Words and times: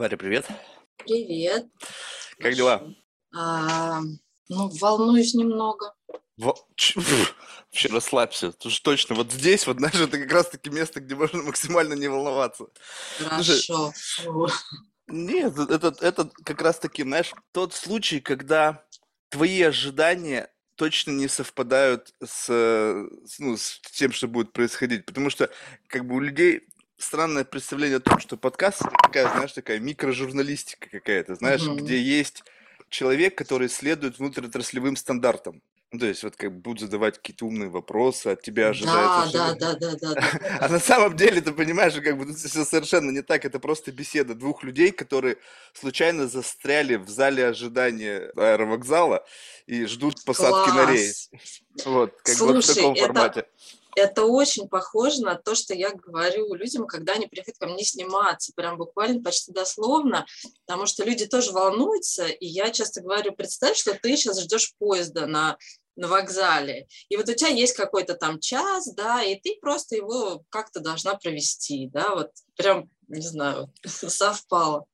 Варя, 0.00 0.16
привет. 0.16 0.48
Привет. 1.04 1.66
Как 2.38 2.54
дела? 2.54 2.94
А, 3.36 4.00
ну, 4.48 4.70
волнуюсь 4.80 5.34
немного. 5.34 5.94
Во- 6.38 6.56
Вообще 7.66 7.88
расслабься. 7.90 8.46
Это 8.46 8.70
же 8.70 8.80
точно. 8.80 9.14
Вот 9.14 9.30
здесь, 9.30 9.66
вот, 9.66 9.76
знаешь, 9.76 9.96
это 10.00 10.16
как 10.18 10.32
раз-таки 10.32 10.70
место, 10.70 11.00
где 11.00 11.14
можно 11.14 11.42
максимально 11.42 11.92
не 11.92 12.08
волноваться. 12.08 12.68
Слушай, 13.18 13.60
Хорошо. 13.60 13.92
Фу. 14.24 14.48
нет, 15.08 15.58
это, 15.58 15.94
это 16.00 16.30
как 16.46 16.62
раз-таки, 16.62 17.02
знаешь, 17.02 17.34
тот 17.52 17.74
случай, 17.74 18.20
когда 18.20 18.82
твои 19.28 19.60
ожидания 19.60 20.50
точно 20.76 21.10
не 21.10 21.28
совпадают 21.28 22.14
с, 22.24 22.48
ну, 23.38 23.58
с 23.58 23.82
тем, 23.92 24.12
что 24.12 24.28
будет 24.28 24.54
происходить. 24.54 25.04
Потому 25.04 25.28
что, 25.28 25.50
как 25.88 26.06
бы, 26.06 26.14
у 26.14 26.20
людей 26.20 26.69
странное 27.00 27.44
представление 27.44 27.98
о 27.98 28.00
том, 28.00 28.18
что 28.18 28.36
подкаст 28.36 28.82
это 28.82 28.94
такая, 29.02 29.28
знаешь, 29.30 29.52
такая 29.52 29.78
микрожурналистика 29.78 30.88
какая-то, 30.90 31.34
знаешь, 31.34 31.62
Мгм. 31.62 31.76
где 31.78 32.00
есть 32.00 32.44
человек, 32.88 33.36
который 33.36 33.68
следует 33.68 34.18
внутриотраслевым 34.18 34.96
стандартам. 34.96 35.62
Ну, 35.92 35.98
то 35.98 36.06
есть 36.06 36.22
вот 36.22 36.36
как 36.36 36.52
бы 36.52 36.60
будут 36.60 36.82
задавать 36.82 37.16
какие-то 37.16 37.46
умные 37.46 37.68
вопросы, 37.68 38.28
от 38.28 38.42
тебя 38.42 38.68
ожидается, 38.68 39.32
Да, 39.32 39.54
да, 39.54 39.74
да, 39.74 39.96
да, 39.96 39.96
да, 40.00 40.14
да, 40.14 40.58
А 40.60 40.68
на 40.68 40.78
самом 40.78 41.16
деле, 41.16 41.40
ты 41.40 41.52
понимаешь, 41.52 41.94
как 41.94 42.16
бы 42.16 42.32
все 42.32 42.64
совершенно 42.64 43.10
не 43.10 43.22
так. 43.22 43.44
Это 43.44 43.58
просто 43.58 43.90
беседа 43.90 44.36
двух 44.36 44.62
людей, 44.62 44.92
которые 44.92 45.38
случайно 45.72 46.28
застряли 46.28 46.94
в 46.94 47.08
зале 47.08 47.44
ожидания 47.48 48.30
аэровокзала 48.36 49.26
и 49.66 49.84
ждут 49.86 50.24
посадки 50.24 50.70
на 50.70 50.86
рейс. 50.86 51.28
Класс. 51.28 51.86
Вот, 51.86 52.22
как 52.22 52.38
бы 52.38 52.46
вот 52.46 52.56
в 52.58 52.64
Слушай, 52.64 52.76
таком 52.76 52.94
это, 52.94 53.04
формате. 53.06 53.46
Это 53.96 54.24
очень 54.24 54.68
похоже 54.68 55.22
на 55.22 55.34
то, 55.36 55.54
что 55.54 55.74
я 55.74 55.90
говорю 55.90 56.54
людям, 56.54 56.86
когда 56.86 57.14
они 57.14 57.26
приходят 57.26 57.58
ко 57.58 57.66
мне 57.66 57.84
сниматься, 57.84 58.52
прям 58.54 58.76
буквально 58.76 59.22
почти 59.22 59.52
дословно, 59.52 60.26
потому 60.66 60.86
что 60.86 61.04
люди 61.04 61.26
тоже 61.26 61.52
волнуются, 61.52 62.26
и 62.26 62.46
я 62.46 62.70
часто 62.70 63.00
говорю, 63.00 63.32
представь, 63.32 63.76
что 63.76 63.94
ты 63.94 64.16
сейчас 64.16 64.40
ждешь 64.40 64.74
поезда 64.78 65.26
на 65.26 65.56
на 65.96 66.08
вокзале, 66.08 66.86
и 67.10 67.16
вот 67.16 67.28
у 67.28 67.34
тебя 67.34 67.50
есть 67.50 67.76
какой-то 67.76 68.14
там 68.14 68.40
час, 68.40 68.90
да, 68.94 69.22
и 69.22 69.38
ты 69.38 69.58
просто 69.60 69.96
его 69.96 70.44
как-то 70.48 70.80
должна 70.80 71.14
провести, 71.16 71.88
да, 71.88 72.14
вот 72.14 72.30
прям, 72.56 72.88
не 73.08 73.20
знаю, 73.20 73.70
совпало. 73.84 74.86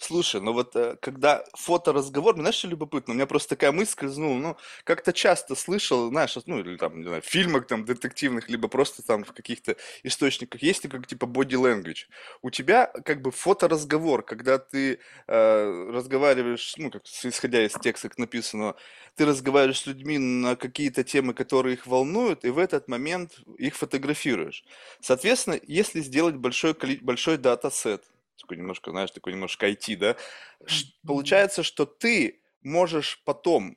Слушай, 0.00 0.40
ну 0.40 0.52
вот 0.52 0.74
э, 0.74 0.96
когда 1.00 1.44
фоторазговор, 1.54 2.34
знаешь, 2.34 2.56
что 2.56 2.68
любопытно? 2.68 3.12
У 3.12 3.14
меня 3.14 3.26
просто 3.26 3.50
такая 3.50 3.72
мысль 3.72 3.92
скользнула, 3.92 4.38
ну, 4.38 4.56
как-то 4.84 5.12
часто 5.12 5.54
слышал, 5.54 6.08
знаешь, 6.08 6.36
ну, 6.46 6.58
или 6.58 6.76
там, 6.76 6.98
не 6.98 7.06
знаю, 7.06 7.22
в 7.22 7.26
фильмах 7.26 7.66
там 7.66 7.84
детективных, 7.84 8.48
либо 8.48 8.68
просто 8.68 9.02
там 9.02 9.24
в 9.24 9.32
каких-то 9.32 9.76
источниках, 10.02 10.62
есть 10.62 10.82
такой 10.82 11.02
типа 11.04 11.26
body 11.26 11.50
language. 11.50 12.08
У 12.42 12.50
тебя 12.50 12.86
как 13.04 13.22
бы 13.22 13.30
фоторазговор, 13.30 14.22
когда 14.22 14.58
ты 14.58 14.98
э, 15.28 15.90
разговариваешь, 15.92 16.74
ну, 16.76 16.90
как 16.90 17.04
исходя 17.06 17.64
из 17.64 17.72
текста, 17.74 18.08
как 18.08 18.18
написано, 18.18 18.74
ты 19.14 19.24
разговариваешь 19.24 19.80
с 19.80 19.86
людьми 19.86 20.18
на 20.18 20.56
какие-то 20.56 21.04
темы, 21.04 21.34
которые 21.34 21.74
их 21.74 21.86
волнуют, 21.86 22.44
и 22.44 22.50
в 22.50 22.58
этот 22.58 22.88
момент 22.88 23.40
их 23.58 23.76
фотографируешь. 23.76 24.64
Соответственно, 25.00 25.60
если 25.66 26.00
сделать 26.00 26.36
большой, 26.36 26.74
большой 27.02 27.36
датасет, 27.38 28.02
такой 28.40 28.56
немножко, 28.56 28.90
знаешь, 28.90 29.10
такой 29.10 29.32
немножко 29.32 29.68
IT, 29.68 29.96
да, 29.96 30.16
получается, 31.06 31.62
что 31.62 31.86
ты 31.86 32.42
можешь 32.62 33.22
потом, 33.24 33.76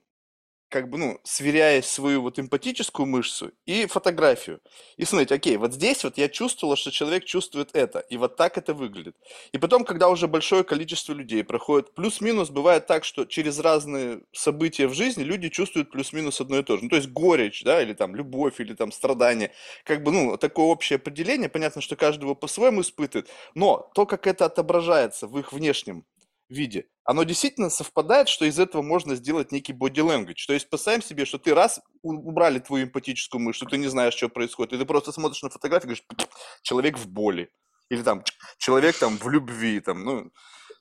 как 0.73 0.89
бы, 0.89 0.97
ну, 0.97 1.19
сверяя 1.23 1.83
свою 1.83 2.23
вот 2.23 2.39
эмпатическую 2.39 3.05
мышцу 3.05 3.51
и 3.67 3.85
фотографию, 3.85 4.59
и 4.97 5.05
смотреть, 5.05 5.31
окей, 5.31 5.57
вот 5.57 5.71
здесь 5.71 6.03
вот 6.03 6.17
я 6.17 6.27
чувствовала, 6.27 6.75
что 6.75 6.89
человек 6.89 7.25
чувствует 7.25 7.69
это, 7.73 7.99
и 7.99 8.17
вот 8.17 8.37
так 8.37 8.57
это 8.57 8.73
выглядит. 8.73 9.15
И 9.51 9.59
потом, 9.59 9.85
когда 9.85 10.09
уже 10.09 10.27
большое 10.27 10.63
количество 10.63 11.13
людей 11.13 11.43
проходит, 11.43 11.93
плюс-минус 11.93 12.49
бывает 12.49 12.87
так, 12.87 13.05
что 13.05 13.25
через 13.25 13.59
разные 13.59 14.21
события 14.31 14.87
в 14.87 14.95
жизни 14.95 15.21
люди 15.21 15.49
чувствуют 15.49 15.91
плюс-минус 15.91 16.41
одно 16.41 16.57
и 16.57 16.63
то 16.63 16.77
же. 16.77 16.85
Ну, 16.85 16.89
то 16.89 16.95
есть 16.95 17.09
горечь, 17.09 17.63
да, 17.63 17.79
или 17.79 17.93
там 17.93 18.15
любовь, 18.15 18.59
или 18.59 18.73
там 18.73 18.91
страдание. 18.91 19.51
Как 19.83 20.01
бы, 20.01 20.11
ну, 20.11 20.37
такое 20.37 20.65
общее 20.65 20.97
определение, 20.97 21.49
понятно, 21.49 21.81
что 21.81 21.95
каждый 21.95 22.23
его 22.23 22.33
по-своему 22.33 22.81
испытывает, 22.81 23.29
но 23.53 23.91
то, 23.93 24.07
как 24.07 24.25
это 24.25 24.45
отображается 24.45 25.27
в 25.27 25.37
их 25.37 25.53
внешнем 25.53 26.03
виде, 26.49 26.87
оно 27.05 27.23
действительно 27.23 27.69
совпадает, 27.69 28.29
что 28.29 28.45
из 28.45 28.59
этого 28.59 28.81
можно 28.81 29.15
сделать 29.15 29.51
некий 29.51 29.73
body 29.73 30.05
language. 30.05 30.45
То 30.47 30.53
есть 30.53 30.69
представим 30.69 31.01
себе, 31.01 31.25
что 31.25 31.37
ты 31.37 31.53
раз 31.53 31.81
убрали 32.01 32.59
твою 32.59 32.85
эмпатическую 32.85 33.41
мышцу, 33.41 33.65
ты 33.65 33.77
не 33.77 33.87
знаешь, 33.87 34.13
что 34.13 34.29
происходит, 34.29 34.73
и 34.73 34.77
ты 34.77 34.85
просто 34.85 35.11
смотришь 35.11 35.43
на 35.43 35.49
фотографию 35.49 35.93
и 35.93 35.95
говоришь, 35.95 36.27
человек 36.61 36.97
в 36.97 37.07
боли. 37.07 37.51
Или 37.89 38.01
там 38.01 38.23
человек 38.57 38.97
там 38.97 39.17
в 39.17 39.29
любви, 39.29 39.79
там, 39.79 40.03
ну, 40.03 40.31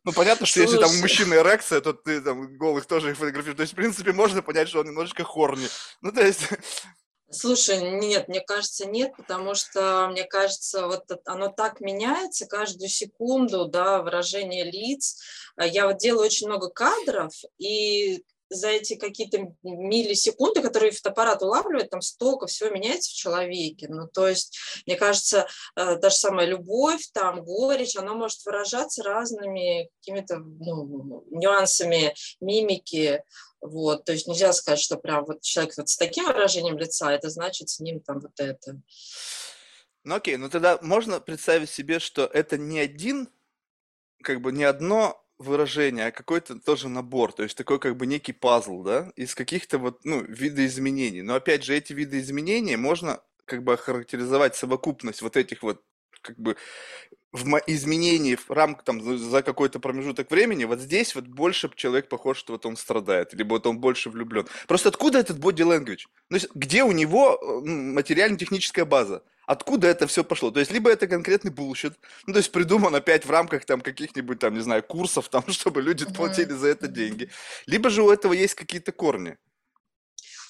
ну, 0.05 0.12
понятно, 0.12 0.47
что 0.47 0.61
если 0.61 0.78
там 0.78 0.87
у 0.87 0.89
Слушай, 0.89 1.03
мужчины 1.03 1.34
эрекция, 1.34 1.81
то 1.81 1.93
ты 1.93 2.21
там 2.21 2.56
голых 2.59 2.87
тоже 2.87 3.11
их 3.11 3.17
фотографируешь. 3.17 3.56
То 3.56 3.62
есть, 3.62 3.73
в 3.73 3.77
принципе, 3.77 4.12
можно 4.12 4.43
понять, 4.43 4.69
что 4.69 4.81
он 4.81 4.87
немножечко 4.87 5.23
хорни. 5.23 5.69
Ну, 6.00 6.11
то 6.11 6.27
есть, 6.27 6.41
Слушай, 7.34 7.81
нет, 7.98 8.28
мне 8.28 8.43
кажется, 8.43 8.87
нет, 8.87 9.12
потому 9.16 9.54
что, 9.54 10.09
мне 10.10 10.25
кажется, 10.25 10.87
вот 10.87 11.04
оно 11.25 11.48
так 11.48 11.81
меняется 11.81 12.47
каждую 12.47 12.91
секунду, 12.91 13.66
да, 13.66 14.03
выражение 14.03 14.70
лиц. 14.70 15.19
Я 15.56 15.87
вот 15.87 15.97
делаю 15.97 16.26
очень 16.26 16.48
много 16.48 16.69
кадров, 16.69 17.32
и 17.56 18.22
за 18.52 18.68
эти 18.68 18.94
какие-то 18.94 19.54
миллисекунды, 19.62 20.62
которые 20.62 20.92
фотоаппарат 20.92 21.42
улавливает, 21.42 21.90
там 21.90 22.00
столько 22.00 22.46
всего 22.46 22.70
меняется 22.70 23.10
в 23.10 23.14
человеке. 23.14 23.88
Ну, 23.88 24.08
то 24.08 24.28
есть, 24.28 24.58
мне 24.86 24.96
кажется, 24.96 25.46
э, 25.76 25.96
та 25.96 26.10
же 26.10 26.16
самая 26.16 26.46
любовь, 26.46 27.08
там, 27.12 27.44
горечь, 27.44 27.96
она 27.96 28.14
может 28.14 28.44
выражаться 28.44 29.02
разными 29.02 29.90
какими-то 30.00 30.38
ну, 30.38 31.24
нюансами 31.30 32.14
мимики, 32.40 33.22
вот, 33.62 34.04
то 34.04 34.12
есть 34.12 34.26
нельзя 34.26 34.52
сказать, 34.52 34.80
что 34.80 34.96
прям 34.96 35.24
вот 35.24 35.42
человек 35.42 35.74
вот 35.76 35.88
с 35.88 35.96
таким 35.96 36.26
выражением 36.26 36.78
лица, 36.78 37.12
это 37.12 37.30
значит 37.30 37.69
с 37.69 37.78
ним 37.78 38.00
там 38.00 38.19
вот 38.19 38.38
это. 38.38 38.80
ну 40.02 40.16
окей, 40.16 40.36
ну 40.36 40.50
тогда 40.50 40.78
можно 40.82 41.20
представить 41.20 41.70
себе, 41.70 42.00
что 42.00 42.24
это 42.24 42.58
не 42.58 42.80
один 42.80 43.28
как 44.22 44.40
бы 44.40 44.52
не 44.52 44.64
одно 44.64 45.24
выражение, 45.42 46.06
а 46.06 46.10
какой-то 46.10 46.58
тоже 46.58 46.88
набор, 46.88 47.32
то 47.32 47.42
есть 47.42 47.56
такой 47.56 47.78
как 47.78 47.97
бы 47.97 48.06
некий 48.06 48.32
пазл, 48.32 48.82
да, 48.82 49.12
из 49.16 49.34
каких-то 49.34 49.78
вот, 49.78 50.04
ну, 50.04 50.22
видоизменений. 50.22 51.22
Но 51.22 51.34
опять 51.34 51.64
же, 51.64 51.76
эти 51.76 51.92
видоизменения 51.92 52.78
можно 52.78 53.20
как 53.44 53.62
бы 53.64 53.75
охарактеризовать 53.75 54.56
совокупность 54.56 55.22
вот 55.22 55.36
этих 55.36 55.62
вот 55.62 55.82
как 56.22 56.38
бы 56.38 56.56
в 57.32 57.60
изменении 57.66 58.36
в 58.36 58.50
рамках 58.50 58.84
там 58.84 59.19
за 59.19 59.42
какой-то 59.42 59.81
промежуток 59.81 60.31
времени, 60.31 60.64
вот 60.64 60.81
здесь 60.81 61.14
вот 61.14 61.26
больше 61.26 61.70
человек 61.75 62.08
похож, 62.08 62.36
что 62.36 62.52
вот 62.52 62.66
он 62.66 62.76
страдает, 62.76 63.32
либо 63.32 63.54
вот 63.54 63.66
он 63.66 63.78
больше 63.78 64.10
влюблен. 64.10 64.47
Просто 64.69 64.91
откуда 64.91 65.19
этот 65.19 65.38
body 65.38 65.64
language? 65.64 66.02
Ну, 66.28 66.38
где 66.54 66.84
у 66.84 66.92
него 66.92 67.38
э, 67.41 67.69
материально-техническая 67.69 68.84
база? 68.84 69.22
Откуда 69.52 69.86
это 69.86 70.06
все 70.06 70.24
пошло? 70.24 70.50
То 70.50 70.60
есть, 70.60 70.72
либо 70.72 70.90
это 70.90 71.06
конкретный 71.06 71.50
bullshit, 71.50 71.93
ну, 72.26 72.32
то 72.32 72.38
есть 72.38 72.50
придуман 72.52 72.94
опять 72.94 73.26
в 73.26 73.30
рамках 73.30 73.66
там 73.66 73.82
каких-нибудь 73.82 74.38
там, 74.38 74.54
не 74.54 74.60
знаю, 74.60 74.82
курсов, 74.82 75.28
там, 75.28 75.44
чтобы 75.48 75.82
люди 75.82 76.06
платили 76.06 76.52
Мгм, 76.52 76.58
за 76.58 76.68
это 76.68 76.88
деньги. 76.88 77.28
Либо 77.66 77.90
же 77.90 78.02
у 78.02 78.10
этого 78.10 78.32
есть 78.32 78.54
какие-то 78.54 78.92
корни. 78.92 79.36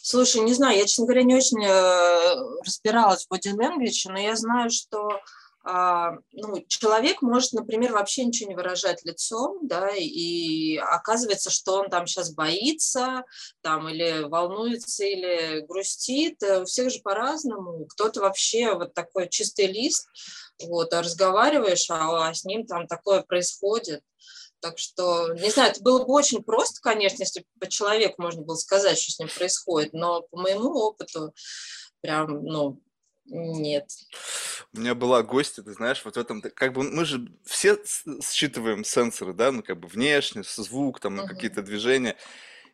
Слушай, 0.02 0.42
не 0.42 0.54
знаю, 0.54 0.78
я, 0.78 0.86
честно 0.86 1.06
говоря, 1.06 1.24
не 1.24 1.34
очень 1.34 1.64
э, 1.64 2.62
разбиралась 2.64 3.26
в 3.26 3.34
body 3.34 3.52
language, 3.56 4.04
но 4.04 4.20
я 4.20 4.36
знаю, 4.36 4.70
что 4.70 5.20
ну, 5.64 6.64
человек 6.66 7.22
может, 7.22 7.52
например, 7.52 7.92
вообще 7.92 8.24
ничего 8.24 8.50
не 8.50 8.56
выражать 8.56 9.04
лицом, 9.04 9.60
да, 9.62 9.90
и 9.96 10.76
оказывается, 10.76 11.50
что 11.50 11.80
он 11.80 11.88
там 11.88 12.06
сейчас 12.06 12.34
боится, 12.34 13.24
там, 13.60 13.88
или 13.88 14.24
волнуется, 14.24 15.04
или 15.04 15.60
грустит. 15.60 16.42
Э, 16.42 16.62
У 16.62 16.64
всех 16.64 16.90
же 16.90 17.00
по-разному. 17.00 17.86
Кто-то 17.86 18.20
вообще 18.20 18.74
вот 18.74 18.92
такой 18.94 19.28
чистый 19.28 19.66
лист, 19.66 20.08
вот, 20.64 20.92
а 20.92 21.02
разговариваешь, 21.02 21.88
а, 21.90 22.28
а 22.28 22.34
с 22.34 22.44
ним 22.44 22.66
там 22.66 22.88
такое 22.88 23.22
происходит. 23.22 24.02
Так 24.60 24.78
что, 24.78 25.32
не 25.34 25.50
знаю, 25.50 25.72
это 25.72 25.82
было 25.82 26.04
бы 26.04 26.12
очень 26.12 26.42
просто, 26.42 26.80
конечно, 26.80 27.22
если 27.22 27.40
бы 27.40 27.46
по 27.60 27.68
человеку 27.68 28.22
можно 28.22 28.42
было 28.42 28.54
сказать, 28.56 28.98
что 28.98 29.12
с 29.12 29.18
ним 29.18 29.28
происходит, 29.28 29.92
но 29.92 30.22
по 30.22 30.38
моему 30.38 30.70
опыту 30.72 31.34
прям, 32.00 32.44
ну, 32.44 32.80
нет. 33.26 33.90
У 34.72 34.80
меня 34.80 34.94
была 34.94 35.22
гостья, 35.22 35.62
ты 35.62 35.72
знаешь, 35.72 36.04
вот 36.04 36.14
в 36.14 36.18
этом, 36.18 36.40
как 36.42 36.72
бы 36.72 36.82
мы 36.82 37.04
же 37.04 37.28
все 37.44 37.78
считываем 38.22 38.84
сенсоры, 38.84 39.32
да, 39.32 39.52
ну 39.52 39.62
как 39.62 39.78
бы 39.80 39.88
внешне, 39.88 40.42
звук, 40.44 41.00
там, 41.00 41.16
ну, 41.16 41.22
Мгм. 41.22 41.34
какие-то 41.34 41.62
движения. 41.62 42.16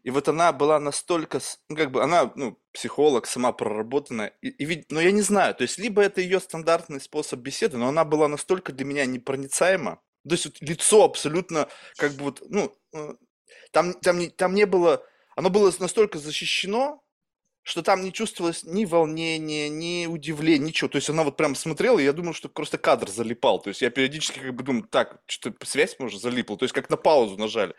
И 0.05 0.11
вот 0.11 0.29
она 0.29 0.53
была 0.53 0.79
настолько, 0.81 1.41
ну 1.69 1.77
как 1.77 1.91
бы 1.91 2.03
она, 2.03 2.33
ну, 2.37 2.59
психолог, 2.73 3.27
сама 3.27 3.53
проработанная, 3.53 4.35
и, 4.43 4.49
и 4.49 4.87
но 4.91 5.01
я 5.01 5.13
не 5.13 5.23
знаю, 5.23 5.55
то 5.55 5.63
есть 5.63 5.79
либо 5.79 6.03
это 6.03 6.21
ее 6.21 6.41
стандартный 6.41 7.01
способ 7.01 7.41
беседы, 7.41 7.77
но 7.79 7.89
она 7.89 8.05
была 8.05 8.29
настолько 8.29 8.73
для 8.73 8.87
меня 8.87 9.07
непроницаема, 9.07 10.01
то 10.29 10.35
есть 10.35 10.47
вот 10.47 10.57
лицо 10.61 11.05
абсолютно, 11.05 11.69
как 11.97 12.13
бы 12.13 12.25
вот, 12.27 12.43
ну, 12.49 12.75
э, 12.95 13.15
там, 13.73 13.95
там, 13.95 14.31
там 14.31 14.55
не 14.55 14.67
было, 14.67 15.05
оно 15.37 15.51
было 15.51 15.73
настолько 15.79 16.19
защищено, 16.19 17.03
что 17.69 17.83
там 17.83 18.03
не 18.03 18.15
чувствовалось 18.15 18.65
ни 18.65 18.87
волнения, 18.87 19.69
ни 19.69 20.07
удивления, 20.07 20.69
ничего. 20.69 20.89
То 20.89 20.97
есть 20.97 21.11
она 21.11 21.23
вот 21.23 21.37
прям 21.37 21.55
смотрела, 21.55 21.99
и 21.99 22.05
я 22.05 22.15
думал, 22.15 22.33
что 22.33 22.49
просто 22.49 22.79
кадр 22.79 23.11
залипал. 23.11 23.61
То 23.61 23.69
есть 23.69 23.83
я 23.83 23.91
периодически 23.91 24.39
как 24.39 24.55
бы 24.55 24.63
думаю, 24.63 24.85
так, 24.85 25.21
что-то 25.27 25.67
связь, 25.67 25.97
может, 25.99 26.23
залипла. 26.23 26.57
То 26.57 26.65
есть 26.65 26.75
как 26.75 26.89
на 26.89 26.97
паузу 26.97 27.37
нажали. 27.37 27.75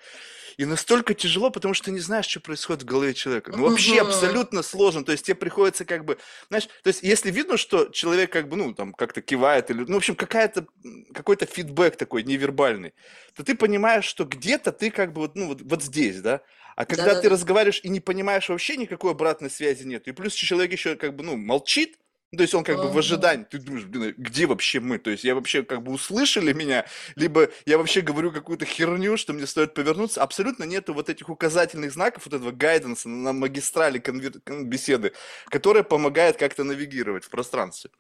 И 0.58 0.66
настолько 0.66 1.16
тяжело, 1.16 1.50
потому 1.50 1.74
что 1.74 1.86
ты 1.86 1.92
не 1.92 2.02
знаешь, 2.02 2.28
что 2.28 2.40
происходит 2.40 2.84
в 2.84 2.86
голове 2.86 3.16
человека. 3.16 3.52
Ну, 3.56 3.68
вообще 3.68 4.00
абсолютно 4.02 4.62
сложно. 4.62 5.04
То 5.04 5.12
есть 5.12 5.26
тебе 5.26 5.34
приходится 5.34 5.86
как 5.86 6.06
бы, 6.06 6.20
знаешь, 6.50 6.68
то 6.84 6.90
есть 6.90 7.02
если 7.02 7.32
видно, 7.32 7.58
что 7.58 7.86
человек 7.86 8.32
как 8.32 8.48
бы, 8.48 8.58
ну, 8.58 8.76
там, 8.76 8.94
как-то 8.94 9.24
кивает 9.24 9.72
или, 9.72 9.86
ну, 9.88 9.96
в 9.96 9.98
общем, 9.98 10.14
какая-то, 10.16 10.68
какой-то 11.16 11.48
фидбэк 11.48 11.96
такой 11.96 12.22
невербальный, 12.22 12.94
то 13.34 13.44
ты 13.44 13.56
понимаешь, 13.56 14.06
что 14.06 14.24
где-то 14.24 14.72
ты 14.72 14.92
как 14.92 15.14
бы 15.14 15.22
вот, 15.22 15.36
ну, 15.36 15.48
вот, 15.48 15.62
вот 15.64 15.82
здесь, 15.82 16.22
да? 16.22 16.42
А 16.80 16.86
когда 16.86 17.08
ты 17.08 17.08
Да-да-да. 17.08 17.30
разговариваешь 17.32 17.82
и 17.84 17.90
не 17.90 18.00
понимаешь 18.00 18.48
вообще 18.48 18.78
никакой 18.78 19.12
обратной 19.12 19.50
связи 19.50 19.84
нет, 19.84 20.08
и 20.08 20.14
плюс 20.14 20.34
человек 20.34 20.72
еще 20.72 20.96
как 20.96 21.14
бы, 21.14 21.26
ну, 21.26 21.36
молчит, 21.36 21.98
ну, 22.32 22.38
то 22.38 22.44
есть 22.44 22.54
он 22.54 22.64
как 22.64 22.78
бы 22.80 22.88
в 22.88 22.98
ожидании, 22.98 23.44
ты 23.44 23.58
думаешь, 23.58 23.84
блин, 23.84 24.14
а 24.18 24.22
где 24.22 24.46
вообще 24.46 24.80
мы? 24.80 24.98
То 24.98 25.10
есть 25.10 25.26
я 25.26 25.36
вообще 25.36 25.64
как 25.64 25.84
бы 25.84 25.92
услышали 25.92 26.54
меня, 26.54 26.86
либо 27.18 27.50
я 27.66 27.78
вообще 27.78 28.00
говорю 28.00 28.32
какую-то 28.32 28.64
херню, 28.66 29.18
что 29.18 29.34
мне 29.34 29.46
стоит 29.46 29.74
повернуться. 29.74 30.24
Абсолютно 30.24 30.64
нету 30.64 30.94
вот 30.94 31.10
этих 31.10 31.28
указательных 31.28 31.92
знаков, 31.92 32.24
вот 32.26 32.34
этого 32.34 32.52
гайденса 32.52 33.10
на 33.10 33.34
магистрали 33.34 34.00
конвер- 34.00 34.40
кон- 34.46 34.70
беседы, 34.70 35.12
которая 35.50 35.84
помогает 35.84 36.38
как-то 36.38 36.64
навигировать 36.64 37.26
в 37.26 37.30
пространстве. 37.30 37.92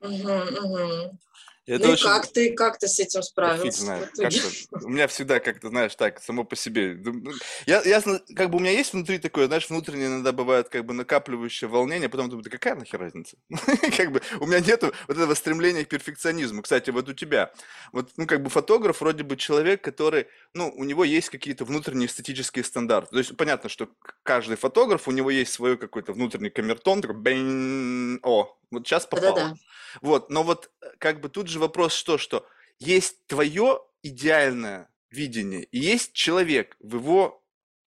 Мгм, 0.00 0.44
мгм. 0.62 1.18
Это 1.66 1.86
Ну 1.86 1.92
очень... 1.92 2.04
как 2.04 2.26
ты, 2.26 2.52
как 2.52 2.78
ты 2.78 2.88
с 2.88 2.98
этим 2.98 3.22
справился 3.22 4.08
у 4.82 4.88
меня 4.88 5.06
всегда 5.06 5.40
как-то, 5.40 5.68
знаешь, 5.68 5.94
так, 5.94 6.22
само 6.22 6.44
по 6.44 6.56
себе. 6.56 6.96
Ну, 6.98 7.32
Я, 7.66 7.82
я, 7.82 8.02
как 8.34 8.50
бы 8.50 8.56
у 8.56 8.60
меня 8.60 8.72
есть 8.72 8.92
внутри 8.92 9.18
такое, 9.18 9.46
знаешь, 9.46 9.68
внутреннее 9.68 10.08
иногда 10.08 10.32
бывает 10.32 10.68
как 10.68 10.84
бы 10.84 10.94
накапливающее 10.94 11.68
волнение, 11.68 12.06
а 12.06 12.10
потом 12.10 12.30
думаю, 12.30 12.44
да 12.44 12.50
какая 12.50 12.74
нахер 12.74 12.98
разница? 12.98 13.36
Как 13.96 14.12
бы 14.12 14.20
у 14.40 14.46
меня 14.46 14.60
нету 14.60 14.92
вот 15.06 15.16
этого 15.16 15.34
стремления 15.34 15.84
к 15.84 15.88
перфекционизму. 15.88 16.62
Кстати, 16.62 16.90
вот 16.90 17.08
у 17.08 17.12
тебя. 17.12 17.52
Вот, 17.92 18.10
ну, 18.16 18.26
как 18.26 18.42
бы 18.42 18.50
фотограф 18.50 19.00
вроде 19.00 19.22
бы 19.22 19.36
человек, 19.36 19.82
который, 19.82 20.26
ну, 20.54 20.72
у 20.74 20.84
него 20.84 21.04
есть 21.04 21.30
какие-то 21.30 21.64
внутренние 21.64 22.06
эстетические 22.06 22.64
стандарты. 22.64 23.10
То 23.12 23.18
есть 23.18 23.36
понятно, 23.36 23.68
что 23.68 23.88
каждый 24.22 24.56
фотограф, 24.56 25.08
у 25.08 25.12
него 25.12 25.30
есть 25.30 25.52
свой 25.52 25.76
какой-то 25.76 26.12
внутренний 26.12 26.50
камертон, 26.50 27.02
такой, 27.02 27.16
бэнь, 27.16 28.18
о, 28.22 28.56
вот 28.70 28.86
сейчас 28.86 29.06
попало. 29.06 29.34
Да-да-да. 29.34 29.56
Вот, 30.02 30.30
но 30.30 30.42
вот 30.42 30.70
э, 30.80 30.86
как 30.98 31.20
бы 31.20 31.28
тут 31.28 31.48
же 31.48 31.58
вопрос 31.58 31.92
что, 31.94 32.18
что 32.18 32.46
есть 32.78 33.26
твое 33.26 33.80
идеальное 34.02 34.88
видение 35.10 35.64
и 35.64 35.78
есть 35.78 36.12
человек 36.12 36.76
в 36.80 36.96
его, 36.96 37.44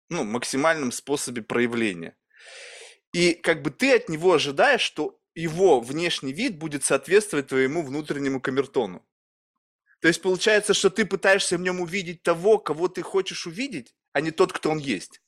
ну, 0.09 0.23
максимальном 0.23 0.91
способе 0.91 1.41
проявления. 1.41 2.17
И 3.13 3.33
как 3.33 3.61
бы 3.61 3.71
ты 3.71 3.95
от 3.95 4.09
него 4.09 4.33
ожидаешь, 4.33 4.81
что 4.81 5.19
его 5.35 5.79
внешний 5.79 6.33
вид 6.33 6.57
будет 6.57 6.83
соответствовать 6.83 7.47
твоему 7.47 7.83
внутреннему 7.83 8.41
камертону. 8.41 9.05
То 9.99 10.09
есть 10.09 10.21
получается, 10.21 10.73
что 10.73 10.89
ты 10.89 11.05
пытаешься 11.05 11.57
в 11.57 11.61
нем 11.61 11.79
увидеть 11.79 12.23
того, 12.23 12.57
кого 12.59 12.89
ты 12.89 13.01
хочешь 13.01 13.47
увидеть, 13.47 13.95
а 14.11 14.19
не 14.19 14.31
тот, 14.31 14.51
кто 14.51 14.69
он 14.69 14.77
есть. 14.77 15.21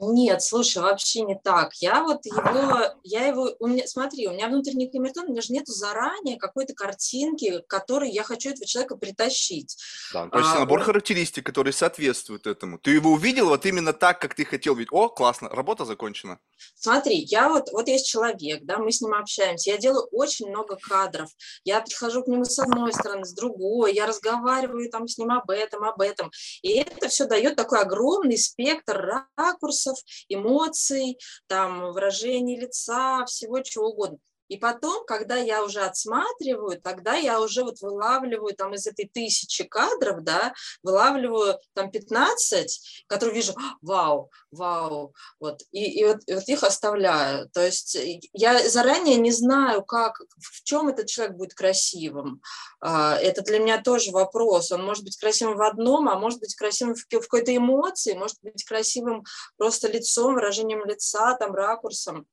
Нет, 0.00 0.42
слушай, 0.42 0.80
вообще 0.80 1.22
не 1.22 1.36
так. 1.42 1.74
Я 1.80 2.02
вот 2.04 2.24
его, 2.24 2.94
я 3.02 3.26
его, 3.26 3.50
у 3.58 3.66
меня, 3.66 3.84
смотри, 3.86 4.28
у 4.28 4.32
меня 4.32 4.48
внутренний 4.48 4.88
камертон, 4.88 5.26
у 5.26 5.30
меня 5.32 5.42
же 5.42 5.52
нету 5.52 5.72
заранее 5.72 6.38
какой-то 6.38 6.72
картинки, 6.72 7.62
которой 7.66 8.08
я 8.10 8.22
хочу 8.22 8.50
этого 8.50 8.64
человека 8.64 8.96
притащить. 8.96 9.76
Да, 10.12 10.28
то 10.28 10.38
есть 10.38 10.50
А, 10.54 10.60
набор 10.60 10.78
он- 10.80 10.84
характеристик, 10.84 11.44
которые 11.44 11.72
соответствуют 11.72 12.46
этому. 12.46 12.78
Ты 12.78 12.92
его 12.92 13.10
увидел 13.10 13.48
вот 13.48 13.66
именно 13.66 13.92
так, 13.92 14.20
как 14.20 14.34
ты 14.36 14.44
хотел 14.44 14.76
видеть. 14.76 14.92
О, 14.92 15.08
классно, 15.08 15.48
работа 15.48 15.84
закончена. 15.84 16.38
Смотри, 16.76 17.16
я 17.28 17.48
вот, 17.48 17.70
вот 17.72 17.88
есть 17.88 18.06
человек, 18.06 18.64
да, 18.64 18.78
мы 18.78 18.92
с 18.92 19.00
ним 19.00 19.14
общаемся, 19.14 19.70
я 19.70 19.78
делаю 19.78 20.06
очень 20.12 20.48
много 20.48 20.76
кадров, 20.76 21.28
я 21.64 21.80
подхожу 21.80 22.22
к 22.22 22.26
нему 22.28 22.44
с 22.44 22.58
одной 22.58 22.92
стороны, 22.92 23.24
с 23.24 23.32
другой, 23.32 23.94
я 23.94 24.06
разговариваю 24.06 24.90
там 24.90 25.06
с 25.08 25.18
ним 25.18 25.30
об 25.30 25.50
этом, 25.50 25.84
об 25.84 26.00
этом, 26.00 26.30
и 26.62 26.70
это 26.78 27.08
все 27.08 27.26
дает 27.26 27.56
такой 27.56 27.80
огромный 27.80 28.38
спектр 28.38 29.22
ракурсов, 29.36 29.87
эмоций, 30.28 31.18
там, 31.46 31.92
выражений 31.92 32.58
лица, 32.58 33.24
всего 33.26 33.60
чего 33.60 33.88
угодно. 33.90 34.18
И 34.48 34.56
потом, 34.56 35.04
когда 35.06 35.36
я 35.36 35.62
уже 35.62 35.80
отсматриваю, 35.80 36.80
тогда 36.80 37.14
я 37.14 37.40
уже 37.40 37.64
вот 37.64 37.80
вылавливаю 37.80 38.54
там 38.54 38.74
из 38.74 38.86
этой 38.86 39.06
тысячи 39.06 39.64
кадров, 39.64 40.22
да, 40.22 40.54
вылавливаю 40.82 41.58
там 41.74 41.90
15, 41.90 43.04
которые 43.06 43.34
вижу, 43.36 43.52
«А, 43.56 43.76
вау, 43.82 44.30
вау, 44.50 45.14
вот, 45.40 45.62
и, 45.72 46.00
и 46.00 46.04
вот, 46.04 46.18
и 46.26 46.34
вот 46.34 46.48
их 46.48 46.62
оставляю. 46.64 47.48
То 47.50 47.64
есть 47.64 47.96
я 48.32 48.68
заранее 48.68 49.16
не 49.16 49.32
знаю, 49.32 49.84
как, 49.84 50.20
в 50.38 50.62
чем 50.64 50.88
этот 50.88 51.06
человек 51.06 51.36
будет 51.36 51.54
красивым. 51.54 52.40
А, 52.80 53.16
Это 53.16 53.42
для 53.42 53.58
меня 53.58 53.82
тоже 53.82 54.10
вопрос. 54.10 54.72
Он 54.72 54.84
может 54.84 55.04
быть 55.04 55.16
красивым 55.16 55.56
в 55.56 55.62
одном, 55.62 56.08
а 56.08 56.18
может 56.18 56.40
быть 56.40 56.54
красивым 56.54 56.94
в 56.94 57.06
какой-то 57.08 57.54
эмоции, 57.54 58.14
может 58.14 58.38
быть 58.42 58.64
красивым 58.64 59.24
просто 59.56 59.88
лицом, 59.88 60.34
выражением 60.34 60.84
лица, 60.84 61.34
там, 61.34 61.54
ракурсом. 61.54 62.26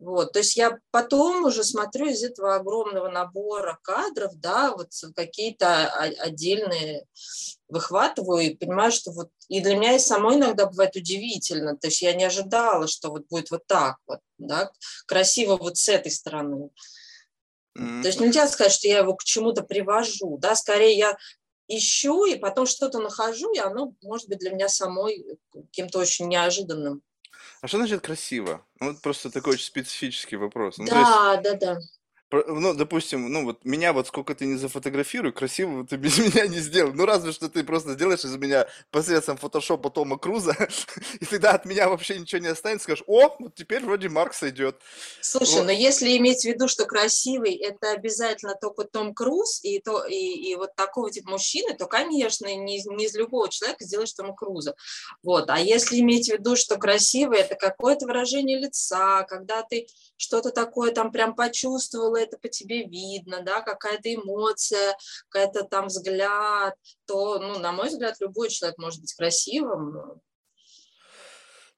Вот, 0.00 0.32
то 0.32 0.38
есть 0.38 0.56
я 0.56 0.78
потом 0.92 1.44
уже 1.44 1.62
смотрю 1.62 2.06
из 2.06 2.24
этого 2.24 2.54
огромного 2.54 3.10
набора 3.10 3.78
кадров, 3.82 4.32
да, 4.36 4.72
вот 4.72 4.88
какие-то 5.14 5.92
отдельные 5.92 7.04
выхватываю 7.68 8.40
и 8.40 8.54
понимаю, 8.54 8.92
что 8.92 9.12
вот 9.12 9.28
и 9.48 9.60
для 9.60 9.76
меня 9.76 9.94
и 9.94 9.98
самой 9.98 10.36
иногда 10.36 10.64
бывает 10.64 10.96
удивительно, 10.96 11.76
то 11.76 11.88
есть 11.88 12.00
я 12.00 12.14
не 12.14 12.24
ожидала, 12.24 12.88
что 12.88 13.10
вот 13.10 13.26
будет 13.28 13.50
вот 13.50 13.66
так 13.66 13.98
вот, 14.06 14.20
да, 14.38 14.72
красиво 15.06 15.58
вот 15.58 15.76
с 15.76 15.86
этой 15.90 16.10
стороны. 16.10 16.70
М. 17.76 18.00
То 18.00 18.08
есть 18.08 18.20
нельзя 18.20 18.48
сказать, 18.48 18.72
что 18.72 18.88
я 18.88 19.00
его 19.00 19.14
к 19.14 19.22
чему-то 19.22 19.62
привожу, 19.62 20.38
да, 20.38 20.54
скорее 20.54 20.96
я 20.96 21.18
ищу 21.68 22.24
и 22.24 22.36
потом 22.36 22.64
что-то 22.64 23.00
нахожу, 23.00 23.52
и 23.52 23.58
оно 23.58 23.92
может 24.02 24.28
быть 24.28 24.38
для 24.38 24.50
меня 24.50 24.68
самой 24.70 25.38
каким-то 25.52 25.98
очень 25.98 26.28
неожиданным. 26.28 27.02
А 27.62 27.68
что 27.68 27.76
значит 27.76 28.00
красиво? 28.00 28.64
Ну, 28.80 28.88
вот 28.88 29.02
просто 29.02 29.30
такой 29.30 29.54
очень 29.54 29.66
специфический 29.66 30.36
вопрос. 30.36 30.78
Ну, 30.78 30.86
то 30.86 30.98
есть, 30.98 31.10
Да, 31.10 31.36
да, 31.36 31.54
да. 31.54 31.78
Про- 32.30 32.44
ну, 32.46 32.72
допустим, 32.74 33.30
ну 33.30 33.44
вот 33.44 33.64
меня 33.64 33.92
вот 33.92 34.06
сколько 34.06 34.34
ты 34.34 34.46
не 34.46 34.56
зафотографируй, 34.56 35.32
красиво 35.32 35.84
ты 35.86 35.96
без 35.98 36.18
меня 36.18 36.46
не 36.46 36.60
сделал. 36.60 36.92
Ну, 36.94 37.04
разве 37.04 37.32
что 37.32 37.48
ты 37.48 37.64
просто 37.64 37.94
сделаешь 37.94 38.24
из 38.24 38.36
меня 38.36 38.66
посредством 38.90 39.36
фотошопа 39.36 39.90
Тома 39.90 40.16
Круза, 40.18 40.56
и 41.20 41.24
тогда 41.26 41.50
от 41.52 41.64
меня 41.66 41.88
вообще 41.88 42.18
ничего 42.18 42.40
не 42.40 42.48
останется, 42.48 42.84
скажешь, 42.84 43.04
о, 43.06 43.36
вот 43.38 43.54
теперь 43.54 43.84
вроде 43.84 44.08
Марк 44.08 44.32
сойдет. 44.34 44.76
Слушай, 45.20 45.56
Вот. 45.56 45.64
но 45.66 45.72
если 45.72 46.16
иметь 46.16 46.42
в 46.42 46.44
виду, 46.44 46.68
что 46.68 46.86
красивый 46.86 47.54
это 47.56 47.90
обязательно 47.92 48.54
только 48.60 48.84
Том 48.84 49.12
Круз 49.12 49.60
и, 49.64 49.80
то, 49.80 50.04
и, 50.06 50.14
и 50.14 50.54
вот 50.54 50.74
такого 50.76 51.10
типа 51.10 51.30
мужчины, 51.32 51.74
то, 51.76 51.86
конечно, 51.86 52.46
не, 52.46 52.78
из- 52.78 52.86
не 52.86 53.06
из 53.06 53.14
любого 53.16 53.48
человека 53.50 53.84
сделаешь 53.84 54.12
Тома 54.12 54.34
Круза. 54.36 54.74
Вот. 55.22 55.50
А 55.50 55.58
если 55.58 55.98
иметь 55.98 56.28
в 56.28 56.32
виду, 56.34 56.54
что 56.56 56.76
красивый 56.76 57.40
это 57.40 57.56
какое-то 57.56 58.06
выражение 58.06 58.58
лица, 58.60 59.24
когда 59.24 59.62
ты 59.62 59.88
что-то 60.16 60.50
такое 60.50 60.92
там 60.92 61.10
прям 61.10 61.34
почувствовала, 61.34 62.19
это 62.20 62.38
по 62.38 62.48
тебе 62.48 62.84
видно, 62.84 63.42
да, 63.42 63.60
какая-то 63.62 64.14
эмоция, 64.14 64.96
какая-то 65.28 65.64
там 65.64 65.86
взгляд, 65.86 66.74
то, 67.06 67.38
ну, 67.38 67.58
на 67.58 67.72
мой 67.72 67.88
взгляд, 67.88 68.16
любой 68.20 68.50
человек 68.50 68.78
может 68.78 69.00
быть 69.00 69.14
красивым. 69.14 69.92
ну, 69.92 70.22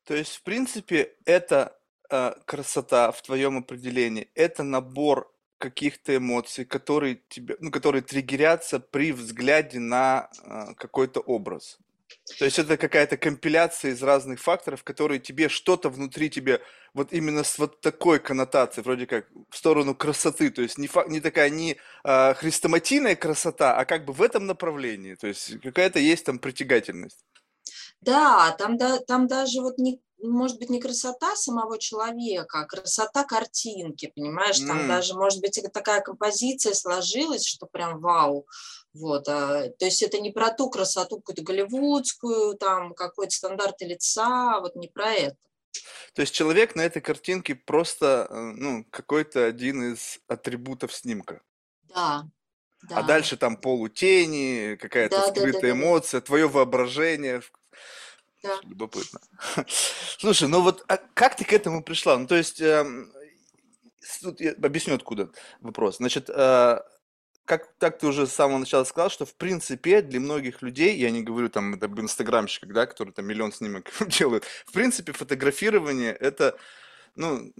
То 0.05 0.15
есть, 0.15 0.37
в 0.37 0.43
принципе, 0.43 1.17
это 1.25 1.79
э, 2.11 2.35
красота 2.45 3.13
в 3.13 3.23
твоем 3.23 3.59
определении, 3.59 4.31
это 4.35 4.63
набор 4.63 5.33
каких-то 5.59 6.17
эмоций, 6.17 6.65
которые 6.65 7.23
тебе, 7.29 7.57
ну, 7.61 7.71
которые 7.71 8.03
триггерятся 8.03 8.81
при 8.81 9.13
взгляде 9.13 9.79
на 9.79 10.29
э, 10.43 10.75
какой-то 10.75 11.21
образ. 11.21 11.79
То 12.39 12.45
есть 12.45 12.59
это 12.59 12.77
какая-то 12.77 13.17
компиляция 13.17 13.93
из 13.93 14.03
разных 14.03 14.41
факторов, 14.41 14.85
которые 14.85 15.21
тебе 15.21 15.49
что-то 15.49 15.91
внутри 15.91 16.31
тебе 16.31 16.61
вот 16.95 17.13
именно 17.13 17.45
с 17.45 17.59
вот 17.59 17.81
такой 17.81 18.19
коннотацией, 18.19 18.85
вроде 18.85 19.07
как 19.07 19.27
в 19.51 19.57
сторону 19.57 19.95
красоты, 19.95 20.51
то 20.51 20.63
есть 20.63 20.79
не, 20.79 20.87
фа- 20.87 21.07
не 21.09 21.21
такая 21.21 21.51
не 21.51 21.79
а, 22.05 22.35
хрестоматийная 22.35 23.17
красота, 23.17 23.77
а 23.77 23.85
как 23.85 24.05
бы 24.05 24.13
в 24.13 24.23
этом 24.23 24.47
направлении, 24.47 25.15
то 25.15 25.27
есть 25.27 25.61
какая-то 25.61 25.99
есть 25.99 26.25
там 26.25 26.39
притягательность. 26.39 27.25
Да, 28.01 28.55
там, 28.59 28.77
да, 28.77 28.99
там 28.99 29.27
даже 29.27 29.61
вот 29.61 29.79
не, 29.79 30.01
может 30.23 30.59
быть 30.59 30.71
не 30.71 30.81
красота 30.81 31.35
самого 31.37 31.79
человека, 31.79 32.61
а 32.61 32.67
красота 32.67 33.25
картинки, 33.25 34.13
понимаешь? 34.15 34.61
Там 34.61 34.81
М. 34.81 34.89
даже, 34.89 35.15
может 35.15 35.41
быть, 35.41 35.61
такая 35.73 36.01
композиция 36.01 36.75
сложилась, 36.75 37.47
что 37.47 37.67
прям 37.67 38.01
вау. 38.01 38.47
Вот, 38.95 39.27
а, 39.29 39.71
то 39.71 39.85
есть 39.87 40.03
это 40.03 40.21
не 40.21 40.31
про 40.31 40.51
ту 40.51 40.69
красоту 40.69 41.19
какую-то 41.19 41.43
голливудскую, 41.43 42.57
там 42.57 42.95
какой-то 42.95 43.35
стандарты 43.35 43.87
лица, 43.87 44.61
вот 44.61 44.77
не 44.77 44.89
про 44.89 45.13
это. 45.13 45.37
То 46.15 46.21
есть 46.21 46.35
человек 46.35 46.75
на 46.77 46.83
этой 46.83 47.01
картинке 47.01 47.55
просто, 47.55 48.27
э, 48.29 48.35
ну, 48.35 48.85
какой-то 48.91 49.47
один 49.47 49.95
из 49.95 50.19
атрибутов 50.29 50.93
снимка. 50.93 51.41
Да, 51.89 52.27
А 52.91 53.01
да. 53.01 53.03
дальше 53.03 53.39
там 53.39 53.57
полутени, 53.57 54.77
какая-то 54.77 55.17
Да, 55.17 55.27
да, 55.27 55.33
да, 55.33 55.41
скрытая 55.41 55.61
да, 55.63 55.69
да. 55.69 55.73
эмоция, 55.73 56.21
твое 56.21 56.49
воображение. 56.49 57.43
Да. 58.43 58.59
Любопытно. 58.65 59.21
Слушай, 60.19 60.49
ну 60.49 60.61
вот 60.61 60.85
а 60.89 60.99
как 60.99 61.37
ты 61.37 61.45
к 61.45 61.53
этому 61.53 61.83
пришла? 61.83 62.19
Ну, 62.19 62.27
то 62.27 62.35
есть, 62.35 62.61
эм, 62.61 63.11
тут 64.21 64.41
я 64.41 64.53
объясню, 64.53 64.97
откуда 64.97 65.31
вопрос. 65.61 65.99
Значит, 65.99 66.29
э, 66.29 66.81
как 67.45 67.73
так 67.79 67.99
ты 67.99 68.07
уже 68.07 68.27
с 68.27 68.33
самого 68.33 68.59
начала 68.59 68.85
сказал, 68.85 69.11
что 69.11 69.27
в 69.27 69.35
принципе 69.35 70.03
для 70.03 70.21
многих 70.21 70.63
людей, 70.63 70.97
я 70.97 71.11
не 71.11 71.23
говорю 71.23 71.49
там 71.49 71.75
об 71.75 72.01
инстаграмщиках, 72.01 72.73
да, 72.73 72.87
которые 72.87 73.13
там 73.15 73.27
миллион 73.27 73.53
снимок 73.53 73.91
делают, 74.09 74.45
в 74.67 74.73
принципе 74.73 75.13
фотографирование 75.13 76.13
это, 76.13 76.57
ну, 77.17 77.53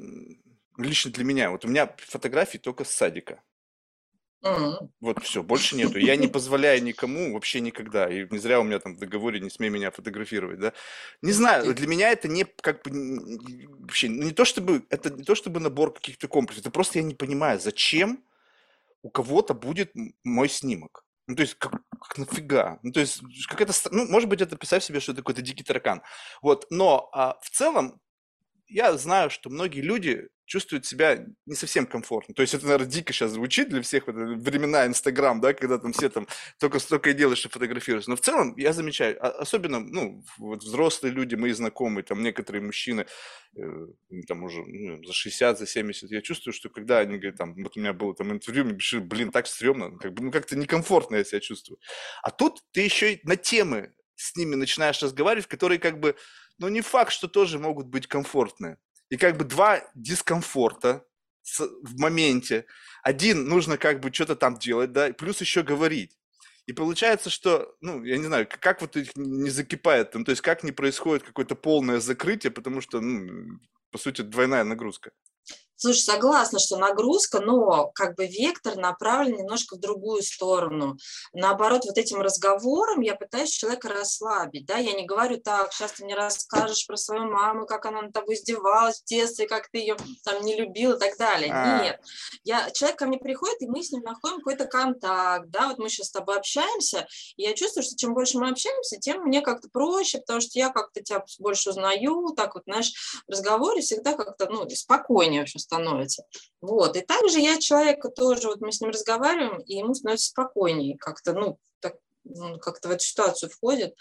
лично 0.79 1.11
для 1.13 1.25
меня, 1.25 1.51
вот 1.51 1.65
у 1.65 1.69
меня 1.69 1.95
фотографии 1.99 2.59
только 2.59 2.85
с 2.85 2.91
садика. 2.91 3.43
М. 4.45 4.91
Вот 5.01 5.23
все, 5.23 5.43
больше 5.43 5.77
нету. 5.77 5.99
Я 5.99 6.17
не 6.17 6.27
позволяю 6.27 6.83
никому 6.83 7.33
вообще 7.33 7.61
никогда. 7.61 8.09
И 8.09 8.27
не 8.29 8.39
зря 8.39 8.59
у 8.61 8.65
меня 8.65 8.81
там 8.81 8.97
в 8.97 8.99
договоре 8.99 9.39
не 9.39 9.51
смей 9.51 9.71
меня 9.71 9.93
фотографировать, 9.93 10.59
да. 10.59 10.73
Не 11.23 11.33
знаю, 11.33 11.73
для 11.75 11.87
меня 11.87 12.11
это 12.11 12.27
не 12.27 12.45
как 12.45 12.83
бы 12.83 12.91
вообще 13.81 14.09
не 14.09 14.33
то 14.33 14.45
чтобы 14.45 14.83
это 14.91 15.11
не 15.11 15.23
то 15.23 15.37
чтобы 15.37 15.61
набор 15.61 15.93
каких-то 15.93 16.27
комплексов. 16.27 16.65
Это 16.65 16.73
просто 16.73 16.99
я 16.99 17.05
не 17.05 17.15
понимаю, 17.15 17.61
зачем 17.61 18.25
у 19.03 19.11
кого-то 19.11 19.55
будет 19.55 19.93
мой 20.25 20.49
снимок. 20.49 21.05
Ну, 21.27 21.37
то 21.37 21.43
есть, 21.43 21.55
как, 21.55 21.73
как 22.01 22.19
нафига? 22.19 22.79
Ну, 22.83 22.93
то 22.93 23.01
есть, 23.01 23.23
какая-то, 23.49 23.73
ну, 23.91 24.07
может 24.09 24.29
быть, 24.29 24.41
это 24.41 24.57
представь 24.57 24.85
себе, 24.85 25.01
что 25.01 25.13
это 25.13 25.23
какой-то 25.23 25.43
дикий 25.43 25.65
таракан. 25.65 26.03
Вот, 26.41 26.67
но 26.71 27.09
а, 27.13 27.39
в 27.41 27.51
целом 27.51 28.01
я 28.73 28.97
знаю, 28.97 29.31
что 29.31 29.51
многие 29.51 29.81
люди 29.81 30.29
чувствуют 30.47 30.85
себя 30.85 31.25
не 31.47 31.55
совсем 31.55 31.87
комфортно. 31.87 32.35
То 32.35 32.43
есть 32.43 32.53
это, 32.55 32.65
наверное, 32.67 32.89
дико 32.89 33.13
сейчас 33.13 33.31
звучит 33.33 33.71
для 33.71 33.81
всех 33.81 34.05
это 34.09 34.19
времена 34.19 34.87
Инстаграм, 34.87 35.41
да, 35.41 35.55
когда 35.55 35.79
там 35.79 35.93
все 35.93 36.11
там 36.11 36.27
только 36.59 36.79
столько 36.79 37.11
и 37.11 37.15
делают, 37.15 37.39
что 37.39 37.49
фотографируются. 37.49 38.11
Но 38.11 38.17
в 38.17 38.21
целом 38.21 38.55
я 38.59 38.73
замечаю, 38.73 39.17
а- 39.25 39.31
особенно, 39.31 39.81
ну, 39.81 40.23
вот 40.39 40.63
взрослые 40.63 41.13
люди, 41.13 41.37
мои 41.37 41.53
знакомые, 41.53 42.05
там 42.05 42.23
некоторые 42.23 42.63
мужчины, 42.63 43.07
э, 43.57 43.61
им 44.11 44.23
там 44.25 44.43
уже 44.45 44.63
ну, 44.67 45.03
за 45.05 45.13
60, 45.13 45.59
за 45.59 45.67
70, 45.67 46.11
я 46.11 46.21
чувствую, 46.23 46.53
что 46.53 46.69
когда 46.69 46.99
они 47.01 47.17
говорят, 47.19 47.37
там, 47.37 47.55
вот 47.63 47.77
у 47.77 47.81
меня 47.81 47.93
было 47.93 48.15
там 48.15 48.33
интервью, 48.33 48.65
мне 48.65 48.75
пишут, 48.75 49.05
блин, 49.05 49.31
так 49.31 49.47
стрёмно, 49.47 49.97
как 49.99 50.13
бы, 50.15 50.25
ну, 50.25 50.31
как-то 50.31 50.57
некомфортно 50.57 51.17
я 51.17 51.25
себя 51.25 51.41
чувствую. 51.41 51.79
А 52.23 52.31
тут 52.31 52.61
ты 52.73 52.81
еще 52.83 53.15
и 53.15 53.21
на 53.27 53.37
темы 53.37 53.93
с 54.15 54.37
ними 54.37 54.55
начинаешь 54.55 55.03
разговаривать, 55.03 55.47
которые 55.49 55.79
как 55.79 55.99
бы, 55.99 56.15
ну, 56.59 56.69
не 56.69 56.81
факт, 56.81 57.13
что 57.13 57.29
тоже 57.29 57.59
могут 57.59 57.87
быть 57.87 58.07
комфортные. 58.07 58.79
И 59.11 59.17
как 59.17 59.37
бы 59.37 59.45
два 59.45 59.83
дискомфорта 59.95 61.05
в 61.59 61.99
моменте. 61.99 62.67
Один 63.03 63.49
нужно 63.49 63.77
как 63.77 64.01
бы 64.01 64.13
что-то 64.13 64.37
там 64.37 64.59
делать, 64.59 64.93
да, 64.93 65.13
плюс 65.13 65.41
еще 65.41 65.63
говорить. 65.63 66.17
И 66.67 66.73
получается, 66.73 67.29
что, 67.29 67.75
ну, 67.81 68.05
я 68.05 68.17
не 68.19 68.27
знаю, 68.27 68.47
как 68.49 68.81
вот 68.81 68.97
их 68.97 69.17
не 69.17 69.51
закипает 69.51 70.13
там, 70.13 70.25
то 70.25 70.31
есть 70.31 70.43
как 70.43 70.63
не 70.63 70.71
происходит 70.71 71.25
какое-то 71.25 71.57
полное 71.57 71.99
закрытие, 71.99 72.53
потому 72.53 72.81
что, 72.81 73.01
ну, 73.01 73.59
по 73.91 73.99
сути, 73.99 74.23
двойная 74.23 74.63
нагрузка. 74.63 75.11
Слушай, 75.83 76.03
согласна, 76.03 76.61
что 76.61 76.77
нагрузка, 76.77 77.41
но 77.41 77.91
как 77.93 78.15
бы 78.15 78.29
вектор 78.29 78.77
направлен 78.77 79.39
немножко 79.39 79.75
в 79.75 79.81
другую 79.81 80.23
сторону. 80.23 80.97
Наоборот, 81.33 81.85
вот 81.85 81.99
этим 81.99 82.21
разговором 82.21 83.01
я 83.01 83.17
пытаюсь 83.17 83.51
человека 83.51 83.89
расслабить, 83.89 84.65
да, 84.65 84.77
я 84.77 84.93
не 84.93 85.05
говорю 85.05 85.39
так, 85.39 85.73
сейчас 85.73 85.95
ты 85.95 86.05
мне 86.05 86.15
расскажешь 86.15 86.87
про 86.87 86.97
свою 86.97 87.25
маму, 87.25 87.67
как 87.67 87.85
она 87.87 88.03
над 88.03 88.13
тобой 88.13 88.37
издевалась 88.37 89.01
в 89.01 89.07
детстве, 89.07 89.49
как 89.49 89.71
ты 89.73 89.79
ее 89.79 89.97
там 90.23 90.45
не 90.45 90.55
любил 90.55 90.93
и 90.93 91.01
так 91.01 91.19
далее. 91.19 91.51
А. 91.53 91.83
Нет, 91.83 92.01
я, 92.45 92.71
человек 92.71 93.01
ко 93.01 93.07
мне 93.07 93.19
приходит, 93.19 93.61
и 93.61 93.67
мы 93.67 93.83
с 93.83 93.91
ним 93.91 94.03
находим 94.03 94.37
какой-то 94.37 94.67
контакт, 94.67 95.51
да, 95.51 95.67
вот 95.67 95.79
мы 95.79 95.89
сейчас 95.89 96.07
с 96.07 96.13
тобой 96.13 96.37
общаемся, 96.37 97.09
и 97.35 97.43
я 97.43 97.55
чувствую, 97.55 97.83
что 97.83 97.97
чем 97.97 98.15
больше 98.15 98.39
мы 98.39 98.51
общаемся, 98.51 99.01
тем 99.01 99.23
мне 99.23 99.41
как-то 99.41 99.69
проще, 99.69 100.19
потому 100.19 100.41
что 100.43 100.61
я 100.61 100.69
как-то 100.69 101.03
тебя 101.03 101.25
больше 101.41 101.71
узнаю, 101.71 102.33
так 102.37 102.55
вот, 102.55 102.63
знаешь, 102.67 102.93
в 103.27 103.33
разговоре 103.33 103.81
всегда 103.81 104.13
как-то, 104.13 104.49
ну, 104.49 104.65
спокойнее, 104.71 105.41
в 105.41 105.43
общем, 105.43 105.59
становится. 105.73 106.25
Вот, 106.61 106.97
и 106.97 107.01
также 107.01 107.41
я 107.41 107.59
человека 107.59 108.09
тоже, 108.09 108.49
вот 108.49 108.61
мы 108.61 108.73
с 108.73 108.81
ним 108.81 108.91
разговариваем, 108.91 109.61
и 109.63 109.77
ему 109.77 109.95
становится 109.95 110.29
спокойнее 110.29 110.99
как-то, 110.99 111.33
ну, 111.33 111.59
так, 111.81 111.95
как-то 112.61 112.89
в 112.89 112.93
эту 112.93 113.05
ситуацию 113.05 113.51
входит, 113.51 113.95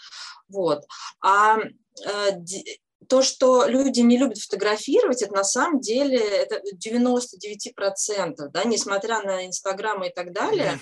вот. 0.48 0.84
А 1.20 1.58
э, 1.58 2.40
то, 3.08 3.22
что 3.22 3.66
люди 3.66 4.00
не 4.00 4.18
любят 4.18 4.38
фотографировать, 4.38 5.22
это 5.22 5.32
на 5.32 5.44
самом 5.44 5.80
деле 5.80 6.18
это 6.18 6.60
99%, 6.76 8.34
да, 8.52 8.64
несмотря 8.64 9.22
на 9.22 9.46
Инстаграм 9.46 10.04
и 10.04 10.10
так 10.10 10.32
далее, 10.32 10.78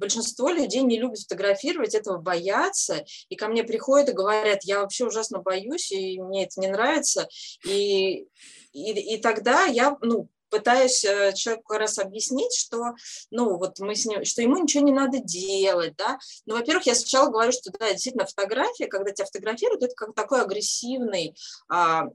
большинство 0.00 0.50
людей 0.50 0.82
не 0.82 0.98
любят 0.98 1.20
фотографировать, 1.20 1.94
этого 1.94 2.18
боятся, 2.18 3.04
и 3.28 3.36
ко 3.36 3.46
мне 3.48 3.62
приходят 3.62 4.08
и 4.08 4.14
говорят, 4.14 4.64
я 4.64 4.80
вообще 4.80 5.06
ужасно 5.06 5.38
боюсь, 5.38 5.92
и 5.92 6.20
мне 6.20 6.46
это 6.46 6.60
не 6.60 6.68
нравится, 6.68 7.28
и, 7.64 8.26
и, 8.72 9.14
и 9.14 9.18
тогда 9.18 9.66
я, 9.66 9.96
ну, 10.00 10.28
пытаюсь 10.50 11.04
э, 11.04 11.32
человеку 11.34 11.74
раз 11.74 11.98
объяснить, 11.98 12.54
что, 12.54 12.94
ну, 13.30 13.56
вот 13.56 13.78
мы 13.78 13.94
с 13.94 14.04
ним, 14.04 14.24
что 14.24 14.42
ему 14.42 14.58
ничего 14.58 14.82
не 14.82 14.92
надо 14.92 15.20
делать, 15.20 15.94
да. 15.96 16.18
Ну, 16.46 16.56
во-первых, 16.56 16.86
я 16.86 16.94
сначала 16.94 17.30
говорю, 17.30 17.52
что, 17.52 17.70
да, 17.78 17.92
действительно, 17.92 18.26
фотография, 18.26 18.88
когда 18.88 19.12
тебя 19.12 19.26
фотографируют, 19.26 19.84
это 19.84 19.94
как 19.94 20.14
такой 20.14 20.42
агрессивный, 20.42 21.36
а, 21.68 22.02
а, 22.02 22.08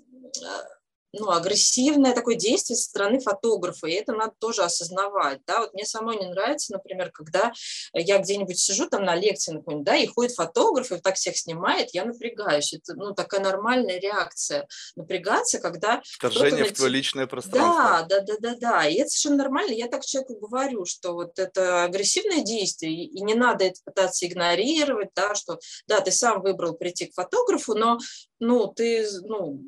ну, 1.19 1.31
агрессивное 1.31 2.13
такое 2.13 2.35
действие 2.35 2.77
со 2.77 2.83
стороны 2.83 3.19
фотографа, 3.19 3.87
и 3.87 3.93
это 3.93 4.13
надо 4.13 4.33
тоже 4.39 4.63
осознавать, 4.63 5.39
да, 5.47 5.61
вот 5.61 5.73
мне 5.73 5.85
самой 5.85 6.17
не 6.17 6.27
нравится, 6.27 6.73
например, 6.73 7.11
когда 7.11 7.51
я 7.93 8.19
где-нибудь 8.19 8.59
сижу 8.59 8.87
там 8.87 9.03
на 9.03 9.15
лекции, 9.15 9.53
например, 9.53 9.83
да, 9.83 9.95
и 9.95 10.07
ходит 10.07 10.33
фотограф, 10.33 10.91
и 10.91 10.95
вот 10.95 11.03
так 11.03 11.15
всех 11.15 11.37
снимает, 11.37 11.89
я 11.93 12.05
напрягаюсь, 12.05 12.73
это, 12.73 12.93
ну, 12.95 13.13
такая 13.13 13.41
нормальная 13.41 13.99
реакция, 13.99 14.67
напрягаться, 14.95 15.59
когда 15.59 16.01
Вторжение 16.05 16.63
на 16.63 16.69
в 16.69 16.73
твое 16.73 16.91
личное 16.91 17.27
пространство. 17.27 18.05
да, 18.07 18.21
да, 18.21 18.21
да, 18.21 18.35
да, 18.39 18.55
да. 18.59 18.87
И 18.87 18.95
это 18.95 19.09
совершенно 19.09 19.37
нормально. 19.37 19.71
Я 19.71 19.87
так 19.87 20.05
человеку 20.05 20.35
говорю, 20.35 20.85
что 20.85 21.13
вот 21.13 21.39
это 21.39 21.83
агрессивное 21.83 22.43
действие, 22.43 22.93
и 22.93 23.15
и 23.15 23.21
не 23.21 23.33
надо 23.33 23.65
это 23.65 23.79
пытаться 23.83 24.25
игнорировать, 24.25 25.09
да, 25.15 25.35
что 25.35 25.59
да, 25.87 26.01
ты 26.01 26.11
сам 26.11 26.41
выбрал 26.41 26.73
прийти 26.73 27.05
к 27.05 27.13
фотографу, 27.13 27.73
но 27.75 27.97
ну, 28.39 28.67
ты 28.67 29.07
ну, 29.23 29.61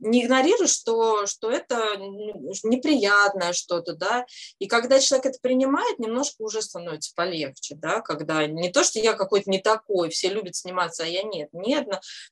не 0.00 0.24
игнорируешь, 0.24 0.70
что, 0.70 1.26
что 1.26 1.50
это 1.50 1.96
неприятное 2.64 3.52
что-то, 3.52 3.94
да, 3.94 4.26
и 4.58 4.66
когда 4.66 4.98
человек 4.98 5.26
это 5.26 5.38
принимает, 5.40 5.98
немножко 5.98 6.42
уже 6.42 6.62
становится 6.62 7.12
полегче, 7.14 7.74
да, 7.76 8.00
когда 8.00 8.46
не 8.46 8.70
то, 8.70 8.82
что 8.82 8.98
я 8.98 9.12
какой-то 9.12 9.50
не 9.50 9.58
такой, 9.58 10.10
все 10.10 10.28
любят 10.28 10.56
сниматься, 10.56 11.04
а 11.04 11.06
я 11.06 11.22
нет, 11.22 11.50
нет, 11.52 11.86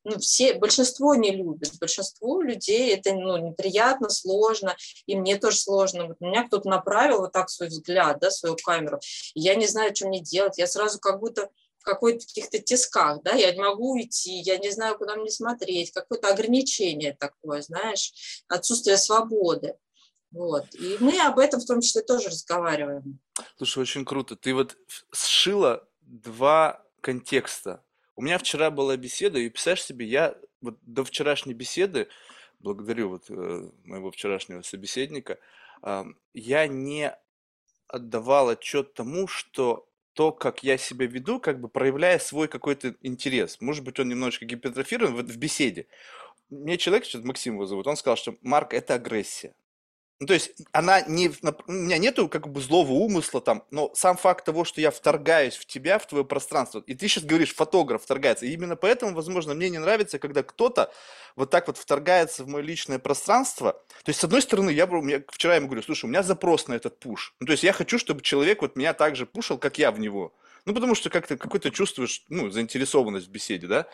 ну, 0.04 0.18
все, 0.18 0.54
большинство 0.54 1.14
не 1.14 1.30
любит, 1.30 1.78
большинству 1.78 2.40
людей 2.40 2.94
это, 2.94 3.12
ну, 3.12 3.36
неприятно, 3.36 4.08
сложно, 4.08 4.76
и 5.06 5.16
мне 5.16 5.36
тоже 5.36 5.58
сложно, 5.58 6.06
вот 6.06 6.20
меня 6.20 6.46
кто-то 6.46 6.68
направил 6.68 7.18
вот 7.18 7.32
так 7.32 7.50
свой 7.50 7.68
взгляд, 7.68 8.18
да, 8.20 8.30
свою 8.30 8.56
камеру, 8.56 9.00
я 9.34 9.54
не 9.54 9.66
знаю, 9.66 9.94
что 9.94 10.08
мне 10.08 10.20
делать, 10.20 10.58
я 10.58 10.66
сразу 10.66 10.98
как 10.98 11.20
будто 11.20 11.50
в 11.78 11.84
какой-то 11.84 12.26
каких-то 12.26 12.58
тисках, 12.58 13.22
да, 13.22 13.32
я 13.32 13.52
не 13.52 13.60
могу 13.60 13.92
уйти, 13.92 14.40
я 14.40 14.58
не 14.58 14.70
знаю, 14.70 14.96
куда 14.98 15.16
мне 15.16 15.30
смотреть, 15.30 15.92
какое-то 15.92 16.28
ограничение 16.28 17.16
такое, 17.18 17.62
знаешь, 17.62 18.42
отсутствие 18.48 18.96
свободы. 18.96 19.74
Вот. 20.30 20.66
И 20.74 20.96
мы 21.00 21.18
об 21.20 21.38
этом 21.38 21.60
в 21.60 21.66
том 21.66 21.80
числе 21.80 22.02
тоже 22.02 22.28
разговариваем. 22.28 23.18
Слушай, 23.56 23.82
очень 23.82 24.04
круто. 24.04 24.36
Ты 24.36 24.54
вот 24.54 24.76
сшила 25.12 25.88
два 26.02 26.84
контекста. 27.00 27.82
У 28.16 28.22
меня 28.22 28.38
вчера 28.38 28.70
была 28.70 28.96
беседа, 28.96 29.38
и 29.38 29.48
представляешь 29.48 29.84
себе, 29.84 30.06
я 30.06 30.36
вот 30.60 30.76
до 30.82 31.04
вчерашней 31.04 31.54
беседы, 31.54 32.08
благодарю 32.58 33.10
вот 33.10 33.30
э, 33.30 33.70
моего 33.84 34.10
вчерашнего 34.10 34.62
собеседника, 34.62 35.38
а, 35.82 36.04
я 36.34 36.66
не 36.66 37.16
отдавал 37.86 38.48
отчет 38.48 38.94
тому, 38.94 39.28
что 39.28 39.87
то, 40.18 40.32
как 40.32 40.64
я 40.64 40.78
себя 40.78 41.06
веду, 41.06 41.38
как 41.38 41.60
бы 41.60 41.68
проявляя 41.68 42.18
свой 42.18 42.48
какой-то 42.48 42.96
интерес. 43.02 43.60
Может 43.60 43.84
быть, 43.84 44.00
он 44.00 44.08
немножечко 44.08 44.46
гипертрофирован 44.46 45.14
в, 45.14 45.22
в 45.22 45.36
беседе. 45.36 45.86
Мне 46.50 46.76
человек, 46.76 47.04
сейчас 47.04 47.22
Максим 47.22 47.54
его 47.54 47.66
зовут, 47.66 47.86
он 47.86 47.96
сказал, 47.96 48.16
что 48.16 48.34
Марк, 48.42 48.74
это 48.74 48.94
агрессия. 48.94 49.54
Ну, 50.20 50.26
то 50.26 50.34
есть 50.34 50.50
она 50.72 51.00
не, 51.02 51.30
у 51.68 51.72
меня 51.72 51.96
нету 51.98 52.28
как 52.28 52.48
бы 52.48 52.60
злого 52.60 52.90
умысла 52.90 53.40
там, 53.40 53.62
но 53.70 53.92
сам 53.94 54.16
факт 54.16 54.44
того, 54.44 54.64
что 54.64 54.80
я 54.80 54.90
вторгаюсь 54.90 55.54
в 55.54 55.64
тебя, 55.64 56.00
в 56.00 56.08
твое 56.08 56.24
пространство, 56.24 56.82
и 56.84 56.94
ты 56.94 57.06
сейчас 57.06 57.22
говоришь, 57.22 57.54
фотограф 57.54 58.02
вторгается, 58.02 58.44
и 58.44 58.50
именно 58.50 58.74
поэтому, 58.74 59.14
возможно, 59.14 59.54
мне 59.54 59.70
не 59.70 59.78
нравится, 59.78 60.18
когда 60.18 60.42
кто-то 60.42 60.92
вот 61.36 61.50
так 61.50 61.68
вот 61.68 61.78
вторгается 61.78 62.42
в 62.42 62.48
мое 62.48 62.62
личное 62.64 62.98
пространство. 62.98 63.74
То 64.02 64.08
есть, 64.08 64.18
с 64.18 64.24
одной 64.24 64.42
стороны, 64.42 64.70
я, 64.70 64.88
я 64.90 65.22
вчера 65.28 65.54
ему 65.54 65.68
говорю, 65.68 65.82
слушай, 65.82 66.06
у 66.06 66.08
меня 66.08 66.24
запрос 66.24 66.66
на 66.66 66.74
этот 66.74 66.98
пуш. 66.98 67.34
Ну, 67.38 67.46
то 67.46 67.52
есть 67.52 67.62
я 67.62 67.72
хочу, 67.72 67.96
чтобы 67.96 68.22
человек 68.22 68.62
вот 68.62 68.74
меня 68.74 68.94
так 68.94 69.14
же 69.14 69.24
пушил, 69.24 69.56
как 69.56 69.78
я 69.78 69.92
в 69.92 70.00
него. 70.00 70.34
Ну, 70.64 70.74
потому 70.74 70.96
что 70.96 71.10
как-то 71.10 71.36
какой-то 71.36 71.70
чувствуешь, 71.70 72.24
ну, 72.28 72.50
заинтересованность 72.50 73.28
в 73.28 73.30
беседе, 73.30 73.68
да? 73.68 73.86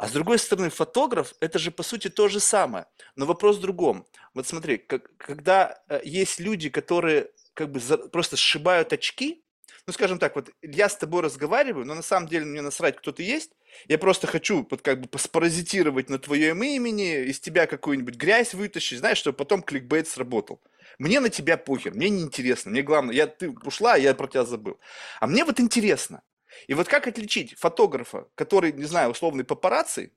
А 0.00 0.08
с 0.08 0.12
другой 0.12 0.38
стороны, 0.38 0.70
фотограф, 0.70 1.34
это 1.40 1.58
же 1.58 1.70
по 1.70 1.82
сути 1.82 2.08
то 2.08 2.28
же 2.28 2.40
самое. 2.40 2.86
Но 3.16 3.26
вопрос 3.26 3.58
в 3.58 3.60
другом. 3.60 4.06
Вот 4.32 4.46
смотри, 4.46 4.78
как- 4.78 5.14
когда 5.18 5.78
э, 5.90 6.00
есть 6.04 6.40
люди, 6.40 6.70
которые 6.70 7.30
как 7.52 7.70
бы 7.70 7.80
за- 7.80 7.98
просто 8.08 8.36
сшибают 8.36 8.94
очки, 8.94 9.44
ну, 9.86 9.92
скажем 9.92 10.18
так, 10.18 10.36
вот 10.36 10.50
я 10.62 10.88
с 10.88 10.96
тобой 10.96 11.20
разговариваю, 11.22 11.84
но 11.84 11.94
на 11.94 12.02
самом 12.02 12.28
деле 12.28 12.46
мне 12.46 12.62
насрать, 12.62 12.96
кто 12.96 13.12
ты 13.12 13.22
есть, 13.24 13.52
Я 13.88 13.98
просто 13.98 14.26
хочу 14.26 14.66
вот 14.70 14.82
как 14.82 15.00
бы 15.02 15.18
спаразитировать 15.18 16.08
на 16.10 16.18
твоем 16.18 16.62
имени, 16.62 17.24
из 17.26 17.38
тебя 17.40 17.66
какую-нибудь 17.66 18.16
грязь 18.16 18.54
вытащить, 18.54 18.98
знаешь, 18.98 19.18
чтобы 19.18 19.36
потом 19.36 19.62
кликбейт 19.62 20.08
сработал. 20.08 20.60
Мне 20.98 21.20
на 21.20 21.28
тебя 21.28 21.56
похер, 21.56 21.94
мне 21.94 22.08
не 22.10 22.22
интересно, 22.22 22.70
мне 22.72 22.82
главное, 22.82 23.14
я, 23.14 23.26
ты 23.28 23.50
ушла, 23.50 23.96
я 23.96 24.14
про 24.14 24.26
тебя 24.28 24.44
забыл. 24.44 24.80
А 25.20 25.26
мне 25.28 25.44
вот 25.44 25.60
интересно. 25.60 26.22
И 26.66 26.74
вот 26.74 26.88
как 26.88 27.06
отличить 27.06 27.54
фотографа, 27.58 28.28
который, 28.34 28.72
не 28.72 28.84
знаю, 28.84 29.10
условный 29.10 29.44
папарацци, 29.44 30.12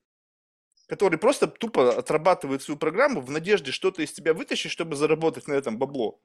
который 0.88 1.18
просто 1.18 1.48
тупо 1.48 1.98
отрабатывает 1.98 2.62
свою 2.62 2.78
программу 2.78 3.22
в 3.22 3.32
надежде 3.32 3.72
что-то 3.72 4.02
из 4.02 4.12
тебя 4.12 4.34
вытащить, 4.34 4.72
чтобы 4.72 4.96
заработать 4.96 5.48
на 5.48 5.54
этом 5.54 5.78
бабло, 5.78 6.22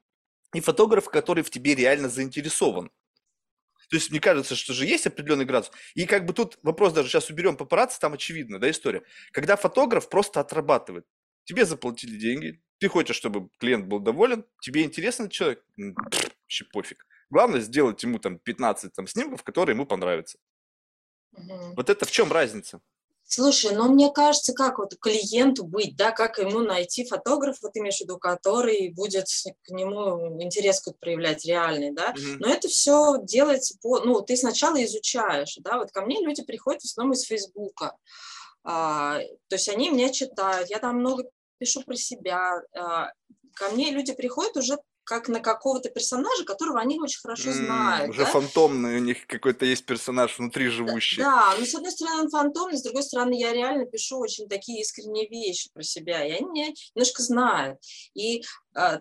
и 0.55 0.61
фотограф, 0.61 1.07
который 1.07 1.43
в 1.43 1.50
тебе 1.50 1.75
реально 1.75 2.09
заинтересован. 2.09 2.91
То 3.91 3.97
есть 3.97 4.11
мне 4.11 4.21
кажется, 4.21 4.55
что 4.55 4.75
же 4.75 4.85
есть 4.85 5.07
определенный 5.07 5.47
градус. 5.47 5.71
И 5.95 6.05
как 6.05 6.27
бы 6.27 6.35
тут 6.35 6.59
вопрос 6.62 6.93
даже 6.93 7.09
сейчас 7.09 7.31
уберем 7.31 7.57
папарацци, 7.57 7.99
там 7.99 8.12
очевидно, 8.12 8.59
да, 8.59 8.71
история. 8.71 9.03
Когда 9.33 9.57
фотограф 9.57 10.09
просто 10.11 10.41
отрабатывает. 10.41 11.07
Тебе 11.45 11.65
заплатили 11.65 12.19
деньги, 12.19 12.61
ты 12.79 12.88
хочешь, 12.88 13.17
чтобы 13.17 13.49
клиент 13.59 13.87
был 13.87 14.00
доволен, 14.00 14.45
тебе 14.61 14.83
интересен 14.83 15.31
человек, 15.31 15.65
вообще 15.77 16.65
пофиг. 16.67 17.07
Главное 17.31 17.61
сделать 17.61 18.03
ему 18.03 18.19
там 18.19 18.39
15 18.39 18.93
там, 18.93 19.07
снимков, 19.07 19.43
которые 19.43 19.75
ему 19.75 19.87
понравятся. 19.87 20.39
Угу. 21.33 21.75
Вот 21.77 21.91
это 21.91 22.05
в 22.07 22.11
чем 22.11 22.33
разница? 22.33 22.81
Слушай, 23.31 23.77
ну 23.77 23.93
мне 23.93 24.11
кажется, 24.11 24.55
как 24.55 24.79
вот 24.79 24.97
клиенту 24.99 25.63
быть, 25.65 25.97
да, 25.97 26.13
как 26.13 26.39
ему 26.39 26.61
найти 26.61 27.05
фотографа, 27.07 27.59
вот 27.61 27.77
имеешь 27.77 27.99
в 27.99 28.01
виду, 28.01 28.17
который 28.17 28.91
будет 28.91 29.27
к 29.65 29.69
нему 29.69 30.43
интерес 30.43 30.81
какой 30.81 30.99
проявлять 30.99 31.45
реальный, 31.45 31.93
да, 31.93 32.15
mm-hmm. 32.15 32.37
но 32.39 32.49
это 32.49 32.69
все 32.69 33.17
делается 33.23 33.77
по, 33.83 34.01
ну, 34.01 34.23
ты 34.23 34.35
сначала 34.35 34.83
изучаешь, 34.83 35.59
да, 35.61 35.77
вот 35.77 35.93
ко 35.93 36.01
мне 36.01 36.23
люди 36.23 36.43
приходят 36.43 36.81
в 36.81 36.87
основном 36.87 37.13
из 37.13 37.25
Фейсбука, 37.25 37.99
а, 38.65 39.19
то 39.49 39.57
есть 39.57 39.69
они 39.69 39.91
меня 39.91 40.09
читают, 40.09 40.71
я 40.71 40.79
там 40.79 40.97
много 40.97 41.25
пишу 41.59 41.83
про 41.83 41.97
себя, 41.97 42.63
а, 42.75 43.13
ко 43.57 43.69
мне 43.73 43.91
люди 43.91 44.15
приходят 44.15 44.57
уже 44.57 44.79
как 45.09 45.29
на 45.29 45.41
какого-то 45.41 45.88
персонажа, 45.88 46.45
которого 46.45 46.79
они 46.79 47.00
очень 47.00 47.21
хорошо 47.21 47.50
знают. 47.50 48.11
Уже 48.11 48.25
да? 48.25 48.27
фантомный 48.27 48.97
у 48.97 48.99
них 48.99 49.27
какой-то 49.27 49.65
есть 49.65 49.87
персонаж 49.87 50.38
внутри 50.38 50.69
живущий. 50.69 51.23
Да, 51.23 51.55
но 51.59 51.65
с 51.65 51.75
одной 51.75 51.93
стороны 51.93 52.25
он 52.25 52.29
фантомный, 52.29 52.77
с 52.77 52.83
другой 52.83 53.03
стороны 53.03 53.33
я 53.33 53.55
реально 53.55 53.87
пишу 53.87 54.19
очень 54.19 54.50
такие 54.50 54.83
искренние 54.83 55.27
вещи 55.27 55.71
про 55.73 55.83
себя, 55.83 56.27
и 56.27 56.33
они 56.33 56.50
меня 56.50 56.69
немножко 56.95 57.23
знают. 57.23 57.79
И 58.12 58.43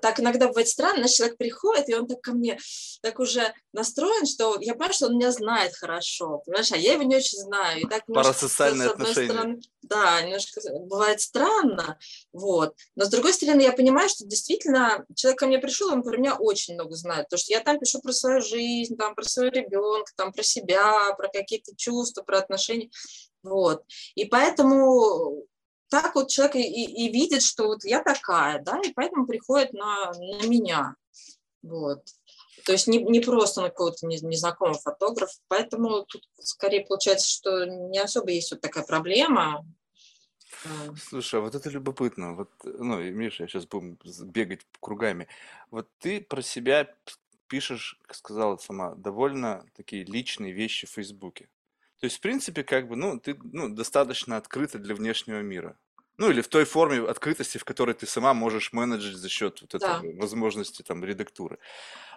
так 0.01 0.19
иногда 0.19 0.47
бывает 0.47 0.67
странно, 0.67 1.01
наш 1.01 1.11
человек 1.11 1.37
приходит, 1.37 1.89
и 1.89 1.93
он 1.93 2.07
так 2.07 2.21
ко 2.21 2.33
мне 2.33 2.57
так 3.01 3.19
уже 3.19 3.53
настроен, 3.73 4.25
что 4.25 4.57
я 4.59 4.73
понимаю, 4.73 4.93
что 4.93 5.05
он 5.07 5.17
меня 5.17 5.31
знает 5.31 5.75
хорошо, 5.75 6.41
понимаешь, 6.45 6.71
а 6.71 6.77
я 6.77 6.93
его 6.93 7.03
не 7.03 7.15
очень 7.15 7.37
знаю. 7.37 7.81
И 7.81 7.85
так 7.85 8.05
Парасоциальные 8.07 8.89
отношения. 8.89 9.29
Стороны, 9.29 9.59
да, 9.83 10.21
немножко 10.21 10.61
бывает 10.81 11.21
странно, 11.21 11.99
вот. 12.33 12.75
Но 12.95 13.05
с 13.05 13.09
другой 13.09 13.33
стороны, 13.33 13.61
я 13.61 13.71
понимаю, 13.71 14.09
что 14.09 14.25
действительно 14.25 15.05
человек 15.15 15.39
ко 15.39 15.47
мне 15.47 15.59
пришел, 15.59 15.91
он 15.91 16.01
про 16.01 16.17
меня 16.17 16.35
очень 16.35 16.73
много 16.73 16.95
знает, 16.95 17.25
потому 17.25 17.39
что 17.39 17.53
я 17.53 17.59
там 17.59 17.79
пишу 17.79 18.01
про 18.01 18.13
свою 18.13 18.41
жизнь, 18.41 18.97
там 18.97 19.15
про 19.15 19.23
своего 19.23 19.53
ребенка, 19.53 20.11
там 20.15 20.31
про 20.31 20.43
себя, 20.43 21.13
про 21.17 21.27
какие-то 21.27 21.75
чувства, 21.75 22.23
про 22.23 22.39
отношения, 22.39 22.89
вот. 23.43 23.83
И 24.15 24.25
поэтому 24.25 25.45
так 25.89 26.15
вот 26.15 26.29
человек 26.29 26.55
и, 26.55 26.61
и, 26.61 27.11
видит, 27.11 27.41
что 27.41 27.67
вот 27.67 27.83
я 27.83 28.03
такая, 28.03 28.61
да, 28.61 28.79
и 28.83 28.91
поэтому 28.93 29.25
приходит 29.25 29.73
на, 29.73 30.11
на 30.11 30.47
меня. 30.47 30.95
Вот. 31.61 32.03
То 32.65 32.73
есть 32.73 32.87
не, 32.87 33.01
не 33.01 33.21
просто 33.21 33.61
на 33.61 33.69
какого-то 33.69 34.05
незнакомого 34.05 34.77
фотографа, 34.77 35.39
поэтому 35.47 36.03
тут 36.03 36.27
скорее 36.39 36.85
получается, 36.85 37.29
что 37.29 37.65
не 37.65 37.99
особо 37.99 38.31
есть 38.31 38.51
вот 38.51 38.61
такая 38.61 38.83
проблема. 38.83 39.65
А. 40.65 40.95
Слушай, 41.01 41.39
а 41.39 41.43
вот 41.43 41.55
это 41.55 41.69
любопытно. 41.69 42.33
Вот, 42.33 42.49
ну, 42.63 42.99
Миша, 42.99 43.43
я 43.43 43.47
сейчас 43.47 43.65
буду 43.65 43.97
бегать 44.23 44.61
кругами. 44.79 45.27
Вот 45.71 45.87
ты 45.99 46.19
про 46.19 46.41
себя 46.41 46.93
пишешь, 47.47 47.99
как 48.03 48.15
сказала 48.15 48.57
сама, 48.57 48.95
довольно 48.95 49.65
такие 49.75 50.03
личные 50.03 50.51
вещи 50.51 50.87
в 50.87 50.91
Фейсбуке. 50.91 51.49
То 51.99 52.05
есть, 52.05 52.17
в 52.17 52.21
принципе, 52.21 52.63
как 52.63 52.87
бы, 52.87 52.95
ну, 52.95 53.19
ты 53.19 53.35
ну, 53.51 53.69
достаточно 53.69 54.37
открыта 54.37 54.77
для 54.77 54.93
внешнего 54.95 55.41
мира. 55.41 55.77
Ну, 56.17 56.31
или 56.31 56.41
в 56.41 56.47
той 56.47 56.65
форме 56.65 57.07
открытости, 57.07 57.57
в 57.59 57.63
которой 57.63 57.93
ты 57.93 58.07
сама 58.07 58.33
можешь 58.33 58.73
менеджить 58.73 59.17
за 59.17 59.29
счет 59.29 59.61
вот 59.61 59.75
этой 59.75 59.87
да. 59.87 60.01
возможности 60.19 60.81
там 60.81 61.03
редактуры. 61.03 61.59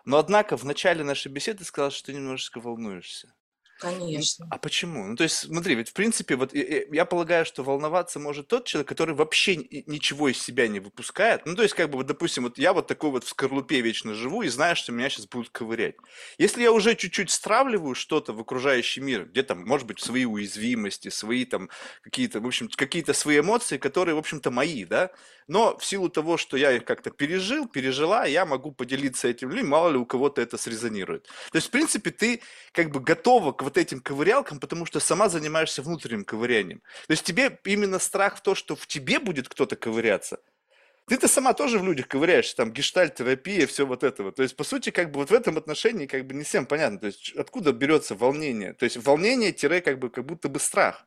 Но, 0.06 0.18
однако, 0.18 0.56
в 0.56 0.64
начале 0.64 1.04
нашей 1.04 1.30
беседы 1.30 1.58
ты 1.58 1.64
сказала, 1.64 1.90
что 1.90 2.06
ты 2.06 2.14
немножечко 2.14 2.60
волнуешься. 2.60 3.34
Конечно. 3.80 4.46
А 4.50 4.58
почему? 4.58 5.06
Ну, 5.06 5.16
то 5.16 5.24
есть, 5.24 5.36
смотри, 5.36 5.74
ведь 5.74 5.88
в 5.88 5.94
принципе, 5.94 6.36
вот 6.36 6.52
я, 6.54 7.04
полагаю, 7.06 7.46
что 7.46 7.62
волноваться 7.62 8.20
может 8.20 8.46
тот 8.46 8.66
человек, 8.66 8.86
который 8.88 9.14
вообще 9.14 9.56
ничего 9.56 10.28
из 10.28 10.40
себя 10.40 10.68
не 10.68 10.80
выпускает. 10.80 11.46
Ну, 11.46 11.56
то 11.56 11.62
есть, 11.62 11.74
как 11.74 11.88
бы, 11.90 11.96
вот, 11.96 12.06
допустим, 12.06 12.42
вот 12.44 12.58
я 12.58 12.74
вот 12.74 12.86
такой 12.86 13.10
вот 13.10 13.24
в 13.24 13.28
скорлупе 13.28 13.80
вечно 13.80 14.14
живу 14.14 14.42
и 14.42 14.48
знаю, 14.48 14.76
что 14.76 14.92
меня 14.92 15.08
сейчас 15.08 15.26
будут 15.26 15.48
ковырять. 15.48 15.94
Если 16.36 16.62
я 16.62 16.72
уже 16.72 16.94
чуть-чуть 16.94 17.30
стравливаю 17.30 17.94
что-то 17.94 18.34
в 18.34 18.40
окружающий 18.40 19.00
мир, 19.00 19.24
где 19.24 19.42
там, 19.42 19.64
может 19.64 19.86
быть, 19.86 19.98
свои 20.00 20.26
уязвимости, 20.26 21.08
свои 21.08 21.46
там 21.46 21.70
какие-то, 22.02 22.40
в 22.40 22.46
общем, 22.46 22.68
какие-то 22.68 23.14
свои 23.14 23.40
эмоции, 23.40 23.78
которые, 23.78 24.14
в 24.14 24.18
общем-то, 24.18 24.50
мои, 24.50 24.84
да, 24.84 25.10
но 25.48 25.76
в 25.78 25.84
силу 25.84 26.08
того, 26.08 26.36
что 26.36 26.56
я 26.56 26.70
их 26.72 26.84
как-то 26.84 27.10
пережил, 27.10 27.66
пережила, 27.66 28.24
я 28.24 28.46
могу 28.46 28.70
поделиться 28.70 29.26
этим 29.26 29.50
людям, 29.50 29.68
мало 29.70 29.90
ли 29.90 29.96
у 29.98 30.06
кого-то 30.06 30.40
это 30.40 30.56
срезонирует. 30.56 31.24
То 31.50 31.56
есть, 31.56 31.68
в 31.68 31.70
принципе, 31.70 32.10
ты 32.10 32.42
как 32.72 32.90
бы 32.92 33.00
готова 33.00 33.50
к 33.52 33.62
вот 33.70 33.78
этим 33.78 34.00
ковырялкам, 34.00 34.58
потому 34.58 34.84
что 34.84 35.00
сама 35.00 35.28
занимаешься 35.28 35.82
внутренним 35.82 36.24
ковырянием. 36.24 36.80
То 37.06 37.12
есть 37.12 37.24
тебе 37.24 37.58
именно 37.64 37.98
страх 37.98 38.36
в 38.36 38.42
то, 38.42 38.54
что 38.54 38.74
в 38.74 38.86
тебе 38.86 39.20
будет 39.20 39.48
кто-то 39.48 39.76
ковыряться, 39.76 40.38
ты-то 41.06 41.28
сама 41.28 41.54
тоже 41.54 41.78
в 41.78 41.84
людях 41.84 42.08
ковыряешься, 42.08 42.56
там, 42.56 42.72
гештальт-терапия, 42.72 43.66
все 43.66 43.86
вот 43.86 44.04
этого. 44.04 44.32
То 44.32 44.42
есть, 44.42 44.56
по 44.56 44.64
сути, 44.64 44.90
как 44.90 45.10
бы 45.10 45.20
вот 45.20 45.30
в 45.30 45.34
этом 45.34 45.56
отношении 45.56 46.06
как 46.06 46.26
бы 46.26 46.34
не 46.34 46.44
всем 46.44 46.66
понятно. 46.66 46.98
То 46.98 47.06
есть, 47.06 47.32
откуда 47.36 47.72
берется 47.72 48.14
волнение? 48.14 48.74
То 48.74 48.84
есть, 48.84 48.96
волнение-как 48.96 49.98
бы 49.98 50.10
как 50.10 50.24
будто 50.24 50.48
бы 50.48 50.60
страх. 50.60 51.04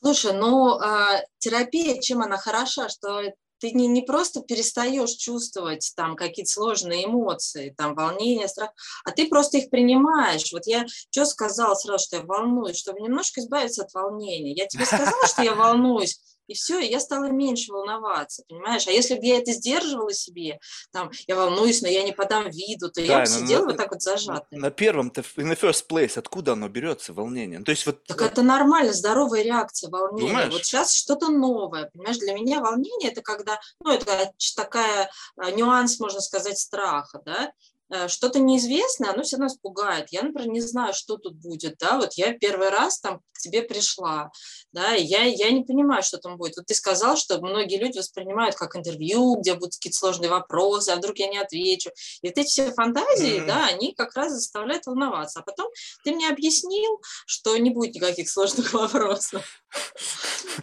Слушай, 0.00 0.32
ну, 0.32 0.80
э, 0.80 1.22
терапия, 1.38 2.00
чем 2.00 2.22
она 2.22 2.38
хороша, 2.38 2.88
что 2.88 3.22
ты 3.58 3.72
не, 3.72 3.86
не 3.86 4.02
просто 4.02 4.40
перестаешь 4.40 5.10
чувствовать 5.10 5.92
там 5.96 6.16
какие-то 6.16 6.50
сложные 6.50 7.06
эмоции, 7.06 7.74
там 7.76 7.94
волнение, 7.94 8.48
страх, 8.48 8.70
а 9.04 9.10
ты 9.10 9.28
просто 9.28 9.58
их 9.58 9.70
принимаешь. 9.70 10.52
Вот 10.52 10.66
я 10.66 10.86
что 11.10 11.24
сказала 11.24 11.74
сразу, 11.74 12.04
что 12.04 12.16
я 12.16 12.22
волнуюсь, 12.22 12.78
чтобы 12.78 13.00
немножко 13.00 13.40
избавиться 13.40 13.82
от 13.82 13.92
волнения. 13.92 14.52
Я 14.52 14.66
тебе 14.66 14.86
сказала, 14.86 15.26
что 15.26 15.42
я 15.42 15.54
волнуюсь, 15.54 16.20
и 16.48 16.54
все, 16.54 16.80
и 16.80 16.90
я 16.90 16.98
стала 16.98 17.26
меньше 17.26 17.72
волноваться, 17.72 18.42
понимаешь? 18.48 18.86
А 18.88 18.90
если 18.90 19.14
бы 19.14 19.24
я 19.24 19.38
это 19.38 19.52
сдерживала 19.52 20.12
себе, 20.12 20.58
там, 20.90 21.10
я 21.26 21.36
волнуюсь, 21.36 21.82
но 21.82 21.88
я 21.88 22.02
не 22.02 22.12
подам 22.12 22.50
виду, 22.50 22.88
то 22.90 23.00
да, 23.00 23.02
я 23.02 23.20
бы 23.20 23.26
сидела 23.26 23.66
вот 23.66 23.76
так 23.76 23.92
вот 23.92 24.02
зажатая. 24.02 24.58
На 24.58 24.70
первом-то, 24.70 25.20
in 25.20 25.50
the 25.50 25.58
first 25.60 25.84
place, 25.88 26.18
откуда 26.18 26.52
оно 26.52 26.68
берется, 26.68 27.12
волнение? 27.12 27.60
То 27.60 27.70
есть 27.70 27.86
вот... 27.86 28.02
Так 28.04 28.22
это 28.22 28.42
нормально, 28.42 28.92
здоровая 28.92 29.42
реакция 29.42 29.90
волнения. 29.90 30.28
Думаешь? 30.30 30.52
Вот 30.52 30.64
сейчас 30.64 30.94
что-то 30.94 31.28
новое, 31.28 31.90
понимаешь? 31.92 32.18
Для 32.18 32.32
меня 32.32 32.60
волнение– 32.60 33.10
это 33.12 33.20
когда, 33.20 33.60
ну, 33.80 33.92
это 33.92 34.32
такая 34.56 35.10
а, 35.36 35.50
нюанс, 35.50 36.00
можно 36.00 36.20
сказать, 36.20 36.58
страха, 36.58 37.20
да? 37.24 37.52
Э, 37.90 38.06
что-то 38.08 38.38
неизвестное, 38.38 39.10
оно 39.10 39.22
все 39.22 39.36
равно 39.36 39.54
пугает. 39.62 40.08
Я, 40.10 40.22
например, 40.22 40.50
не 40.50 40.60
знаю, 40.60 40.92
что 40.92 41.16
тут 41.16 41.36
будет, 41.36 41.78
да, 41.78 41.96
вот 41.96 42.14
я 42.14 42.36
первый 42.36 42.68
раз 42.68 43.00
там 43.00 43.20
к 43.32 43.38
тебе 43.38 43.62
пришла, 43.62 44.30
да, 44.72 44.94
и 44.94 45.04
я, 45.04 45.22
я 45.22 45.50
не 45.50 45.64
понимаю, 45.64 46.02
что 46.02 46.18
там 46.18 46.36
будет. 46.36 46.56
Вот 46.56 46.66
ты 46.66 46.74
сказал, 46.74 47.16
что 47.16 47.38
многие 47.38 47.78
люди 47.78 47.98
воспринимают 47.98 48.56
как 48.56 48.76
интервью, 48.76 49.36
где 49.36 49.54
будут 49.54 49.74
какие-то 49.76 49.96
сложные 49.96 50.28
вопросы, 50.28 50.90
а 50.90 50.96
вдруг 50.96 51.18
я 51.18 51.28
не 51.28 51.38
отвечу. 51.38 51.90
И 52.20 52.28
вот 52.28 52.36
эти 52.36 52.48
все 52.48 52.72
фантазии, 52.72 53.40
mm-hmm. 53.40 53.46
да, 53.46 53.66
они 53.66 53.94
как 53.94 54.14
раз 54.14 54.32
заставляют 54.32 54.86
волноваться. 54.86 55.40
А 55.40 55.42
потом 55.42 55.70
ты 56.04 56.12
мне 56.12 56.28
объяснил, 56.28 57.00
что 57.26 57.56
не 57.56 57.70
будет 57.70 57.94
никаких 57.94 58.28
сложных 58.28 58.72
вопросов. 58.74 59.62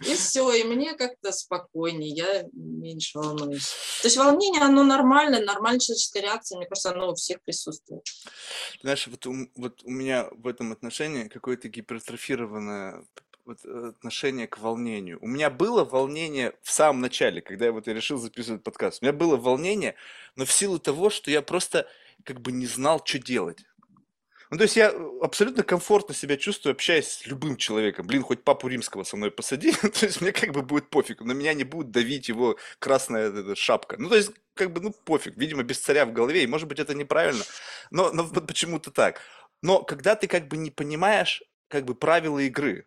И 0.06 0.14
все, 0.14 0.52
и 0.52 0.62
мне 0.62 0.94
как-то 0.94 1.32
спокойнее, 1.32 2.10
я 2.10 2.44
меньше 2.52 3.18
волнуюсь. 3.18 3.72
То 4.02 4.08
есть 4.08 4.16
волнение, 4.16 4.62
оно 4.62 4.84
нормальное, 4.84 5.44
нормальная 5.44 5.80
человеческая 5.80 6.22
реакция, 6.22 6.58
мне 6.58 6.66
кажется, 6.66 6.90
оно 6.90 7.15
всех 7.16 7.42
присутствует. 7.42 8.04
Знаешь, 8.82 9.06
вот 9.06 9.26
у, 9.26 9.48
вот 9.56 9.82
у 9.84 9.90
меня 9.90 10.28
в 10.32 10.46
этом 10.46 10.72
отношении 10.72 11.28
какое-то 11.28 11.68
гипертрофированное 11.68 13.04
вот, 13.46 13.60
э, 13.64 13.88
отношение 13.96 14.46
к 14.46 14.58
волнению. 14.58 15.18
У 15.22 15.28
меня 15.28 15.50
было 15.50 15.84
волнение 15.84 16.52
в 16.62 16.70
самом 16.70 17.00
начале, 17.00 17.40
когда 17.40 17.66
я 17.66 17.72
вот 17.72 17.86
я 17.86 17.94
решил 17.94 18.18
записывать 18.18 18.62
подкаст. 18.62 19.02
У 19.02 19.04
меня 19.06 19.12
было 19.12 19.36
волнение, 19.36 19.94
но 20.34 20.44
в 20.44 20.52
силу 20.52 20.78
того, 20.78 21.10
что 21.10 21.30
я 21.30 21.42
просто 21.42 21.88
как 22.24 22.40
бы 22.40 22.52
не 22.52 22.66
знал, 22.66 23.00
что 23.04 23.18
делать. 23.18 23.64
Ну, 24.50 24.58
то 24.58 24.62
есть 24.62 24.76
я 24.76 24.90
э, 24.90 25.10
абсолютно 25.22 25.62
комфортно 25.62 26.14
себя 26.14 26.36
чувствую, 26.36 26.72
общаясь 26.72 27.08
с 27.08 27.26
любым 27.26 27.56
человеком. 27.56 28.06
Блин, 28.06 28.22
хоть 28.22 28.44
папу 28.44 28.68
римского 28.68 29.02
со 29.02 29.16
мной 29.16 29.30
посади, 29.30 29.72
то 29.80 30.06
есть 30.06 30.20
мне 30.20 30.32
как 30.32 30.52
бы 30.52 30.62
будет 30.62 30.90
пофиг. 30.90 31.20
На 31.20 31.32
меня 31.32 31.54
не 31.54 31.64
будет 31.64 31.90
давить 31.90 32.28
его 32.28 32.56
красная 32.78 33.54
шапка. 33.54 33.96
Ну, 33.98 34.08
то 34.08 34.16
есть, 34.16 34.30
как 34.54 34.72
бы, 34.72 34.80
ну, 34.80 34.92
пофиг. 34.92 35.36
Видимо, 35.36 35.62
без 35.62 35.78
царя 35.78 36.06
в 36.06 36.12
голове, 36.12 36.44
и 36.44 36.46
может 36.46 36.68
быть 36.68 36.78
это 36.78 36.94
неправильно, 36.94 37.44
но, 37.90 38.12
но 38.12 38.24
почему-то 38.28 38.90
так. 38.90 39.20
Но 39.62 39.82
когда 39.82 40.14
ты 40.14 40.28
как 40.28 40.48
бы 40.48 40.56
не 40.56 40.70
понимаешь 40.70 41.42
как 41.68 41.84
бы 41.84 41.94
правила 41.94 42.38
игры, 42.38 42.86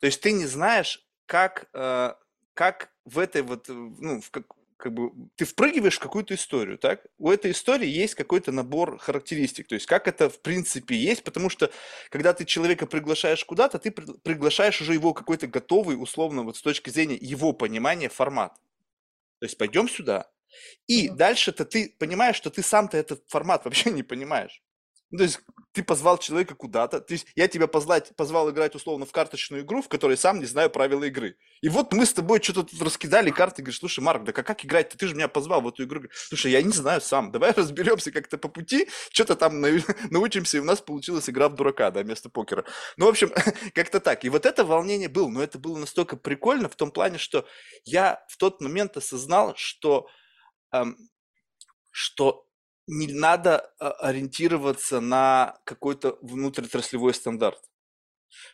То 0.00 0.06
есть 0.06 0.20
ты 0.20 0.32
не 0.32 0.46
знаешь, 0.46 1.06
как, 1.26 1.68
э, 1.72 2.14
как 2.54 2.92
в 3.04 3.18
этой 3.18 3.42
вот, 3.42 3.68
э, 3.70 3.72
ну, 3.72 4.20
в 4.20 4.30
как, 4.30 4.46
как 4.82 4.94
бы 4.94 5.12
ты 5.36 5.44
впрыгиваешь 5.44 5.94
в 5.94 6.00
какую-то 6.00 6.34
историю, 6.34 6.76
так? 6.76 7.06
У 7.16 7.30
этой 7.30 7.52
истории 7.52 7.86
есть 7.86 8.16
какой-то 8.16 8.50
набор 8.50 8.98
характеристик, 8.98 9.68
то 9.68 9.76
есть 9.76 9.86
как 9.86 10.08
это 10.08 10.28
в 10.28 10.42
принципе 10.42 10.96
есть, 10.96 11.22
потому 11.22 11.50
что 11.50 11.70
когда 12.10 12.32
ты 12.32 12.44
человека 12.44 12.86
приглашаешь 12.86 13.44
куда-то, 13.44 13.78
ты 13.78 13.92
приглашаешь 13.92 14.80
уже 14.80 14.94
его 14.94 15.14
какой-то 15.14 15.46
готовый, 15.46 15.94
условно, 15.94 16.42
вот 16.42 16.56
с 16.56 16.62
точки 16.62 16.90
зрения 16.90 17.14
его 17.14 17.52
понимания 17.52 18.08
формат. 18.08 18.54
То 19.38 19.46
есть 19.46 19.56
пойдем 19.56 19.88
сюда. 19.88 20.28
И 20.88 21.06
mm-hmm. 21.06 21.14
дальше-то 21.14 21.64
ты 21.64 21.94
понимаешь, 22.00 22.34
что 22.34 22.50
ты 22.50 22.60
сам-то 22.64 22.96
этот 22.96 23.22
формат 23.28 23.64
вообще 23.64 23.92
не 23.92 24.02
понимаешь. 24.02 24.64
Ну, 25.12 25.18
то 25.18 25.24
есть 25.24 25.40
ты 25.72 25.84
позвал 25.84 26.16
человека 26.16 26.54
куда-то, 26.54 27.00
то 27.00 27.12
есть 27.12 27.26
я 27.34 27.46
тебя 27.46 27.66
позвать, 27.66 28.16
позвал 28.16 28.50
играть 28.50 28.74
условно 28.74 29.04
в 29.04 29.12
карточную 29.12 29.62
игру, 29.62 29.82
в 29.82 29.88
которой 29.88 30.16
сам 30.16 30.38
не 30.38 30.46
знаю 30.46 30.70
правила 30.70 31.04
игры. 31.04 31.36
И 31.60 31.68
вот 31.68 31.92
мы 31.92 32.06
с 32.06 32.14
тобой 32.14 32.42
что-то 32.42 32.62
тут 32.64 32.80
раскидали 32.80 33.30
карты, 33.30 33.60
говоришь, 33.60 33.78
слушай, 33.78 34.00
Марк, 34.00 34.24
да 34.24 34.32
как, 34.32 34.64
играть-то? 34.64 34.96
Ты 34.96 35.06
же 35.08 35.14
меня 35.14 35.28
позвал 35.28 35.60
в 35.60 35.68
эту 35.68 35.84
игру. 35.84 36.02
Слушай, 36.12 36.52
я 36.52 36.62
не 36.62 36.72
знаю 36.72 37.02
сам, 37.02 37.30
давай 37.30 37.52
разберемся 37.56 38.10
как-то 38.10 38.38
по 38.38 38.48
пути, 38.48 38.88
что-то 39.10 39.36
там 39.36 39.60
научимся, 40.10 40.56
и 40.56 40.60
у 40.60 40.64
нас 40.64 40.80
получилась 40.80 41.28
игра 41.28 41.50
в 41.50 41.56
дурака, 41.56 41.90
да, 41.90 42.00
вместо 42.00 42.30
покера. 42.30 42.64
Ну, 42.96 43.04
в 43.04 43.08
общем, 43.10 43.30
как-то 43.74 44.00
так. 44.00 44.24
И 44.24 44.30
вот 44.30 44.46
это 44.46 44.64
волнение 44.64 45.10
было, 45.10 45.28
но 45.28 45.42
это 45.42 45.58
было 45.58 45.76
настолько 45.76 46.16
прикольно 46.16 46.70
в 46.70 46.76
том 46.76 46.90
плане, 46.90 47.18
что 47.18 47.46
я 47.84 48.24
в 48.28 48.38
тот 48.38 48.62
момент 48.62 48.96
осознал, 48.96 49.54
что, 49.56 50.08
эм, 50.72 50.96
что 51.90 52.46
не 52.86 53.08
надо 53.08 53.72
а, 53.78 53.90
ориентироваться 53.92 55.00
на 55.00 55.58
какой-то 55.64 56.18
внутриотраслевой 56.22 57.14
стандарт. 57.14 57.60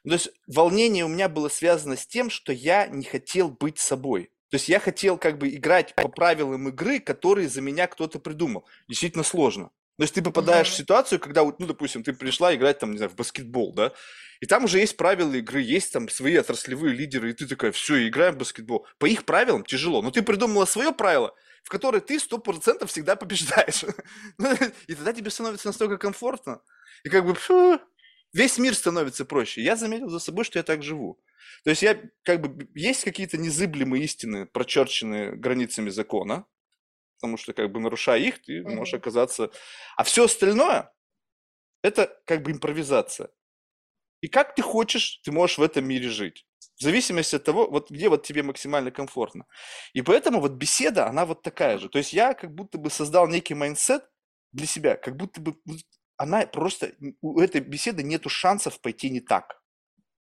То 0.04 0.12
есть 0.12 0.30
волнение 0.46 1.04
у 1.04 1.08
меня 1.08 1.28
было 1.28 1.48
связано 1.48 1.96
с 1.96 2.06
тем, 2.06 2.30
что 2.30 2.52
я 2.52 2.86
не 2.88 3.04
хотел 3.04 3.50
быть 3.50 3.78
собой. 3.78 4.30
То 4.50 4.56
есть 4.56 4.68
я 4.68 4.80
хотел 4.80 5.18
как 5.18 5.38
бы 5.38 5.50
играть 5.50 5.94
по 5.94 6.08
правилам 6.08 6.68
игры, 6.68 7.00
которые 7.00 7.48
за 7.48 7.60
меня 7.60 7.86
кто-то 7.86 8.18
придумал. 8.18 8.66
Действительно 8.88 9.24
сложно. 9.24 9.70
То 9.98 10.04
есть 10.04 10.14
ты 10.14 10.22
попадаешь 10.22 10.68
mm-hmm. 10.68 10.72
в 10.72 10.76
ситуацию, 10.76 11.18
когда, 11.18 11.44
ну, 11.44 11.66
допустим, 11.66 12.04
ты 12.04 12.12
пришла 12.12 12.54
играть 12.54 12.78
там, 12.78 12.92
не 12.92 12.98
знаю, 12.98 13.10
в 13.10 13.16
баскетбол, 13.16 13.74
да, 13.74 13.92
и 14.40 14.46
там 14.46 14.64
уже 14.64 14.78
есть 14.78 14.96
правила 14.96 15.34
игры, 15.34 15.60
есть 15.60 15.92
там 15.92 16.08
свои 16.08 16.36
отраслевые 16.36 16.94
лидеры, 16.94 17.30
и 17.30 17.32
ты 17.32 17.48
такая, 17.48 17.72
все, 17.72 18.06
играем 18.06 18.34
в 18.34 18.38
баскетбол. 18.38 18.86
По 18.98 19.06
их 19.06 19.24
правилам 19.24 19.64
тяжело, 19.64 20.00
но 20.00 20.12
ты 20.12 20.22
придумала 20.22 20.64
свое 20.66 20.92
правило, 20.92 21.34
в 21.64 21.68
которой 21.68 22.00
ты 22.00 22.20
сто 22.20 22.38
процентов 22.38 22.90
всегда 22.90 23.16
побеждаешь. 23.16 23.84
Ну, 24.38 24.54
и 24.86 24.94
тогда 24.94 25.12
тебе 25.12 25.30
становится 25.30 25.66
настолько 25.66 25.98
комфортно. 25.98 26.62
И 27.02 27.08
как 27.08 27.26
бы 27.26 27.34
фу, 27.34 27.80
весь 28.32 28.58
мир 28.58 28.76
становится 28.76 29.24
проще. 29.24 29.62
Я 29.62 29.74
заметил 29.74 30.08
за 30.08 30.20
собой, 30.20 30.44
что 30.44 30.60
я 30.60 30.62
так 30.62 30.84
живу. 30.84 31.20
То 31.64 31.70
есть 31.70 31.82
я 31.82 32.00
как 32.22 32.40
бы 32.40 32.68
есть 32.76 33.02
какие-то 33.02 33.36
незыблемые 33.36 34.04
истины, 34.04 34.46
прочерченные 34.46 35.32
границами 35.32 35.90
закона, 35.90 36.46
потому 37.18 37.36
что 37.36 37.52
как 37.52 37.70
бы 37.72 37.80
нарушая 37.80 38.20
их, 38.20 38.42
ты 38.42 38.62
можешь 38.62 38.94
оказаться... 38.94 39.50
А 39.96 40.04
все 40.04 40.24
остальное 40.24 40.92
это 41.82 42.20
как 42.24 42.42
бы 42.42 42.52
импровизация. 42.52 43.28
И 44.20 44.28
как 44.28 44.54
ты 44.54 44.62
хочешь, 44.62 45.20
ты 45.24 45.32
можешь 45.32 45.58
в 45.58 45.62
этом 45.62 45.86
мире 45.86 46.08
жить. 46.08 46.46
В 46.76 46.82
зависимости 46.82 47.36
от 47.36 47.44
того, 47.44 47.68
вот 47.70 47.90
где 47.90 48.08
вот 48.08 48.24
тебе 48.24 48.42
максимально 48.42 48.90
комфортно. 48.90 49.46
И 49.92 50.02
поэтому 50.02 50.40
вот 50.40 50.52
беседа, 50.52 51.06
она 51.06 51.26
вот 51.26 51.42
такая 51.42 51.78
же. 51.78 51.88
То 51.88 51.98
есть 51.98 52.12
я 52.12 52.34
как 52.34 52.54
будто 52.54 52.78
бы 52.78 52.90
создал 52.90 53.28
некий 53.28 53.54
mindset 53.54 54.04
для 54.52 54.66
себя, 54.66 54.96
как 54.96 55.16
будто 55.16 55.40
бы 55.40 55.56
она 56.16 56.46
просто, 56.46 56.92
у 57.20 57.40
этой 57.40 57.60
беседы 57.60 58.02
нету 58.02 58.28
шансов 58.28 58.80
пойти 58.80 59.10
не 59.10 59.20
так. 59.20 59.60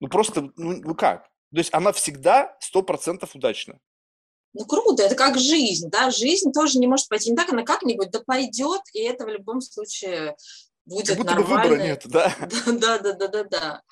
Ну 0.01 0.09
просто, 0.09 0.53
ну, 0.57 0.81
ну 0.83 0.95
как? 0.95 1.25
То 1.53 1.59
есть 1.59 1.73
она 1.75 1.93
всегда 1.93 2.57
сто 2.61 2.83
процентов 2.83 3.35
удачна. 3.35 3.79
Ну 4.55 4.67
круто, 4.67 5.03
это 5.03 5.15
как 5.15 5.39
жизнь, 5.39 5.89
да, 5.89 6.11
жизнь 6.11 6.53
тоже 6.53 6.79
не 6.79 6.87
может 6.87 7.09
пойти 7.09 7.31
не 7.31 7.37
так, 7.37 7.51
она 7.53 7.63
как-нибудь 7.63 8.11
да 8.11 8.21
пойдет, 8.21 8.83
и 8.93 9.01
это 9.01 9.25
в 9.25 9.29
любом 9.29 9.61
случае 9.61 10.37
будет 10.85 11.09
как 11.09 11.19
будто 11.19 11.35
нормально. 11.35 11.63
Выбора 11.63 11.83
нет, 11.83 12.03
да? 12.07 12.35
Да, 12.67 12.99
да, 12.99 13.13
да, 13.13 13.29
да, 13.29 13.45
да. 13.45 13.83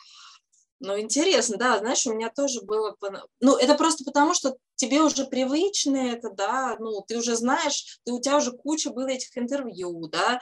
Ну, 0.80 0.98
интересно, 0.98 1.56
да, 1.58 1.78
знаешь, 1.78 2.06
у 2.06 2.14
меня 2.14 2.30
тоже 2.30 2.62
было... 2.62 2.96
Ну, 3.40 3.56
это 3.56 3.74
просто 3.74 4.02
потому, 4.04 4.34
что 4.34 4.56
тебе 4.80 5.02
уже 5.02 5.26
привычно 5.26 5.98
это, 5.98 6.30
да, 6.30 6.76
ну, 6.80 7.02
ты 7.06 7.18
уже 7.18 7.36
знаешь, 7.36 7.98
ты, 8.04 8.12
у 8.12 8.20
тебя 8.20 8.38
уже 8.38 8.52
куча 8.52 8.90
было 8.90 9.08
этих 9.08 9.36
интервью, 9.36 10.08
да, 10.08 10.40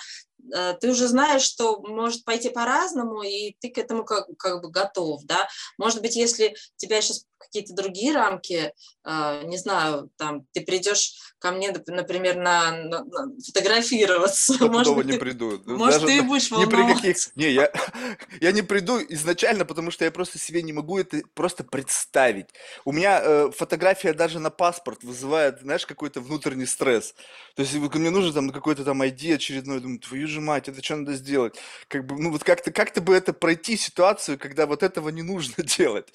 Э, 0.55 0.75
ты 0.81 0.91
уже 0.91 1.09
знаешь, 1.09 1.43
что 1.43 1.81
может 1.81 2.25
пойти 2.25 2.51
по-разному, 2.51 3.23
и 3.23 3.55
ты 3.61 3.71
к 3.71 3.79
этому 3.79 4.05
как, 4.05 4.27
как 4.39 4.63
бы 4.63 4.71
готов, 4.71 5.23
да. 5.25 5.49
Может 5.77 6.01
быть, 6.01 6.17
если 6.17 6.55
тебя 6.77 7.01
сейчас 7.01 7.25
какие-то 7.39 7.73
другие 7.73 8.13
рамки, 8.13 8.73
э, 9.05 9.43
не 9.45 9.57
знаю, 9.59 10.11
там, 10.17 10.45
ты 10.53 10.61
придешь 10.61 11.15
ко 11.39 11.53
мне, 11.53 11.73
например, 11.87 12.37
на, 12.37 12.73
на, 12.73 13.05
на 13.05 13.33
фотографироваться. 13.47 14.55
Может 14.67 14.95
быть, 14.97 15.07
не 15.07 15.13
ты, 15.13 15.19
приду. 15.19 15.61
Может, 15.67 16.03
Даже 16.03 16.07
ты 16.07 16.23
будешь 16.23 16.51
ни 16.51 16.65
при 16.65 16.93
каких... 16.93 17.37
Не, 17.37 17.53
я, 17.53 17.71
я 18.41 18.53
не 18.53 18.63
приду 18.63 19.01
изначально, 19.09 19.65
потому 19.65 19.91
что 19.91 20.05
я 20.05 20.11
просто 20.11 20.39
себе 20.39 20.63
не 20.63 20.73
могу 20.73 20.99
это 20.99 21.23
просто 21.35 21.63
представить. 21.63 22.49
У 22.85 22.93
меня 22.93 23.21
э, 23.23 23.51
фотография 23.57 24.13
даже 24.13 24.28
на 24.37 24.51
паспорт 24.51 25.03
вызывает, 25.03 25.61
знаешь, 25.61 25.87
какой-то 25.87 26.21
внутренний 26.21 26.67
стресс. 26.67 27.15
То 27.55 27.63
есть 27.63 27.75
мне 27.75 28.11
нужно 28.11 28.33
там 28.33 28.51
какой-то 28.51 28.85
там 28.85 29.03
ID 29.03 29.35
очередной, 29.35 29.81
думаю, 29.81 29.99
твою 29.99 30.29
же 30.29 30.41
мать, 30.41 30.69
это 30.69 30.83
что 30.85 30.97
надо 30.97 31.15
сделать? 31.15 31.57
Как 31.89 32.07
бы, 32.07 32.21
ну 32.21 32.31
вот 32.31 32.45
как-то, 32.45 32.71
как-то 32.71 33.01
бы 33.01 33.15
это 33.15 33.33
пройти 33.33 33.77
ситуацию, 33.77 34.39
когда 34.39 34.67
вот 34.67 34.83
этого 34.83 35.09
не 35.09 35.23
нужно 35.23 35.63
делать. 35.79 36.09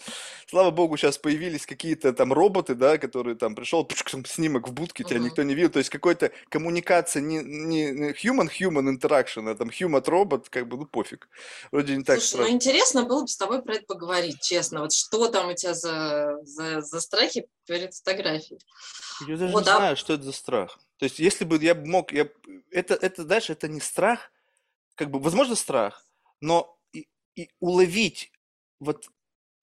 Слава 0.47 0.71
богу, 0.71 0.97
сейчас 0.97 1.17
появились 1.17 1.65
какие-то 1.65 2.13
там 2.13 2.31
роботы, 2.31 2.75
да, 2.75 2.97
которые 2.97 3.35
там 3.35 3.55
пришел, 3.55 3.89
снимок 4.25 4.67
в 4.67 4.73
будке, 4.73 5.03
тебя 5.03 5.17
uh-huh. 5.17 5.23
никто 5.23 5.43
не 5.43 5.55
видел, 5.55 5.69
то 5.71 5.79
есть 5.79 5.89
какой-то 5.89 6.31
коммуникация 6.49 7.21
не, 7.21 7.39
не 7.39 8.11
human-human 8.11 8.95
interaction, 8.95 9.49
а 9.49 9.55
там 9.55 9.69
human-робот, 9.69 10.49
как 10.49 10.67
бы, 10.67 10.77
ну 10.77 10.85
пофиг. 10.85 11.27
Вроде 11.71 11.95
не 11.95 12.03
так 12.03 12.19
Слушай, 12.19 12.27
страшно. 12.27 12.47
ну 12.47 12.55
интересно 12.55 13.03
было 13.03 13.21
бы 13.21 13.27
с 13.27 13.37
тобой 13.37 13.61
про 13.61 13.75
это 13.75 13.85
поговорить, 13.85 14.41
честно, 14.41 14.81
вот 14.81 14.93
что 14.93 15.27
там 15.27 15.49
у 15.49 15.53
тебя 15.53 15.73
за, 15.73 16.39
за, 16.43 16.81
за 16.81 17.01
страхи 17.01 17.47
перед 17.65 17.93
фотографией? 18.03 18.59
Я 19.27 19.37
даже 19.37 19.53
вот, 19.53 19.65
не 19.65 19.71
а... 19.71 19.77
знаю, 19.77 19.97
что 19.97 20.13
это 20.13 20.23
за 20.23 20.31
страх. 20.31 20.79
То 20.97 21.05
есть, 21.05 21.19
если 21.19 21.45
бы 21.45 21.61
я 21.63 21.75
мог, 21.75 22.11
я, 22.11 22.27
это, 22.71 22.93
это, 22.95 23.23
знаешь, 23.23 23.49
это 23.49 23.67
не 23.67 23.79
страх, 23.79 24.31
как 24.95 25.09
бы, 25.09 25.19
возможно, 25.19 25.55
страх, 25.55 26.05
но 26.41 26.77
и, 26.93 27.07
и 27.35 27.49
уловить 27.59 28.31
вот 28.79 29.07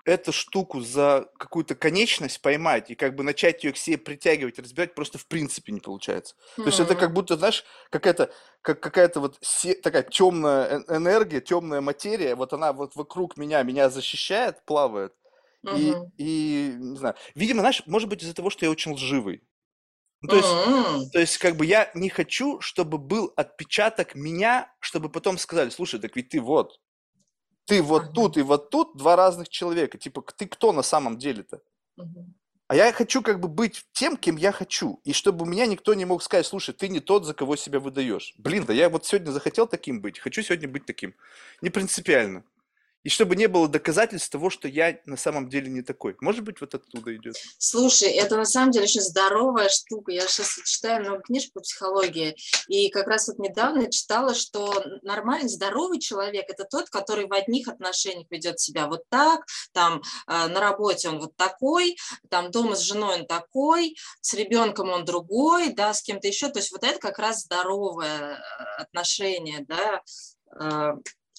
эту 0.05 0.33
штуку 0.33 0.81
за 0.81 1.29
какую-то 1.39 1.75
конечность 1.75 2.41
поймать 2.41 2.91
и 2.91 2.95
как 2.95 3.15
бы 3.15 3.23
начать 3.23 3.65
ее 3.65 3.73
к 3.73 3.77
себе 3.77 3.99
притягивать, 3.99 4.59
разбирать 4.59 4.95
просто 4.95 5.19
в 5.19 5.27
принципе 5.27 5.73
не 5.73 5.81
получается. 5.81 6.35
Mm-hmm. 6.35 6.63
То 6.63 6.69
есть 6.69 6.81
это 6.81 6.95
как 6.95 7.13
будто, 7.13 7.37
знаешь, 7.37 7.65
какая-то 7.91 8.33
как 8.63 8.81
какая-то 8.81 9.21
вот 9.21 9.39
се- 9.41 9.75
такая 9.75 10.03
темная 10.03 10.83
энергия, 10.89 11.41
темная 11.41 11.81
материя, 11.81 12.35
вот 12.35 12.53
она 12.53 12.73
вот 12.73 12.97
вокруг 12.97 13.37
меня, 13.37 13.63
меня 13.63 13.91
защищает, 13.91 14.65
плавает. 14.65 15.15
Mm-hmm. 15.67 16.11
И, 16.17 16.73
и, 16.73 16.75
не 16.79 16.97
знаю, 16.97 17.15
видимо, 17.35 17.61
знаешь, 17.61 17.83
может 17.87 18.09
быть 18.09 18.23
из-за 18.23 18.35
того, 18.35 18.51
что 18.51 18.65
я 18.65 18.71
очень 18.71 18.93
лживый. 18.93 19.43
Ну, 20.23 20.29
то, 20.29 20.37
есть, 20.37 21.13
то 21.13 21.19
есть, 21.19 21.39
как 21.39 21.57
бы 21.57 21.65
я 21.65 21.91
не 21.95 22.11
хочу, 22.11 22.61
чтобы 22.61 22.99
был 22.99 23.33
отпечаток 23.37 24.15
меня, 24.15 24.71
чтобы 24.79 25.09
потом 25.09 25.39
сказали, 25.39 25.71
слушай, 25.71 25.99
так 25.99 26.15
ведь 26.15 26.29
ты 26.29 26.41
вот, 26.41 26.79
ты 27.65 27.83
вот 27.83 28.13
тут 28.13 28.37
и 28.37 28.43
вот 28.43 28.71
тут 28.71 28.97
два 28.97 29.17
разных 29.17 29.49
человека. 29.49 29.97
Типа, 29.97 30.23
ты 30.37 30.47
кто 30.47 30.73
на 30.73 30.83
самом 30.83 31.19
деле-то? 31.19 31.63
Mm-hmm. 31.99 32.25
А 32.71 32.77
я 32.77 32.93
хочу 32.93 33.21
как 33.21 33.41
бы 33.41 33.49
быть 33.49 33.85
тем, 33.93 34.17
кем 34.17 34.37
я 34.37 34.53
хочу. 34.53 35.01
И 35.03 35.13
чтобы 35.13 35.45
меня 35.45 35.67
никто 35.67 35.93
не 35.95 36.05
мог 36.05 36.23
сказать, 36.23 36.47
слушай, 36.47 36.73
ты 36.73 36.89
не 36.89 37.01
тот, 37.01 37.25
за 37.25 37.35
кого 37.35 37.57
себя 37.57 37.81
выдаешь. 37.81 38.33
Блин, 38.39 38.65
да 38.65 38.73
я 38.73 38.89
вот 38.89 39.05
сегодня 39.05 39.33
захотел 39.33 39.67
таким 39.67 40.01
быть, 40.01 40.21
хочу 40.21 40.41
сегодня 40.43 40.69
быть 40.69 40.87
таким. 40.87 41.15
Не 41.63 41.71
принципиально. 41.71 42.45
И 43.03 43.09
чтобы 43.09 43.37
не 43.37 43.47
было 43.47 43.67
доказательств 43.67 44.31
того, 44.31 44.51
что 44.51 44.69
я 44.69 44.99
на 45.07 45.17
самом 45.17 45.49
деле 45.49 45.71
не 45.71 45.83
такой. 45.83 46.17
Может 46.21 46.45
быть, 46.45 46.61
вот 46.61 46.75
оттуда 46.75 47.17
идет. 47.17 47.37
Слушай, 47.59 48.11
это 48.11 48.37
на 48.37 48.45
самом 48.45 48.73
деле 48.73 48.85
очень 48.85 49.01
здоровая 49.01 49.69
штука. 49.71 50.13
Я 50.13 50.27
сейчас 50.27 50.61
читаю 50.67 51.03
много 51.03 51.23
книжек 51.23 51.53
по 51.53 51.61
психологии, 51.61 52.37
и 52.69 52.91
как 52.91 53.07
раз 53.07 53.29
вот 53.29 53.39
недавно 53.39 53.91
читала, 53.91 54.35
что 54.35 54.85
нормальный, 55.03 55.49
здоровый 55.49 55.99
человек– 55.99 56.47
это 56.49 56.65
тот, 56.65 56.91
который 56.91 57.27
в 57.27 57.33
одних 57.33 57.69
отношениях 57.69 58.27
ведет 58.31 58.61
себя 58.61 58.87
вот 58.87 59.03
так, 59.09 59.47
там 59.73 60.03
э, 60.27 60.47
на 60.49 60.61
работе 60.61 61.09
он 61.09 61.21
вот 61.21 61.37
такой, 61.37 61.97
там 62.29 62.51
дома 62.51 62.77
с 62.77 62.81
женой 62.81 63.21
он 63.21 63.27
такой, 63.27 63.97
с 64.21 64.35
ребенком 64.35 64.91
он 64.91 65.05
другой, 65.05 65.73
да, 65.73 65.95
с 65.95 66.03
кем-то 66.03 66.29
еще. 66.29 66.49
То 66.49 66.59
есть 66.59 66.73
вот 66.73 66.85
это 66.85 66.99
как 66.99 67.19
раз 67.19 67.43
здоровое 67.43 68.37
э, 68.37 68.83
отношение, 68.83 69.65
да, 69.67 70.03
э, 70.61 70.93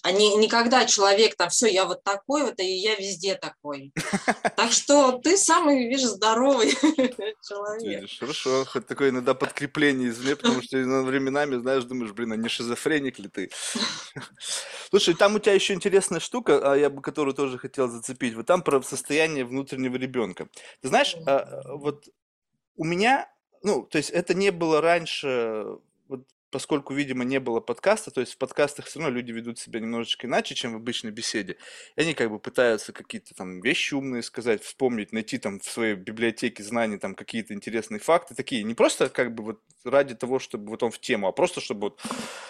А 0.03 0.11
не, 0.11 0.35
никогда 0.35 0.85
человек 0.85 1.35
там, 1.35 1.49
все, 1.49 1.67
я 1.67 1.85
вот 1.85 2.03
такой 2.03 2.43
вот, 2.43 2.59
и 2.59 2.65
я 2.65 2.95
везде 2.95 3.35
такой. 3.35 3.93
Так 4.55 4.71
что 4.71 5.19
ты 5.19 5.37
самый, 5.37 5.87
видишь, 5.87 6.07
здоровый 6.07 6.71
человек. 7.47 8.09
Хорошо, 8.19 8.65
хоть 8.65 8.87
такое 8.87 9.09
иногда 9.09 9.33
подкрепление 9.33 10.09
извне, 10.09 10.35
потому 10.35 10.61
что 10.61 10.77
временами, 10.77 11.55
знаешь, 11.57 11.83
думаешь, 11.83 12.13
блин, 12.13 12.31
а 12.33 12.35
не 12.35 12.49
шизофреник 12.49 13.19
ли 13.19 13.27
ты? 13.27 13.51
Слушай, 14.89 15.13
там 15.13 15.35
у 15.35 15.39
тебя 15.39 15.53
еще 15.53 15.73
интересная 15.73 16.19
штука, 16.19 16.71
а 16.71 16.75
я 16.75 16.89
бы 16.89 17.01
которую 17.01 17.35
тоже 17.35 17.57
хотел 17.57 17.87
зацепить. 17.87 18.33
Вот 18.33 18.47
там 18.47 18.63
про 18.63 18.81
состояние 18.81 19.45
внутреннего 19.45 19.95
ребенка. 19.97 20.47
Ты 20.81 20.87
знаешь, 20.87 21.15
а, 21.27 21.75
вот 21.75 22.05
у 22.75 22.83
меня, 22.83 23.29
ну, 23.61 23.83
то 23.83 23.97
есть 23.97 24.09
это 24.09 24.33
не 24.33 24.51
было 24.51 24.81
раньше 24.81 25.77
поскольку, 26.51 26.93
видимо, 26.93 27.23
не 27.23 27.39
было 27.39 27.59
подкаста, 27.59 28.11
то 28.11 28.21
есть 28.21 28.33
в 28.33 28.37
подкастах 28.37 28.85
все 28.85 28.99
равно 28.99 29.15
люди 29.15 29.31
ведут 29.31 29.57
себя 29.59 29.79
немножечко 29.79 30.27
иначе, 30.27 30.55
чем 30.55 30.73
в 30.73 30.75
обычной 30.75 31.11
беседе. 31.11 31.57
И 31.95 32.01
они 32.01 32.13
как 32.13 32.29
бы 32.29 32.39
пытаются 32.39 32.93
какие-то 32.93 33.33
там 33.33 33.61
вещи 33.61 33.93
умные 33.93 34.23
сказать, 34.23 34.63
вспомнить, 34.63 35.11
найти 35.11 35.37
там 35.37 35.59
в 35.59 35.65
своей 35.65 35.95
библиотеке 35.95 36.63
знаний 36.63 36.97
там 36.97 37.15
какие-то 37.15 37.53
интересные 37.53 37.99
факты, 37.99 38.35
такие, 38.35 38.63
не 38.63 38.73
просто 38.73 39.09
как 39.09 39.33
бы 39.33 39.43
вот 39.43 39.61
ради 39.83 40.15
того, 40.15 40.39
чтобы 40.39 40.69
вот 40.69 40.83
он 40.83 40.91
в 40.91 40.99
тему, 40.99 41.27
а 41.27 41.31
просто 41.31 41.61
чтобы 41.61 41.81
вот 41.89 42.01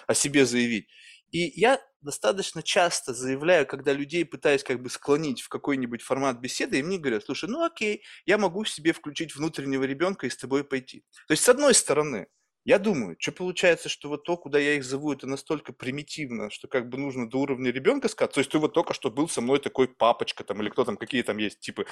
о 0.07 0.13
себе 0.13 0.45
заявить. 0.45 0.87
И 1.31 1.59
я 1.59 1.79
достаточно 2.01 2.61
часто 2.61 3.13
заявляю, 3.13 3.65
когда 3.65 3.93
людей 3.93 4.25
пытаюсь 4.25 4.63
как 4.63 4.81
бы 4.81 4.89
склонить 4.89 5.41
в 5.41 5.49
какой-нибудь 5.49 6.01
формат 6.01 6.39
беседы, 6.39 6.79
и 6.79 6.83
мне 6.83 6.97
говорят, 6.97 7.23
слушай, 7.23 7.49
ну 7.49 7.63
окей, 7.63 8.03
я 8.25 8.37
могу 8.37 8.63
в 8.63 8.69
себе 8.69 8.91
включить 8.91 9.35
внутреннего 9.35 9.83
ребенка 9.83 10.27
и 10.27 10.29
с 10.29 10.35
тобой 10.35 10.63
пойти. 10.63 11.05
То 11.27 11.31
есть, 11.31 11.43
с 11.43 11.49
одной 11.49 11.73
стороны, 11.73 12.27
я 12.63 12.77
думаю, 12.77 13.15
что 13.19 13.31
получается, 13.31 13.89
что 13.89 14.09
вот 14.09 14.23
то, 14.23 14.37
куда 14.37 14.59
я 14.59 14.75
их 14.75 14.83
зову, 14.83 15.11
это 15.11 15.25
настолько 15.25 15.73
примитивно, 15.73 16.51
что 16.51 16.67
как 16.67 16.89
бы 16.89 16.97
нужно 16.97 17.27
до 17.29 17.39
уровня 17.39 17.71
ребенка 17.71 18.07
сказать. 18.07 18.33
То 18.33 18.39
есть 18.39 18.51
ты 18.51 18.59
вот 18.59 18.73
только 18.73 18.93
что 18.93 19.09
был 19.09 19.27
со 19.27 19.41
мной 19.41 19.59
такой 19.59 19.87
папочка 19.87 20.43
там 20.43 20.61
или 20.61 20.69
кто 20.69 20.85
там, 20.85 20.97
какие 20.97 21.23
там 21.23 21.37
есть, 21.37 21.59
типа 21.59 21.85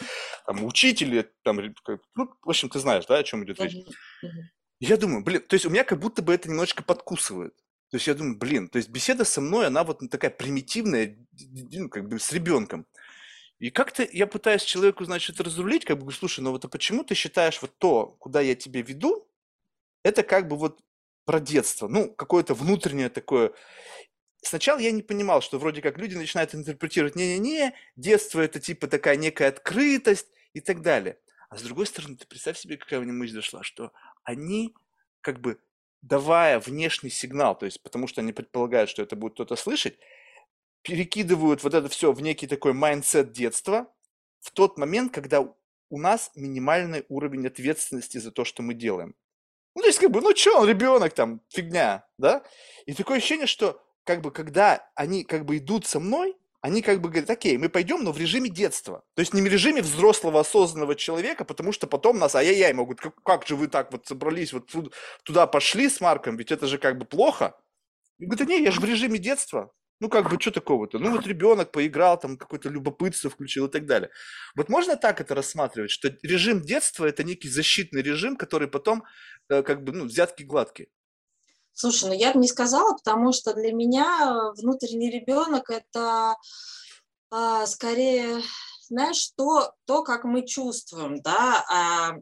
там 0.45 0.63
учители, 0.63 1.31
там, 1.43 1.59
ну, 2.15 2.29
в 2.41 2.49
общем, 2.49 2.69
ты 2.69 2.79
знаешь, 2.79 3.05
да, 3.07 3.17
о 3.17 3.23
чем 3.23 3.43
идет 3.43 3.59
речь. 3.59 3.77
Я 4.79 4.97
думаю, 4.97 5.23
блин, 5.23 5.41
то 5.41 5.55
есть 5.55 5.65
у 5.65 5.69
меня 5.69 5.83
как 5.83 5.99
будто 5.99 6.21
бы 6.21 6.33
это 6.33 6.49
немножечко 6.49 6.83
подкусывает. 6.83 7.53
То 7.89 7.97
есть 7.97 8.05
я 8.05 8.13
думаю, 8.13 8.37
блин, 8.37 8.69
то 8.69 8.77
есть 8.77 8.89
беседа 8.89 9.25
со 9.25 9.41
мной, 9.41 9.65
она 9.65 9.83
вот 9.83 10.01
такая 10.11 10.29
примитивная, 10.29 11.17
ну, 11.71 11.89
как 11.89 12.07
бы 12.07 12.19
с 12.19 12.31
ребенком. 12.31 12.85
И 13.57 13.71
как-то 13.71 14.07
я 14.09 14.25
пытаюсь 14.27 14.63
человеку, 14.63 15.03
значит, 15.03 15.41
разрулить, 15.41 15.83
как 15.83 16.01
бы, 16.01 16.11
слушай, 16.13 16.39
ну 16.41 16.51
вот 16.51 16.63
а 16.63 16.69
почему 16.69 17.03
ты 17.03 17.15
считаешь 17.15 17.61
вот 17.61 17.77
то, 17.77 18.15
куда 18.19 18.39
я 18.39 18.55
тебя 18.55 18.81
веду, 18.81 19.28
это 20.09 20.23
как 20.23 20.47
бы 20.47 20.57
вот 20.57 20.81
про 21.25 21.39
детство, 21.39 21.87
ну, 21.87 22.11
какое-то 22.13 22.53
внутреннее 22.53 23.09
такое. 23.09 23.53
Сначала 24.41 24.79
я 24.79 24.91
не 24.91 25.03
понимал, 25.03 25.41
что 25.41 25.59
вроде 25.59 25.81
как 25.81 25.97
люди 25.97 26.15
начинают 26.15 26.55
интерпретировать, 26.55 27.15
не-не-не, 27.15 27.75
детство 27.95 28.41
это 28.41 28.59
типа 28.59 28.87
такая 28.87 29.15
некая 29.15 29.49
открытость 29.49 30.27
и 30.53 30.61
так 30.61 30.81
далее. 30.81 31.19
А 31.49 31.57
с 31.57 31.61
другой 31.61 31.85
стороны, 31.85 32.15
ты 32.15 32.25
представь 32.25 32.57
себе, 32.57 32.77
какая 32.77 32.99
у 32.99 33.03
меня 33.03 33.13
мысль 33.13 33.33
зашла, 33.33 33.63
что 33.63 33.91
они 34.23 34.75
как 35.21 35.39
бы 35.39 35.59
давая 36.01 36.59
внешний 36.59 37.09
сигнал, 37.09 37.57
то 37.57 37.65
есть 37.65 37.81
потому 37.83 38.07
что 38.07 38.21
они 38.21 38.33
предполагают, 38.33 38.89
что 38.89 39.01
это 39.01 39.15
будет 39.15 39.33
кто-то 39.33 39.55
слышать, 39.55 39.99
перекидывают 40.81 41.63
вот 41.63 41.73
это 41.73 41.89
все 41.89 42.11
в 42.13 42.21
некий 42.21 42.47
такой 42.47 42.73
mindset 42.73 43.31
детства 43.31 43.93
в 44.39 44.51
тот 44.51 44.77
момент, 44.77 45.13
когда 45.13 45.41
у 45.41 45.99
нас 45.99 46.31
минимальный 46.35 47.05
уровень 47.09 47.47
ответственности 47.47 48.17
за 48.19 48.31
то, 48.31 48.45
что 48.45 48.61
мы 48.63 48.73
делаем. 48.73 49.15
Ну, 49.75 49.81
то 49.81 49.87
есть, 49.87 49.99
как 49.99 50.11
бы, 50.11 50.21
ну, 50.21 50.35
что 50.35 50.59
он, 50.59 50.67
ребенок 50.67 51.13
там, 51.13 51.41
фигня, 51.49 52.05
да? 52.17 52.43
И 52.85 52.93
такое 52.93 53.17
ощущение, 53.17 53.47
что, 53.47 53.81
как 54.03 54.21
бы, 54.21 54.31
когда 54.31 54.89
они, 54.95 55.23
как 55.23 55.45
бы, 55.45 55.57
идут 55.57 55.85
со 55.85 55.99
мной, 55.99 56.35
они 56.61 56.81
как 56.81 56.99
бы 56.99 57.09
говорят, 57.09 57.29
окей, 57.29 57.57
мы 57.57 57.69
пойдем, 57.69 58.03
но 58.03 58.11
в 58.11 58.17
режиме 58.17 58.49
детства. 58.49 59.03
То 59.15 59.21
есть 59.21 59.33
не 59.33 59.41
в 59.41 59.47
режиме 59.47 59.81
взрослого 59.81 60.41
осознанного 60.41 60.95
человека, 60.95 61.45
потому 61.45 61.71
что 61.71 61.87
потом 61.87 62.19
нас, 62.19 62.35
ай-яй-яй, 62.35 62.73
могут, 62.73 62.99
как, 62.99 63.15
как 63.23 63.47
же 63.47 63.55
вы 63.55 63.67
так 63.67 63.91
вот 63.93 64.07
собрались, 64.07 64.51
вот 64.51 64.69
туда 65.23 65.47
пошли 65.47 65.87
с 65.87 66.01
Марком, 66.01 66.35
ведь 66.35 66.51
это 66.51 66.67
же 66.67 66.77
как 66.77 66.97
бы 66.97 67.05
плохо. 67.05 67.55
И 68.17 68.25
говорят, 68.25 68.49
не, 68.49 68.61
я 68.61 68.71
же 68.71 68.81
в 68.81 68.85
режиме 68.85 69.19
детства. 69.19 69.71
Ну, 70.01 70.07
как 70.07 70.29
бы, 70.29 70.39
что 70.39 70.51
такого-то? 70.51 70.97
Ну, 70.97 71.11
вот 71.11 71.27
ребенок 71.27 71.71
поиграл, 71.71 72.17
там, 72.17 72.37
какое-то 72.37 72.69
любопытство 72.69 73.29
включил 73.29 73.67
и 73.67 73.69
так 73.71 73.85
далее. 73.85 74.09
Вот 74.55 74.69
можно 74.69 74.95
так 74.95 75.19
это 75.19 75.35
рассматривать, 75.35 75.91
что 75.91 76.09
режим 76.23 76.61
детства– 76.61 77.05
это 77.05 77.25
некий 77.25 77.49
защитный 77.49 78.01
режим, 78.01 78.37
который 78.37 78.69
потом, 78.69 79.03
как 79.49 79.83
бы, 79.83 79.91
ну, 79.91 80.05
взятки 80.05 80.43
гладкие. 80.43 80.89
Слушай, 81.73 82.09
ну 82.09 82.13
я 82.13 82.33
бы 82.33 82.39
не 82.39 82.47
сказала, 82.47 82.93
потому 82.93 83.31
что 83.31 83.53
для 83.53 83.71
меня 83.71 84.51
э, 84.55 84.61
внутренний 84.61 85.09
ребенок– 85.09 85.69
это 85.69 86.35
а, 87.31 87.65
скорее, 87.67 88.41
знаешь, 88.87 89.31
то, 89.37 89.73
то, 89.85 90.03
как 90.03 90.25
мы 90.25 90.45
чувствуем, 90.45 91.21
да, 91.21 91.63
а 91.69 92.15
Э, 92.15 92.21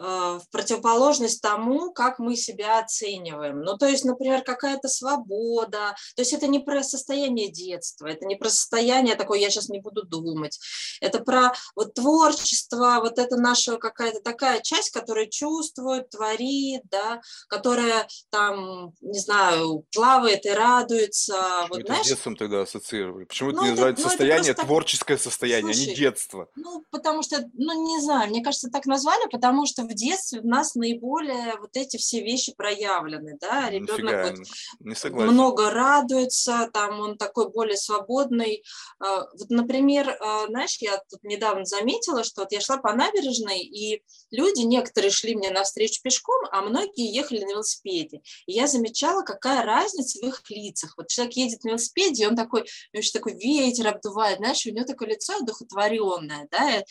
в 0.00 0.42
противоположность 0.50 1.42
тому, 1.42 1.92
как 1.92 2.18
мы 2.18 2.34
себя 2.34 2.78
оцениваем. 2.78 3.60
Ну, 3.60 3.76
то 3.76 3.86
есть, 3.86 4.04
например, 4.04 4.42
какая-то 4.42 4.88
свобода. 4.88 5.94
То 6.16 6.22
есть 6.22 6.32
это 6.32 6.46
не 6.46 6.58
про 6.58 6.82
состояние 6.82 7.50
детства, 7.50 8.06
это 8.06 8.24
не 8.24 8.36
про 8.36 8.48
состояние 8.48 9.14
такое, 9.14 9.38
я 9.38 9.50
сейчас 9.50 9.68
не 9.68 9.80
буду 9.80 10.04
думать. 10.04 10.58
Это 11.02 11.20
про 11.20 11.52
вот 11.76 11.92
творчество, 11.94 13.00
вот 13.00 13.18
это 13.18 13.36
наша 13.36 13.76
какая-то 13.76 14.20
такая 14.20 14.60
часть, 14.60 14.90
которая 14.90 15.26
чувствует, 15.26 16.08
творит, 16.08 16.82
да, 16.90 17.20
которая 17.48 18.08
там, 18.30 18.94
не 19.02 19.18
знаю, 19.18 19.84
плавает 19.92 20.46
и 20.46 20.50
радуется. 20.50 21.34
Почему 21.34 21.68
вот, 21.68 21.78
это 21.80 21.86
знаешь? 21.86 22.06
с 22.06 22.08
детством 22.08 22.36
тогда 22.36 22.62
ассоциировали? 22.62 23.24
Почему 23.24 23.50
ну, 23.50 23.56
это 23.56 23.64
не 23.64 23.70
называется 23.72 24.04
ну, 24.04 24.08
состояние, 24.08 24.54
просто... 24.54 24.66
творческое 24.66 25.18
состояние, 25.18 25.74
Слушай, 25.74 25.88
а 25.88 25.90
не 25.90 25.96
детство? 25.96 26.48
Ну, 26.56 26.84
потому 26.90 27.22
что, 27.22 27.46
ну, 27.52 27.86
не 27.86 28.00
знаю, 28.00 28.30
мне 28.30 28.42
кажется, 28.42 28.70
так 28.70 28.86
назвали, 28.86 29.28
потому 29.30 29.66
что 29.66 29.89
в 29.90 29.94
детстве 29.94 30.40
у 30.40 30.46
нас 30.46 30.74
наиболее 30.74 31.56
вот 31.60 31.70
эти 31.74 31.96
все 31.96 32.22
вещи 32.22 32.54
проявлены, 32.54 33.36
да, 33.40 33.68
ребенок 33.68 34.30
вот 34.30 34.38
не 34.78 34.94
много 35.24 35.70
радуется, 35.70 36.70
там 36.72 37.00
он 37.00 37.18
такой 37.18 37.50
более 37.50 37.76
свободный. 37.76 38.62
А, 39.00 39.26
вот, 39.32 39.50
например, 39.50 40.16
а, 40.20 40.46
знаешь, 40.46 40.78
я 40.80 41.02
тут 41.10 41.22
недавно 41.24 41.64
заметила, 41.64 42.24
что 42.24 42.42
вот 42.42 42.52
я 42.52 42.60
шла 42.60 42.76
по 42.76 42.92
набережной, 42.94 43.60
и 43.60 44.02
люди, 44.30 44.60
некоторые 44.60 45.10
шли 45.10 45.34
мне 45.34 45.50
навстречу 45.50 46.00
пешком, 46.02 46.46
а 46.52 46.62
многие 46.62 47.12
ехали 47.12 47.40
на 47.40 47.50
велосипеде. 47.50 48.22
И 48.46 48.52
я 48.52 48.66
замечала, 48.66 49.22
какая 49.22 49.64
разница 49.64 50.20
в 50.20 50.28
их 50.28 50.42
лицах. 50.50 50.94
Вот 50.96 51.08
человек 51.08 51.34
едет 51.34 51.64
на 51.64 51.70
велосипеде, 51.70 52.24
и 52.24 52.26
он 52.26 52.36
такой, 52.36 52.62
у 52.62 52.96
него 52.96 53.06
такой 53.12 53.34
ветер 53.34 53.88
обдувает, 53.88 54.38
знаешь, 54.38 54.64
у 54.66 54.70
него 54.70 54.84
такое 54.84 55.08
лицо 55.08 55.34
одухотворенное, 55.36 56.48
да, 56.50 56.84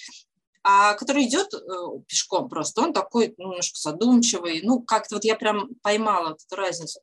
а 0.64 0.94
который 0.94 1.24
идет 1.24 1.54
э, 1.54 1.58
пешком 2.08 2.50
просто, 2.50 2.82
он 2.82 2.94
такой 2.94 3.34
немножко 3.38 3.80
задумчивый, 3.80 4.62
ну, 4.64 4.82
как-то 4.82 5.16
вот 5.16 5.24
я 5.24 5.36
прям 5.36 5.70
поймала 5.82 6.30
вот 6.30 6.40
эту 6.46 6.56
разницу. 6.56 7.00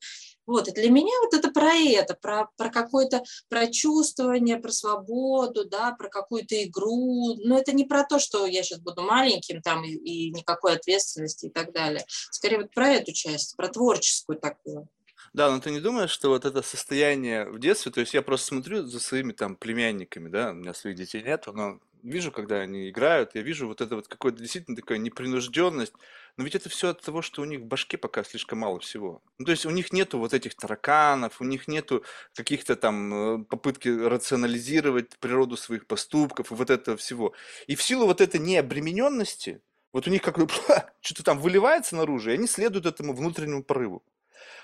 Вот, 0.47 0.69
и 0.69 0.73
для 0.73 0.91
меня 0.91 1.13
вот 1.25 1.35
это 1.35 1.51
про 1.51 1.75
это, 1.75 2.15
про, 2.15 2.49
про 2.57 2.71
какое-то, 2.71 3.25
про 3.49 3.67
чувствование, 3.67 4.59
про 4.59 4.71
свободу, 4.71 5.65
да, 5.69 5.93
про 5.99 6.09
какую-то 6.09 6.63
игру, 6.65 7.35
но 7.45 7.59
это 7.59 7.73
не 7.73 7.85
про 7.85 8.05
то, 8.05 8.21
что 8.21 8.47
я 8.47 8.63
сейчас 8.63 8.79
буду 8.79 9.03
маленьким 9.03 9.61
там 9.61 9.85
и, 9.85 9.91
и 9.91 10.31
никакой 10.31 10.75
ответственности 10.75 11.47
и 11.47 11.51
так 11.51 11.73
далее. 11.73 12.05
Скорее 12.31 12.59
вот 12.59 12.71
про 12.71 12.91
эту 12.91 13.13
часть, 13.13 13.57
про 13.57 13.69
творческую 13.69 14.39
такую. 14.39 14.89
Да, 15.33 15.51
но 15.51 15.61
ты 15.61 15.71
не 15.71 15.81
думаешь, 15.81 16.11
что 16.11 16.29
вот 16.29 16.45
это 16.45 16.63
состояние 16.63 17.51
в 17.51 17.59
детстве, 17.59 17.91
то 17.91 18.01
есть 18.01 18.15
я 18.15 18.23
просто 18.23 18.47
смотрю 18.47 18.87
за 18.87 19.01
своими 19.01 19.33
там 19.33 19.57
племянниками, 19.57 20.29
да, 20.29 20.51
у 20.51 20.55
меня 20.55 20.73
своих 20.73 20.97
детей 20.97 21.23
нет, 21.23 21.45
но 21.53 21.81
вижу, 22.11 22.33
когда 22.33 22.61
они 22.61 22.89
играют, 22.89 23.35
я 23.35 23.43
вижу 23.43 23.67
вот 23.67 23.81
это 23.81 23.97
вот 23.97 24.09
какое-то 24.09 24.39
действительно 24.39 24.77
такая 24.77 24.99
непринужденность, 24.99 25.93
но 26.37 26.45
ведь 26.45 26.55
это 26.55 26.69
все 26.69 26.91
от 26.91 27.01
того, 27.01 27.23
что 27.23 27.43
у 27.43 27.45
них 27.45 27.61
в 27.61 27.65
башке 27.65 27.97
пока 27.97 28.23
слишком 28.23 28.59
мало 28.59 28.79
всего. 28.81 29.23
Ну, 29.39 29.47
то 29.47 29.51
есть 29.53 29.65
у 29.67 29.71
них 29.71 29.93
нету 29.93 30.19
вот 30.19 30.35
этих 30.35 30.55
тараканов, 30.55 31.41
у 31.41 31.45
них 31.45 31.67
нету 31.67 32.05
каких-то 32.35 32.77
там 32.77 33.43
э, 33.43 33.45
попытки 33.45 33.89
рационализировать 33.89 35.19
природу 35.19 35.57
своих 35.57 35.87
поступков 35.87 36.53
и 36.53 36.55
вот 36.55 36.71
этого 36.71 36.97
всего. 36.97 37.33
И 37.67 37.75
в 37.75 37.83
силу 37.83 38.07
вот 38.07 38.21
этой 38.21 38.39
необремененности, 38.39 39.61
вот 39.93 40.07
у 40.07 40.11
них 40.11 40.23
как 40.23 40.39
бы 40.39 40.47
что-то 41.01 41.25
там 41.25 41.39
выливается 41.39 41.97
наружу, 41.97 42.31
и 42.31 42.35
они 42.35 42.47
следуют 42.47 42.87
этому 42.87 43.15
внутреннему 43.15 43.63
порыву. 43.65 44.03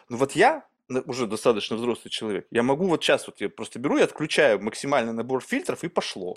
Но 0.09 0.19
вот 0.19 0.33
я 0.33 0.67
уже 1.07 1.27
достаточно 1.27 1.77
взрослый 1.77 2.11
человек, 2.11 2.47
я 2.51 2.63
могу 2.63 2.87
вот 2.87 3.03
сейчас 3.03 3.27
вот 3.27 3.41
я 3.41 3.49
просто 3.49 3.79
беру 3.79 3.97
и 3.97 4.03
отключаю 4.03 4.61
максимальный 4.61 5.13
набор 5.13 5.43
фильтров 5.43 5.85
и 5.85 5.89
пошло. 5.89 6.37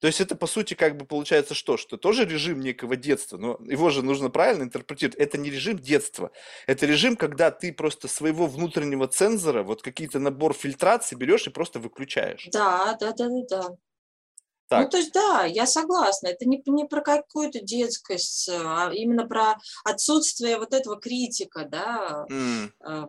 То 0.00 0.06
есть 0.08 0.20
это, 0.20 0.36
по 0.36 0.46
сути, 0.46 0.74
как 0.74 0.96
бы 0.96 1.06
получается 1.06 1.54
что? 1.54 1.76
Что 1.76 1.96
тоже 1.96 2.24
режим 2.24 2.60
некого 2.60 2.96
детства, 2.96 3.38
но 3.38 3.58
его 3.64 3.90
же 3.90 4.02
нужно 4.02 4.28
правильно 4.28 4.64
интерпретировать. 4.64 5.18
Это 5.18 5.38
не 5.38 5.50
режим 5.50 5.78
детства. 5.78 6.30
Это 6.66 6.86
режим, 6.86 7.16
когда 7.16 7.50
ты 7.50 7.72
просто 7.72 8.08
своего 8.08 8.46
внутреннего 8.46 9.08
цензора, 9.08 9.62
вот 9.62 9.82
какие-то 9.82 10.18
набор 10.18 10.52
фильтрации 10.52 11.16
берешь 11.16 11.46
и 11.46 11.50
просто 11.50 11.78
выключаешь. 11.78 12.48
Да, 12.52 12.96
да, 13.00 13.12
да, 13.12 13.28
да, 13.28 13.42
да. 13.48 13.68
Ну, 13.68 13.78
так. 14.68 14.84
Ну, 14.84 14.90
то 14.90 14.96
есть, 14.98 15.12
да, 15.12 15.44
я 15.44 15.64
согласна. 15.64 16.26
Это 16.28 16.44
не, 16.48 16.60
не 16.66 16.86
про 16.86 17.00
какую-то 17.00 17.60
детскость, 17.60 18.48
а 18.52 18.90
именно 18.92 19.26
про 19.26 19.54
отсутствие 19.84 20.58
вот 20.58 20.74
этого 20.74 21.00
критика, 21.00 21.66
да. 21.70 22.26
Mm. 22.28 23.08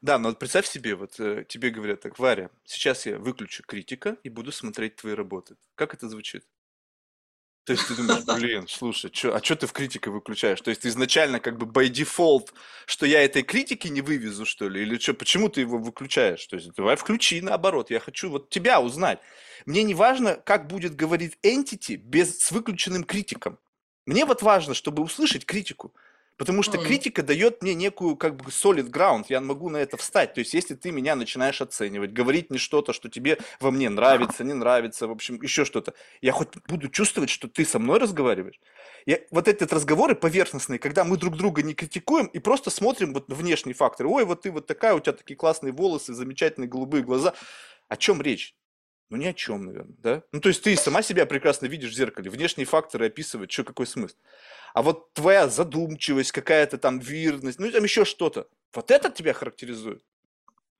Да, 0.00 0.18
но 0.18 0.34
представь 0.34 0.66
себе, 0.66 0.94
вот 0.94 1.18
э, 1.20 1.44
тебе 1.48 1.70
говорят 1.70 2.00
так, 2.00 2.18
Варя, 2.18 2.50
сейчас 2.64 3.06
я 3.06 3.18
выключу 3.18 3.62
критика 3.62 4.16
и 4.22 4.28
буду 4.28 4.52
смотреть 4.52 4.96
твои 4.96 5.14
работы. 5.14 5.56
Как 5.74 5.94
это 5.94 6.08
звучит? 6.08 6.44
То 7.64 7.74
есть 7.74 7.86
ты 7.86 7.94
думаешь, 7.94 8.24
блин, 8.40 8.66
слушай, 8.68 9.10
чё, 9.10 9.34
а 9.34 9.42
что 9.42 9.54
ты 9.56 9.66
в 9.66 9.72
критике 9.72 10.10
выключаешь? 10.10 10.60
То 10.60 10.70
есть 10.70 10.82
ты 10.82 10.88
изначально 10.88 11.38
как 11.38 11.58
бы 11.58 11.66
by 11.66 11.88
default, 11.88 12.52
что 12.86 13.06
я 13.06 13.22
этой 13.22 13.42
критики 13.42 13.88
не 13.88 14.00
вывезу, 14.00 14.44
что 14.44 14.68
ли? 14.68 14.82
Или 14.82 14.98
что, 14.98 15.14
почему 15.14 15.48
ты 15.48 15.60
его 15.60 15.78
выключаешь? 15.78 16.44
То 16.46 16.56
есть 16.56 16.72
давай 16.74 16.96
включи 16.96 17.40
наоборот, 17.40 17.90
я 17.90 18.00
хочу 18.00 18.30
вот 18.30 18.50
тебя 18.50 18.80
узнать. 18.80 19.20
Мне 19.64 19.84
не 19.84 19.94
важно, 19.94 20.34
как 20.34 20.66
будет 20.66 20.96
говорить 20.96 21.38
entity 21.44 21.94
без, 21.94 22.40
с 22.40 22.50
выключенным 22.50 23.04
критиком. 23.04 23.58
Мне 24.06 24.24
вот 24.24 24.42
важно, 24.42 24.74
чтобы 24.74 25.02
услышать 25.02 25.46
критику. 25.46 25.94
Потому 26.38 26.62
что 26.62 26.78
критика 26.78 27.22
дает 27.22 27.62
мне 27.62 27.74
некую 27.74 28.16
как 28.16 28.36
бы 28.36 28.50
solid 28.50 28.90
ground, 28.90 29.26
я 29.28 29.40
могу 29.40 29.68
на 29.68 29.76
это 29.76 29.96
встать. 29.96 30.34
То 30.34 30.40
есть, 30.40 30.54
если 30.54 30.74
ты 30.74 30.90
меня 30.90 31.14
начинаешь 31.14 31.60
оценивать, 31.60 32.12
говорить 32.12 32.50
мне 32.50 32.58
что-то, 32.58 32.92
что 32.92 33.08
тебе 33.08 33.38
во 33.60 33.70
мне 33.70 33.90
нравится, 33.90 34.42
не 34.42 34.54
нравится, 34.54 35.06
в 35.06 35.10
общем, 35.10 35.40
еще 35.42 35.64
что-то, 35.64 35.94
я 36.20 36.32
хоть 36.32 36.48
буду 36.66 36.88
чувствовать, 36.88 37.30
что 37.30 37.48
ты 37.48 37.64
со 37.64 37.78
мной 37.78 37.98
разговариваешь. 37.98 38.60
Я, 39.06 39.18
вот 39.30 39.48
эти 39.48 39.64
разговоры 39.64 40.14
поверхностные, 40.14 40.78
когда 40.78 41.04
мы 41.04 41.16
друг 41.16 41.36
друга 41.36 41.62
не 41.62 41.74
критикуем 41.74 42.26
и 42.26 42.38
просто 42.38 42.70
смотрим 42.70 43.12
вот 43.12 43.28
на 43.28 43.34
внешние 43.34 43.74
факторы. 43.74 44.08
Ой, 44.08 44.24
вот 44.24 44.42
ты 44.42 44.50
вот 44.50 44.66
такая, 44.66 44.94
у 44.94 45.00
тебя 45.00 45.12
такие 45.12 45.36
классные 45.36 45.72
волосы, 45.72 46.14
замечательные 46.14 46.68
голубые 46.68 47.02
глаза. 47.02 47.34
О 47.88 47.96
чем 47.96 48.22
речь? 48.22 48.54
Ну, 49.12 49.18
ни 49.18 49.26
о 49.26 49.34
чем, 49.34 49.66
наверное, 49.66 49.96
да? 49.98 50.22
Ну, 50.32 50.40
то 50.40 50.48
есть 50.48 50.62
ты 50.62 50.74
сама 50.74 51.02
себя 51.02 51.26
прекрасно 51.26 51.66
видишь 51.66 51.92
в 51.92 51.94
зеркале, 51.94 52.30
внешние 52.30 52.64
факторы 52.64 53.08
описывают, 53.08 53.52
что 53.52 53.62
какой 53.62 53.86
смысл 53.86 54.16
а 54.72 54.80
вот 54.80 55.12
твоя 55.12 55.48
задумчивость, 55.48 56.32
какая-то 56.32 56.78
там 56.78 56.98
вирность, 56.98 57.58
ну 57.58 57.70
там 57.70 57.84
еще 57.84 58.06
что-то, 58.06 58.48
вот 58.72 58.90
это 58.90 59.10
тебя 59.10 59.34
характеризует. 59.34 60.02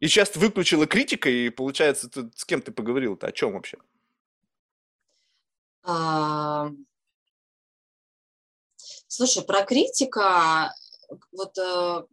И 0.01 0.09
сейчас 0.09 0.35
выключила 0.35 0.87
критика, 0.87 1.29
и 1.29 1.51
получается, 1.51 2.09
ты, 2.09 2.31
с 2.35 2.47
кем 2.47 2.63
ты 2.63 2.73
поговорил-то, 2.73 3.27
о 3.27 3.33
чем 3.33 3.53
вообще? 3.53 3.77
А... 5.83 6.71
Слушай, 9.09 9.45
про 9.45 9.63
критика, 9.67 10.75
вот 11.33 11.59
э, 11.59 12.07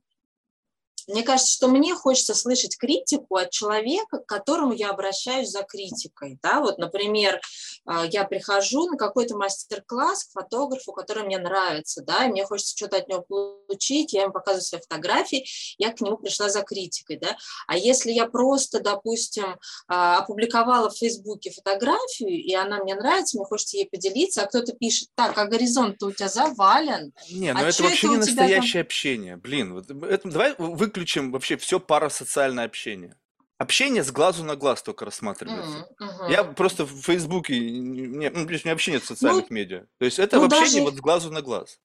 мне 1.10 1.24
кажется, 1.24 1.52
что 1.52 1.67
мне 1.67 1.95
хочется 1.95 2.36
слышать 2.36 2.78
критику 2.78 3.36
от 3.36 3.50
человека, 3.50 4.19
к 4.19 4.26
которому 4.26 4.74
я 4.74 4.91
обращаюсь 4.91 5.50
за 5.50 5.63
критикой. 5.63 6.39
Да? 6.41 6.62
Вот, 6.62 6.78
например, 6.78 7.41
а, 7.86 8.06
я 8.06 8.24
прихожу 8.26 8.88
на 8.88 8.98
какой-то 8.98 9.36
мастер-класс 9.36 10.26
к 10.26 10.32
фотографу, 10.32 10.91
который 10.93 11.24
мне 11.24 11.39
нравится, 11.39 12.04
да, 12.04 12.26
и 12.26 12.30
мне 12.30 12.45
хочется 12.45 12.76
что-то 12.76 12.98
от 12.98 13.08
него 13.08 13.26
получить, 13.67 14.13
я 14.13 14.24
ему 14.24 14.34
показываю 14.34 14.63
свои 14.63 14.82
фотографии, 14.82 15.45
я 15.78 15.91
к 15.91 16.00
нему 16.02 16.17
пришла 16.17 16.50
за 16.50 16.62
критикой. 16.62 17.17
Да? 17.17 17.36
А 17.67 17.78
если 17.78 18.12
я 18.12 18.28
просто, 18.28 18.80
допустим, 18.80 19.58
а, 19.88 20.19
опубликовала 20.19 20.89
в 20.89 20.98
Фейсбуке 20.98 21.52
фотографию, 21.52 22.30
и 22.30 22.54
она 22.54 22.84
мне 22.84 22.95
нравится, 22.95 23.38
мне 23.38 23.45
хочется 23.45 23.78
ей 23.78 23.89
поделиться, 23.89 24.43
а 24.43 24.48
кто-то 24.48 24.74
пишет, 24.74 25.10
так, 25.15 25.38
а 25.38 25.45
горизонт-то 25.45 26.08
у 26.08 26.12
тебя 26.12 26.30
завален. 26.30 27.13
Не, 27.32 27.54
ну 27.54 27.60
а 27.60 27.63
это 27.63 27.84
вообще 27.84 28.08
это 28.08 28.08
не 28.08 28.17
настоящее 28.17 28.84
там... 28.84 28.88
общение. 28.88 29.38
Блин, 29.38 29.74
вот 29.74 29.89
это, 29.89 30.30
давай 30.30 30.56
выключим 30.58 30.98
выключим 30.99 31.31
вообще 31.31 31.57
все 31.57 31.79
парасоциальное 31.79 32.65
общение. 32.65 33.15
Общение 33.57 34.03
с 34.03 34.12
глазу 34.12 34.43
на 34.43 34.55
глаз 34.55 34.81
только 34.81 35.05
рассматривается. 35.05 35.88
Mm 35.99 36.07
-hmm. 36.07 36.31
Я 36.31 36.43
просто 36.43 36.85
в 36.85 37.01
Фейсбуке, 37.01 37.59
не, 37.59 38.29
ну, 38.29 38.43
у 38.43 38.45
меня 38.45 38.59
вообще 38.65 38.91
нет 38.91 39.03
социальных 39.03 39.49
ну, 39.49 39.55
медиа. 39.55 39.85
То 39.97 40.05
есть 40.05 40.19
это 40.19 40.38
ну, 40.38 40.45
общение 40.45 40.69
даже... 40.69 40.83
вот 40.83 40.95
с 40.95 41.01
глазу 41.01 41.31
на 41.31 41.41
глаз. 41.41 41.79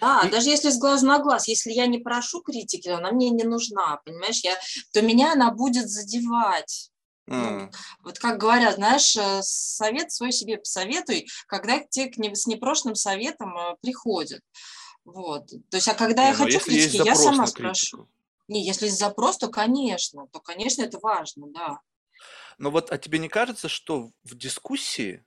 Да, 0.00 0.22
и... 0.24 0.30
даже 0.30 0.48
если 0.48 0.70
с 0.70 0.78
глазу 0.78 1.06
на 1.06 1.18
глаз, 1.18 1.48
если 1.48 1.72
я 1.72 1.86
не 1.86 1.98
прошу 1.98 2.40
критики, 2.40 2.88
она 2.88 3.12
мне 3.12 3.30
не 3.30 3.44
нужна, 3.44 4.00
понимаешь, 4.04 4.40
я, 4.44 4.58
то 4.92 5.02
меня 5.02 5.32
она 5.32 5.50
будет 5.50 5.88
задевать. 5.88 6.90
Mm. 7.28 7.58
Ну, 7.58 7.70
вот 8.04 8.18
как 8.18 8.38
говорят, 8.38 8.74
знаешь, 8.76 9.16
э, 9.16 9.42
совет 9.42 10.10
свой 10.10 10.32
себе 10.32 10.56
посоветуй, 10.56 11.26
когда 11.46 11.78
те 11.90 12.06
к 12.06 12.16
не, 12.18 12.34
с 12.34 12.46
непрошенным 12.46 12.94
советом 12.94 13.56
э, 13.58 13.76
приходят. 13.82 14.40
Вот. 15.04 15.46
То 15.70 15.76
есть, 15.76 15.88
а 15.88 15.94
когда 15.94 16.22
не, 16.22 16.28
я 16.28 16.38
ну, 16.38 16.44
хочу 16.44 16.60
критики, 16.60 17.02
я 17.04 17.14
сама 17.14 17.46
спрошу. 17.46 18.08
Не, 18.50 18.64
если 18.66 18.88
запрос, 18.88 19.38
то, 19.38 19.46
конечно, 19.48 20.26
то, 20.32 20.40
конечно, 20.40 20.82
это 20.82 20.98
важно, 20.98 21.46
да. 21.54 21.78
Но 22.58 22.70
вот, 22.72 22.90
а 22.90 22.98
тебе 22.98 23.20
не 23.20 23.28
кажется, 23.28 23.68
что 23.68 24.10
в 24.24 24.36
дискуссии, 24.36 25.24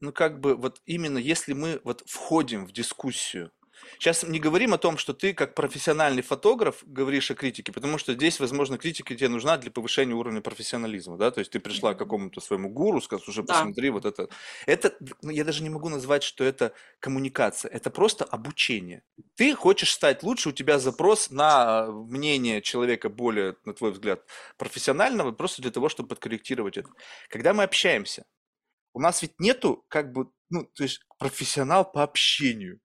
ну, 0.00 0.12
как 0.12 0.40
бы, 0.40 0.56
вот 0.56 0.80
именно 0.86 1.18
если 1.18 1.52
мы 1.54 1.80
вот 1.84 2.02
входим 2.06 2.66
в 2.66 2.72
дискуссию, 2.72 3.52
Сейчас 3.98 4.22
не 4.22 4.38
говорим 4.38 4.74
о 4.74 4.78
том, 4.78 4.96
что 4.96 5.12
ты 5.12 5.34
как 5.34 5.54
профессиональный 5.54 6.22
фотограф 6.22 6.82
говоришь 6.86 7.30
о 7.30 7.34
критике, 7.34 7.72
потому 7.72 7.98
что 7.98 8.14
здесь, 8.14 8.40
возможно, 8.40 8.78
критика 8.78 9.14
тебе 9.14 9.28
нужна 9.28 9.56
для 9.58 9.70
повышения 9.70 10.14
уровня 10.14 10.40
профессионализма, 10.40 11.16
да, 11.16 11.30
то 11.30 11.40
есть 11.40 11.50
ты 11.50 11.60
пришла 11.60 11.94
к 11.94 11.98
какому-то 11.98 12.40
своему 12.40 12.70
гуру, 12.70 13.00
сказал, 13.00 13.24
уже 13.26 13.42
да. 13.42 13.54
посмотри 13.54 13.90
вот 13.90 14.04
это. 14.04 14.28
Это, 14.66 14.96
ну, 15.22 15.30
я 15.30 15.44
даже 15.44 15.62
не 15.62 15.70
могу 15.70 15.88
назвать, 15.88 16.22
что 16.22 16.44
это 16.44 16.72
коммуникация, 16.98 17.70
это 17.70 17.90
просто 17.90 18.24
обучение. 18.24 19.02
Ты 19.36 19.54
хочешь 19.54 19.92
стать 19.92 20.22
лучше, 20.22 20.50
у 20.50 20.52
тебя 20.52 20.78
запрос 20.78 21.30
на 21.30 21.86
мнение 21.90 22.62
человека 22.62 23.08
более, 23.08 23.56
на 23.64 23.74
твой 23.74 23.92
взгляд, 23.92 24.22
профессионального, 24.56 25.32
просто 25.32 25.62
для 25.62 25.70
того, 25.70 25.88
чтобы 25.88 26.08
подкорректировать 26.08 26.76
это. 26.76 26.88
Когда 27.28 27.54
мы 27.54 27.64
общаемся, 27.64 28.24
у 28.92 29.00
нас 29.00 29.22
ведь 29.22 29.38
нету 29.38 29.84
как 29.88 30.12
бы, 30.12 30.30
ну, 30.48 30.64
то 30.64 30.82
есть 30.82 31.00
профессионал 31.18 31.90
по 31.90 32.02
общению. 32.02 32.80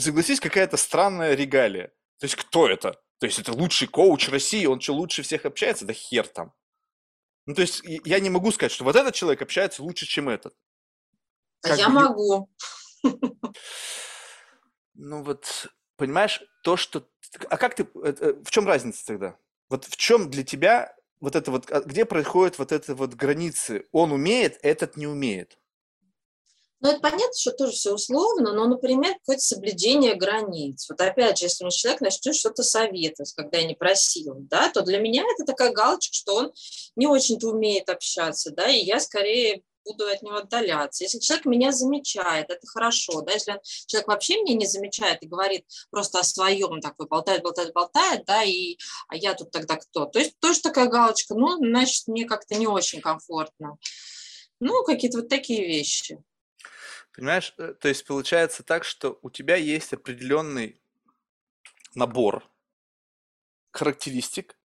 Согласись, 0.00 0.40
какая-то 0.40 0.76
странная 0.76 1.34
регалия. 1.34 1.88
То 2.18 2.24
есть 2.24 2.36
кто 2.36 2.68
это? 2.68 3.00
То 3.18 3.26
есть 3.26 3.38
это 3.38 3.52
лучший 3.52 3.86
коуч 3.86 4.28
России, 4.30 4.64
он 4.64 4.80
что, 4.80 4.94
лучше 4.94 5.22
всех 5.22 5.44
общается? 5.44 5.84
Да 5.84 5.92
хер 5.92 6.26
там. 6.26 6.54
Ну, 7.46 7.54
то 7.54 7.62
есть 7.62 7.82
я 7.84 8.20
не 8.20 8.30
могу 8.30 8.50
сказать, 8.50 8.72
что 8.72 8.84
вот 8.84 8.96
этот 8.96 9.14
человек 9.14 9.42
общается 9.42 9.82
лучше, 9.82 10.06
чем 10.06 10.28
этот. 10.28 10.54
А 11.62 11.68
как 11.68 11.78
я 11.78 11.88
бы... 11.88 11.94
могу. 11.94 12.50
Ну 14.94 15.22
вот, 15.22 15.68
понимаешь, 15.96 16.42
то, 16.62 16.76
что... 16.76 17.08
А 17.48 17.56
как 17.56 17.74
ты... 17.74 17.86
Э, 18.02 18.34
в 18.44 18.50
чем 18.50 18.66
разница 18.66 19.06
тогда? 19.06 19.38
Вот 19.70 19.86
в 19.86 19.96
чем 19.96 20.30
для 20.30 20.44
тебя 20.44 20.94
вот 21.20 21.36
это 21.36 21.50
вот... 21.50 21.70
А 21.70 21.80
где 21.80 22.04
происходят 22.04 22.58
вот 22.58 22.72
это 22.72 22.94
вот 22.94 23.14
границы? 23.14 23.86
Он 23.92 24.12
умеет, 24.12 24.58
этот 24.62 24.96
не 24.98 25.06
умеет. 25.06 25.58
Ну, 26.82 26.88
это 26.88 27.00
понятно, 27.00 27.32
что 27.36 27.52
тоже 27.52 27.72
все 27.72 27.92
условно, 27.92 28.54
но, 28.54 28.66
например, 28.66 29.14
какое-то 29.18 29.42
соблюдение 29.42 30.14
границ. 30.14 30.86
Вот 30.88 31.00
опять 31.00 31.38
же, 31.38 31.44
если 31.44 31.64
мне 31.64 31.70
человек 31.70 32.00
начнет 32.00 32.34
что-то 32.34 32.62
советовать, 32.62 33.34
когда 33.34 33.58
я 33.58 33.66
не 33.66 33.74
просила, 33.74 34.36
да, 34.38 34.70
то 34.70 34.80
для 34.80 34.98
меня 34.98 35.22
это 35.34 35.44
такая 35.44 35.72
галочка, 35.72 36.14
что 36.14 36.36
он 36.36 36.52
не 36.96 37.06
очень-то 37.06 37.48
умеет 37.48 37.90
общаться, 37.90 38.50
да, 38.50 38.68
и 38.68 38.82
я 38.82 38.98
скорее 38.98 39.62
буду 39.84 40.06
от 40.06 40.22
него 40.22 40.36
отдаляться. 40.36 41.04
Если 41.04 41.18
человек 41.18 41.44
меня 41.44 41.72
замечает, 41.72 42.48
это 42.48 42.66
хорошо, 42.66 43.20
да, 43.22 43.32
если 43.32 43.60
человек 43.86 44.08
вообще 44.08 44.40
меня 44.40 44.54
не 44.54 44.66
замечает 44.66 45.22
и 45.22 45.28
говорит 45.28 45.66
просто 45.90 46.20
о 46.20 46.24
своем, 46.24 46.80
такой 46.80 47.06
болтает, 47.08 47.42
болтает, 47.42 47.74
болтает, 47.74 48.24
да, 48.24 48.42
и 48.42 48.78
а 49.08 49.16
я 49.16 49.34
тут 49.34 49.50
тогда 49.50 49.76
кто? 49.76 50.06
То 50.06 50.18
есть 50.18 50.38
тоже 50.40 50.60
такая 50.60 50.86
галочка, 50.86 51.34
ну, 51.34 51.56
значит, 51.58 52.08
мне 52.08 52.24
как-то 52.24 52.54
не 52.54 52.66
очень 52.66 53.02
комфортно. 53.02 53.76
Ну, 54.60 54.84
какие-то 54.84 55.18
вот 55.18 55.28
такие 55.28 55.66
вещи. 55.66 56.22
Понимаешь, 57.14 57.54
э, 57.58 57.74
то 57.80 57.88
есть 57.88 58.06
получается 58.06 58.62
так, 58.62 58.84
что 58.84 59.18
у 59.22 59.30
тебя 59.30 59.56
есть 59.56 59.92
определенный 59.92 60.80
набор 61.94 62.48
характеристик, 63.72 64.56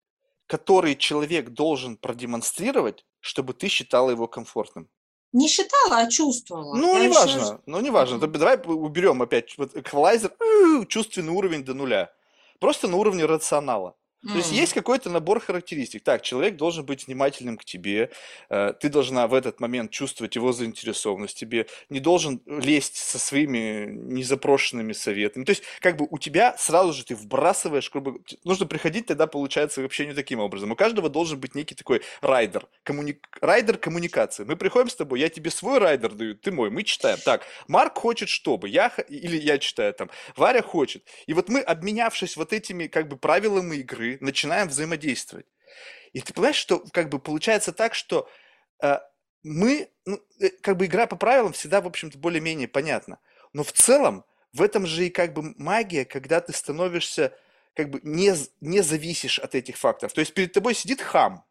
который 0.46 0.96
человек 0.96 1.50
должен 1.50 1.96
продемонстрировать, 1.96 3.04
чтобы 3.20 3.54
ты 3.54 3.68
считала 3.68 4.10
его 4.10 4.26
комфортным. 4.26 4.88
Не 5.32 5.48
считала, 5.48 5.98
а 5.98 6.10
чувствовала. 6.10 6.76
Ну, 6.76 6.96
Я 6.96 7.08
неважно, 7.08 7.40
еще... 7.40 7.60
ну, 7.66 7.80
неважно. 7.80 8.16
Mm-hmm. 8.16 8.38
Давай 8.38 8.60
уберем 8.64 9.20
опять 9.20 9.58
вот 9.58 9.76
эквалайзер, 9.76 10.32
чувственный 10.88 11.32
уровень 11.32 11.64
до 11.64 11.74
нуля. 11.74 12.12
Просто 12.60 12.86
на 12.86 12.96
уровне 12.96 13.24
рационала. 13.24 13.96
То 14.26 14.36
есть 14.36 14.52
есть 14.52 14.72
какой-то 14.72 15.10
набор 15.10 15.40
характеристик. 15.40 16.02
Так, 16.02 16.22
человек 16.22 16.56
должен 16.56 16.84
быть 16.84 17.06
внимательным 17.06 17.56
к 17.56 17.64
тебе, 17.64 18.10
э, 18.48 18.72
ты 18.78 18.88
должна 18.88 19.26
в 19.26 19.34
этот 19.34 19.60
момент 19.60 19.90
чувствовать 19.90 20.36
его 20.36 20.52
заинтересованность 20.52 21.38
тебе, 21.38 21.66
не 21.88 22.00
должен 22.00 22.40
лезть 22.46 22.96
со 22.96 23.18
своими 23.18 23.86
незапрошенными 23.90 24.92
советами. 24.92 25.44
То 25.44 25.50
есть 25.50 25.62
как 25.80 25.96
бы 25.96 26.06
у 26.10 26.18
тебя 26.18 26.54
сразу 26.58 26.92
же 26.92 27.04
ты 27.04 27.14
вбрасываешь, 27.14 27.90
грубо 27.90 28.18
нужно 28.44 28.66
приходить 28.66 29.06
тогда, 29.06 29.26
получается, 29.26 29.82
к 29.82 29.84
общению 29.86 30.14
таким 30.14 30.40
образом. 30.40 30.70
У 30.70 30.76
каждого 30.76 31.08
должен 31.08 31.38
быть 31.38 31.54
некий 31.54 31.74
такой 31.74 32.02
райдер, 32.20 32.66
коммуни... 32.82 33.18
райдер 33.40 33.76
коммуникации. 33.76 34.44
Мы 34.44 34.56
приходим 34.56 34.88
с 34.88 34.94
тобой, 34.94 35.20
я 35.20 35.28
тебе 35.28 35.50
свой 35.50 35.78
райдер 35.78 36.12
даю, 36.14 36.34
ты 36.34 36.50
мой, 36.50 36.70
мы 36.70 36.82
читаем. 36.82 37.18
Так, 37.24 37.44
Марк 37.68 37.98
хочет 37.98 38.28
чтобы, 38.28 38.68
я, 38.68 38.88
или 39.08 39.36
я 39.36 39.58
читаю 39.58 39.92
там, 39.94 40.10
Варя 40.36 40.62
хочет. 40.62 41.04
И 41.26 41.32
вот 41.32 41.48
мы, 41.48 41.60
обменявшись 41.60 42.36
вот 42.36 42.52
этими 42.52 42.86
как 42.86 43.08
бы 43.08 43.16
правилами 43.16 43.76
игры, 43.76 44.13
начинаем 44.20 44.68
взаимодействовать. 44.68 45.46
И 46.12 46.20
ты 46.20 46.32
понимаешь, 46.32 46.56
что 46.56 46.80
как 46.92 47.08
бы 47.08 47.18
получается 47.18 47.72
так, 47.72 47.94
что 47.94 48.28
э, 48.82 48.98
мы, 49.42 49.90
ну, 50.06 50.20
э, 50.40 50.50
как 50.60 50.76
бы 50.76 50.86
игра 50.86 51.06
по 51.06 51.16
правилам 51.16 51.52
всегда, 51.52 51.80
в 51.80 51.86
общем-то, 51.86 52.18
более-менее 52.18 52.68
понятна. 52.68 53.18
Но 53.52 53.62
в 53.64 53.72
целом 53.72 54.24
в 54.52 54.62
этом 54.62 54.86
же 54.86 55.06
и 55.06 55.10
как 55.10 55.32
бы 55.32 55.54
магия, 55.56 56.04
когда 56.04 56.40
ты 56.40 56.52
становишься 56.52 57.36
как 57.74 57.90
бы 57.90 58.00
не, 58.04 58.32
не 58.60 58.82
зависишь 58.82 59.38
от 59.40 59.54
этих 59.54 59.76
факторов. 59.76 60.12
То 60.12 60.20
есть 60.20 60.32
перед 60.32 60.52
тобой 60.52 60.74
сидит 60.74 61.00
хам, 61.00 61.44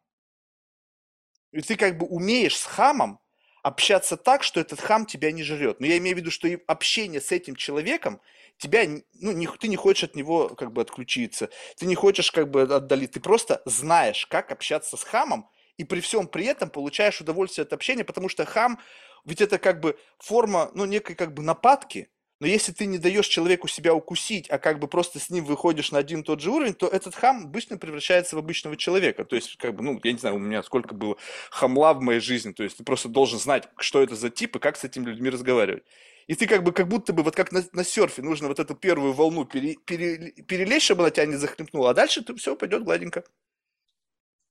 и 1.52 1.60
ты 1.60 1.76
как 1.76 1.98
бы 1.98 2.06
умеешь 2.06 2.58
с 2.58 2.64
хамом 2.64 3.20
общаться 3.64 4.18
так, 4.18 4.42
что 4.42 4.60
этот 4.60 4.78
хам 4.78 5.06
тебя 5.06 5.32
не 5.32 5.42
жрет. 5.42 5.80
Но 5.80 5.86
я 5.86 5.96
имею 5.96 6.16
в 6.16 6.18
виду, 6.18 6.30
что 6.30 6.46
общение 6.66 7.20
с 7.20 7.32
этим 7.32 7.56
человеком 7.56 8.20
тебя, 8.58 8.84
ну, 9.14 9.32
не, 9.32 9.48
ты 9.48 9.68
не 9.68 9.76
хочешь 9.76 10.04
от 10.04 10.14
него 10.14 10.50
как 10.50 10.72
бы 10.72 10.82
отключиться, 10.82 11.48
ты 11.78 11.86
не 11.86 11.94
хочешь 11.94 12.30
как 12.30 12.50
бы 12.50 12.62
отдалить, 12.62 13.12
ты 13.12 13.20
просто 13.20 13.62
знаешь, 13.64 14.26
как 14.26 14.52
общаться 14.52 14.98
с 14.98 15.02
хамом, 15.02 15.48
и 15.78 15.84
при 15.84 16.00
всем 16.00 16.28
при 16.28 16.44
этом 16.44 16.68
получаешь 16.68 17.22
удовольствие 17.22 17.62
от 17.62 17.72
общения, 17.72 18.04
потому 18.04 18.28
что 18.28 18.44
хам, 18.44 18.78
ведь 19.24 19.40
это 19.40 19.58
как 19.58 19.80
бы 19.80 19.98
форма, 20.18 20.70
ну, 20.74 20.84
некой 20.84 21.16
как 21.16 21.32
бы 21.32 21.42
нападки, 21.42 22.10
но 22.44 22.48
если 22.48 22.72
ты 22.72 22.84
не 22.84 22.98
даешь 22.98 23.26
человеку 23.26 23.68
себя 23.68 23.94
укусить, 23.94 24.50
а 24.50 24.58
как 24.58 24.78
бы 24.78 24.86
просто 24.86 25.18
с 25.18 25.30
ним 25.30 25.46
выходишь 25.46 25.92
на 25.92 25.98
один 25.98 26.20
и 26.20 26.24
тот 26.24 26.40
же 26.40 26.50
уровень, 26.50 26.74
то 26.74 26.86
этот 26.86 27.14
хам 27.14 27.48
быстро 27.50 27.78
превращается 27.78 28.36
в 28.36 28.38
обычного 28.38 28.76
человека. 28.76 29.24
То 29.24 29.34
есть, 29.34 29.56
как 29.56 29.74
бы, 29.74 29.82
ну, 29.82 29.98
я 30.04 30.12
не 30.12 30.18
знаю, 30.18 30.34
у 30.34 30.38
меня 30.38 30.62
сколько 30.62 30.94
было 30.94 31.16
хамла 31.48 31.94
в 31.94 32.02
моей 32.02 32.20
жизни. 32.20 32.52
То 32.52 32.62
есть, 32.62 32.76
ты 32.76 32.84
просто 32.84 33.08
должен 33.08 33.38
знать, 33.38 33.70
что 33.78 34.02
это 34.02 34.14
за 34.14 34.28
тип 34.28 34.56
и 34.56 34.58
как 34.58 34.76
с 34.76 34.84
этими 34.84 35.06
людьми 35.06 35.30
разговаривать. 35.30 35.84
И 36.26 36.34
ты 36.34 36.46
как 36.46 36.62
бы, 36.62 36.72
как 36.72 36.86
будто 36.86 37.14
бы, 37.14 37.22
вот 37.22 37.34
как 37.34 37.50
на, 37.50 37.64
на 37.72 37.82
серфе, 37.82 38.20
нужно 38.20 38.48
вот 38.48 38.60
эту 38.60 38.74
первую 38.74 39.14
волну 39.14 39.46
пере, 39.46 39.76
пере, 39.76 40.32
перелезть, 40.46 40.84
чтобы 40.84 41.04
она 41.04 41.10
тебя 41.10 41.24
не 41.24 41.36
захлепнула, 41.36 41.90
а 41.90 41.94
дальше 41.94 42.22
ты 42.22 42.34
все 42.34 42.56
пойдет 42.56 42.84
гладенько. 42.84 43.24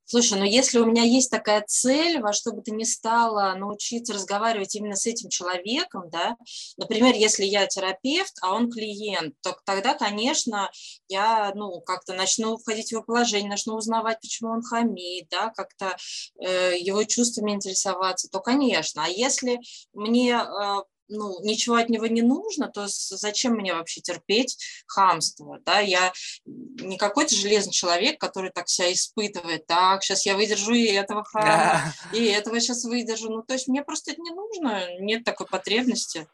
Слушай, 0.06 0.38
ну 0.38 0.44
если 0.44 0.80
у 0.80 0.86
меня 0.86 1.04
есть 1.04 1.32
такая 1.32 1.64
цель, 1.66 2.20
во 2.20 2.34
что 2.34 2.52
бы 2.52 2.62
ты 2.62 2.72
ни 2.72 2.84
стала 2.84 3.54
научиться 3.56 4.14
разговаривать 4.14 4.76
именно 4.76 4.96
с 4.96 5.06
этим 5.06 5.30
человеком, 5.30 6.10
да, 6.10 6.36
например, 6.78 7.16
если 7.16 7.46
я 7.46 7.66
терапевт, 7.68 8.34
а 8.42 8.54
он 8.54 8.70
клиент, 8.70 9.36
то 9.42 9.58
тогда, 9.66 9.94
конечно, 9.94 10.70
я, 11.08 11.54
ну, 11.56 11.80
как-то 11.82 12.14
начну 12.14 12.58
входить 12.58 12.90
в 12.90 12.92
его 12.92 13.04
положение, 13.04 13.50
начну 13.50 13.76
узнавать, 13.76 14.20
почему 14.20 14.52
он 14.52 14.62
хамит, 14.62 15.30
да, 15.30 15.50
как-то 15.50 15.96
э, 16.40 16.78
его 16.78 17.04
чувствами 17.06 17.52
интересоваться, 17.52 18.30
то, 18.30 18.40
конечно. 18.40 19.06
А 19.06 19.08
если 19.08 19.60
мне 19.94 20.34
э, 20.34 20.84
ну, 21.08 21.42
ничего 21.44 21.76
от 21.76 21.90
него 21.90 22.08
не 22.08 22.22
нужно, 22.22 22.70
то 22.70 22.86
зачем 22.88 23.54
мне 23.54 23.74
вообще 23.74 24.02
терпеть 24.02 24.58
хамство, 24.88 25.60
да, 25.66 25.80
я 25.80 26.12
не 26.46 26.98
какой-то 26.98 27.36
железный 27.36 27.74
человек, 27.74 28.20
который 28.20 28.52
так 28.52 28.70
себя 28.70 28.92
испытывает, 28.92 29.68
так, 29.68 30.04
сейчас 30.04 30.26
я 30.26 30.36
выдержу 30.36 30.74
и 30.74 30.86
этого 30.86 31.24
хама, 31.24 31.94
и 32.14 32.26
этого 32.26 32.60
сейчас 32.60 32.84
выдержу, 32.84 33.30
ну, 33.30 33.44
то 33.44 33.54
есть 33.54 33.68
мне 33.68 33.84
просто 33.84 34.12
это 34.12 34.22
не 34.22 34.32
нужно, 34.32 35.00
нет 35.00 35.24
такой 35.24 35.48
потребности. 35.48 36.28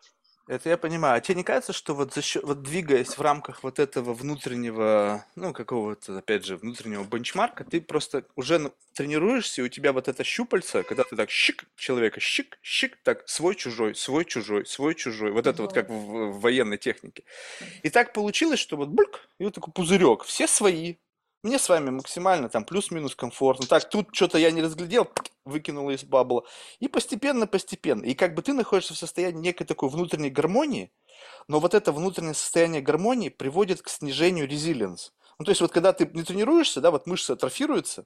Это 0.49 0.67
я 0.69 0.77
понимаю. 0.77 1.17
А 1.17 1.21
тебе 1.21 1.35
не 1.35 1.43
кажется, 1.43 1.73
что 1.73 1.93
вот 1.93 2.11
за 2.15 2.23
счет, 2.23 2.43
вот 2.43 2.63
двигаясь 2.63 3.19
в 3.19 3.21
рамках 3.21 3.61
вот 3.61 3.77
этого 3.77 4.15
внутреннего, 4.15 5.23
ну, 5.35 5.53
какого-то, 5.53 6.17
опять 6.17 6.43
же, 6.43 6.57
внутреннего 6.57 7.03
бенчмарка, 7.03 7.63
ты 7.63 7.79
просто 7.79 8.25
уже 8.35 8.71
тренируешься, 8.95 9.61
и 9.61 9.65
у 9.65 9.67
тебя 9.67 9.93
вот 9.93 10.07
это 10.07 10.23
щупальце, 10.23 10.81
когда 10.81 11.03
ты 11.03 11.15
так 11.15 11.29
щик 11.29 11.65
человека, 11.75 12.19
щик, 12.19 12.57
щик, 12.63 12.97
так 13.03 13.29
свой-чужой, 13.29 13.93
свой-чужой, 13.93 14.65
свой-чужой, 14.65 15.31
вот 15.31 15.45
это 15.45 15.61
вот 15.61 15.71
как 15.71 15.87
в, 15.87 16.31
в 16.31 16.39
военной 16.39 16.79
технике. 16.79 17.25
И 17.83 17.91
так 17.91 18.11
получилось, 18.11 18.59
что 18.59 18.75
вот 18.75 18.89
бульк, 18.89 19.29
и 19.37 19.43
вот 19.43 19.53
такой 19.53 19.71
пузырек, 19.71 20.23
все 20.23 20.47
свои, 20.47 20.95
мне 21.41 21.57
с 21.57 21.69
вами 21.69 21.89
максимально 21.89 22.49
там 22.49 22.65
плюс-минус 22.65 23.15
комфортно. 23.15 23.65
Так, 23.65 23.89
тут 23.89 24.09
что-то 24.13 24.37
я 24.37 24.51
не 24.51 24.61
разглядел, 24.61 25.09
выкинул 25.45 25.89
из 25.89 26.03
бабла. 26.03 26.43
И 26.79 26.89
постепенно-постепенно. 26.89 28.03
И 28.03 28.13
как 28.13 28.35
бы 28.35 28.41
ты 28.41 28.53
находишься 28.53 28.93
в 28.93 28.97
состоянии 28.97 29.39
некой 29.39 29.65
такой 29.65 29.89
внутренней 29.89 30.29
гармонии, 30.29 30.91
но 31.47 31.59
вот 31.59 31.73
это 31.73 31.93
внутреннее 31.93 32.33
состояние 32.33 32.81
гармонии 32.81 33.29
приводит 33.29 33.81
к 33.81 33.89
снижению 33.89 34.47
резилиенс. 34.49 35.13
Ну, 35.37 35.45
то 35.45 35.51
есть 35.51 35.61
вот 35.61 35.71
когда 35.71 35.93
ты 35.93 36.09
не 36.13 36.23
тренируешься, 36.23 36.81
да, 36.81 36.91
вот 36.91 37.07
мышцы 37.07 37.31
атрофируются, 37.31 38.05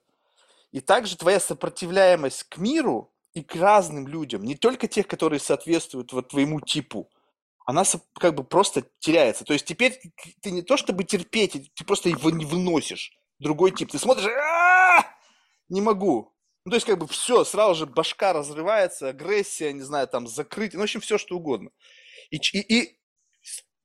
и 0.70 0.80
также 0.80 1.16
твоя 1.16 1.40
сопротивляемость 1.40 2.44
к 2.44 2.58
миру 2.58 3.12
и 3.32 3.42
к 3.42 3.56
разным 3.56 4.06
людям, 4.06 4.44
не 4.44 4.54
только 4.54 4.86
тех, 4.86 5.08
которые 5.08 5.40
соответствуют 5.40 6.12
вот 6.12 6.28
твоему 6.28 6.60
типу, 6.60 7.10
она 7.66 7.82
как 8.14 8.36
бы 8.36 8.44
просто 8.44 8.84
теряется. 9.00 9.44
То 9.44 9.54
есть 9.54 9.64
теперь 9.64 10.00
ты 10.40 10.52
не 10.52 10.62
то 10.62 10.76
чтобы 10.76 11.02
терпеть, 11.02 11.72
ты 11.74 11.84
просто 11.84 12.10
его 12.10 12.30
не 12.30 12.44
выносишь 12.44 13.18
другой 13.44 13.70
тип. 13.70 13.92
Ты 13.92 13.98
смотришь, 13.98 14.26
не 15.68 15.80
могу. 15.80 16.34
Ну, 16.64 16.70
то 16.70 16.76
есть, 16.76 16.86
как 16.86 16.98
бы 16.98 17.06
все, 17.06 17.44
сразу 17.44 17.74
же 17.74 17.86
башка 17.86 18.32
разрывается, 18.32 19.08
агрессия, 19.08 19.72
не 19.72 19.82
знаю, 19.82 20.08
там, 20.08 20.26
закрытие, 20.26 20.78
ну, 20.78 20.80
в 20.80 20.84
общем, 20.84 21.00
все, 21.00 21.18
что 21.18 21.36
угодно. 21.36 21.70
И, 22.30 22.36
и, 22.36 22.60
и 22.60 22.98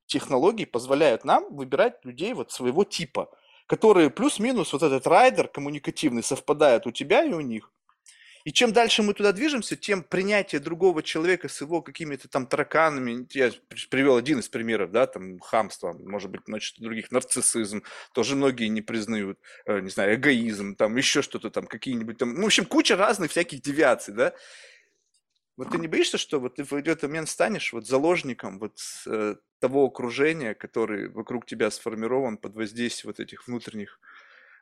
технологии 0.07 0.65
позволяют 0.65 1.25
нам 1.25 1.53
выбирать 1.53 2.03
людей 2.05 2.33
вот 2.33 2.51
своего 2.51 2.85
типа, 2.85 3.29
которые 3.67 4.09
плюс-минус 4.09 4.71
вот 4.71 4.81
этот 4.81 5.05
райдер 5.07 5.49
коммуникативный 5.49 6.23
совпадает 6.23 6.87
у 6.87 6.91
тебя 6.91 7.23
и 7.23 7.33
у 7.33 7.41
них. 7.41 7.71
И 8.45 8.53
чем 8.53 8.71
дальше 8.71 9.03
мы 9.03 9.13
туда 9.13 9.31
движемся, 9.33 9.75
тем 9.75 10.01
принятие 10.01 10.61
другого 10.61 11.03
человека 11.03 11.49
с 11.49 11.59
его 11.61 11.81
какими-то 11.81 12.29
там 12.29 12.47
тараканами, 12.47 13.27
я 13.31 13.51
привел 13.89 14.15
один 14.15 14.39
из 14.39 14.47
примеров, 14.47 14.91
да, 14.91 15.07
там 15.07 15.39
хамство, 15.39 15.93
может 15.93 16.31
быть, 16.31 16.41
значит, 16.47 16.79
других, 16.79 17.11
нарциссизм, 17.11 17.83
тоже 18.13 18.35
многие 18.35 18.67
не 18.67 18.81
признают, 18.81 19.39
э, 19.65 19.81
не 19.81 19.89
знаю, 19.89 20.15
эгоизм, 20.15 20.75
там 20.75 20.95
еще 20.95 21.21
что-то 21.21 21.49
там, 21.49 21.67
какие-нибудь 21.67 22.17
там, 22.17 22.33
ну, 22.33 22.43
в 22.43 22.45
общем, 22.45 22.65
куча 22.65 22.95
разных 22.95 23.31
всяких 23.31 23.61
девиаций, 23.61 24.13
да. 24.13 24.33
Вот 25.57 25.71
ты 25.71 25.77
не 25.77 25.87
боишься, 25.87 26.17
что 26.17 26.39
вот 26.39 26.55
ты 26.55 26.63
в 26.63 26.71
этот 26.71 27.03
момент 27.03 27.27
станешь 27.27 27.73
вот 27.73 27.85
заложником 27.85 28.59
вот 28.59 28.79
э, 29.05 29.35
того 29.59 29.85
окружения, 29.85 30.53
который 30.53 31.09
вокруг 31.09 31.45
тебя 31.45 31.69
сформирован 31.69 32.37
под 32.37 32.55
воздействием 32.55 33.09
вот 33.09 33.19
этих 33.19 33.45
внутренних 33.45 33.99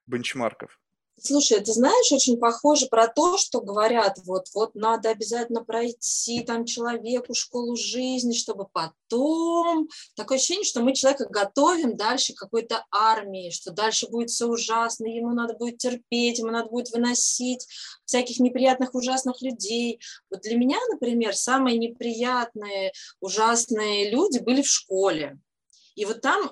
бенчмарков? 0.08 0.80
Слушай, 1.20 1.62
ты 1.62 1.74
знаешь, 1.74 2.12
очень 2.12 2.38
похоже 2.38 2.86
про 2.88 3.08
то, 3.08 3.38
что 3.38 3.60
говорят, 3.60 4.20
вот, 4.26 4.50
вот 4.54 4.76
надо 4.76 5.10
обязательно 5.10 5.64
пройти 5.64 6.42
там 6.42 6.64
человеку 6.64 7.34
школу 7.34 7.76
жизни, 7.76 8.34
чтобы 8.34 8.68
потом... 8.72 9.90
Такое 10.16 10.38
ощущение, 10.38 10.64
что 10.64 10.84
мы 10.84 10.94
человека 10.94 11.26
готовим 11.28 11.98
дальше 11.98 12.36
какой-то 12.36 12.86
армии, 12.92 13.50
что 13.50 13.72
дальше 13.72 14.08
будет 14.10 14.30
все 14.30 14.46
ужасно, 14.46 15.08
ему 15.08 15.32
надо 15.32 15.56
будет 15.56 15.80
терпеть, 15.80 16.38
ему 16.38 16.52
надо 16.52 16.70
будет 16.70 16.92
выносить 16.92 17.66
всяких 18.06 18.40
неприятных, 18.40 18.94
ужасных 18.94 19.42
людей. 19.42 20.00
Вот 20.30 20.42
для 20.42 20.56
меня, 20.56 20.78
например, 20.92 21.36
самые 21.36 21.80
неприятные, 21.80 22.92
ужасные 23.22 24.12
люди 24.12 24.38
были 24.38 24.62
в 24.62 24.70
школе. 24.70 25.40
И 25.96 26.06
вот 26.06 26.22
там 26.22 26.52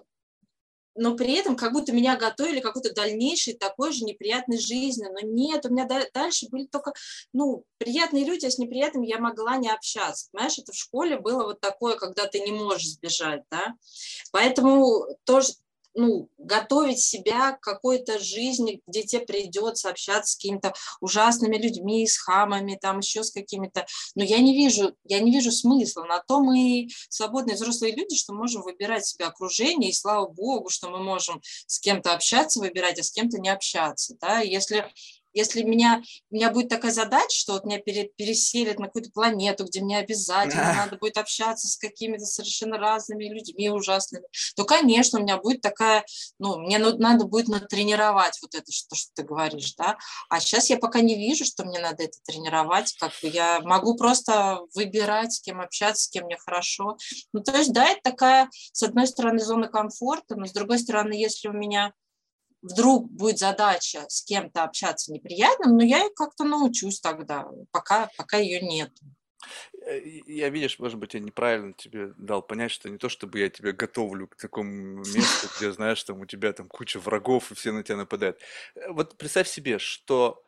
но 0.96 1.16
при 1.16 1.34
этом 1.34 1.56
как 1.56 1.74
будто 1.74 1.92
меня 1.92 2.16
готовили 2.16 2.60
какой-то 2.60 2.94
дальнейшей 2.94 3.54
такой 3.54 3.92
же 3.92 4.06
неприятной 4.06 4.58
жизни. 4.58 5.06
Но 5.06 5.20
нет, 5.22 5.66
у 5.66 5.70
меня 5.70 5.88
дальше 6.14 6.48
были 6.50 6.66
только, 6.66 6.94
ну, 7.34 7.64
приятные 7.78 8.26
люди, 8.26 8.46
а 8.46 8.52
с 8.52 8.58
неприятными 8.58 9.08
я 9.08 9.20
могла 9.20 9.58
не 9.58 9.70
общаться. 9.70 10.30
Понимаешь, 10.32 10.58
это 10.58 10.72
в 10.72 10.76
школе 10.76 11.20
было 11.20 11.44
вот 11.44 11.60
такое, 11.60 11.96
когда 11.96 12.26
ты 12.26 12.40
не 12.40 12.52
можешь 12.52 12.94
сбежать, 12.94 13.44
да. 13.52 13.76
Поэтому 14.32 15.06
тоже 15.26 15.54
ну, 15.96 16.30
готовить 16.38 17.00
себя 17.00 17.54
к 17.54 17.62
какой-то 17.62 18.20
жизни, 18.20 18.82
где 18.86 19.04
тебе 19.04 19.26
придется 19.26 19.90
общаться 19.90 20.34
с 20.34 20.36
какими-то 20.36 20.74
ужасными 21.00 21.58
людьми, 21.58 22.06
с 22.06 22.18
хамами, 22.18 22.78
там 22.80 23.00
еще 23.00 23.24
с 23.24 23.32
какими-то. 23.32 23.86
Но 24.14 24.24
я 24.24 24.40
не 24.40 24.54
вижу, 24.54 24.96
я 25.06 25.20
не 25.20 25.32
вижу 25.32 25.52
смысла. 25.52 26.04
На 26.04 26.20
то 26.20 26.40
мы 26.42 26.90
свободные 27.10 27.56
взрослые 27.56 27.96
люди, 27.96 28.16
что 28.16 28.34
можем 28.34 28.62
выбирать 28.62 29.06
себе 29.06 29.26
окружение, 29.26 29.90
и 29.90 29.94
слава 29.94 30.28
богу, 30.28 30.70
что 30.70 30.90
мы 30.90 31.02
можем 31.02 31.42
с 31.66 31.80
кем-то 31.80 32.14
общаться, 32.14 32.60
выбирать, 32.60 33.00
а 33.00 33.04
с 33.04 33.12
кем-то 33.12 33.40
не 33.40 33.50
общаться. 33.50 34.16
Да? 34.20 34.40
Если 34.42 34.86
если 35.36 35.64
меня, 35.64 36.02
у 36.32 36.36
меня 36.36 36.50
будет 36.50 36.70
такая 36.70 36.92
задача, 36.92 37.36
что 37.36 37.54
вот 37.54 37.66
меня 37.66 37.80
пере, 37.80 38.10
переселят 38.16 38.80
на 38.80 38.88
какую-то 38.88 39.12
планету, 39.12 39.66
где 39.66 39.82
мне 39.82 40.00
обязательно 40.00 40.74
надо 40.76 40.98
будет 40.98 41.18
общаться 41.18 41.68
с 41.68 41.78
какими-то 41.78 42.26
совершенно 42.26 42.78
разными 42.78 43.26
людьми 43.26 43.70
ужасными, 43.70 44.26
то, 44.56 44.64
конечно, 44.64 45.20
у 45.20 45.22
меня 45.22 45.38
будет 45.38 45.62
такая, 45.62 46.06
ну, 46.40 46.58
мне 46.58 46.80
надо 46.80 47.26
будет 47.26 47.50
натренировать 47.50 48.40
вот 48.42 48.56
это, 48.56 48.72
что, 48.72 48.96
что 48.96 49.12
ты 49.14 49.24
говоришь, 49.24 49.76
да. 49.76 49.98
А 50.30 50.40
сейчас 50.40 50.70
я 50.70 50.78
пока 50.78 51.02
не 51.02 51.16
вижу, 51.16 51.46
что 51.46 51.66
мне 51.66 51.80
надо 51.80 52.04
это 52.04 52.18
тренировать, 52.26 52.96
как 52.98 53.12
бы 53.22 53.28
я 53.28 53.60
могу 53.62 53.96
просто 53.96 54.62
выбирать, 54.74 55.34
с 55.34 55.42
кем 55.42 55.60
общаться, 55.60 56.06
с 56.06 56.08
кем 56.08 56.26
мне 56.26 56.38
хорошо. 56.38 56.98
Ну, 57.34 57.44
то 57.44 57.56
есть, 57.58 57.74
да, 57.74 57.90
это 57.90 58.00
такая, 58.04 58.50
с 58.72 58.82
одной 58.84 59.08
стороны, 59.08 59.40
зона 59.40 59.68
комфорта, 59.68 60.36
но 60.36 60.46
с 60.46 60.54
другой 60.54 60.80
стороны, 60.80 61.14
если 61.14 61.50
у 61.50 61.54
меня 61.54 61.94
вдруг 62.66 63.12
будет 63.12 63.38
задача 63.38 64.06
с 64.10 64.24
кем-то 64.24 64.64
общаться 64.64 65.12
неприятным, 65.12 65.78
но 65.78 65.84
я 65.84 66.08
как-то 66.16 66.44
научусь 66.44 67.00
тогда, 67.00 67.48
пока, 67.72 68.10
пока 68.18 68.38
ее 68.38 68.62
нет. 68.62 68.92
Э, 69.86 70.02
я, 70.26 70.50
видишь, 70.50 70.80
может 70.80 70.98
быть, 70.98 71.14
я 71.14 71.20
неправильно 71.20 71.74
тебе 71.74 72.14
дал 72.18 72.42
понять, 72.42 72.72
что 72.72 72.90
не 72.90 72.98
то, 72.98 73.10
чтобы 73.10 73.40
я 73.40 73.50
тебя 73.50 73.72
готовлю 73.72 74.28
к 74.28 74.36
такому 74.36 74.72
месту, 74.98 75.48
где, 75.58 75.72
знаешь, 75.72 76.04
там 76.04 76.22
у 76.22 76.26
тебя 76.26 76.54
там 76.54 76.68
куча 76.68 77.00
врагов, 77.00 77.52
и 77.52 77.56
все 77.56 77.72
на 77.72 77.84
тебя 77.84 77.98
нападают. 77.98 78.40
Э, 78.76 78.92
вот 78.92 79.18
представь 79.18 79.48
себе, 79.48 79.80
что 79.80 80.44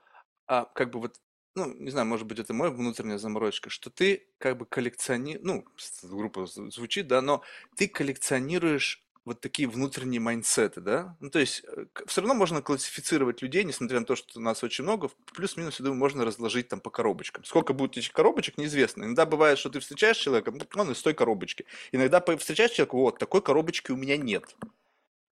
а, 0.48 0.66
как 0.66 0.92
бы 0.92 1.00
вот 1.00 1.20
ну, 1.56 1.74
не 1.74 1.90
знаю, 1.90 2.06
может 2.06 2.28
быть, 2.28 2.38
это 2.38 2.54
моя 2.54 2.70
внутренняя 2.70 3.18
заморочка, 3.18 3.72
что 3.72 3.90
ты 3.90 4.28
как 4.38 4.60
бы 4.60 4.68
коллекционируешь, 4.68 5.44
ну, 5.44 5.66
группа 6.04 6.46
звучит, 6.46 7.08
да, 7.08 7.20
но 7.22 7.42
ты 7.76 7.88
коллекционируешь 7.88 9.07
вот 9.28 9.42
такие 9.42 9.68
внутренние 9.68 10.22
майндсеты, 10.22 10.80
да? 10.80 11.18
Ну, 11.20 11.30
то 11.30 11.40
есть 11.40 11.62
э, 11.68 11.86
все 12.06 12.22
равно 12.22 12.34
можно 12.34 12.62
классифицировать 12.62 13.42
людей, 13.42 13.66
несмотря 13.66 14.00
на 14.00 14.06
то, 14.06 14.16
что 14.16 14.40
нас 14.40 14.64
очень 14.64 14.86
много, 14.86 15.10
плюс-минус, 15.36 15.80
я 15.80 15.84
думаю, 15.84 16.00
можно 16.00 16.24
разложить 16.24 16.70
там 16.70 16.80
по 16.80 16.90
коробочкам. 16.90 17.44
Сколько 17.44 17.74
будет 17.74 17.98
этих 17.98 18.14
коробочек, 18.14 18.58
неизвестно. 18.58 19.04
Иногда 19.04 19.26
бывает, 19.26 19.60
что 19.60 19.70
ты 19.70 19.82
встречаешь 19.82 20.16
человека, 20.16 20.54
он 20.76 20.92
из 20.92 21.02
той 21.02 21.14
коробочки. 21.14 21.66
Иногда 21.92 22.24
встречаешь 22.38 22.72
человека, 22.72 22.96
вот, 22.96 23.20
такой 23.20 23.42
коробочки 23.42 23.92
у 23.92 23.98
меня 23.98 24.16
нет. 24.16 24.56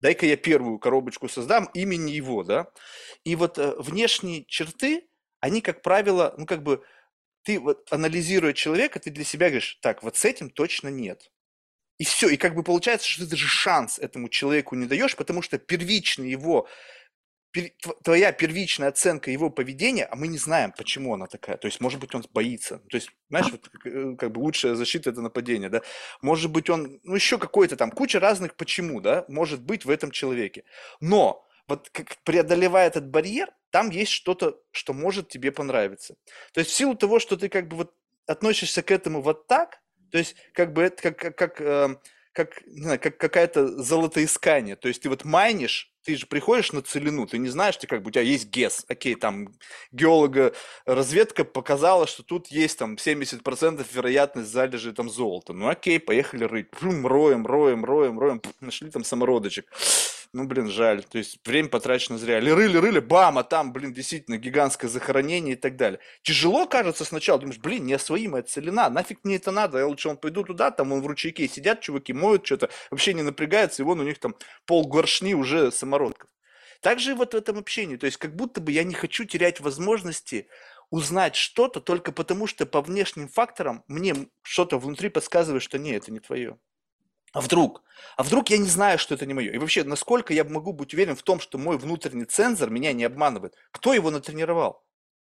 Дай-ка 0.02 0.28
я 0.28 0.38
первую 0.38 0.78
коробочку 0.78 1.28
создам 1.28 1.66
имени 1.74 2.12
его, 2.12 2.44
да? 2.44 2.68
И 3.24 3.36
вот 3.36 3.58
э, 3.58 3.74
внешние 3.80 4.46
черты, 4.46 5.08
они, 5.40 5.62
как 5.62 5.82
правило, 5.82 6.36
ну, 6.38 6.46
как 6.46 6.62
бы, 6.62 6.84
ты 7.42 7.60
вот 7.60 7.92
анализируя 7.92 8.54
человека, 8.54 9.00
ты 9.00 9.10
для 9.10 9.24
себя 9.24 9.48
говоришь, 9.48 9.80
так, 9.82 10.04
вот 10.04 10.16
с 10.16 10.26
этим 10.26 10.52
точно 10.52 10.90
нет. 10.90 11.32
И 12.00 12.06
все, 12.06 12.30
и 12.30 12.38
как 12.38 12.56
бы 12.56 12.64
получается, 12.64 13.08
что 13.08 13.24
ты 13.26 13.32
даже 13.32 13.48
шанс 13.48 14.00
этому 14.00 14.30
человеку 14.30 14.76
не 14.76 14.88
даешь, 14.88 15.18
потому 15.18 15.42
что 15.42 15.60
первичный 15.60 16.32
его, 16.32 16.68
твоя 18.04 18.32
первичная 18.32 18.88
оценка 18.88 19.32
его 19.32 19.50
поведения, 19.50 20.06
а 20.06 20.16
мы 20.16 20.30
не 20.30 20.38
знаем, 20.38 20.72
почему 20.72 21.14
она 21.14 21.28
такая. 21.28 21.58
То 21.58 21.68
есть, 21.68 21.82
может 21.82 22.00
быть, 22.00 22.16
он 22.16 22.24
боится. 22.34 22.78
То 22.90 22.96
есть, 22.96 23.10
знаешь, 23.30 23.52
вот, 23.52 23.70
э, 23.86 24.16
как 24.18 24.32
бы 24.32 24.40
лучшая 24.40 24.76
защита– 24.76 25.10
это 25.12 25.22
нападение, 25.22 25.70
да. 25.70 25.82
Может 26.22 26.50
быть, 26.52 26.70
он, 26.70 27.02
ну, 27.04 27.16
еще 27.16 27.38
какой-то 27.38 27.76
там, 27.76 27.92
куча 27.92 28.22
разных 28.22 28.56
почему, 28.56 29.02
да, 29.02 29.26
может 29.28 29.62
быть 29.62 29.84
в 29.84 29.90
этом 29.90 30.12
человеке. 30.12 30.64
Но 31.02 31.46
вот 31.68 31.90
как, 31.90 32.16
преодолевая 32.24 32.88
этот 32.88 33.10
барьер, 33.10 33.50
там 33.72 33.90
есть 33.90 34.14
что-то, 34.14 34.58
что 34.72 34.94
может 34.94 35.28
тебе 35.28 35.52
понравиться. 35.52 36.16
То 36.54 36.62
есть 36.62 36.72
в 36.72 36.76
силу 36.76 36.96
того, 36.96 37.20
что 37.20 37.36
ты 37.36 37.50
как 37.50 37.68
бы 37.68 37.76
вот 37.76 37.94
относишься 38.26 38.84
к 38.84 38.92
этому 38.92 39.22
вот 39.22 39.48
так, 39.48 39.82
то 40.12 40.18
есть, 40.18 40.36
как 40.54 40.74
бы 40.74 40.84
это 40.84 41.02
как, 41.02 41.18
как, 41.18 41.36
как, 41.36 41.62
э, 41.62 41.96
как, 42.34 42.66
не 42.68 42.84
знаю, 42.84 43.00
как 43.00 43.18
какая-то 43.18 43.82
золотоискание. 43.82 44.76
То 44.76 44.88
есть 44.88 45.02
ты 45.02 45.10
вот 45.10 45.26
майнишь, 45.26 45.92
ты 46.04 46.16
же 46.16 46.26
приходишь 46.26 46.72
на 46.72 46.82
целину, 46.82 47.28
ты 47.28 47.38
не 47.38 47.50
знаешь, 47.50 47.78
ты 47.78 47.86
как 47.86 48.02
бы 48.02 48.08
у 48.08 48.12
тебя 48.12 48.22
есть 48.22 48.50
ГЕС, 48.50 48.86
окей, 48.88 49.16
там 49.16 49.50
геолога 49.92 50.54
разведка 50.86 51.44
показала, 51.44 52.08
что 52.08 52.24
тут 52.24 52.48
есть 52.48 52.80
там 52.80 52.96
70% 52.96 53.86
вероятность 53.94 54.52
залежи 54.52 54.94
там 54.94 55.10
золота. 55.10 55.54
Ну 55.54 55.68
окей, 55.68 56.00
поехали 56.00 56.46
рыть. 56.46 56.70
Пум, 56.72 57.06
роем, 57.06 57.46
роем, 57.46 57.84
роем, 57.84 58.20
роем, 58.20 58.42
нашли 58.62 58.90
там 58.90 59.04
самородочек 59.04 59.66
ну, 60.32 60.46
блин, 60.46 60.70
жаль. 60.70 61.04
То 61.04 61.18
есть 61.18 61.40
время 61.46 61.70
потрачено 61.70 62.20
зря. 62.20 62.40
Рыли, 62.40 62.78
рыли, 62.78 63.00
бам, 63.00 63.40
а 63.40 63.44
там, 63.44 63.74
блин, 63.74 63.94
действительно 63.94 64.38
гигантское 64.38 64.90
захоронение 64.90 65.54
и 65.54 65.58
так 65.58 65.76
далее. 65.76 66.00
Тяжело 66.22 66.68
кажется 66.68 67.04
сначала, 67.04 67.40
думаешь, 67.40 67.60
блин, 67.60 67.86
неосвоимая 67.88 68.44
целина, 68.44 68.90
нафиг 68.90 69.20
мне 69.24 69.38
это 69.38 69.50
надо, 69.50 69.80
я 69.80 69.88
лучше 69.88 70.10
он 70.10 70.18
пойду 70.18 70.44
туда, 70.44 70.70
там 70.70 70.92
он 70.92 71.02
в 71.02 71.08
ручейке 71.08 71.48
сидят, 71.48 71.82
чуваки 71.82 72.14
моют 72.14 72.46
что-то, 72.46 72.70
вообще 72.92 73.16
не 73.16 73.24
напрягаются, 73.24 73.82
и 73.82 73.86
вон 73.86 74.00
у 74.02 74.04
них 74.04 74.20
там 74.20 74.36
пол 74.66 74.88
горшни 74.88 75.34
уже 75.34 75.72
самородков. 75.72 76.30
Также 76.82 77.12
и 77.12 77.16
вот 77.16 77.34
в 77.34 77.38
этом 77.38 77.58
общении, 77.58 77.98
то 77.98 78.06
есть 78.06 78.18
как 78.18 78.36
будто 78.36 78.62
бы 78.62 78.72
я 78.72 78.84
не 78.84 78.94
хочу 78.94 79.26
терять 79.26 79.60
возможности 79.60 80.48
узнать 80.92 81.36
что-то 81.36 81.82
только 81.82 82.12
потому, 82.12 82.48
что 82.48 82.66
по 82.66 82.82
внешним 82.82 83.28
факторам 83.30 83.84
мне 83.88 84.16
что-то 84.44 84.78
внутри 84.78 85.10
подсказывает, 85.10 85.64
что 85.64 85.80
нет, 85.80 86.04
это 86.04 86.12
не 86.12 86.20
твое. 86.20 86.58
А 87.34 87.42
вдруг? 87.42 87.84
А 88.18 88.24
вдруг 88.24 88.50
я 88.50 88.58
не 88.58 88.68
знаю, 88.68 88.98
что 88.98 89.16
это 89.16 89.26
не 89.26 89.34
мое? 89.34 89.52
И 89.52 89.58
вообще, 89.58 89.84
насколько 89.84 90.34
я 90.34 90.44
могу 90.44 90.74
быть 90.74 90.94
уверен 90.94 91.16
в 91.16 91.24
том, 91.24 91.40
что 91.40 91.58
мой 91.58 91.78
внутренний 91.78 92.26
цензор 92.26 92.70
меня 92.70 92.94
не 92.94 93.04
обманывает? 93.04 93.56
Кто 93.72 93.94
его 93.94 94.10
натренировал? 94.10 94.84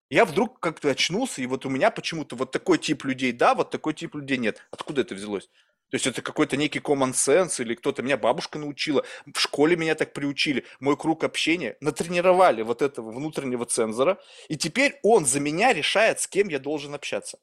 Я 0.08 0.24
вдруг 0.24 0.58
как-то 0.60 0.90
очнулся, 0.90 1.42
и 1.42 1.46
вот 1.46 1.66
у 1.66 1.68
меня 1.68 1.90
почему-то 1.90 2.36
вот 2.36 2.50
такой 2.50 2.78
тип 2.78 3.04
людей 3.04 3.32
да, 3.32 3.54
вот 3.54 3.70
такой 3.70 3.94
тип 3.94 4.14
людей 4.14 4.38
нет. 4.38 4.60
Откуда 4.70 5.02
это 5.02 5.14
взялось? 5.14 5.48
То 5.90 5.96
есть 5.96 6.06
это 6.06 6.22
какой-то 6.22 6.56
некий 6.56 6.78
common 6.78 7.12
sense 7.12 7.60
или 7.60 7.74
кто-то, 7.74 8.02
меня 8.02 8.16
бабушка 8.16 8.58
научила, 8.58 9.04
в 9.32 9.38
школе 9.38 9.76
меня 9.76 9.94
так 9.96 10.12
приучили, 10.12 10.64
мой 10.78 10.96
круг 10.96 11.24
общения, 11.24 11.76
натренировали 11.80 12.62
вот 12.62 12.80
этого 12.80 13.10
внутреннего 13.10 13.66
цензора, 13.66 14.18
и 14.48 14.56
теперь 14.56 14.98
он 15.02 15.26
за 15.26 15.40
меня 15.40 15.72
решает, 15.72 16.20
с 16.20 16.28
кем 16.28 16.48
я 16.48 16.60
должен 16.60 16.94
общаться 16.94 17.38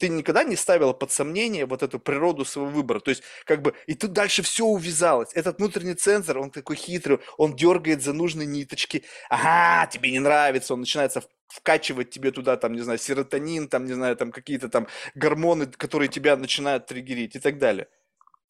ты 0.00 0.08
никогда 0.08 0.44
не 0.44 0.56
ставила 0.56 0.94
под 0.94 1.12
сомнение 1.12 1.66
вот 1.66 1.82
эту 1.82 2.00
природу 2.00 2.46
своего 2.46 2.70
выбора. 2.70 3.00
То 3.00 3.10
есть, 3.10 3.22
как 3.44 3.60
бы, 3.60 3.74
и 3.86 3.94
тут 3.94 4.12
дальше 4.12 4.42
все 4.42 4.64
увязалось. 4.64 5.28
Этот 5.34 5.58
внутренний 5.58 5.94
цензор, 5.94 6.38
он 6.38 6.50
такой 6.50 6.76
хитрый, 6.76 7.18
он 7.36 7.54
дергает 7.54 8.02
за 8.02 8.14
нужные 8.14 8.46
ниточки. 8.46 9.04
Ага, 9.28 9.86
тебе 9.88 10.10
не 10.10 10.18
нравится, 10.18 10.72
он 10.72 10.80
начинается 10.80 11.22
вкачивать 11.48 12.10
тебе 12.10 12.30
туда, 12.30 12.56
там, 12.56 12.72
не 12.72 12.80
знаю, 12.80 12.98
серотонин, 12.98 13.68
там, 13.68 13.84
не 13.84 13.92
знаю, 13.92 14.16
там 14.16 14.32
какие-то 14.32 14.70
там 14.70 14.86
гормоны, 15.14 15.66
которые 15.66 16.08
тебя 16.08 16.36
начинают 16.36 16.86
триггерить 16.86 17.36
и 17.36 17.40
так 17.40 17.58
далее. 17.58 17.86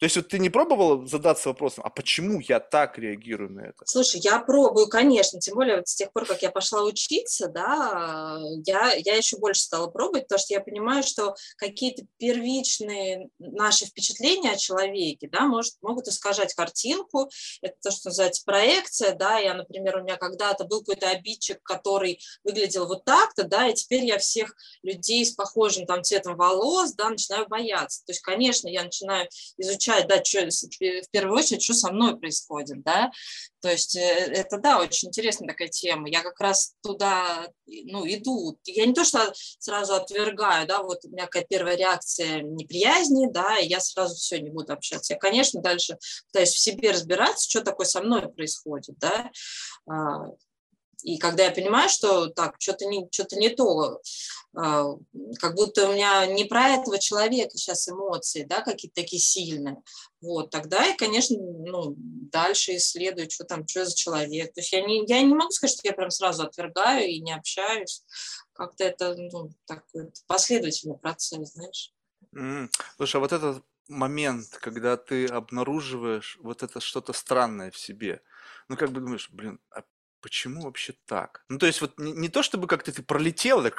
То 0.00 0.04
есть 0.04 0.16
вот 0.16 0.28
ты 0.28 0.38
не 0.38 0.48
пробовала 0.48 1.06
задаться 1.06 1.50
вопросом, 1.50 1.84
а 1.86 1.90
почему 1.90 2.40
я 2.40 2.58
так 2.58 2.96
реагирую 2.96 3.52
на 3.52 3.60
это? 3.60 3.84
Слушай, 3.84 4.22
я 4.24 4.38
пробую, 4.38 4.88
конечно, 4.88 5.38
тем 5.38 5.56
более 5.56 5.76
вот 5.76 5.88
с 5.88 5.94
тех 5.94 6.10
пор, 6.10 6.24
как 6.24 6.40
я 6.40 6.50
пошла 6.50 6.84
учиться, 6.84 7.48
да, 7.48 8.40
я, 8.64 8.94
я 8.94 9.14
еще 9.14 9.36
больше 9.36 9.60
стала 9.60 9.88
пробовать, 9.88 10.22
потому 10.22 10.38
что 10.38 10.54
я 10.54 10.62
понимаю, 10.62 11.02
что 11.02 11.34
какие-то 11.58 12.04
первичные 12.16 13.28
наши 13.38 13.84
впечатления 13.84 14.52
о 14.52 14.56
человеке, 14.56 15.28
да, 15.30 15.42
может, 15.42 15.74
могут 15.82 16.08
искажать 16.08 16.54
картинку, 16.54 17.28
это 17.60 17.74
то, 17.82 17.90
что 17.90 18.08
называется 18.08 18.42
проекция, 18.46 19.14
да, 19.14 19.36
я, 19.36 19.52
например, 19.52 19.98
у 19.98 20.02
меня 20.02 20.16
когда-то 20.16 20.64
был 20.64 20.80
какой-то 20.80 21.10
обидчик, 21.10 21.62
который 21.62 22.20
выглядел 22.42 22.86
вот 22.86 23.04
так-то, 23.04 23.44
да, 23.44 23.68
и 23.68 23.74
теперь 23.74 24.06
я 24.06 24.16
всех 24.16 24.54
людей 24.82 25.26
с 25.26 25.32
похожим 25.32 25.84
там 25.84 26.02
цветом 26.02 26.36
волос, 26.36 26.94
да, 26.94 27.10
начинаю 27.10 27.46
бояться. 27.48 28.02
То 28.06 28.12
есть, 28.12 28.22
конечно, 28.22 28.66
я 28.66 28.84
начинаю 28.84 29.28
изучать 29.58 29.89
изучать, 29.90 30.08
да, 30.08 30.24
что, 30.24 30.48
в 30.80 31.10
первую 31.10 31.38
очередь, 31.38 31.62
что 31.62 31.74
со 31.74 31.92
мной 31.92 32.18
происходит, 32.18 32.82
да, 32.82 33.10
то 33.60 33.70
есть 33.70 33.96
э, 33.96 34.00
это, 34.00 34.58
да, 34.58 34.80
очень 34.80 35.08
интересная 35.08 35.48
такая 35.48 35.68
тема. 35.68 36.08
Я 36.08 36.22
как 36.22 36.40
раз 36.40 36.74
туда, 36.82 37.48
ну, 37.66 38.06
иду. 38.06 38.58
Я 38.64 38.86
не 38.86 38.94
то, 38.94 39.04
что 39.04 39.32
сразу 39.34 39.94
отвергаю, 39.94 40.66
да, 40.66 40.82
вот 40.82 41.04
у 41.04 41.08
меня 41.08 41.26
какая 41.26 41.44
первая 41.44 41.76
реакция 41.76 42.40
неприязни, 42.42 43.26
да, 43.30 43.58
и 43.58 43.68
я 43.68 43.80
сразу 43.80 44.14
все, 44.14 44.40
не 44.40 44.50
буду 44.50 44.72
общаться. 44.72 45.14
Я, 45.14 45.18
конечно, 45.18 45.60
дальше 45.60 45.98
пытаюсь 46.32 46.50
в 46.50 46.58
себе 46.58 46.90
разбираться, 46.90 47.48
что 47.48 47.62
такое 47.62 47.86
со 47.86 48.02
мной 48.02 48.32
происходит, 48.32 48.96
да, 48.98 49.30
а, 49.88 50.28
и 51.02 51.18
когда 51.18 51.44
я 51.44 51.50
понимаю, 51.50 51.88
что 51.88 52.26
так, 52.26 52.56
что-то 52.58 52.86
не, 52.86 53.08
что 53.10 53.26
не 53.36 53.50
то, 53.50 54.00
а, 54.56 54.86
как 55.38 55.54
будто 55.54 55.88
у 55.88 55.92
меня 55.92 56.26
не 56.26 56.44
про 56.44 56.70
этого 56.70 56.98
человека 56.98 57.56
сейчас 57.56 57.88
эмоции, 57.88 58.44
да, 58.44 58.62
какие-то 58.62 59.00
такие 59.00 59.20
сильные, 59.20 59.82
вот, 60.20 60.50
тогда 60.50 60.84
я, 60.84 60.96
конечно, 60.96 61.36
ну, 61.38 61.94
дальше 61.96 62.76
исследую, 62.76 63.30
что 63.30 63.44
там, 63.44 63.66
что 63.66 63.84
за 63.84 63.94
человек. 63.94 64.52
То 64.52 64.60
есть 64.60 64.72
я 64.72 64.84
не, 64.84 65.04
я 65.06 65.22
не 65.22 65.34
могу 65.34 65.50
сказать, 65.50 65.76
что 65.76 65.88
я 65.88 65.94
прям 65.94 66.10
сразу 66.10 66.42
отвергаю 66.42 67.08
и 67.08 67.20
не 67.20 67.32
общаюсь. 67.32 68.04
Как-то 68.52 68.84
это, 68.84 69.14
ну, 69.14 69.50
такой 69.66 70.10
последовательный 70.26 70.98
процесс, 70.98 71.52
знаешь. 71.52 71.92
Mm. 72.34 72.68
Слушай, 72.96 73.16
а 73.16 73.20
вот 73.20 73.32
этот 73.32 73.64
момент, 73.88 74.48
когда 74.60 74.96
ты 74.96 75.26
обнаруживаешь 75.26 76.38
вот 76.40 76.62
это 76.62 76.80
что-то 76.80 77.12
странное 77.12 77.70
в 77.70 77.78
себе, 77.78 78.22
ну, 78.68 78.76
как 78.76 78.92
бы 78.92 79.00
думаешь, 79.00 79.30
блин, 79.30 79.58
а 79.70 79.82
почему 80.20 80.62
вообще 80.62 80.94
так? 81.06 81.44
Ну, 81.48 81.58
то 81.58 81.66
есть 81.66 81.80
вот 81.80 81.98
не, 81.98 82.12
не 82.12 82.28
то, 82.28 82.42
чтобы 82.42 82.66
как-то 82.66 82.92
ты 82.92 83.02
пролетел 83.02 83.62
так, 83.62 83.76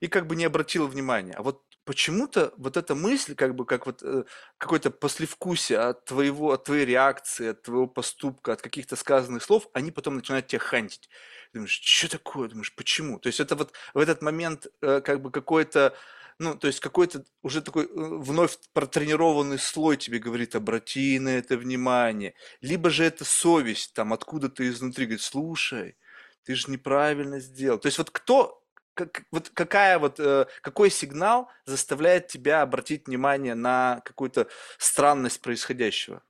и 0.00 0.08
как 0.08 0.26
бы 0.26 0.36
не 0.36 0.44
обратил 0.44 0.86
внимания, 0.86 1.34
а 1.34 1.42
вот 1.42 1.62
почему-то 1.84 2.52
вот 2.56 2.76
эта 2.76 2.94
мысль, 2.94 3.34
как 3.34 3.54
бы 3.54 3.64
как 3.66 3.86
вот 3.86 4.02
э, 4.02 4.24
какое-то 4.58 4.90
послевкусие 4.90 5.78
от 5.78 6.04
твоего, 6.04 6.52
от 6.52 6.64
твоей 6.64 6.84
реакции, 6.84 7.48
от 7.48 7.62
твоего 7.62 7.86
поступка, 7.86 8.52
от 8.52 8.62
каких-то 8.62 8.96
сказанных 8.96 9.42
слов, 9.42 9.68
они 9.72 9.90
потом 9.90 10.16
начинают 10.16 10.46
тебя 10.46 10.60
хантить. 10.60 11.08
Думаешь, 11.52 11.80
что 11.82 12.08
такое? 12.08 12.48
Думаешь, 12.48 12.74
почему? 12.74 13.18
То 13.18 13.26
есть 13.26 13.40
это 13.40 13.56
вот 13.56 13.72
в 13.94 13.98
этот 13.98 14.22
момент 14.22 14.66
э, 14.82 15.00
как 15.00 15.20
бы 15.20 15.30
какой-то 15.30 15.94
ну, 16.40 16.56
то 16.56 16.68
есть 16.68 16.80
какой-то 16.80 17.22
уже 17.42 17.60
такой 17.60 17.84
э, 17.84 17.88
вновь 17.94 18.58
протренированный 18.72 19.58
слой 19.58 19.98
тебе 19.98 20.18
говорит, 20.18 20.54
обрати 20.54 21.18
на 21.18 21.28
это 21.28 21.58
внимание. 21.58 22.34
Либо 22.62 22.88
же 22.88 23.04
это 23.04 23.26
совесть, 23.26 23.92
там, 23.92 24.14
откуда-то 24.14 24.66
изнутри, 24.66 25.04
говорит, 25.04 25.20
слушай, 25.20 25.98
ты 26.44 26.54
же 26.54 26.70
неправильно 26.70 27.40
сделал. 27.40 27.78
То 27.78 27.88
есть 27.88 27.98
вот 27.98 28.10
кто, 28.10 28.64
как, 28.94 29.24
вот 29.30 29.50
какая 29.50 29.98
вот, 29.98 30.18
э, 30.18 30.46
какой 30.62 30.90
сигнал 30.90 31.50
заставляет 31.66 32.28
тебя 32.28 32.62
обратить 32.62 33.06
внимание 33.06 33.54
на 33.54 34.00
какую-то 34.06 34.48
странность 34.78 35.42
происходящего? 35.42 36.22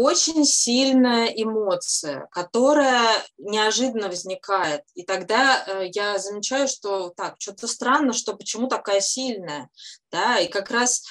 Очень 0.00 0.44
сильная 0.44 1.26
эмоция, 1.26 2.28
которая 2.30 3.10
неожиданно 3.36 4.06
возникает. 4.06 4.82
И 4.94 5.02
тогда 5.02 5.64
э, 5.66 5.88
я 5.92 6.18
замечаю, 6.18 6.68
что 6.68 7.08
так, 7.08 7.34
что-то 7.40 7.66
странно, 7.66 8.12
что 8.12 8.36
почему 8.36 8.68
такая 8.68 9.00
сильная. 9.00 9.68
Да? 10.12 10.38
И 10.38 10.46
как 10.46 10.70
раз 10.70 11.04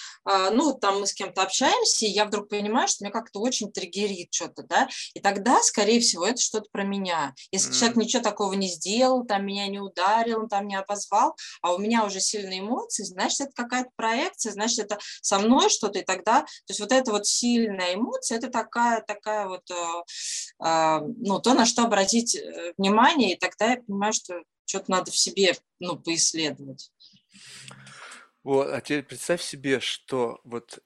ну, 0.51 0.73
там 0.73 0.99
мы 0.99 1.07
с 1.07 1.13
кем-то 1.13 1.41
общаемся, 1.41 2.05
и 2.05 2.09
я 2.09 2.25
вдруг 2.25 2.49
понимаю, 2.49 2.88
что 2.88 3.03
меня 3.03 3.11
как-то 3.11 3.39
очень 3.39 3.71
триггерит 3.71 4.34
что-то, 4.34 4.63
да, 4.63 4.88
и 5.13 5.19
тогда, 5.19 5.61
скорее 5.61 5.99
всего, 5.99 6.25
это 6.25 6.41
что-то 6.41 6.67
про 6.71 6.84
меня. 6.84 7.34
Если 7.51 7.71
mm. 7.71 7.80
человек 7.80 7.97
ничего 7.97 8.23
такого 8.23 8.53
не 8.53 8.67
сделал, 8.67 9.25
там 9.25 9.45
меня 9.45 9.67
не 9.67 9.80
ударил, 9.80 10.47
там 10.47 10.67
не 10.67 10.75
обозвал, 10.75 11.36
а 11.61 11.73
у 11.73 11.78
меня 11.78 12.05
уже 12.05 12.19
сильные 12.19 12.59
эмоции, 12.59 13.03
значит, 13.03 13.41
это 13.41 13.51
какая-то 13.55 13.89
проекция, 13.95 14.51
значит, 14.51 14.80
это 14.80 14.99
со 15.21 15.39
мной 15.39 15.69
что-то, 15.69 15.99
и 15.99 16.03
тогда, 16.03 16.41
то 16.41 16.69
есть 16.69 16.80
вот 16.80 16.91
эта 16.91 17.11
вот 17.11 17.25
сильная 17.25 17.95
эмоция, 17.95 18.38
это 18.38 18.49
такая, 18.49 19.01
такая 19.01 19.47
вот, 19.47 19.69
э, 19.71 20.65
э, 20.65 20.99
ну, 21.17 21.39
то, 21.39 21.53
на 21.53 21.65
что 21.65 21.84
обратить 21.84 22.36
э, 22.36 22.73
внимание, 22.78 23.34
и 23.34 23.39
тогда 23.39 23.71
я 23.71 23.78
понимаю, 23.78 24.13
что 24.13 24.41
что-то 24.65 24.91
надо 24.91 25.11
в 25.11 25.17
себе, 25.17 25.55
ну, 25.80 25.97
поисследовать. 25.97 26.91
Вот, 28.48 28.70
а 28.72 28.80
теперь 28.80 29.04
представь 29.04 29.41
себе, 29.41 29.82
что 29.82 30.39
вот, 30.45 30.80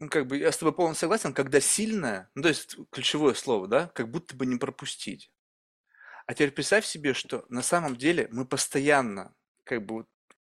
ну, 0.00 0.08
как 0.08 0.26
бы, 0.26 0.38
я 0.38 0.50
с 0.50 0.58
тобой 0.58 0.74
полностью 0.74 1.02
согласен, 1.02 1.32
когда 1.32 1.60
сильное, 1.60 2.28
ну, 2.34 2.42
то 2.42 2.48
есть 2.48 2.74
ключевое 2.90 3.34
слово, 3.34 3.68
да, 3.68 3.86
как 3.94 4.10
будто 4.10 4.34
бы 4.34 4.46
не 4.46 4.56
пропустить. 4.56 5.30
А 6.26 6.34
теперь 6.34 6.50
представь 6.50 6.84
себе, 6.84 7.14
что 7.14 7.44
на 7.48 7.62
самом 7.62 7.94
деле 7.94 8.26
мы 8.32 8.44
постоянно, 8.46 9.32
как 9.62 9.86
бы, 9.86 10.06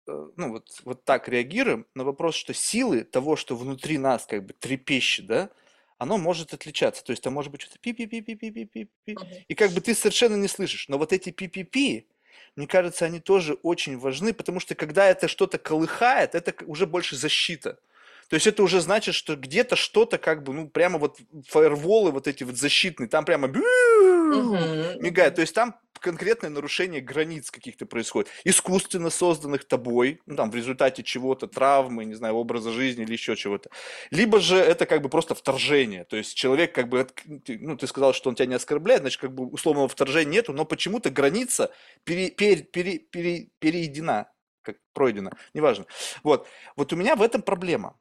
э, 0.08 0.12
ну, 0.36 0.50
вот, 0.50 0.82
вот 0.84 1.06
так 1.06 1.30
реагируем 1.30 1.86
на 1.94 2.04
вопрос, 2.04 2.34
что 2.34 2.52
силы 2.52 3.04
того, 3.04 3.36
что 3.36 3.56
внутри 3.56 4.00
нас, 4.00 4.26
как 4.26 4.44
бы, 4.44 4.54
трепещет, 4.54 5.28
да, 5.28 5.52
оно 6.00 6.18
может 6.18 6.52
отличаться. 6.56 7.04
То 7.04 7.12
есть 7.12 7.22
там 7.22 7.34
может 7.34 7.52
быть 7.52 7.62
что-то 7.62 7.78
пи-пи-пи-пи-пи-пи-пи, 7.78 8.90
и 9.48 9.54
как 9.54 9.70
бы 9.70 9.82
ты 9.82 9.94
совершенно 9.94 10.36
не 10.36 10.48
слышишь. 10.48 10.90
Но 10.90 10.98
вот 10.98 11.14
эти 11.14 11.30
пи-пи-пи, 11.30 12.08
мне 12.56 12.68
кажется, 12.68 13.06
они 13.06 13.20
тоже 13.20 13.54
очень 13.64 13.98
важны, 13.98 14.34
потому 14.34 14.60
что 14.60 14.76
когда 14.76 15.08
это 15.08 15.28
что-то 15.28 15.58
колыхает, 15.58 16.36
это 16.36 16.54
уже 16.66 16.86
больше 16.86 17.16
защита. 17.16 17.80
То 18.30 18.36
есть 18.36 18.48
это 18.48 18.64
уже 18.64 18.82
значит, 18.82 19.16
что 19.16 19.36
где-то 19.36 19.76
что-то 19.76 20.18
как 20.18 20.44
бы, 20.44 20.54
ну, 20.54 20.68
прямо 20.70 21.00
вот 21.00 21.20
фаерволы 21.48 22.12
вот 22.12 22.28
эти 22.28 22.44
вот 22.44 22.56
защитные, 22.58 23.08
там 23.08 23.26
прямо 23.26 23.48
мигает. 23.48 25.36
То 25.36 25.42
есть 25.42 25.54
там 25.54 25.76
конкретное 26.00 26.50
нарушение 26.50 27.02
границ 27.02 27.50
каких-то 27.50 27.86
происходит. 27.86 28.30
Искусственно 28.44 29.10
созданных 29.10 29.66
тобой, 29.66 30.22
ну, 30.26 30.36
там, 30.36 30.52
в 30.52 30.56
результате 30.56 31.02
чего-то, 31.02 31.48
травмы, 31.48 32.06
не 32.06 32.14
знаю, 32.14 32.36
образа 32.36 32.72
жизни 32.72 33.04
или 33.04 33.14
еще 33.14 33.36
чего-то. 33.36 33.70
Либо 34.12 34.40
же 34.40 34.58
это 34.58 34.86
как 34.86 35.02
бы 35.02 35.10
просто 35.10 35.34
вторжение. 35.34 36.04
То 36.04 36.18
есть 36.18 36.36
человек 36.36 36.76
как 36.76 36.90
бы, 36.90 37.08
ну, 37.48 37.78
ты 37.78 37.88
сказал, 37.88 38.14
что 38.14 38.30
он 38.30 38.36
тебя 38.36 38.48
не 38.48 38.56
оскорбляет, 38.56 39.02
значит, 39.02 39.22
как 39.22 39.34
бы 39.34 39.46
условного 39.48 39.88
вторжения 39.88 40.34
нету, 40.34 40.54
но 40.54 40.66
почему-то 40.66 41.10
граница 41.10 41.72
пере, 42.04 42.30
пере, 42.30 42.64
пере, 42.64 43.00
пере, 43.00 43.48
переедена, 43.60 44.30
как 44.62 44.78
пройдена, 44.94 45.32
неважно. 45.54 45.86
Вот. 46.24 46.48
Вот 46.76 46.92
у 46.92 46.96
меня 46.96 47.16
в 47.16 47.22
этом 47.22 47.42
проблема. 47.42 47.98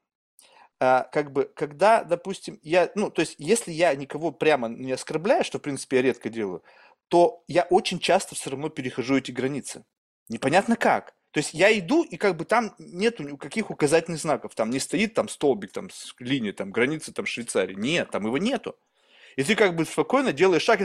А, 0.85 1.05
как 1.13 1.31
бы, 1.31 1.49
когда, 1.55 2.03
допустим, 2.03 2.59
я, 2.65 2.91
ну, 2.97 3.09
то 3.09 3.21
есть, 3.21 3.37
если 3.39 3.71
я 3.71 3.95
никого 3.95 4.33
прямо 4.33 4.69
не 4.69 4.91
оскорбляю, 4.91 5.45
что, 5.45 5.59
в 5.59 5.63
принципе, 5.63 5.99
я 5.99 6.03
редко 6.03 6.29
делаю, 6.29 6.65
то 7.07 7.45
я 7.47 7.63
очень 7.71 8.01
часто 8.01 8.35
все 8.35 8.51
равно 8.51 8.69
перехожу 8.69 9.17
эти 9.17 9.31
границы. 9.31 9.85
Непонятно 10.29 10.75
как. 10.75 11.15
То 11.31 11.39
есть 11.39 11.55
я 11.55 11.79
иду, 11.79 12.03
и 12.03 12.17
как 12.17 12.37
бы 12.37 12.45
там 12.45 12.75
нету 12.81 13.23
никаких 13.23 13.71
указательных 13.71 14.21
знаков. 14.21 14.57
Там 14.57 14.71
не 14.71 14.81
стоит 14.81 15.15
там 15.15 15.29
столбик, 15.29 15.71
там 15.71 15.89
линия, 16.19 16.53
там 16.53 16.73
границы 16.73 17.13
там 17.13 17.27
Швейцарии. 17.27 17.75
Нет, 17.75 18.11
там 18.11 18.27
его 18.27 18.39
нету. 18.39 18.77
И 19.37 19.45
ты 19.45 19.55
как 19.55 19.77
бы 19.77 19.85
спокойно 19.85 20.33
делаешь 20.33 20.63
шаг, 20.63 20.81
и 20.81 20.85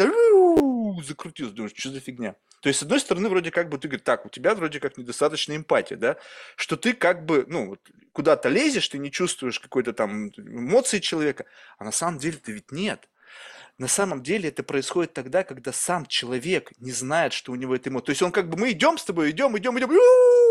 закрутился, 1.04 1.54
думаешь, 1.54 1.74
что 1.76 1.89
за 1.89 2.00
фигня. 2.00 2.36
То 2.62 2.70
есть, 2.70 2.80
с 2.80 2.84
одной 2.84 3.00
стороны, 3.00 3.30
вроде 3.30 3.52
как 3.52 3.70
бы 3.70 3.78
ты 3.78 3.88
говоришь, 3.88 4.04
так, 4.04 4.26
у 4.26 4.30
тебя 4.30 4.56
вроде 4.56 4.80
как 4.80 4.98
недостаточно 4.98 5.56
эмпатия, 5.56 5.98
да, 5.98 6.18
что 6.56 6.76
ты 6.76 6.93
как 6.93 7.26
бы, 7.26 7.45
ну, 7.48 7.78
куда-то 8.14 8.50
лезешь, 8.50 8.88
ты 8.89 8.98
не 8.98 9.12
чувствуешь 9.12 9.60
какой-то 9.60 9.93
там 9.93 10.30
эмоции 10.38 11.00
человека, 11.00 11.45
а 11.78 11.84
на 11.84 11.91
самом 11.91 12.20
деле 12.20 12.38
ты 12.38 12.52
ведь 12.52 12.72
нет. 12.72 13.08
На 13.78 13.88
самом 13.88 14.24
деле 14.24 14.50
это 14.50 14.64
происходит 14.64 15.14
тогда, 15.14 15.43
когда 15.43 15.72
сам 15.72 16.08
человек 16.08 16.72
не 16.80 16.91
знает, 16.91 17.32
что 17.32 17.52
у 17.52 17.56
него 17.56 17.76
это 17.76 17.89
эмоция. 17.89 18.06
То 18.08 18.12
есть 18.12 18.22
он 18.24 18.32
как 18.32 18.50
бы, 18.50 18.58
мы 18.58 18.72
идем 18.72 18.98
с 18.98 19.06
тобой, 19.06 19.30
идем, 19.30 19.56
идем, 19.56 19.78
идем, 19.78 19.91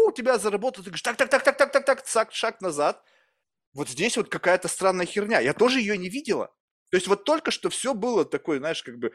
у 0.06 0.12
тебя 0.12 0.38
заработал, 0.38 0.84
ты 0.84 0.90
говоришь, 0.90 1.02
так, 1.02 1.16
так, 1.16 1.28
так, 1.28 1.42
так, 1.42 1.58
так, 1.58 1.84
так, 1.84 2.02
так, 2.02 2.32
шаг 2.32 2.60
назад. 2.60 3.02
Вот 3.74 3.88
здесь 3.88 4.16
вот 4.16 4.28
какая-то 4.28 4.68
странная 4.68 5.06
херня. 5.06 5.40
Я 5.40 5.52
тоже 5.52 5.80
ее 5.80 5.98
не 5.98 6.08
видела. 6.08 6.54
То 6.96 6.98
есть 6.98 7.08
вот 7.08 7.24
только 7.24 7.50
что 7.50 7.68
все 7.68 7.92
было 7.92 8.24
такое, 8.24 8.58
знаешь, 8.58 8.82
как 8.82 8.98
бы 8.98 9.12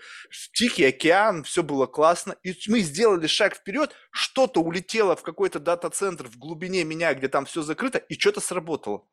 тихий 0.53 0.85
океан, 0.85 1.43
все 1.43 1.63
было 1.63 1.87
классно, 1.87 2.35
и 2.43 2.55
мы 2.67 2.81
сделали 2.81 3.25
шаг 3.25 3.55
вперед, 3.55 3.95
что-то 4.11 4.61
улетело 4.61 5.15
в 5.15 5.23
какой-то 5.23 5.57
дата-центр 5.59 6.27
в 6.27 6.37
глубине 6.37 6.83
меня, 6.83 7.11
где 7.15 7.27
там 7.27 7.45
все 7.45 7.63
закрыто, 7.63 7.97
и 7.97 8.13
что-то 8.13 8.39
сработало. 8.39 9.07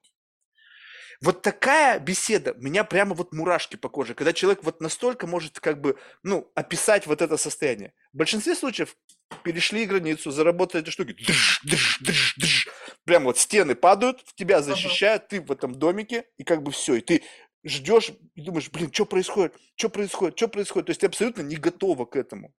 Вот 1.23 1.41
такая 1.41 1.99
беседа, 1.99 2.55
меня 2.59 2.85
прямо 2.85 3.14
вот 3.14 3.33
мурашки 3.33 3.77
по 3.77 3.89
коже, 3.89 4.12
когда 4.12 4.35
человек 4.35 4.62
вот 4.62 4.83
настолько 4.83 5.27
может 5.27 5.59
как 5.61 5.81
бы, 5.81 5.97
ну, 6.23 6.53
описать 6.55 7.07
вот 7.07 7.23
это 7.23 7.39
состояние. 7.39 7.95
В 8.12 8.19
большинстве 8.19 8.55
случаев 8.55 8.97
перешли 9.45 9.87
границу, 9.87 10.31
заработали 10.31 10.83
эти 10.83 10.91
штуки, 10.91 11.12
држ, 11.12 11.61
држ, 11.64 11.99
држ, 12.01 12.35
држ. 12.37 12.69
прям 13.05 13.25
вот 13.25 13.39
стены 13.39 13.75
падают, 13.75 14.21
в 14.27 14.35
тебя 14.35 14.61
защищают, 14.61 15.29
ты 15.29 15.41
в 15.41 15.51
этом 15.51 15.75
домике, 15.75 16.27
и 16.37 16.45
как 16.45 16.62
бы 16.62 16.71
все, 16.71 16.97
и 16.97 17.01
ты 17.01 17.23
ждешь 17.65 18.13
и 18.35 18.41
думаешь, 18.43 18.71
блин, 18.71 18.93
что 18.93 19.07
происходит, 19.07 19.55
что 19.77 19.89
происходит, 19.89 20.37
что 20.37 20.49
происходит. 20.49 20.87
То 20.87 20.91
есть 20.91 21.01
ты 21.01 21.07
абсолютно 21.07 21.43
не 21.43 21.57
готова 21.57 22.05
к 22.05 22.17
этому. 22.17 22.55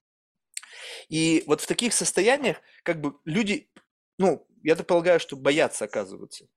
И 1.08 1.44
вот 1.48 1.62
в 1.62 1.68
таких 1.68 1.94
состояниях 1.94 2.58
как 2.84 3.02
бы 3.02 3.16
люди, 3.26 3.70
ну, 4.18 4.46
я 4.64 4.76
так 4.76 4.88
полагаю, 4.88 5.20
что 5.20 5.36
боятся 5.36 5.86
оказываться. 5.86 6.48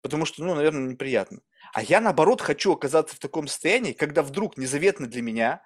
Потому 0.00 0.24
что, 0.24 0.42
ну, 0.44 0.54
наверное, 0.54 0.90
неприятно. 0.90 1.40
А 1.72 1.82
я, 1.82 2.00
наоборот, 2.00 2.40
хочу 2.40 2.72
оказаться 2.72 3.14
в 3.14 3.20
таком 3.20 3.46
состоянии, 3.46 3.92
когда 3.92 4.22
вдруг 4.22 4.56
незаветно 4.56 5.06
для 5.06 5.22
меня 5.22 5.62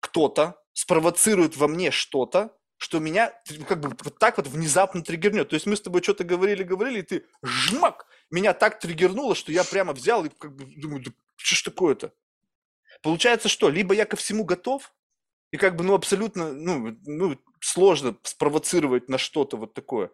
кто-то 0.00 0.62
спровоцирует 0.72 1.56
во 1.56 1.68
мне 1.68 1.90
что-то, 1.90 2.56
что 2.82 2.98
меня 2.98 3.32
как 3.68 3.78
бы 3.78 3.96
вот 4.02 4.18
так 4.18 4.38
вот 4.38 4.48
внезапно 4.48 5.04
триггернет. 5.04 5.48
То 5.48 5.54
есть 5.54 5.66
мы 5.66 5.76
с 5.76 5.80
тобой 5.80 6.02
что-то 6.02 6.24
говорили, 6.24 6.64
говорили, 6.64 6.98
и 6.98 7.02
ты 7.02 7.26
жмак, 7.40 8.06
меня 8.28 8.54
так 8.54 8.80
триггернуло, 8.80 9.36
что 9.36 9.52
я 9.52 9.62
прямо 9.62 9.92
взял 9.92 10.24
и 10.24 10.30
как 10.30 10.56
бы 10.56 10.64
думаю, 10.76 11.04
да 11.04 11.12
что 11.36 11.54
ж 11.54 11.62
такое-то? 11.62 12.12
Получается 13.00 13.48
что? 13.48 13.68
Либо 13.68 13.94
я 13.94 14.04
ко 14.04 14.16
всему 14.16 14.42
готов, 14.42 14.92
и 15.52 15.58
как 15.58 15.76
бы, 15.76 15.84
ну, 15.84 15.94
абсолютно, 15.94 16.52
ну, 16.52 16.98
ну, 17.06 17.38
сложно 17.60 18.16
спровоцировать 18.24 19.08
на 19.08 19.16
что-то 19.16 19.56
вот 19.56 19.74
такое. 19.74 20.10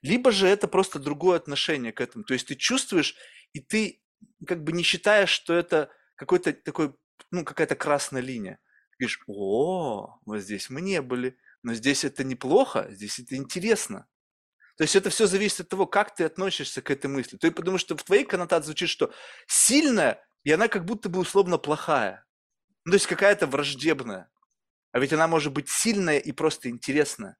Либо 0.00 0.30
же 0.30 0.46
это 0.46 0.68
просто 0.68 1.00
другое 1.00 1.38
отношение 1.38 1.90
к 1.90 2.00
этому. 2.00 2.22
То 2.22 2.34
есть 2.34 2.46
ты 2.46 2.54
чувствуешь, 2.54 3.16
и 3.52 3.58
ты 3.58 4.00
как 4.46 4.62
бы 4.62 4.70
не 4.70 4.84
считаешь, 4.84 5.30
что 5.30 5.54
это 5.54 5.90
какой-то 6.14 6.52
такой, 6.52 6.94
ну, 7.32 7.44
какая-то 7.44 7.74
красная 7.74 8.22
линия. 8.22 8.60
Ты 8.90 8.96
говоришь, 9.00 9.20
о, 9.26 10.20
вот 10.24 10.38
здесь 10.38 10.70
мы 10.70 10.82
не 10.82 11.02
были, 11.02 11.36
но 11.62 11.74
здесь 11.74 12.04
это 12.04 12.24
неплохо, 12.24 12.88
здесь 12.90 13.18
это 13.18 13.36
интересно. 13.36 14.06
То 14.76 14.84
есть 14.84 14.96
это 14.96 15.10
все 15.10 15.26
зависит 15.26 15.60
от 15.60 15.68
того, 15.68 15.86
как 15.86 16.14
ты 16.14 16.24
относишься 16.24 16.82
к 16.82 16.90
этой 16.90 17.06
мысли. 17.06 17.36
Ты 17.36 17.50
потому 17.50 17.78
что 17.78 17.96
в 17.96 18.02
твоей 18.02 18.24
коннотации 18.24 18.66
звучит, 18.66 18.88
что 18.88 19.12
сильная 19.46 20.24
и 20.44 20.50
она 20.50 20.68
как 20.68 20.84
будто 20.84 21.08
бы 21.08 21.20
условно 21.20 21.58
плохая. 21.58 22.24
Ну, 22.84 22.92
то 22.92 22.96
есть 22.96 23.06
какая-то 23.06 23.46
враждебная. 23.46 24.30
А 24.90 24.98
ведь 24.98 25.12
она 25.12 25.28
может 25.28 25.52
быть 25.52 25.68
сильная 25.68 26.18
и 26.18 26.32
просто 26.32 26.68
интересная. 26.68 27.36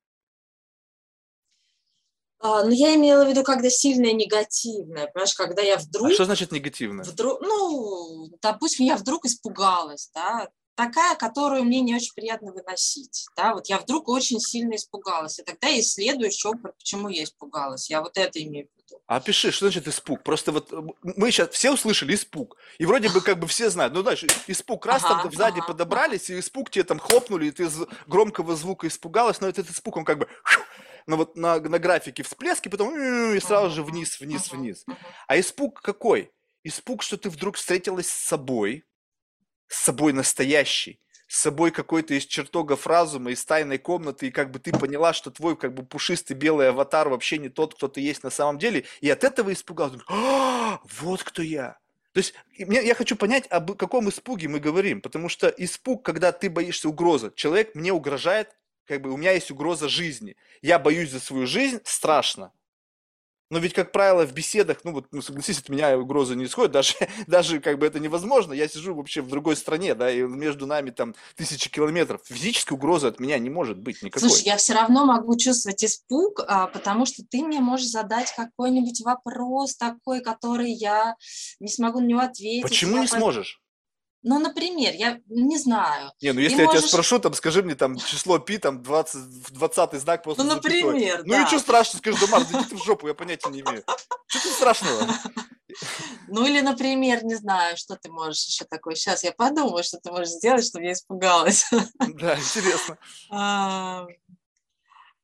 А, 2.39 2.64
ну, 2.64 2.70
я 2.70 2.95
имела 2.95 3.25
в 3.25 3.29
виду, 3.29 3.45
когда 3.45 3.70
сильная 3.70 4.12
негативная, 4.12 5.07
понимаешь, 5.07 5.35
когда 5.35 5.62
я 5.62 5.77
вдруг... 5.77 6.11
А 6.11 6.14
что 6.14 6.25
значит 6.25 6.51
негативная? 6.51 7.05
Вдруг, 7.05 7.41
ну, 7.41 8.29
допустим, 8.41 8.87
я 8.87 8.97
вдруг 8.97 9.27
испугалась, 9.27 10.11
да, 10.12 10.49
такая, 10.75 11.16
которую 11.16 11.64
мне 11.64 11.81
не 11.81 11.95
очень 11.95 12.14
приятно 12.14 12.53
выносить. 12.53 13.27
Да? 13.37 13.55
Вот 13.55 13.68
я 13.68 13.79
вдруг 13.79 14.09
очень 14.09 14.41
сильно 14.41 14.77
испугалась. 14.77 15.39
И 15.39 15.43
тогда 15.43 15.68
исследую 15.79 16.29
еще, 16.29 16.53
почему 16.55 17.09
я 17.09 17.25
испугалась. 17.25 17.91
Я 17.91 18.01
вот 18.01 18.16
это 18.16 18.43
имею 18.43 18.68
в 18.68 18.77
виду. 18.77 19.03
А 19.07 19.20
пиши, 19.20 19.51
что 19.51 19.66
значит 19.66 19.89
испуг? 19.89 20.23
Просто 20.23 20.53
вот 20.53 20.73
мы 21.03 21.31
сейчас 21.31 21.51
все 21.51 21.73
услышали 21.73 22.14
испуг. 22.14 22.57
И 22.79 22.87
вроде 22.87 23.09
бы 23.09 23.20
как 23.20 23.39
бы 23.39 23.47
все 23.47 23.70
знают. 23.70 23.95
Ну, 23.95 24.03
знаешь, 24.03 24.25
испуг 24.47 24.87
раз 24.87 25.05
ага, 25.05 25.23
там 25.23 25.33
сзади 25.33 25.59
ага, 25.59 25.68
подобрались, 25.68 26.31
и 26.31 26.39
испуг 26.39 26.70
тебе 26.70 26.85
там 26.85 26.99
хлопнули, 26.99 27.47
и 27.47 27.51
ты 27.51 27.68
громкого 28.07 28.57
звука 28.57 28.89
испугалась, 28.89 29.41
но 29.41 29.49
этот 29.49 29.70
испуг, 29.70 29.97
он 29.97 30.05
как 30.05 30.18
бы 30.18 30.29
ну 31.07 31.16
вот 31.16 31.37
на, 31.37 31.61
на 31.61 31.79
графике 31.79 32.23
всплески, 32.23 32.68
потом 32.68 32.97
и 33.35 33.41
сразу 33.41 33.70
же 33.75 33.83
вниз, 33.83 34.20
вниз, 34.20 34.51
вниз. 34.51 34.85
А 35.27 35.39
испуг 35.39 35.81
какой? 35.83 36.33
Испуг, 36.64 37.03
что 37.03 37.16
ты 37.16 37.29
вдруг 37.29 37.57
встретилась 37.57 38.07
с 38.07 38.29
собой, 38.29 38.85
с 39.73 39.85
собой 39.85 40.12
настоящий, 40.12 41.01
с 41.27 41.41
собой 41.41 41.70
какой-то 41.70 42.12
из 42.12 42.27
чертогов 42.27 42.87
разума, 42.87 43.31
из 43.31 43.43
тайной 43.43 43.79
комнаты, 43.79 44.29
и 44.29 44.31
как 44.31 44.51
бы 44.51 44.59
ты 44.59 44.70
поняла, 44.70 45.14
что 45.14 45.31
твой 45.31 45.57
как 45.57 45.73
бы 45.73 45.83
пушистый 45.83 46.37
белый 46.37 46.68
аватар 46.68 47.09
вообще 47.09 47.39
не 47.39 47.49
тот, 47.49 47.75
кто 47.75 47.89
ты 47.89 48.03
есть 48.03 48.23
на 48.23 48.29
самом 48.29 48.59
деле, 48.59 48.85
и 49.01 49.09
от 49.09 49.25
этого 49.25 49.51
испугался. 49.51 49.99
А, 50.09 50.79
вот 51.01 51.23
кто 51.23 51.41
я. 51.41 51.79
То 52.12 52.18
есть 52.18 52.35
я 52.59 52.95
хочу 52.95 53.16
понять, 53.16 53.47
об 53.47 53.75
каком 53.77 54.11
испуге 54.11 54.47
мы 54.47 54.61
говорим, 54.61 55.01
потому 55.01 55.31
что 55.31 55.49
испуг, 55.49 56.05
когда 56.05 56.33
ты 56.33 56.51
боишься 56.51 56.91
угрозы, 56.91 57.33
человек 57.35 57.75
мне 57.75 57.95
угрожает, 57.95 58.55
как 58.85 59.01
бы 59.01 59.11
у 59.11 59.16
меня 59.16 59.33
есть 59.33 59.51
угроза 59.51 59.89
жизни, 59.89 60.37
я 60.61 60.79
боюсь 60.79 61.11
за 61.11 61.20
свою 61.20 61.47
жизнь, 61.47 61.81
страшно. 61.85 62.53
Но 63.53 63.59
ведь, 63.59 63.75
как 63.75 63.93
правило, 63.93 64.27
в 64.27 64.33
беседах, 64.33 64.79
ну 64.83 64.93
вот, 64.93 65.09
ну, 65.13 65.21
согласись, 65.21 65.59
от 65.59 65.69
меня 65.69 65.99
угрозы 65.99 66.35
не 66.37 66.47
исходит, 66.47 66.73
даже, 66.73 66.95
даже 67.27 67.61
как 67.61 67.79
бы 67.79 67.85
это 67.85 68.01
невозможно. 68.01 68.55
Я 68.55 68.67
сижу 68.67 68.95
вообще 68.95 69.21
в 69.21 69.29
другой 69.29 69.57
стране, 69.57 69.95
да, 69.95 70.11
и 70.11 70.23
между 70.23 70.67
нами 70.67 70.89
там 70.89 71.15
тысячи 71.37 71.69
километров. 71.69 72.23
Физической 72.25 72.73
угрозы 72.73 73.09
от 73.09 73.21
меня 73.21 73.39
не 73.39 73.51
может 73.51 73.77
быть 73.77 74.03
никакой. 74.03 74.31
Слушай, 74.31 74.45
я 74.45 74.57
все 74.57 74.73
равно 74.73 75.05
могу 75.05 75.37
чувствовать 75.37 75.85
испуг, 75.85 76.41
а, 76.49 76.67
потому 76.69 77.05
что 77.05 77.25
ты 77.31 77.43
мне 77.45 77.61
можешь 77.61 77.89
задать 77.89 78.33
какой-нибудь 78.35 79.03
вопрос 79.03 79.77
такой, 79.77 80.23
который 80.23 80.73
я 80.73 81.17
не 81.61 81.69
смогу 81.69 82.01
на 82.01 82.07
него 82.07 82.21
ответить. 82.21 82.63
Почему 82.63 82.97
я 82.97 83.03
не 83.03 83.09
по- 83.09 83.19
сможешь? 83.19 83.62
Ну, 84.25 84.39
например, 84.39 84.95
я 84.95 85.18
не 85.27 85.59
знаю. 85.59 86.12
Не, 86.20 86.33
ну 86.33 86.37
Ты 86.37 86.43
если 86.43 86.59
я 86.59 86.66
тебя 86.66 86.75
можешь- 86.75 86.91
спрошу, 86.91 87.18
там, 87.18 87.35
скажи 87.35 87.62
мне 87.62 87.75
там 87.75 87.97
число 87.99 88.39
пи, 88.39 88.59
там 88.59 88.83
20, 88.83 89.14
в 89.20 89.51
20 89.53 89.99
знак 89.99 90.23
после 90.23 90.45
Ну, 90.45 90.51
запятой. 90.51 90.83
например, 90.83 91.23
Ну 91.25 91.35
и 91.35 91.39
да. 91.39 91.47
что 91.49 91.59
страшно, 91.59 91.99
скажи, 91.99 92.18
да, 92.20 92.27
Марк, 92.29 92.47
да 92.51 92.61
иди 92.61 92.68
ты 92.70 92.77
в 92.77 92.85
жопу, 92.85 93.09
я 93.09 93.14
понятия 93.14 93.51
не 93.51 93.61
имею. 93.62 93.83
Что 94.29 94.43
тут 94.43 94.53
страшного? 94.53 95.07
Ну 96.29 96.47
или, 96.47 96.61
например, 96.61 97.25
не 97.25 97.35
знаю, 97.35 97.77
что 97.77 97.97
ты 97.97 98.11
можешь 98.11 98.45
еще 98.47 98.64
такое. 98.64 98.95
Сейчас 98.95 99.25
я 99.25 99.33
подумаю, 99.33 99.83
что 99.83 99.99
ты 99.99 100.11
можешь 100.12 100.29
сделать, 100.29 100.64
чтобы 100.66 100.85
я 100.85 100.93
испугалась. 100.93 101.64
Да, 101.99 102.39
интересно. 102.39 102.99
А, 103.31 104.07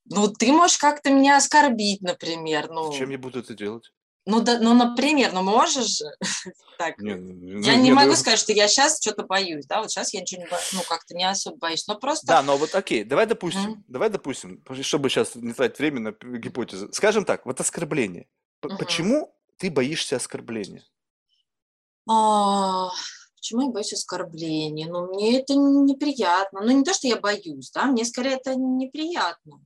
Ну, 0.07 0.29
ты 0.29 0.51
можешь 0.53 0.79
как-то 0.79 1.11
меня 1.11 1.37
оскорбить, 1.37 2.01
например. 2.01 2.69
Ну, 2.71 2.91
Зачем 2.91 3.11
я 3.11 3.19
буду 3.19 3.41
это 3.41 3.55
делать? 3.55 3.93
Ну, 4.29 4.41
да, 4.41 4.59
ну 4.59 4.75
например, 4.75 5.33
ну 5.33 5.43
можешь 5.43 5.99
же. 5.99 6.05
Так, 6.79 6.97
Не, 6.99 7.17
ну, 7.17 7.61
я 7.61 7.77
ну, 7.77 7.83
не 7.83 7.91
ну, 7.91 7.97
могу 7.97 8.15
сказать, 8.15 8.39
что 8.39 8.53
я 8.53 8.69
сейчас 8.69 9.01
что-то 9.01 9.25
боюсь, 9.25 9.67
да, 9.67 9.81
вот 9.81 9.91
сейчас 9.91 10.15
я 10.15 10.21
ничего 10.21 10.43
не 10.43 10.49
боюсь, 10.49 10.73
ну, 10.73 10.83
как-то 10.89 11.13
не 11.17 11.29
особо 11.29 11.57
боюсь, 11.57 11.85
но 11.89 11.99
просто... 11.99 12.25
Да, 12.29 12.41
но 12.41 12.57
вот 12.57 12.73
окей, 12.73 13.03
давай 13.03 13.27
допустим, 13.27 13.73
Мгм. 13.73 13.85
давай 13.89 14.11
допустим, 14.11 14.63
чтобы 14.83 15.11
сейчас 15.11 15.35
не 15.35 15.53
тратить 15.53 15.81
время 15.81 15.99
на 16.01 16.39
гипотезы. 16.39 16.89
Скажем 16.93 17.25
так, 17.25 17.47
вот 17.47 17.61
оскорбление. 17.61 18.29
Мгм. 18.63 18.79
Почему 18.79 19.35
ты 19.57 19.73
боишься 19.73 20.15
оскорбления? 20.15 20.85
А, 22.09 22.91
Почему 23.39 23.63
я 23.63 23.69
боюсь 23.71 23.93
оскорблений? 23.93 24.85
Ну, 24.87 25.07
мне 25.07 25.41
это 25.41 25.55
неприятно. 25.55 26.61
Ну, 26.61 26.71
не 26.73 26.85
то, 26.85 26.93
что 26.93 27.07
я 27.07 27.17
боюсь, 27.17 27.71
да, 27.71 27.87
мне 27.87 28.05
скорее 28.05 28.37
это 28.37 28.55
неприятно. 28.57 29.61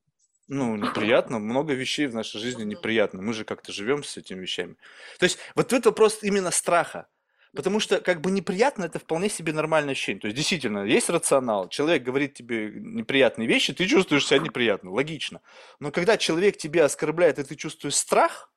Ну, 0.49 0.77
неприятно, 0.77 1.39
много 1.39 1.73
вещей 1.73 2.07
в 2.07 2.15
нашей 2.15 2.41
жизни 2.41 2.65
неприятно. 2.65 3.23
Мы 3.23 3.33
же 3.33 3.45
как-то 3.45 3.73
живем 3.73 4.03
с 4.03 4.17
этими 4.17 4.41
вещами. 4.41 4.77
То 5.19 5.25
есть 5.25 5.39
вот 5.55 5.73
это 5.73 5.91
вопрос 5.91 6.19
именно 6.23 6.51
страха. 6.51 7.07
Потому 7.55 7.81
что 7.81 8.01
как 8.01 8.23
бы 8.23 8.31
неприятно 8.31 8.85
это 8.85 8.99
вполне 8.99 9.29
себе 9.29 9.53
нормальное 9.53 9.93
ощущение. 9.93 10.21
То 10.21 10.27
есть 10.27 10.37
действительно 10.37 10.85
есть 10.85 11.11
рационал. 11.11 11.69
Человек 11.69 12.03
говорит 12.03 12.35
тебе 12.35 12.71
неприятные 12.75 13.47
вещи, 13.47 13.75
ты 13.75 13.87
чувствуешь 13.87 14.27
себя 14.27 14.39
неприятно. 14.39 14.91
Логично. 14.91 15.43
Но 15.79 15.91
когда 15.91 16.17
человек 16.17 16.57
тебя 16.57 16.87
оскорбляет, 16.87 17.39
и 17.39 17.45
ты 17.45 17.55
чувствуешь 17.55 17.95
страх, 17.95 18.52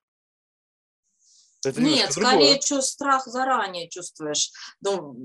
это 1.69 1.81
Нет, 1.81 2.11
скорее 2.11 2.59
чу- 2.59 2.81
страх 2.81 3.25
заранее 3.25 3.89
чувствуешь. 3.89 4.51
Ну, 4.81 5.15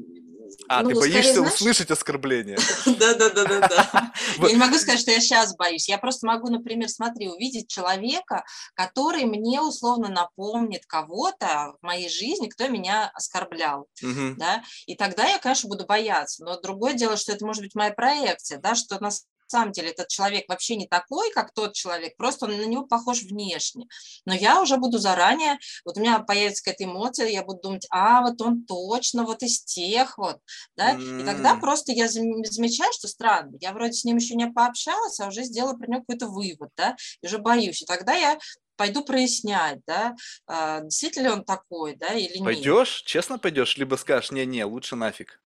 А, 0.69 0.83
ну, 0.83 0.89
ты 0.91 0.95
скорее, 0.97 1.13
боишься 1.13 1.35
знаешь, 1.35 1.55
услышать 1.55 1.91
оскорбление. 1.91 2.59
Да, 2.87 3.15
да, 3.15 3.31
да, 3.31 3.45
да, 3.45 3.69
да. 3.69 4.13
Вот. 4.39 4.49
Я 4.49 4.55
не 4.55 4.61
могу 4.61 4.77
сказать, 4.79 5.01
что 5.01 5.11
я 5.11 5.21
сейчас 5.21 5.55
боюсь. 5.57 5.89
Я 5.89 5.99
просто 5.99 6.27
могу, 6.27 6.49
например, 6.49 6.89
смотри, 6.89 7.29
увидеть 7.29 7.69
человека, 7.69 8.45
который 8.75 9.25
мне 9.25 9.61
условно 9.61 10.09
напомнит 10.09 10.87
кого-то 10.87 11.75
в 11.81 11.87
моей 11.87 12.09
жизни, 12.09 12.49
кто 12.49 12.69
меня 12.69 13.11
оскорблял. 13.15 13.89
Да, 14.37 14.63
и 14.87 14.95
тогда 14.97 15.27
я, 15.27 15.39
конечно, 15.39 15.69
буду 15.69 15.87
бояться. 15.87 16.45
Но 16.45 16.61
другое 16.61 16.95
дело, 16.95 17.17
что 17.17 17.33
это 17.33 17.45
может 17.47 17.63
быть 17.63 17.75
моя 17.75 17.93
проекция, 17.93 18.59
да, 18.59 18.75
что 18.75 18.99
на 19.01 19.11
самом 19.51 19.73
деле 19.73 19.91
этот 19.91 20.09
человек 20.09 20.45
вообще 20.49 20.77
не 20.77 20.87
такой, 20.87 21.31
как 21.33 21.53
тот 21.53 21.75
человек, 21.75 22.17
просто 22.17 22.47
он 22.47 22.57
на 22.57 22.65
него 22.67 22.87
похож 22.87 23.23
внешне. 23.23 23.87
Но 24.25 24.35
я 24.35 24.61
уже 24.61 24.77
буду 24.77 24.99
заранее, 24.99 25.59
вот 25.85 25.97
у 25.97 26.01
меня 26.01 26.19
появится 26.21 26.63
какая-то 26.63 26.85
эмоция, 26.85 27.27
я 27.29 27.43
буду 27.45 27.61
думать, 27.63 27.87
а, 27.91 28.23
вот 28.23 28.41
он 28.41 28.65
точно 28.65 29.25
вот 29.25 29.43
из 29.43 29.63
тех 29.65 30.17
вот, 30.19 30.39
да, 30.77 30.99
и 31.17 31.25
тогда 31.25 31.57
просто 31.57 31.93
я 31.93 32.07
зам- 32.07 32.45
замечаю, 32.45 32.93
что 32.93 33.09
странно, 33.09 33.57
я 33.61 33.73
вроде 33.73 33.93
с 33.95 34.05
ним 34.05 34.17
еще 34.17 34.35
не 34.35 34.47
пообщалась, 34.49 35.21
а 35.21 35.29
уже 35.29 35.43
сделала 35.45 35.75
про 35.75 35.87
него 35.87 36.01
какой-то 36.01 36.27
вывод, 36.29 36.71
да, 36.77 36.97
и 37.23 37.27
уже 37.27 37.39
боюсь, 37.39 37.83
и 37.83 37.87
тогда 37.87 38.15
я 38.15 38.39
пойду 38.77 39.05
прояснять, 39.05 39.81
да, 39.87 40.15
а, 40.47 40.81
действительно 40.81 41.25
ли 41.25 41.33
он 41.33 41.45
такой, 41.45 41.97
да, 41.97 42.15
или 42.15 42.39
нет. 42.39 42.45
Пойдешь? 42.45 43.03
Честно 43.03 43.39
пойдешь? 43.39 43.77
Либо 43.77 43.97
скажешь, 43.97 44.31
не-не, 44.31 44.65
лучше 44.65 44.97
нафиг. 44.97 45.41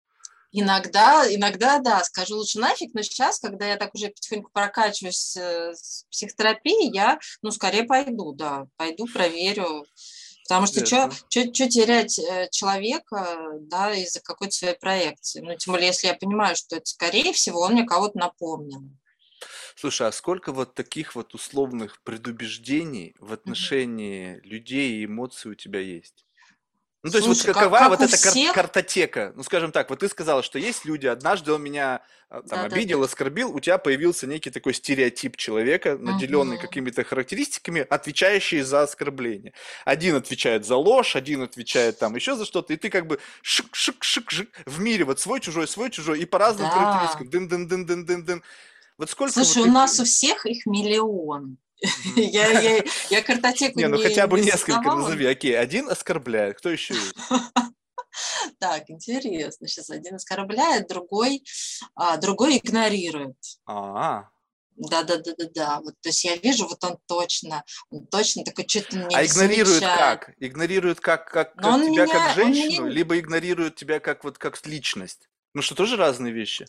Иногда, 0.56 1.24
иногда, 1.34 1.80
да, 1.80 2.04
скажу 2.04 2.36
лучше 2.36 2.60
нафиг, 2.60 2.94
но 2.94 3.02
сейчас, 3.02 3.40
когда 3.40 3.66
я 3.66 3.76
так 3.76 3.92
уже 3.92 4.10
потихоньку 4.10 4.52
прокачиваюсь 4.52 5.36
э, 5.36 5.72
с 5.74 6.06
психотерапией, 6.12 6.94
я, 6.94 7.18
ну, 7.42 7.50
скорее 7.50 7.82
пойду, 7.82 8.32
да, 8.32 8.66
пойду, 8.76 9.06
проверю. 9.12 9.84
Потому 10.46 10.66
что 10.68 10.86
что 10.86 11.08
терять 11.28 12.20
э, 12.20 12.48
человека, 12.52 13.58
да, 13.62 13.92
из-за 13.94 14.20
какой-то 14.20 14.54
своей 14.54 14.78
проекции? 14.78 15.40
Ну, 15.40 15.56
тем 15.56 15.72
более, 15.72 15.88
если 15.88 16.06
я 16.06 16.14
понимаю, 16.14 16.54
что 16.54 16.76
это, 16.76 16.86
скорее 16.86 17.32
всего, 17.32 17.58
он 17.62 17.72
мне 17.72 17.82
кого-то 17.82 18.16
напомнил. 18.16 18.84
Слушай, 19.74 20.06
а 20.06 20.12
сколько 20.12 20.52
вот 20.52 20.74
таких 20.74 21.16
вот 21.16 21.34
условных 21.34 22.00
предубеждений 22.04 23.16
в 23.18 23.32
отношении 23.32 24.38
людей 24.44 25.00
и 25.00 25.06
эмоций 25.06 25.50
у 25.50 25.54
тебя 25.56 25.80
есть? 25.80 26.23
Ну, 27.04 27.10
то 27.10 27.18
есть 27.18 27.28
вот 27.28 27.36
Слушай, 27.36 27.52
как- 27.52 27.56
какова 27.64 27.78
как 27.78 27.88
вот 27.90 28.00
эта 28.00 28.10
кар- 28.20 28.30
всех. 28.32 28.52
картотека? 28.54 29.32
Ну, 29.36 29.42
скажем 29.42 29.72
так, 29.72 29.90
вот 29.90 29.98
ты 29.98 30.08
сказала, 30.08 30.42
что 30.42 30.58
есть 30.58 30.86
люди, 30.86 31.06
однажды 31.06 31.52
он 31.52 31.62
меня 31.62 32.00
а, 32.30 32.40
там 32.40 32.60
Да-да-да. 32.62 32.74
обидел, 32.76 33.02
оскорбил, 33.02 33.54
у 33.54 33.60
тебя 33.60 33.76
появился 33.76 34.26
некий 34.26 34.48
такой 34.50 34.72
стереотип 34.72 35.36
человека, 35.36 35.98
наделенный 35.98 36.56
Мгм. 36.56 36.66
какими-то 36.66 37.04
характеристиками, 37.04 37.86
отвечающие 37.88 38.64
за 38.64 38.82
оскорбление. 38.82 39.52
Один 39.84 40.16
отвечает 40.16 40.64
за 40.64 40.76
ложь, 40.76 41.14
один 41.14 41.42
отвечает 41.42 41.98
там 41.98 42.16
еще 42.16 42.34
за 42.36 42.46
что-то, 42.46 42.72
и 42.72 42.76
ты 42.76 42.88
как 42.88 43.06
бы 43.06 43.20
шик-шик-шик-шик 43.44 44.48
в 44.66 44.80
мире, 44.80 45.04
вот 45.04 45.20
свой, 45.20 45.40
чужой, 45.40 45.68
свой, 45.68 45.90
чужой, 45.90 46.20
и 46.20 46.24
по 46.24 46.38
разным 46.38 46.68
Да. 46.68 46.72
характеристикам. 46.72 47.28
Дын-дын-дын-дын-дын-дын. 47.28 48.42
Вот 48.96 49.10
сколько 49.10 49.32
Слушай, 49.34 49.58
вот 49.58 49.68
у 49.68 49.72
нас 49.72 49.90
таких? 49.92 50.02
у 50.02 50.06
всех 50.06 50.46
их 50.46 50.66
миллион. 50.66 51.58
Я, 52.16 52.60
я, 52.60 52.82
я 53.10 53.22
картотеку 53.22 53.78
Не, 53.78 53.88
ну 53.88 53.98
хотя 53.98 54.26
бы 54.26 54.40
не 54.40 54.46
несколько 54.46 54.82
назови. 54.82 55.26
Окей, 55.26 55.58
один 55.58 55.88
оскорбляет, 55.88 56.58
кто 56.58 56.70
еще 56.70 56.94
есть? 56.94 57.14
Так, 58.60 58.84
интересно. 58.88 59.66
Сейчас 59.66 59.90
один 59.90 60.14
оскорбляет, 60.14 60.86
другой, 60.88 61.42
а, 61.96 62.16
другой 62.16 62.58
игнорирует. 62.58 63.36
А, 63.66 64.28
Да, 64.76 65.02
да, 65.02 65.16
да, 65.18 65.32
да, 65.36 65.46
да. 65.52 65.80
Вот, 65.80 65.94
то 66.00 66.08
есть 66.10 66.24
я 66.24 66.36
вижу, 66.36 66.68
вот 66.68 66.82
он 66.84 66.98
точно, 67.06 67.64
он 67.90 68.06
точно 68.06 68.44
такой 68.44 68.68
что-то 68.68 68.96
не 68.96 69.14
а 69.16 69.24
игнорирует 69.24 69.80
замечает. 69.80 69.98
как? 69.98 70.34
Игнорирует 70.38 71.00
как, 71.00 71.28
как, 71.30 71.54
как 71.54 71.80
тебя 71.82 72.04
меня- 72.04 72.06
как 72.06 72.34
женщину, 72.36 72.84
меня- 72.86 72.94
либо 72.94 73.18
игнорирует 73.18 73.74
тебя 73.74 73.98
как 73.98 74.22
вот 74.24 74.38
как 74.38 74.64
личность? 74.66 75.28
Ну 75.52 75.62
что, 75.62 75.74
тоже 75.74 75.96
разные 75.96 76.32
вещи? 76.32 76.66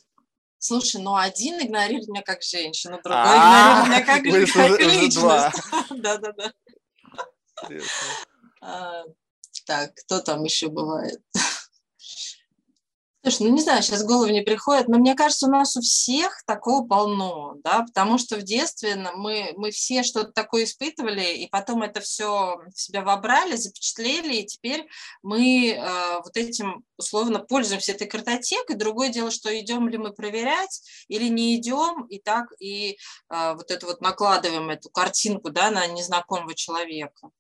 Слушай, 0.58 1.02
ну 1.02 1.16
один 1.16 1.62
игнорирует 1.62 2.08
меня 2.08 2.22
как 2.24 2.42
женщину, 2.42 3.00
другой 3.04 3.22
А, 3.24 3.84
игнорирует 3.84 3.88
меня 3.90 4.06
как, 4.14 4.24
личность. 4.26 5.16
два. 5.16 5.52
Да, 5.98 6.18
да, 6.18 6.32
да. 6.32 6.52
Интересно. 7.64 8.08
А, 8.62 9.04
Так, 9.66 9.94
кто 9.96 10.20
там 10.22 10.44
еще 10.44 10.70
бывает? 10.70 11.22
Слушай, 13.26 13.48
ну 13.48 13.56
не 13.56 13.62
знаю, 13.64 13.82
сейчас 13.82 14.04
в 14.04 14.06
голову 14.06 14.32
не 14.32 14.42
приходит, 14.42 14.88
но 14.88 15.00
мне 15.00 15.16
кажется, 15.16 15.48
у 15.48 15.50
нас 15.50 15.76
у 15.76 15.82
всех 15.82 16.44
такого 16.46 16.86
полно, 16.86 17.56
да, 17.64 17.82
потому 17.82 18.20
что 18.20 18.36
в 18.36 18.44
детстве 18.44 18.96
мы, 19.16 19.52
мы 19.58 19.72
все 19.72 20.04
что-то 20.04 20.32
такое 20.32 20.66
испытывали, 20.66 21.34
и 21.34 21.50
потом 21.50 21.82
это 21.82 22.02
все 22.02 22.60
в 22.72 22.80
себя 22.80 23.02
вобрали, 23.02 23.56
запечатлели, 23.56 24.36
и 24.36 24.46
теперь 24.46 24.88
мы 25.24 25.72
э, 25.72 26.20
вот 26.24 26.38
этим 26.38 26.86
условно 26.98 27.40
пользуемся 27.40 27.94
этой 27.94 28.06
картотекой. 28.06 28.76
Другое 28.76 29.10
дело, 29.10 29.32
что 29.32 29.50
идем 29.60 29.90
ли 29.90 29.98
мы 29.98 30.14
проверять 30.14 30.84
или 31.08 31.28
не 31.28 31.56
идем, 31.56 32.06
и 32.06 32.20
так 32.20 32.46
и 32.60 33.00
э, 33.32 33.54
вот 33.56 33.72
это 33.72 33.88
вот 33.88 34.02
накладываем 34.02 34.70
эту 34.70 34.92
картинку, 34.92 35.50
да, 35.50 35.72
на 35.72 35.88
незнакомого 35.88 36.54
человека. 36.54 37.32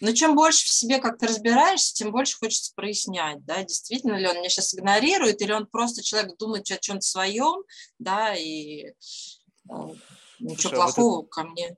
Но 0.00 0.12
чем 0.12 0.34
больше 0.34 0.64
в 0.64 0.72
себе 0.72 0.98
как-то 0.98 1.28
разбираешься, 1.28 1.94
тем 1.94 2.10
больше 2.10 2.36
хочется 2.36 2.72
прояснять, 2.74 3.44
да, 3.44 3.62
действительно 3.62 4.16
ли 4.16 4.26
он 4.26 4.36
меня 4.36 4.48
сейчас 4.48 4.74
игнорирует, 4.74 5.40
или 5.40 5.52
он 5.52 5.66
просто 5.66 6.02
человек 6.02 6.36
думает 6.38 6.68
о 6.70 6.78
чем-то 6.78 7.06
своем, 7.06 7.62
да, 8.00 8.34
и 8.34 8.86
э, 8.86 8.92
ничего 10.40 10.56
Слушай, 10.56 10.72
а 10.72 10.86
вот 10.86 10.94
плохого 10.94 11.26
ко 11.26 11.44
мне. 11.44 11.76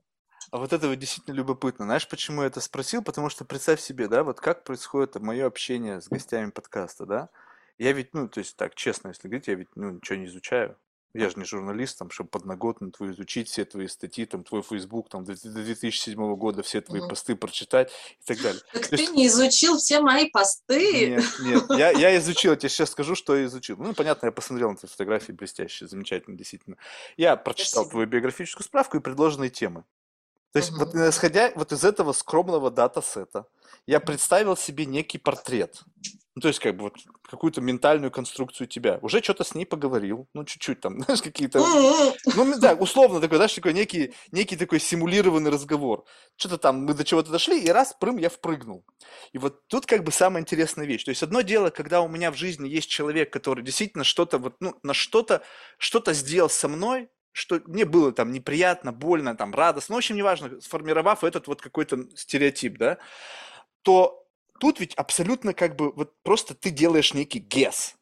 А 0.51 0.57
вот 0.57 0.73
это 0.73 0.87
вот 0.87 0.95
действительно 0.95 1.35
любопытно. 1.35 1.85
Знаешь, 1.85 2.07
почему 2.07 2.41
я 2.41 2.47
это 2.47 2.61
спросил? 2.61 3.03
Потому 3.03 3.29
что 3.29 3.45
представь 3.45 3.81
себе, 3.81 4.07
да, 4.07 4.23
вот 4.23 4.39
как 4.39 4.63
происходит 4.63 5.15
мое 5.19 5.45
общение 5.45 6.01
с 6.01 6.07
гостями 6.07 6.49
подкаста, 6.49 7.05
да? 7.05 7.29
Я 7.77 7.91
ведь, 7.91 8.13
ну, 8.13 8.29
то 8.29 8.39
есть 8.39 8.55
так, 8.55 8.73
честно, 8.73 9.09
если 9.09 9.27
говорить, 9.27 9.47
я 9.47 9.55
ведь, 9.55 9.75
ну, 9.75 9.91
ничего 9.91 10.17
не 10.17 10.25
изучаю. 10.25 10.77
Я 11.17 11.29
же 11.29 11.37
не 11.37 11.45
журналист, 11.45 11.97
там, 11.97 12.09
чтобы 12.09 12.29
подноготно 12.29 12.91
твою 12.91 13.13
изучить, 13.13 13.47
все 13.49 13.65
твои 13.65 13.87
статьи, 13.87 14.25
там, 14.25 14.43
твой 14.43 14.61
Facebook, 14.61 15.09
там, 15.09 15.23
до 15.23 15.33
до 15.33 15.49
2007 15.63 16.35
года 16.35 16.61
все 16.63 16.81
твои 16.81 16.99
Мгм. 16.99 17.09
посты 17.09 17.35
прочитать 17.35 17.91
и 18.21 18.25
так 18.25 18.41
далее. 18.41 18.61
Так 18.73 18.83
То 18.87 18.89
ты 18.97 19.01
есть- 19.03 19.13
не 19.13 19.27
изучил 19.27 19.77
все 19.77 20.01
мои 20.01 20.29
посты. 20.29 21.09
Нет, 21.11 21.23
нет, 21.41 21.63
я, 21.69 21.91
я 21.91 22.17
изучил, 22.17 22.51
я 22.51 22.57
тебе 22.57 22.69
сейчас 22.69 22.91
скажу, 22.91 23.15
что 23.15 23.35
я 23.35 23.45
изучил. 23.45 23.77
Ну, 23.77 23.93
понятно, 23.93 24.25
я 24.27 24.31
посмотрел 24.31 24.69
на 24.71 24.75
твои 24.77 24.89
фотографии 24.89 25.31
блестящие, 25.31 25.87
замечательно, 25.87 26.37
действительно. 26.37 26.77
Я 27.17 27.35
прочитал 27.37 27.83
Спасибо. 27.83 27.91
твою 27.91 28.07
биографическую 28.07 28.63
справку 28.65 28.97
и 28.97 28.99
предложенные 28.99 29.49
темы. 29.49 29.83
То 30.55 30.59
есть 30.59 30.71
вот 30.71 30.95
исходя 30.95 31.51
вот 31.55 31.73
из 31.73 31.83
этого 31.83 32.13
скромного 32.13 32.71
датасета, 32.71 33.45
я 33.87 33.99
представил 33.99 34.55
себе 34.55 34.85
некий 34.85 35.17
портрет. 35.17 35.83
Ну, 36.33 36.41
то 36.41 36.47
есть, 36.47 36.61
как 36.61 36.77
бы, 36.77 36.83
вот, 36.83 36.93
какую-то 37.29 37.59
ментальную 37.59 38.09
конструкцию 38.09 38.67
тебя. 38.67 38.99
Уже 39.01 39.21
что-то 39.21 39.43
с 39.43 39.53
ней 39.53 39.65
поговорил, 39.65 40.29
ну, 40.33 40.45
чуть-чуть 40.45 40.79
там, 40.79 41.01
знаешь, 41.03 41.21
какие-то... 41.21 41.59
Ну, 41.59 42.57
да, 42.57 42.73
условно 42.73 43.19
такой, 43.19 43.35
знаешь, 43.35 43.53
такой 43.53 43.73
некий, 43.73 44.13
некий 44.31 44.55
такой 44.55 44.79
симулированный 44.79 45.51
разговор. 45.51 46.05
Что-то 46.37 46.57
там, 46.57 46.85
мы 46.85 46.93
до 46.93 47.03
чего-то 47.03 47.31
дошли, 47.31 47.61
и 47.61 47.67
раз, 47.67 47.93
прым, 47.99 48.15
я 48.15 48.29
впрыгнул. 48.29 48.85
И 49.33 49.37
вот 49.37 49.67
тут 49.67 49.85
как 49.85 50.05
бы 50.05 50.13
самая 50.13 50.41
интересная 50.41 50.85
вещь. 50.85 51.03
То 51.03 51.09
есть, 51.09 51.21
одно 51.21 51.41
дело, 51.41 51.69
когда 51.69 51.99
у 51.99 52.07
меня 52.07 52.31
в 52.31 52.37
жизни 52.37 52.69
есть 52.69 52.89
человек, 52.89 53.29
который 53.29 53.61
действительно 53.61 54.05
что-то 54.05 54.37
вот, 54.37 54.55
ну, 54.61 54.73
на 54.83 54.93
что-то, 54.93 55.41
что-то 55.77 56.13
сделал 56.13 56.49
со 56.49 56.69
мной, 56.69 57.09
что 57.35 57.61
мне 57.65 57.83
было 57.83 58.13
там 58.13 58.31
неприятно, 58.31 58.93
больно, 58.93 59.35
там, 59.35 59.53
радостно, 59.53 59.93
ну, 59.93 59.97
в 59.97 59.99
общем, 59.99 60.15
неважно, 60.15 60.61
сформировав 60.61 61.25
этот 61.25 61.47
вот 61.47 61.61
какой-то 61.61 62.07
стереотип, 62.15 62.77
да, 62.77 62.97
то 63.81 64.25
тут 64.61 64.79
ведь 64.79 64.93
абсолютно 64.95 65.53
как 65.53 65.75
бы 65.75 65.91
вот 65.91 66.13
просто 66.23 66.55
ты 66.55 66.69
делаешь 66.69 67.13
некий 67.13 67.39
гес. 67.39 67.97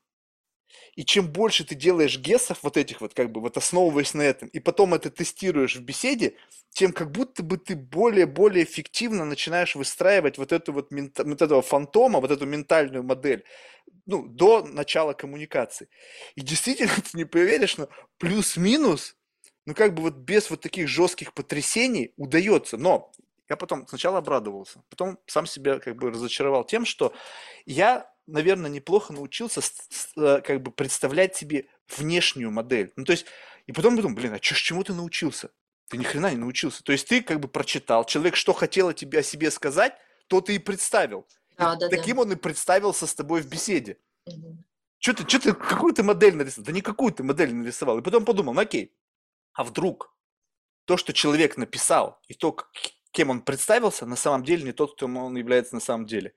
И 0.95 1.03
чем 1.03 1.31
больше 1.31 1.65
ты 1.65 1.73
делаешь 1.73 2.19
гесов 2.19 2.59
вот 2.61 2.77
этих 2.77 3.01
вот, 3.01 3.15
как 3.15 3.31
бы 3.31 3.41
вот 3.41 3.57
основываясь 3.57 4.13
на 4.13 4.21
этом, 4.21 4.49
и 4.49 4.59
потом 4.59 4.93
это 4.93 5.09
тестируешь 5.09 5.75
в 5.75 5.81
беседе, 5.81 6.35
тем 6.69 6.93
как 6.93 7.11
будто 7.11 7.41
бы 7.41 7.57
ты 7.57 7.75
более-более 7.75 8.63
эффективно 8.63 9.25
начинаешь 9.25 9.75
выстраивать 9.75 10.37
вот 10.37 10.51
эту 10.51 10.73
вот, 10.73 10.91
вот 10.91 11.41
этого 11.41 11.63
фантома, 11.63 12.19
вот 12.19 12.29
эту 12.29 12.45
ментальную 12.45 13.03
модель, 13.03 13.43
ну, 14.05 14.27
до 14.27 14.63
начала 14.63 15.13
коммуникации. 15.13 15.89
И 16.35 16.41
действительно, 16.41 16.91
ты 17.11 17.17
не 17.17 17.25
поверишь, 17.25 17.77
но 17.77 17.89
плюс-минус, 18.19 19.15
ну, 19.65 19.73
как 19.73 19.93
бы 19.93 20.03
вот 20.03 20.15
без 20.15 20.49
вот 20.49 20.61
таких 20.61 20.87
жестких 20.87 21.33
потрясений 21.33 22.13
удается. 22.17 22.77
Но 22.77 23.11
я 23.49 23.55
потом 23.55 23.87
сначала 23.87 24.19
обрадовался, 24.19 24.83
потом 24.89 25.19
сам 25.25 25.45
себя 25.45 25.79
как 25.79 25.95
бы 25.95 26.11
разочаровал 26.11 26.63
тем, 26.63 26.85
что 26.85 27.13
я, 27.65 28.09
наверное, 28.27 28.69
неплохо 28.69 29.13
научился 29.13 29.61
э, 30.17 30.41
как 30.41 30.61
бы 30.61 30.71
представлять 30.71 31.35
себе 31.35 31.67
внешнюю 31.97 32.51
модель. 32.51 32.91
Ну, 32.95 33.05
то 33.05 33.11
есть, 33.11 33.25
и 33.67 33.71
потом 33.71 33.95
думаю, 33.95 34.15
блин, 34.15 34.33
а 34.33 34.39
чё, 34.39 34.55
чему 34.55 34.83
ты 34.83 34.93
научился? 34.93 35.51
Ты 35.89 35.97
ни 35.97 36.03
хрена 36.03 36.31
не 36.31 36.37
научился. 36.37 36.83
То 36.83 36.91
есть 36.91 37.07
ты 37.07 37.21
как 37.21 37.39
бы 37.39 37.47
прочитал, 37.47 38.05
человек 38.05 38.35
что 38.35 38.53
хотел 38.53 38.89
о 38.89 38.93
тебе 38.93 39.19
о 39.19 39.23
себе 39.23 39.51
сказать, 39.51 39.93
то 40.27 40.41
ты 40.41 40.55
и 40.55 40.59
представил. 40.59 41.27
Да, 41.57 41.75
и 41.75 41.79
да, 41.79 41.89
таким 41.89 42.15
да. 42.15 42.23
он 42.23 42.31
и 42.31 42.35
представился 42.35 43.05
с 43.05 43.13
тобой 43.13 43.41
в 43.41 43.47
беседе. 43.47 43.97
Угу. 44.25 44.57
Что 44.99 45.13
ты, 45.13 45.27
что 45.27 45.39
ты, 45.39 45.53
какую 45.53 45.93
ты 45.93 46.01
модель 46.01 46.35
нарисовал? 46.35 46.65
Да 46.65 46.71
никакую 46.71 47.11
ты 47.11 47.23
модель 47.23 47.53
нарисовал. 47.53 47.99
И 47.99 48.01
потом 48.01 48.25
подумал, 48.25 48.53
ну 48.53 48.61
окей, 48.61 48.93
а 49.53 49.63
вдруг 49.63 50.13
то, 50.85 50.97
что 50.97 51.13
человек 51.13 51.57
написал, 51.57 52.19
и 52.27 52.33
то, 52.33 52.57
кем 53.11 53.29
он 53.29 53.41
представился, 53.41 54.05
на 54.05 54.15
самом 54.15 54.43
деле 54.43 54.63
не 54.63 54.71
тот, 54.71 54.95
кто 54.95 55.05
он 55.05 55.37
является 55.37 55.75
на 55.75 55.81
самом 55.81 56.05
деле. 56.05 56.33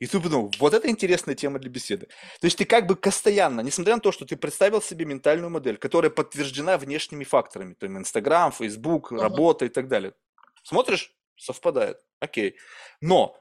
И 0.00 0.06
ты 0.06 0.18
подумал, 0.20 0.52
вот 0.58 0.74
это 0.74 0.88
интересная 0.88 1.34
тема 1.34 1.58
для 1.58 1.70
беседы. 1.70 2.06
То 2.40 2.46
есть 2.46 2.56
ты 2.56 2.64
как 2.64 2.86
бы 2.86 2.96
постоянно, 2.96 3.60
несмотря 3.60 3.94
на 3.94 4.00
то, 4.00 4.10
что 4.10 4.24
ты 4.24 4.36
представил 4.36 4.82
себе 4.82 5.04
ментальную 5.04 5.50
модель, 5.50 5.76
которая 5.76 6.10
подтверждена 6.10 6.78
внешними 6.78 7.24
факторами, 7.24 7.74
то 7.74 7.86
есть 7.86 7.96
Инстаграм, 7.96 8.50
Фейсбук, 8.52 9.12
uh-huh. 9.12 9.20
работа 9.20 9.66
и 9.66 9.68
так 9.68 9.86
далее. 9.86 10.14
Смотришь, 10.62 11.14
совпадает, 11.36 11.98
окей. 12.20 12.56
Но 13.00 13.38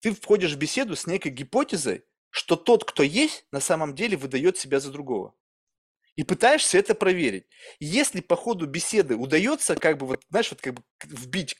ты 0.00 0.14
входишь 0.14 0.54
в 0.54 0.58
беседу 0.58 0.96
с 0.96 1.06
некой 1.06 1.30
гипотезой, 1.30 2.04
что 2.30 2.56
тот, 2.56 2.84
кто 2.84 3.02
есть, 3.02 3.44
на 3.52 3.60
самом 3.60 3.94
деле 3.94 4.16
выдает 4.16 4.56
себя 4.56 4.80
за 4.80 4.90
другого 4.90 5.34
и 6.16 6.24
пытаешься 6.24 6.78
это 6.78 6.94
проверить. 6.94 7.46
Если 7.80 8.20
по 8.20 8.36
ходу 8.36 8.66
беседы 8.66 9.16
удается, 9.16 9.76
как 9.76 9.98
бы, 9.98 10.06
вот, 10.06 10.22
знаешь, 10.30 10.50
вот 10.50 10.60
как 10.60 10.74
бы 10.74 10.82
вбить 11.04 11.56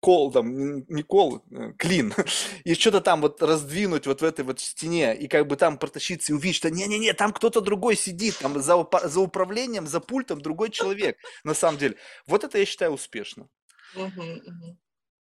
кол, 0.00 0.30
там, 0.30 0.84
не 0.88 1.02
кол, 1.02 1.42
э, 1.50 1.72
клин, 1.78 2.12
и 2.64 2.74
что-то 2.74 3.00
там 3.00 3.22
вот 3.22 3.42
раздвинуть 3.42 4.06
вот 4.06 4.20
в 4.20 4.24
этой 4.24 4.44
вот 4.44 4.60
стене, 4.60 5.16
и 5.16 5.28
как 5.28 5.46
бы 5.46 5.56
там 5.56 5.78
протащиться 5.78 6.32
и 6.32 6.34
увидеть, 6.34 6.56
что 6.56 6.70
не-не-не, 6.70 7.14
там 7.14 7.32
кто-то 7.32 7.62
другой 7.62 7.96
сидит, 7.96 8.36
там 8.38 8.60
за, 8.60 8.86
за 9.04 9.20
управлением, 9.20 9.86
за 9.86 10.00
пультом 10.00 10.42
другой 10.42 10.70
человек, 10.70 11.16
на 11.42 11.54
самом 11.54 11.78
деле. 11.78 11.96
Вот 12.26 12.44
это 12.44 12.58
я 12.58 12.66
считаю 12.66 12.92
успешно. 12.92 13.48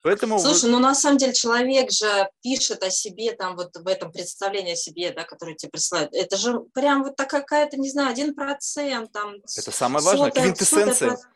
Поэтому 0.04 0.38
Слушай, 0.38 0.66
вы... 0.66 0.72
ну 0.72 0.80
на 0.80 0.93
самом 0.93 1.18
деле 1.18 1.34
человек 1.34 1.89
же 1.89 2.30
пишет 2.41 2.84
о 2.84 2.89
себе 2.89 3.32
там 3.32 3.56
вот 3.56 3.76
в 3.76 3.88
этом 3.88 4.12
представлении 4.12 4.74
о 4.74 4.76
себе, 4.76 5.12
да, 5.12 5.24
которое 5.24 5.56
тебе 5.56 5.72
присылают. 5.72 6.14
Это 6.14 6.36
же 6.36 6.60
прям 6.74 7.04
вот 7.04 7.16
такая 7.16 7.41
какая-то, 7.41 7.78
не 7.78 7.89
знаю, 7.89 8.10
один 8.10 8.36
процент 8.36 9.14
там. 9.14 9.36
Это 9.36 9.72
самое 9.72 10.04
важное, 10.04 10.28
сотая, 10.28 10.43
квинтэссенция. 10.43 11.10
Сотая, 11.12 11.34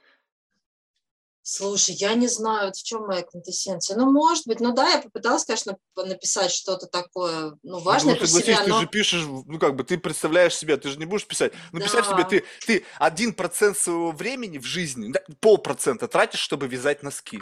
Слушай, 1.49 1.95
я 1.95 2.13
не 2.13 2.27
знаю, 2.27 2.73
в 2.73 2.83
чем 2.83 3.07
моя 3.07 3.21
квинтэссенция. 3.21 3.95
Ну, 3.95 4.11
может 4.11 4.45
быть, 4.47 4.59
ну 4.59 4.73
да, 4.73 4.89
я 4.89 4.97
попыталась, 5.01 5.45
конечно, 5.45 5.77
написать 5.95 6.51
что-то 6.51 6.87
такое, 6.87 7.53
ну, 7.63 7.79
важное 7.79 8.15
ну, 8.15 8.19
про 8.19 8.27
себя, 8.27 8.63
но... 8.67 8.75
ты 8.75 8.81
же 8.81 8.87
пишешь, 8.87 9.23
ну, 9.23 9.57
как 9.57 9.77
бы, 9.77 9.85
ты 9.85 9.97
представляешь 9.97 10.53
себя, 10.57 10.75
ты 10.75 10.89
же 10.89 10.99
не 10.99 11.05
будешь 11.05 11.25
писать. 11.25 11.53
Ну, 11.71 11.79
да. 11.79 11.85
представь 11.85 12.05
себе, 12.05 12.25
ты, 12.25 12.43
ты 12.65 12.85
один 12.99 13.31
процент 13.31 13.77
своего 13.77 14.11
времени 14.11 14.57
в 14.57 14.65
жизни, 14.65 15.13
полпроцента 15.39 16.09
тратишь, 16.09 16.41
чтобы 16.41 16.67
вязать 16.67 17.01
носки 17.01 17.39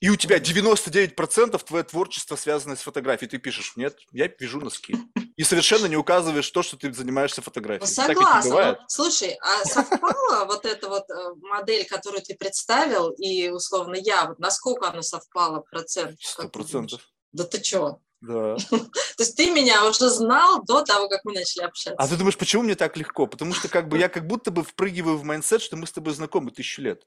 и 0.00 0.10
у 0.10 0.16
тебя 0.16 0.38
99% 0.38 1.64
твое 1.64 1.84
творчество 1.84 2.36
связано 2.36 2.76
с 2.76 2.80
фотографией. 2.80 3.28
Ты 3.28 3.38
пишешь, 3.38 3.72
нет, 3.76 3.96
я 4.12 4.28
вяжу 4.38 4.60
носки. 4.60 4.96
И 5.36 5.44
совершенно 5.44 5.86
не 5.86 5.96
указываешь 5.96 6.50
то, 6.50 6.62
что 6.62 6.76
ты 6.76 6.92
занимаешься 6.92 7.42
фотографией. 7.42 7.88
Согласна. 7.88 8.78
Ну, 8.80 8.84
слушай, 8.88 9.36
а 9.40 9.64
совпала 9.64 10.44
вот 10.46 10.64
эта 10.64 10.88
вот 10.88 11.08
э, 11.10 11.34
модель, 11.42 11.86
которую 11.86 12.22
ты 12.22 12.34
представил, 12.36 13.10
и 13.10 13.48
условно 13.48 13.96
я, 13.96 14.26
вот 14.26 14.38
насколько 14.38 14.88
она 14.88 15.02
совпала 15.02 15.60
процент? 15.60 16.20
Сто 16.20 16.48
процентов. 16.48 17.02
Да 17.32 17.44
ты 17.44 17.60
чё? 17.60 18.00
Да. 18.20 18.56
То 18.68 19.22
есть 19.22 19.36
ты 19.36 19.50
меня 19.50 19.88
уже 19.88 20.08
знал 20.10 20.62
до 20.64 20.82
того, 20.82 21.08
как 21.08 21.24
мы 21.24 21.32
начали 21.32 21.64
общаться. 21.64 21.94
А 21.96 22.08
ты 22.08 22.16
думаешь, 22.16 22.36
почему 22.36 22.64
мне 22.64 22.74
так 22.74 22.96
легко? 22.96 23.26
Потому 23.26 23.52
что 23.52 23.68
как 23.68 23.88
бы 23.88 23.98
я 23.98 24.08
как 24.08 24.26
будто 24.26 24.50
бы 24.50 24.64
впрыгиваю 24.64 25.16
в 25.18 25.24
mindset, 25.24 25.62
что 25.62 25.76
мы 25.76 25.86
с 25.86 25.92
тобой 25.92 26.14
знакомы 26.14 26.50
тысячу 26.50 26.82
лет. 26.82 27.04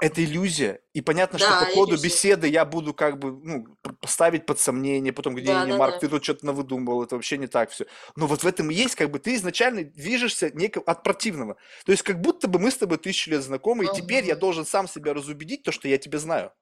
Это 0.00 0.24
иллюзия. 0.24 0.80
И 0.94 1.00
понятно, 1.02 1.38
что 1.38 1.48
по 1.48 1.66
ходу 1.66 2.00
беседы 2.00 2.48
я 2.48 2.64
буду 2.64 2.94
как 2.94 3.18
бы 3.18 3.32
ну, 3.32 3.66
поставить 4.00 4.46
под 4.46 4.60
сомнение, 4.60 5.12
потом 5.12 5.34
где 5.34 5.52
да, 5.52 5.66
не 5.66 5.72
Марк, 5.72 6.00
ты 6.00 6.08
тут 6.08 6.24
что-то 6.24 6.46
навыдумывал, 6.46 7.02
это 7.02 7.16
вообще 7.16 7.36
не 7.36 7.46
так 7.46 7.70
все. 7.70 7.86
Но 8.16 8.26
вот 8.26 8.42
в 8.42 8.46
этом 8.46 8.70
и 8.70 8.74
есть, 8.74 8.94
как 8.94 9.10
бы 9.10 9.18
ты 9.18 9.34
изначально 9.34 9.84
движешься 9.84 10.50
неко... 10.54 10.80
от 10.80 11.02
противного. 11.02 11.56
То 11.84 11.92
есть 11.92 12.02
как 12.02 12.20
будто 12.20 12.48
бы 12.48 12.58
мы 12.58 12.70
с 12.70 12.76
тобой 12.76 12.98
тысячу 12.98 13.30
лет 13.30 13.42
знакомы, 13.42 13.84
и 13.84 13.88
теперь 13.94 14.24
я 14.24 14.36
должен 14.36 14.64
сам 14.64 14.88
себя 14.88 15.12
разубедить, 15.12 15.62
то, 15.62 15.72
что 15.72 15.88
я 15.88 15.98
тебя 15.98 16.18
знаю. 16.18 16.52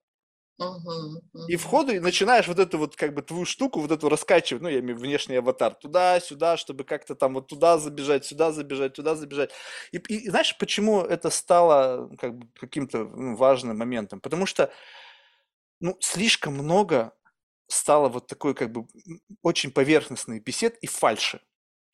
И 1.46 1.56
в 1.56 1.64
ходу 1.64 2.00
начинаешь 2.00 2.46
вот 2.46 2.60
эту 2.60 2.78
вот 2.78 2.94
как 2.94 3.12
бы 3.14 3.22
твою 3.22 3.44
штуку, 3.44 3.80
вот 3.80 3.90
эту 3.90 4.08
раскачивать, 4.08 4.62
ну, 4.62 4.68
я 4.68 4.78
имею 4.80 4.96
внешний 4.96 5.34
аватар, 5.36 5.74
туда-сюда, 5.74 6.56
чтобы 6.56 6.84
как-то 6.84 7.16
там 7.16 7.34
вот 7.34 7.48
туда 7.48 7.78
забежать, 7.78 8.24
сюда 8.24 8.52
забежать, 8.52 8.92
туда 8.94 9.16
забежать. 9.16 9.50
И, 9.90 9.98
и 9.98 10.28
знаешь, 10.30 10.56
почему 10.58 11.00
это 11.02 11.28
стало 11.30 12.08
как 12.18 12.38
бы 12.38 12.46
каким-то 12.58 12.98
ну, 13.04 13.34
важным 13.36 13.76
моментом? 13.78 14.20
Потому 14.20 14.46
что, 14.46 14.70
ну, 15.80 15.96
слишком 16.00 16.54
много 16.54 17.12
стало 17.68 18.08
вот 18.08 18.26
такой 18.26 18.54
как 18.54 18.72
бы 18.72 18.86
очень 19.42 19.70
поверхностный 19.72 20.40
бесед 20.40 20.76
и 20.82 20.86
фальши. 20.86 21.40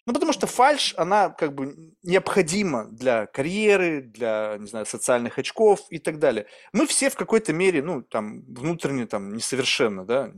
Ну, 0.07 0.13
потому 0.13 0.33
что 0.33 0.47
фальш, 0.47 0.95
она 0.97 1.31
как 1.31 1.53
бы 1.55 1.93
необходима 2.05 2.85
для 2.93 3.27
карьеры, 3.27 4.03
для, 4.03 4.57
не 4.59 4.67
знаю, 4.69 4.87
социальных 4.87 5.39
очков 5.39 5.81
и 5.91 5.99
так 5.99 6.21
далее. 6.21 6.47
Мы 6.73 6.87
все 6.87 7.11
в 7.11 7.17
какой-то 7.17 7.53
мере, 7.53 7.83
ну, 7.83 8.03
там, 8.03 8.43
внутренне, 8.47 9.07
там, 9.07 9.35
несовершенно, 9.35 10.05
да, 10.05 10.31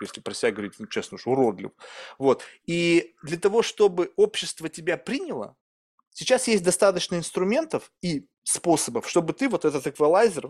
если 0.00 0.20
про 0.20 0.34
себя 0.34 0.52
говорить, 0.52 0.74
ну, 0.78 0.86
честно 0.86 1.14
уж, 1.14 1.26
уродлив. 1.26 1.70
Вот. 2.18 2.44
И 2.66 3.14
для 3.22 3.38
того, 3.38 3.62
чтобы 3.62 4.12
общество 4.16 4.68
тебя 4.68 4.98
приняло, 4.98 5.56
сейчас 6.18 6.48
есть 6.48 6.64
достаточно 6.64 7.14
инструментов 7.14 7.92
и 8.02 8.26
способов, 8.42 9.08
чтобы 9.08 9.34
ты 9.34 9.48
вот 9.48 9.64
этот 9.64 9.86
эквалайзер 9.86 10.48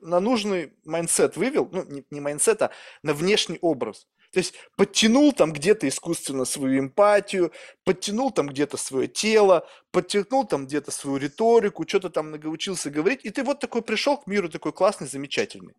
на 0.00 0.20
нужный 0.20 0.72
mindset 0.84 1.36
вывел, 1.36 1.68
ну, 1.70 1.84
не, 1.84 2.04
не 2.10 2.20
mindset, 2.20 2.62
а 2.62 2.70
на 3.02 3.14
внешний 3.14 3.58
образ. 3.60 4.06
То 4.32 4.40
есть 4.40 4.54
подтянул 4.76 5.32
там 5.32 5.52
где-то 5.52 5.86
искусственно 5.86 6.44
свою 6.44 6.80
эмпатию, 6.80 7.52
подтянул 7.84 8.30
там 8.30 8.48
где-то 8.48 8.76
свое 8.76 9.06
тело, 9.06 9.66
подтянул 9.92 10.44
там 10.44 10.66
где-то 10.66 10.90
свою 10.90 11.18
риторику, 11.18 11.86
что-то 11.86 12.10
там 12.10 12.30
научился 12.30 12.90
говорить, 12.90 13.20
и 13.24 13.30
ты 13.30 13.44
вот 13.44 13.60
такой 13.60 13.82
пришел 13.82 14.16
к 14.16 14.26
миру 14.26 14.48
такой 14.48 14.72
классный, 14.72 15.06
замечательный. 15.06 15.74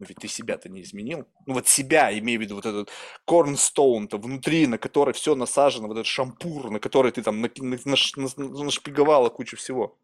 Но 0.00 0.06
ведь 0.08 0.18
ты 0.18 0.26
себя-то 0.26 0.68
не 0.68 0.82
изменил. 0.82 1.26
Ну 1.46 1.54
вот 1.54 1.68
себя, 1.68 2.18
имею 2.18 2.40
в 2.40 2.42
виду 2.42 2.56
вот 2.56 2.66
этот 2.66 2.90
корнстоун-то 3.26 4.18
внутри, 4.18 4.66
на 4.66 4.78
который 4.78 5.14
все 5.14 5.36
насажено, 5.36 5.86
вот 5.86 5.94
этот 5.94 6.06
шампур, 6.06 6.70
на 6.70 6.80
который 6.80 7.12
ты 7.12 7.22
там 7.22 7.40
нашпиговала 7.40 9.28
кучу 9.28 9.56
всего. 9.56 9.96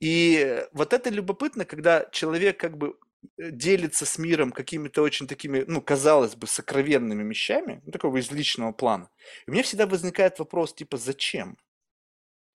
И 0.00 0.62
вот 0.72 0.92
это 0.92 1.08
любопытно, 1.08 1.64
когда 1.64 2.06
человек 2.12 2.60
как 2.60 2.76
бы 2.76 2.96
Э, 3.36 3.50
делится 3.50 4.06
с 4.06 4.18
миром 4.18 4.52
какими-то 4.52 5.02
очень 5.02 5.26
такими, 5.26 5.64
ну, 5.66 5.80
казалось 5.82 6.36
бы, 6.36 6.46
сокровенными 6.46 7.28
вещами, 7.28 7.82
ну, 7.84 7.92
такого 7.92 8.18
из 8.18 8.30
личного 8.30 8.72
плана. 8.72 9.10
И 9.46 9.50
у 9.50 9.52
меня 9.52 9.62
всегда 9.62 9.86
возникает 9.86 10.38
вопрос, 10.38 10.74
типа, 10.74 10.96
зачем? 10.96 11.58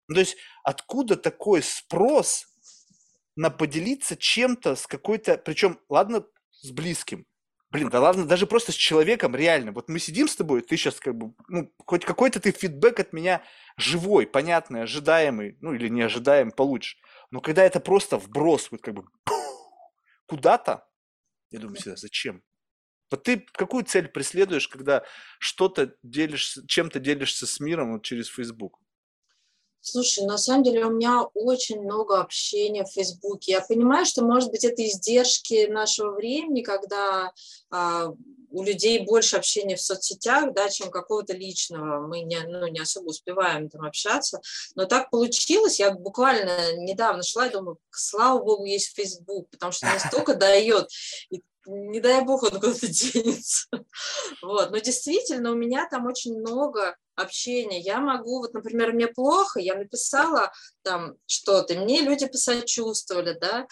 Ну, 0.07 0.15
то 0.15 0.19
есть, 0.21 0.37
откуда 0.63 1.15
такой 1.15 1.63
спрос 1.63 2.47
на 3.35 3.49
поделиться 3.49 4.15
чем-то 4.15 4.75
с 4.75 4.87
какой-то, 4.87 5.37
причем, 5.37 5.79
ладно, 5.89 6.25
с 6.51 6.71
близким, 6.71 7.25
Блин, 7.71 7.87
да 7.89 8.01
ладно, 8.01 8.25
даже 8.25 8.47
просто 8.47 8.73
с 8.73 8.75
человеком 8.75 9.33
реально. 9.33 9.71
Вот 9.71 9.87
мы 9.87 9.97
сидим 9.97 10.27
с 10.27 10.35
тобой, 10.35 10.61
ты 10.61 10.75
сейчас 10.75 10.99
как 10.99 11.15
бы, 11.15 11.33
ну, 11.47 11.73
хоть 11.77 12.03
какой-то 12.03 12.41
ты 12.41 12.51
фидбэк 12.51 12.99
от 12.99 13.13
меня 13.13 13.41
живой, 13.77 14.27
понятный, 14.27 14.83
ожидаемый, 14.83 15.57
ну, 15.61 15.73
или 15.73 15.87
неожидаемый 15.87 16.53
получишь. 16.53 16.97
Но 17.31 17.39
когда 17.39 17.63
это 17.63 17.79
просто 17.79 18.17
вброс, 18.17 18.69
вот 18.71 18.81
как 18.81 18.93
бы 18.93 19.05
куда-то, 20.25 20.85
я 21.49 21.59
думаю 21.59 21.77
всегда, 21.77 21.95
зачем? 21.95 22.43
Вот 23.09 23.23
ты 23.23 23.39
какую 23.53 23.85
цель 23.85 24.09
преследуешь, 24.09 24.67
когда 24.67 25.05
что-то 25.39 25.95
делишь, 26.03 26.57
чем-то 26.67 26.99
делишься 26.99 27.47
с 27.47 27.61
миром 27.61 27.93
вот 27.93 28.03
через 28.03 28.27
Facebook? 28.27 28.80
Слушай, 29.81 30.25
на 30.25 30.37
самом 30.37 30.63
деле 30.63 30.85
у 30.85 30.91
меня 30.91 31.23
очень 31.33 31.81
много 31.81 32.19
общения 32.19 32.83
в 32.83 32.91
Фейсбуке. 32.91 33.53
Я 33.53 33.61
понимаю, 33.61 34.05
что, 34.05 34.23
может 34.23 34.51
быть, 34.51 34.63
это 34.63 34.85
издержки 34.85 35.67
нашего 35.67 36.11
времени, 36.11 36.61
когда 36.61 37.31
а, 37.71 38.13
у 38.51 38.63
людей 38.63 38.99
больше 38.99 39.37
общения 39.37 39.75
в 39.75 39.81
соцсетях, 39.81 40.53
да, 40.53 40.69
чем 40.69 40.91
какого-то 40.91 41.33
личного. 41.33 42.05
Мы 42.05 42.21
не, 42.21 42.39
ну, 42.41 42.67
не 42.67 42.79
особо 42.79 43.07
успеваем 43.07 43.69
там 43.69 43.83
общаться. 43.83 44.41
Но 44.75 44.85
так 44.85 45.09
получилось. 45.09 45.79
Я 45.79 45.91
буквально 45.91 46.75
недавно 46.77 47.23
шла 47.23 47.47
и 47.47 47.51
думаю, 47.51 47.77
слава 47.89 48.43
богу, 48.43 48.65
есть 48.65 48.95
Facebook, 48.95 49.49
потому 49.49 49.71
что 49.71 49.87
настолько 49.87 50.35
дает. 50.35 50.89
И 51.29 51.41
не 51.65 51.99
дай 51.99 52.23
бог 52.23 52.43
он 52.43 52.51
куда-то 52.51 52.87
денется. 52.87 53.67
Вот. 54.41 54.71
Но 54.71 54.77
действительно, 54.77 55.51
у 55.51 55.55
меня 55.55 55.87
там 55.89 56.07
очень 56.07 56.37
много 56.39 56.95
общения. 57.15 57.79
Я 57.79 57.99
могу, 57.99 58.39
вот, 58.39 58.53
например, 58.53 58.93
мне 58.93 59.07
плохо, 59.07 59.59
я 59.59 59.75
написала 59.75 60.51
там 60.81 61.15
что-то, 61.25 61.75
мне 61.75 62.01
люди 62.01 62.25
посочувствовали, 62.25 63.37
да, 63.39 63.67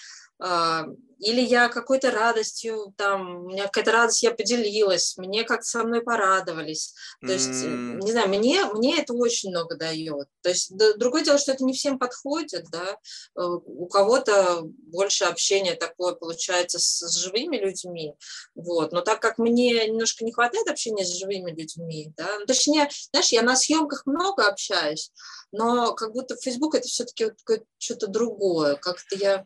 или 1.19 1.41
я 1.41 1.67
какой-то 1.67 2.11
радостью, 2.11 2.93
там, 2.97 3.43
у 3.43 3.49
меня 3.49 3.65
какая-то 3.65 3.91
радость, 3.91 4.23
я 4.23 4.31
поделилась, 4.31 5.17
мне 5.17 5.43
как-то 5.43 5.65
со 5.65 5.83
мной 5.83 6.01
порадовались. 6.01 6.93
То 7.21 7.33
есть, 7.33 7.49
mm. 7.49 7.99
не 8.01 8.11
знаю, 8.11 8.29
мне, 8.29 8.63
мне 8.65 9.01
это 9.01 9.13
очень 9.13 9.49
много 9.49 9.75
дает. 9.75 10.27
То 10.41 10.49
есть, 10.49 10.75
да, 10.75 10.93
другое 10.93 11.23
дело, 11.23 11.37
что 11.37 11.51
это 11.51 11.65
не 11.65 11.73
всем 11.73 11.99
подходит, 11.99 12.67
да, 12.71 12.93
э, 12.93 12.95
у 13.35 13.87
кого-то 13.87 14.61
больше 14.63 15.25
общения 15.25 15.75
такое 15.75 16.13
получается 16.13 16.79
с, 16.79 16.99
с 16.99 17.17
живыми 17.17 17.57
людьми, 17.57 18.13
вот, 18.55 18.93
но 18.93 19.01
так 19.01 19.21
как 19.21 19.37
мне 19.37 19.87
немножко 19.87 20.23
не 20.23 20.31
хватает 20.31 20.69
общения 20.69 21.05
с 21.05 21.17
живыми 21.17 21.51
людьми, 21.51 22.13
да, 22.15 22.39
ну, 22.39 22.45
точнее, 22.45 22.89
знаешь, 23.11 23.29
я 23.29 23.41
на 23.41 23.57
съемках 23.57 24.05
много 24.05 24.47
общаюсь, 24.47 25.11
но 25.51 25.93
как 25.95 26.13
будто 26.13 26.37
Facebook 26.37 26.75
это 26.75 26.87
все-таки 26.87 27.25
вот 27.25 27.63
что-то 27.77 28.07
другое, 28.07 28.75
как-то 28.75 29.17
я 29.17 29.45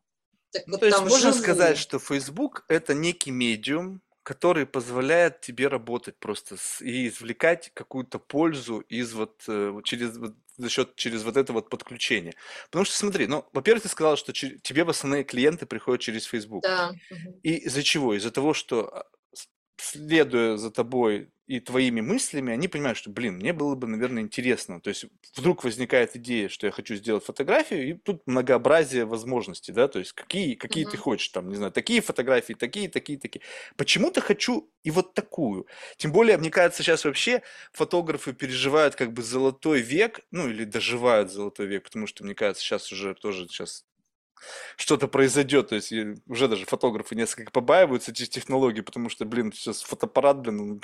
так 0.54 0.68
ну, 0.68 0.74
вот 0.74 0.80
то 0.80 0.86
есть 0.86 1.00
можно 1.02 1.32
живу. 1.32 1.44
сказать, 1.44 1.78
что 1.78 2.00
Facebook 2.00 2.64
это 2.68 2.94
некий 2.94 3.32
медиум, 3.32 4.02
который 4.24 4.66
позволяет 4.66 5.42
тебе 5.42 5.68
работать 5.68 6.18
просто 6.18 6.58
с, 6.58 6.82
и 6.82 7.08
извлекать 7.08 7.72
какую-то 7.74 8.20
пользу 8.20 8.80
из 8.80 9.14
вот 9.14 9.44
э, 9.48 9.82
через 9.84 10.18
вот, 10.18 10.36
за 10.58 10.70
счет 10.70 10.96
через 10.96 11.24
вот 11.24 11.36
это 11.36 11.52
вот 11.52 11.70
подключение. 11.70 12.34
Потому 12.66 12.86
что 12.86 12.96
смотри, 12.96 13.28
ну, 13.28 13.46
во-первых, 13.52 13.84
ты 13.84 13.90
сказала, 13.90 14.16
что 14.16 14.32
тебе 14.32 14.84
в 14.84 14.90
основные 14.90 15.24
клиенты 15.24 15.66
приходят 15.66 16.02
через 16.02 16.26
Facebook. 16.26 16.64
Да. 16.64 16.94
И 17.44 17.56
из-за 17.56 17.84
чего? 17.84 18.14
Из-за 18.14 18.32
того, 18.32 18.54
что 18.54 18.88
а, 18.88 19.06
следуя 19.78 20.58
за 20.58 20.72
тобой 20.72 21.30
и 21.46 21.60
твоими 21.60 22.00
мыслями, 22.00 22.54
они 22.54 22.70
понимают, 22.70 22.98
что, 22.98 23.10
блин, 23.10 23.36
мне 23.36 23.52
было 23.52 23.76
бы, 23.76 23.86
наверное, 23.86 24.24
интересно. 24.24 24.80
То 24.80 24.90
есть 24.90 25.06
вдруг 25.36 25.64
возникает 25.64 26.16
идея, 26.16 26.48
что 26.48 26.66
я 26.66 26.72
хочу 26.72 26.96
сделать 26.96 27.26
фотографию, 27.26 27.90
и 27.90 27.94
тут 27.94 28.26
многообразие 28.26 29.04
возможностей, 29.06 29.74
да, 29.74 29.90
то 29.90 30.00
есть 30.00 30.14
какие, 30.14 30.56
какие 30.56 30.88
mm-hmm. 30.88 30.92
ты 30.92 30.98
хочешь, 30.98 31.28
там, 31.30 31.50
не 31.50 31.56
знаю, 31.56 31.74
такие 31.74 32.02
фотографии, 32.02 32.54
такие, 32.54 32.88
такие, 32.88 33.20
такие. 33.20 33.42
Почему-то 33.76 34.22
хочу 34.22 34.72
и 34.84 34.92
вот 34.92 35.14
такую. 35.14 35.68
Тем 35.98 36.14
более, 36.14 36.38
мне 36.38 36.50
кажется, 36.50 36.82
сейчас 36.82 37.04
вообще 37.04 37.42
фотографы 37.74 38.32
переживают 38.34 38.96
как 38.96 39.12
бы 39.12 39.22
золотой 39.22 39.82
век, 39.82 40.22
ну, 40.32 40.50
или 40.50 40.64
доживают 40.64 41.30
золотой 41.32 41.68
век, 41.68 41.84
потому 41.84 42.08
что, 42.08 42.24
мне 42.24 42.36
кажется, 42.36 42.64
сейчас 42.64 42.90
уже 42.92 43.16
тоже 43.16 43.48
сейчас 43.48 43.86
что-то 44.78 45.08
произойдет. 45.08 45.70
То 45.70 45.76
есть 45.76 45.94
уже 46.28 46.48
даже 46.48 46.66
фотографы 46.66 47.16
несколько 47.16 47.52
побаиваются 47.52 48.12
этих 48.12 48.30
технологий, 48.30 48.82
потому 48.82 49.10
что, 49.10 49.26
блин, 49.26 49.52
сейчас 49.54 49.82
фотоаппарат, 49.82 50.40
блин, 50.42 50.82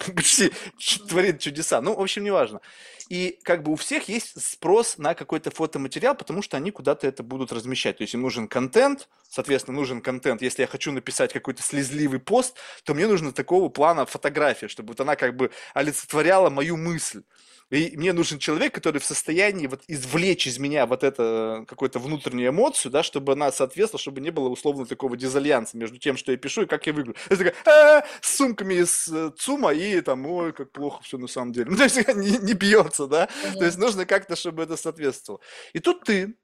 творит 1.07 1.39
чудеса. 1.39 1.82
Ну, 1.82 1.95
в 1.95 2.01
общем, 2.01 2.24
неважно. 2.24 2.62
И 3.10 3.39
как 3.43 3.64
бы 3.64 3.72
у 3.72 3.76
всех 3.76 4.07
есть 4.07 4.39
спрос 4.39 4.99
на 4.99 5.16
какой-то 5.16 5.49
фотоматериал, 5.49 6.14
потому 6.16 6.43
что 6.43 6.57
они 6.57 6.70
куда-то 6.70 7.07
это 7.07 7.24
будут 7.24 7.51
размещать. 7.51 7.97
То 7.97 8.03
есть 8.03 8.14
им 8.14 8.22
нужен 8.22 8.47
контент, 8.47 9.10
соответственно, 9.28 9.78
нужен 9.78 10.01
контент. 10.01 10.43
Если 10.43 10.62
я 10.62 10.68
хочу 10.68 10.91
написать 10.91 11.34
какой-то 11.34 11.64
слезливый 11.64 12.20
пост, 12.20 12.55
то 12.84 12.93
мне 12.93 13.07
нужно 13.07 13.32
такого 13.32 13.70
плана 13.70 14.05
фотография, 14.05 14.68
чтобы 14.68 14.89
вот 14.89 15.01
она 15.01 15.16
как 15.16 15.36
бы 15.36 15.49
олицетворяла 15.74 16.51
мою 16.51 16.78
мысль. 16.78 17.24
И 17.70 17.95
мне 17.97 18.13
нужен 18.13 18.39
человек, 18.39 18.74
который 18.74 18.99
в 18.99 19.05
состоянии 19.05 19.67
вот 19.67 19.84
извлечь 19.88 20.47
из 20.47 20.57
меня 20.57 20.88
вот 20.88 21.03
это 21.03 21.65
какую-то 21.67 21.99
внутреннюю 21.99 22.49
эмоцию, 22.49 22.91
да, 22.91 23.03
чтобы 23.03 23.34
она 23.34 23.51
соответствовала, 23.51 24.01
чтобы 24.01 24.22
не 24.22 24.32
было 24.32 24.49
условно 24.49 24.88
такого 24.88 25.15
дизальянса 25.15 25.78
между 25.78 25.99
тем, 25.99 26.17
что 26.17 26.32
я 26.32 26.38
пишу 26.38 26.63
и 26.63 26.65
как 26.65 26.88
я 26.88 26.93
выгляжу. 26.93 27.15
Это 27.30 27.38
такая, 27.38 27.55
а, 27.65 28.05
с 28.22 28.38
сумками 28.38 28.76
из 28.76 29.07
э, 29.09 29.32
ЦУМа 29.38 29.74
и 29.74 30.01
там, 30.01 30.26
ой, 30.26 30.51
как 30.51 30.72
плохо 30.72 31.03
все 31.03 31.17
на 31.17 31.28
самом 31.28 31.53
деле. 31.53 31.70
Ну, 31.70 31.78
то 31.78 31.84
есть 31.84 32.07
не, 32.15 32.38
не 32.39 32.53
бьется, 32.53 33.05
да. 33.05 33.30
То 33.53 33.63
есть 33.63 33.78
нужно 33.78 34.05
как-то, 34.05 34.36
чтобы 34.36 34.63
это 34.63 34.76
соответствовало. 34.76 35.39
И 35.74 35.80
тут 35.80 36.03
ты, 36.03 36.36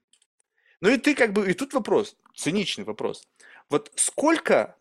ну 0.80 0.88
и 0.90 0.96
ты 0.96 1.14
как 1.14 1.32
бы, 1.32 1.50
и 1.50 1.54
тут 1.54 1.74
вопрос, 1.74 2.16
циничный 2.34 2.84
вопрос. 2.84 3.26
Вот 3.68 3.90
сколько 3.96 4.76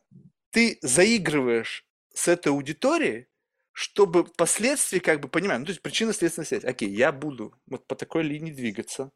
ты 0.51 0.77
заигрываешь 0.81 1.85
с 2.13 2.27
этой 2.27 2.49
аудиторией, 2.49 3.27
чтобы 3.75 4.23
впоследствии 4.23 4.99
как 4.99 5.19
бы 5.19 5.27
понимать, 5.27 5.59
ну, 5.59 5.65
то 5.65 5.71
есть 5.71 5.81
причинно-следственная 5.81 6.47
связь. 6.47 6.63
Окей, 6.63 6.89
я 6.89 7.11
буду 7.11 7.53
вот 7.67 7.85
по 7.87 7.95
такой 7.95 8.23
линии 8.23 8.53
двигаться, 8.53 9.11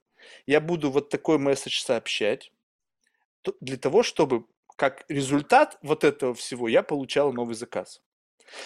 я 0.46 0.60
буду 0.60 0.92
вот 0.92 1.08
такой 1.10 1.38
месседж 1.38 1.82
сообщать, 1.82 2.52
для 3.62 3.78
того, 3.78 4.04
чтобы 4.04 4.46
как 4.76 5.06
результат 5.08 5.78
вот 5.82 6.04
этого 6.04 6.34
всего 6.34 6.68
я 6.68 6.84
получал 6.84 7.32
новый 7.32 7.56
заказ. 7.56 8.02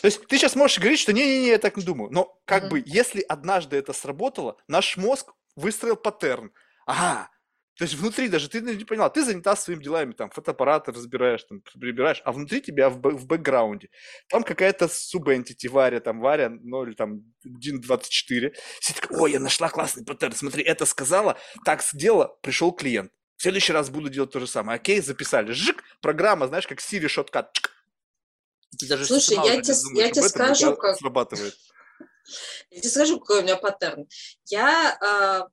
То 0.02 0.08
есть 0.08 0.26
ты 0.26 0.40
сейчас 0.40 0.56
можешь 0.56 0.80
говорить, 0.80 1.00
что 1.00 1.14
не-не-не, 1.14 1.50
я 1.50 1.60
так 1.60 1.78
не 1.78 1.84
думаю, 1.84 2.10
но 2.12 2.42
как 2.46 2.64
mm-hmm. 2.64 2.70
бы 2.70 2.84
если 2.88 3.22
однажды 3.22 3.78
это 3.78 3.94
сработало, 3.94 4.58
наш 4.68 4.98
мозг 4.98 5.32
выстроил 5.56 5.96
паттерн. 5.96 6.52
Ага, 6.88 7.30
то 7.76 7.86
есть 7.86 7.96
внутри 7.96 8.30
даже 8.30 8.50
ты 8.50 8.62
не 8.62 8.86
поняла, 8.86 9.10
ты 9.10 9.24
занята 9.24 9.56
своими 9.56 9.82
делами, 9.82 10.14
там, 10.14 10.30
фотоаппараты 10.30 10.92
разбираешь, 10.92 11.44
там, 11.44 11.62
прибираешь, 11.80 12.22
а 12.24 12.32
внутри 12.32 12.62
тебя 12.62 12.90
в, 12.90 13.00
в 13.00 13.26
бэкграунде, 13.26 13.90
там 14.30 14.44
какая-то 14.44 14.88
субэнтити, 14.88 15.68
Варя, 15.68 16.00
там, 16.00 16.20
Варя, 16.20 16.50
ну, 16.50 16.86
или 16.86 16.94
там, 16.94 17.24
Дин 17.44 17.82
24, 17.82 18.54
все 18.80 18.94
такие, 18.94 19.20
ой, 19.20 19.32
я 19.32 19.40
нашла 19.40 19.70
классный 19.70 20.06
паттерн, 20.06 20.36
смотри, 20.36 20.64
это 20.64 20.86
сказала, 20.86 21.38
так 21.66 21.82
сделала, 21.82 22.28
пришел 22.42 22.72
клиент. 22.72 23.12
В 23.38 23.42
следующий 23.42 23.74
раз 23.74 23.90
буду 23.90 24.10
делать 24.10 24.32
то 24.32 24.40
же 24.40 24.48
самое. 24.48 24.78
Окей, 24.78 25.02
записали. 25.02 25.52
Жик, 25.52 25.84
программа, 26.02 26.48
знаешь, 26.48 26.68
как 26.68 26.80
Siri 26.80 27.08
шоткат. 27.10 27.52
Даже 28.88 29.06
Слушай, 29.06 29.36
я 29.36 29.62
тебе, 29.62 30.02
я 30.02 30.12
тебе 30.12 30.30
скажу, 30.30 30.76
как... 30.76 30.98
Срабатывает. 30.98 31.54
Я 32.70 32.80
тебе 32.80 32.90
скажу, 32.90 33.20
какой 33.20 33.40
у 33.40 33.44
меня 33.44 33.58
паттерн. 33.58 34.08
Я 34.46 35.50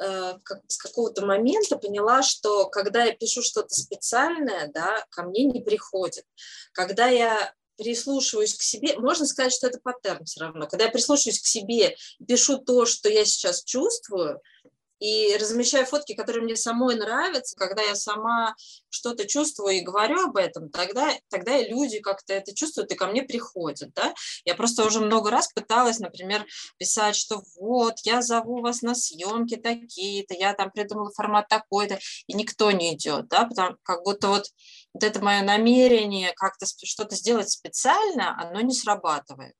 Э, 0.00 0.34
с 0.68 0.76
какого-то 0.76 1.26
момента 1.26 1.76
поняла, 1.76 2.22
что 2.22 2.68
когда 2.68 3.04
я 3.04 3.14
пишу 3.14 3.42
что-то 3.42 3.74
специальное, 3.74 4.70
да, 4.72 5.04
ко 5.10 5.24
мне 5.24 5.44
не 5.44 5.60
приходит. 5.60 6.24
Когда 6.72 7.08
я 7.08 7.52
прислушиваюсь 7.76 8.54
к 8.54 8.62
себе, 8.62 8.96
можно 8.98 9.26
сказать, 9.26 9.52
что 9.52 9.66
это 9.66 9.80
паттерн 9.80 10.24
все 10.24 10.40
равно. 10.40 10.66
Когда 10.66 10.84
я 10.84 10.90
прислушиваюсь 10.90 11.40
к 11.40 11.46
себе, 11.46 11.96
пишу 12.26 12.58
то, 12.58 12.86
что 12.86 13.08
я 13.08 13.24
сейчас 13.24 13.64
чувствую, 13.64 14.40
и 14.98 15.36
размещаю 15.36 15.86
фотки, 15.86 16.14
которые 16.14 16.42
мне 16.42 16.56
самой 16.56 16.96
нравятся, 16.96 17.56
когда 17.56 17.82
я 17.82 17.94
сама 17.94 18.54
что-то 18.90 19.26
чувствую 19.26 19.76
и 19.76 19.80
говорю 19.80 20.24
об 20.24 20.36
этом, 20.36 20.70
тогда, 20.70 21.12
тогда 21.28 21.56
и 21.56 21.68
люди 21.68 22.00
как-то 22.00 22.32
это 22.32 22.54
чувствуют 22.54 22.92
и 22.92 22.96
ко 22.96 23.06
мне 23.06 23.22
приходят. 23.22 23.92
Да? 23.94 24.14
Я 24.44 24.54
просто 24.54 24.84
уже 24.84 25.00
много 25.00 25.30
раз 25.30 25.52
пыталась, 25.52 25.98
например, 25.98 26.46
писать, 26.78 27.16
что 27.16 27.42
вот, 27.60 27.94
я 28.04 28.22
зову 28.22 28.60
вас 28.60 28.82
на 28.82 28.94
съемки 28.94 29.56
такие-то, 29.56 30.34
я 30.34 30.54
там 30.54 30.70
придумала 30.70 31.10
формат 31.12 31.48
такой-то, 31.48 31.98
и 32.26 32.34
никто 32.34 32.70
не 32.70 32.94
идет, 32.94 33.28
да, 33.28 33.44
потому 33.44 33.76
как 33.82 34.02
будто 34.02 34.28
вот, 34.28 34.46
вот 34.94 35.04
это 35.04 35.22
мое 35.22 35.42
намерение 35.42 36.32
как-то 36.34 36.66
что-то 36.66 37.14
сделать 37.14 37.50
специально, 37.50 38.38
оно 38.40 38.60
не 38.60 38.74
срабатывает 38.74 39.54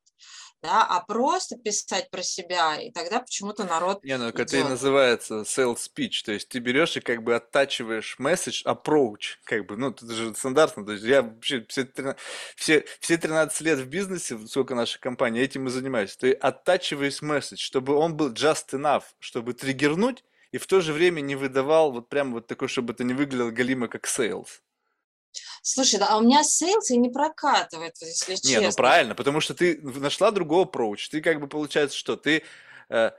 да, 0.63 0.85
а 0.85 1.01
просто 1.01 1.57
писать 1.57 2.11
про 2.11 2.23
себя, 2.23 2.81
и 2.81 2.91
тогда 2.91 3.21
почему-то 3.21 3.65
народ 3.65 4.03
Не, 4.03 4.19
ну 4.19 4.29
это 4.29 4.57
и 4.57 4.63
называется 4.63 5.43
sales 5.43 5.79
speech, 5.79 6.25
то 6.25 6.33
есть 6.33 6.49
ты 6.49 6.59
берешь 6.59 6.97
и 6.97 7.01
как 7.01 7.23
бы 7.23 7.35
оттачиваешь 7.35 8.17
message, 8.19 8.65
approach, 8.65 9.37
как 9.45 9.67
бы, 9.67 9.77
ну, 9.77 9.91
это 9.91 10.13
же 10.13 10.35
стандартно, 10.35 10.85
то 10.85 10.93
есть 10.93 11.05
я 11.05 11.23
вообще 11.23 11.65
все 11.69 11.85
13, 11.85 12.21
все, 12.57 12.85
все 13.01 13.17
13 13.17 13.61
лет 13.61 13.79
в 13.79 13.87
бизнесе, 13.87 14.39
сколько 14.47 14.75
наша 14.75 14.99
компания, 14.99 15.43
этим 15.43 15.69
и 15.69 15.71
занимаюсь, 15.71 16.17
ты 16.17 16.33
оттачиваешь 16.33 17.23
message, 17.23 17.59
чтобы 17.59 17.95
он 17.95 18.17
был 18.17 18.33
just 18.33 18.71
enough, 18.73 19.05
чтобы 19.21 19.55
триггернуть, 19.55 20.25
и 20.51 20.59
в 20.59 20.67
то 20.67 20.81
же 20.81 20.93
время 20.93 21.21
не 21.21 21.37
выдавал 21.37 21.93
вот 21.93 22.09
прям 22.09 22.33
вот 22.33 22.47
такой, 22.47 22.69
чтобы 22.69 22.95
это 22.95 23.05
не 23.05 23.15
выглядело 23.15 23.51
галимо 23.51 23.89
как 23.89 24.07
sales. 24.07 24.63
Слушай, 25.63 26.01
а 26.01 26.17
у 26.19 26.23
меня 26.23 26.43
sales 26.43 26.91
и 26.91 26.97
не 26.97 27.11
прокатывает, 27.11 27.95
если 28.01 28.33
Не, 28.33 28.39
честно. 28.39 28.63
ну 28.63 28.73
правильно, 28.73 29.15
потому 29.15 29.41
что 29.41 29.55
ты 29.55 29.81
нашла 29.83 30.31
другого 30.31 30.65
approach. 30.65 31.09
Ты 31.11 31.21
как 31.21 31.41
бы 31.41 31.49
получается, 31.49 31.97
что 31.97 32.17
ты 32.17 32.43
э, 32.89 33.11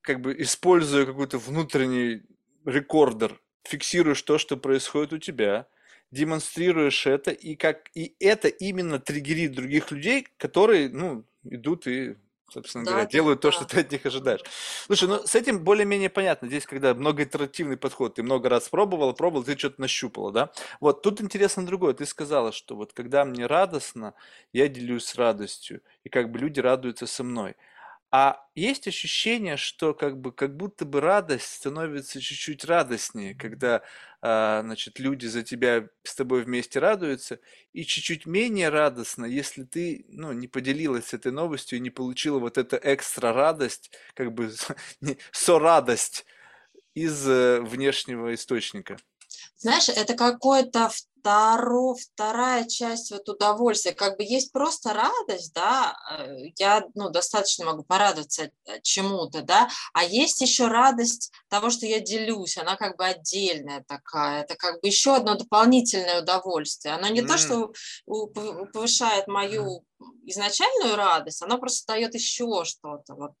как 0.00 0.20
бы 0.20 0.34
используя 0.40 1.06
какой-то 1.06 1.38
внутренний 1.38 2.22
рекордер, 2.64 3.40
фиксируешь 3.64 4.22
то, 4.22 4.38
что 4.38 4.56
происходит 4.56 5.12
у 5.12 5.18
тебя, 5.18 5.66
демонстрируешь 6.10 7.06
это, 7.06 7.30
и 7.30 7.56
как 7.56 7.90
и 7.94 8.14
это 8.20 8.48
именно 8.48 8.98
триггерит 8.98 9.52
других 9.52 9.90
людей, 9.90 10.26
которые, 10.38 10.88
ну, 10.88 11.24
идут 11.44 11.86
и 11.86 12.16
собственно 12.50 12.84
Да, 12.84 12.90
говоря, 12.90 13.06
да, 13.06 13.06
делают 13.06 13.40
то, 13.40 13.50
да. 13.50 13.52
что 13.52 13.64
ты 13.64 13.80
от 13.80 13.90
них 13.92 14.04
ожидаешь. 14.06 14.40
Слушай, 14.86 15.08
ну 15.08 15.26
с 15.26 15.34
этим 15.34 15.64
более-менее 15.64 16.10
понятно. 16.10 16.48
Здесь, 16.48 16.66
когда 16.66 16.94
многоитеративный 16.94 17.76
подход, 17.76 18.14
ты 18.16 18.22
много 18.22 18.48
раз 18.48 18.68
пробовал, 18.68 19.12
пробовал, 19.14 19.44
ты 19.44 19.56
что-то 19.58 19.80
нащупала, 19.80 20.32
да? 20.32 20.50
Вот 20.80 21.02
тут 21.02 21.20
интересно 21.20 21.64
другое. 21.66 21.94
Ты 21.94 22.06
сказала, 22.06 22.52
что 22.52 22.76
вот 22.76 22.92
когда 22.92 23.24
мне 23.24 23.46
радостно, 23.46 24.14
я 24.52 24.68
делюсь 24.68 25.14
радостью, 25.14 25.82
и 26.04 26.08
как 26.08 26.30
бы 26.30 26.38
люди 26.38 26.60
радуются 26.60 27.06
со 27.06 27.22
мной. 27.24 27.56
А 28.12 28.44
есть 28.56 28.88
ощущение, 28.88 29.56
что 29.56 29.94
как 29.94 30.20
бы 30.20 30.32
как 30.32 30.56
будто 30.56 30.84
бы 30.84 31.00
радость 31.00 31.46
становится 31.54 32.20
чуть-чуть 32.20 32.64
радостнее, 32.64 33.36
когда, 33.36 33.82
а, 34.20 34.62
значит, 34.62 34.98
люди 34.98 35.26
за 35.26 35.44
тебя 35.44 35.88
с 36.02 36.16
тобой 36.16 36.42
вместе 36.42 36.80
радуются, 36.80 37.38
и 37.72 37.84
чуть-чуть 37.84 38.26
менее 38.26 38.68
радостно, 38.68 39.24
если 39.26 39.62
ты, 39.62 40.04
ну, 40.08 40.32
не 40.32 40.48
поделилась 40.48 41.14
этой 41.14 41.30
новостью 41.30 41.78
и 41.78 41.80
не 41.82 41.90
получила 41.90 42.40
вот 42.40 42.58
эту 42.58 42.78
экстра 42.82 43.32
радость, 43.32 43.92
как 44.14 44.32
бы 44.34 44.50
не- 45.00 45.18
сорадость 45.30 46.26
из 46.94 47.28
э, 47.28 47.60
внешнего 47.62 48.34
источника. 48.34 48.98
Знаешь, 49.60 49.90
это 49.90 50.14
какое-то 50.14 50.90
второ, 50.90 51.94
вторая 51.94 52.64
часть 52.66 53.10
вот 53.10 53.28
удовольствия. 53.28 53.92
Как 53.92 54.16
бы 54.16 54.24
есть 54.24 54.52
просто 54.52 54.94
радость, 54.94 55.52
да, 55.52 55.94
э, 56.18 56.46
я 56.56 56.82
ну, 56.94 57.10
достаточно 57.10 57.66
могу 57.66 57.82
порадоваться 57.84 58.44
э, 58.44 58.80
чему-то, 58.82 59.42
да, 59.42 59.68
а 59.92 60.02
есть 60.02 60.40
еще 60.40 60.68
радость 60.68 61.30
того, 61.48 61.68
что 61.68 61.84
я 61.84 62.00
делюсь, 62.00 62.56
она 62.56 62.76
как 62.76 62.96
бы 62.96 63.04
отдельная 63.04 63.84
такая, 63.86 64.44
это 64.44 64.56
как 64.56 64.80
бы 64.80 64.88
еще 64.88 65.14
одно 65.14 65.34
дополнительное 65.34 66.22
удовольствие. 66.22 66.94
Оно 66.94 67.08
не 67.08 67.20
то, 67.20 67.34
М, 67.34 67.38
что 67.38 67.72
повышает 68.72 69.26
мою 69.26 69.84
изначальную 70.24 70.96
радость, 70.96 71.42
оно 71.42 71.58
просто 71.58 71.92
дает 71.92 72.14
еще 72.14 72.64
что-то, 72.64 73.14
вот 73.14 73.34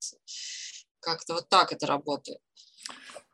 как-то 1.00 1.32
вот 1.32 1.48
так 1.48 1.72
это 1.72 1.86
работает. 1.86 2.40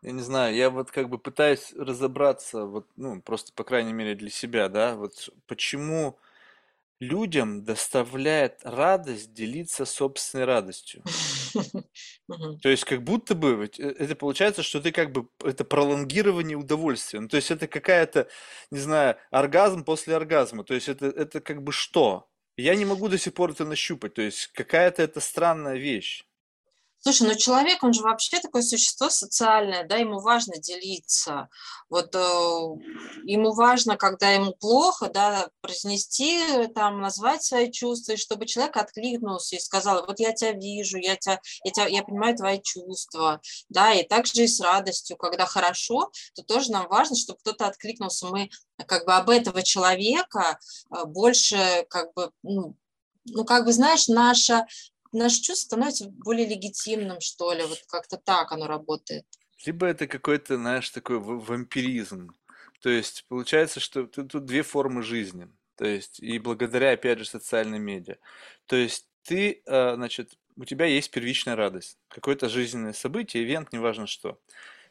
Я 0.02 0.12
не 0.12 0.22
знаю, 0.22 0.54
я 0.54 0.70
вот 0.70 0.90
как 0.90 1.08
бы 1.08 1.18
пытаюсь 1.18 1.72
разобраться, 1.74 2.64
вот, 2.66 2.86
ну, 2.96 3.20
просто, 3.22 3.52
по 3.54 3.64
крайней 3.64 3.92
мере, 3.92 4.14
для 4.14 4.30
себя, 4.30 4.68
да, 4.68 4.94
вот 4.94 5.30
почему 5.46 6.18
людям 7.00 7.64
доставляет 7.64 8.60
радость 8.64 9.34
делиться 9.34 9.84
собственной 9.84 10.44
радостью. 10.44 11.02
То 12.62 12.68
есть 12.68 12.84
как 12.84 13.02
будто 13.02 13.34
бы 13.34 13.70
э, 13.78 13.82
это 13.98 14.16
получается, 14.16 14.62
что 14.62 14.80
ты 14.80 14.92
как 14.92 15.12
бы 15.12 15.28
это 15.44 15.64
пролонгирование 15.64 16.56
удовольствия. 16.56 17.20
Ну, 17.20 17.28
то 17.28 17.36
есть 17.36 17.50
это 17.50 17.68
какая-то, 17.68 18.28
не 18.70 18.78
знаю, 18.78 19.16
оргазм 19.30 19.84
после 19.84 20.16
оргазма. 20.16 20.64
То 20.64 20.74
есть 20.74 20.88
это, 20.88 21.06
это 21.06 21.40
как 21.40 21.62
бы 21.62 21.72
что? 21.72 22.28
Я 22.56 22.74
не 22.74 22.84
могу 22.84 23.08
до 23.08 23.18
сих 23.18 23.34
пор 23.34 23.50
это 23.50 23.64
нащупать. 23.64 24.14
То 24.14 24.22
есть 24.22 24.48
какая-то 24.48 25.02
это 25.02 25.20
странная 25.20 25.76
вещь. 25.76 26.24
Слушай, 27.06 27.28
ну 27.28 27.36
человек, 27.36 27.84
он 27.84 27.92
же 27.92 28.02
вообще 28.02 28.40
такое 28.40 28.62
существо 28.62 29.10
социальное, 29.10 29.86
да, 29.86 29.94
ему 29.94 30.18
важно 30.18 30.58
делиться. 30.58 31.48
Вот 31.88 32.12
э, 32.16 32.18
ему 33.22 33.52
важно, 33.52 33.96
когда 33.96 34.32
ему 34.32 34.54
плохо, 34.54 35.08
да, 35.08 35.48
произнести, 35.60 36.36
э, 36.36 36.66
там, 36.66 37.00
назвать 37.00 37.44
свои 37.44 37.70
чувства, 37.70 38.14
и 38.14 38.16
чтобы 38.16 38.46
человек 38.46 38.76
откликнулся 38.76 39.54
и 39.54 39.60
сказал, 39.60 40.04
вот 40.04 40.18
я 40.18 40.32
тебя 40.32 40.50
вижу, 40.50 40.98
я 40.98 41.14
тебя, 41.14 41.40
я 41.62 41.70
тебя, 41.70 41.86
я 41.86 42.02
понимаю 42.02 42.36
твои 42.36 42.60
чувства, 42.60 43.40
да, 43.68 43.94
и 43.94 44.02
также 44.02 44.42
и 44.42 44.48
с 44.48 44.58
радостью, 44.58 45.16
когда 45.16 45.46
хорошо, 45.46 46.10
то 46.34 46.42
тоже 46.42 46.72
нам 46.72 46.88
важно, 46.88 47.14
чтобы 47.14 47.38
кто-то 47.38 47.68
откликнулся. 47.68 48.26
Мы 48.26 48.50
как 48.84 49.06
бы 49.06 49.14
об 49.14 49.30
этого 49.30 49.62
человека 49.62 50.58
э, 50.90 51.04
больше, 51.04 51.86
как 51.88 52.12
бы, 52.14 52.32
ну, 52.42 52.74
ну, 53.28 53.44
как 53.44 53.64
бы, 53.64 53.72
знаешь, 53.72 54.08
наша 54.08 54.66
наше 55.16 55.42
чувство 55.42 55.66
становится 55.66 56.08
более 56.08 56.46
легитимным, 56.46 57.20
что 57.20 57.52
ли, 57.52 57.62
вот 57.64 57.78
как-то 57.88 58.16
так 58.16 58.52
оно 58.52 58.66
работает. 58.66 59.24
Либо 59.64 59.86
это 59.86 60.06
какой-то, 60.06 60.56
знаешь, 60.56 60.90
такой 60.90 61.18
ва- 61.18 61.38
вампиризм. 61.38 62.30
То 62.82 62.90
есть 62.90 63.24
получается, 63.28 63.80
что 63.80 64.06
тут, 64.06 64.44
две 64.44 64.62
формы 64.62 65.02
жизни. 65.02 65.48
То 65.76 65.84
есть 65.84 66.20
и 66.20 66.38
благодаря, 66.38 66.92
опять 66.92 67.18
же, 67.18 67.24
социальным 67.24 67.82
медиа. 67.82 68.16
То 68.66 68.76
есть 68.76 69.08
ты, 69.22 69.62
э, 69.66 69.94
значит, 69.94 70.38
у 70.56 70.64
тебя 70.64 70.86
есть 70.86 71.10
первичная 71.10 71.56
радость. 71.56 71.98
Какое-то 72.08 72.48
жизненное 72.48 72.92
событие, 72.92 73.42
ивент, 73.42 73.72
неважно 73.72 74.06
что. 74.06 74.38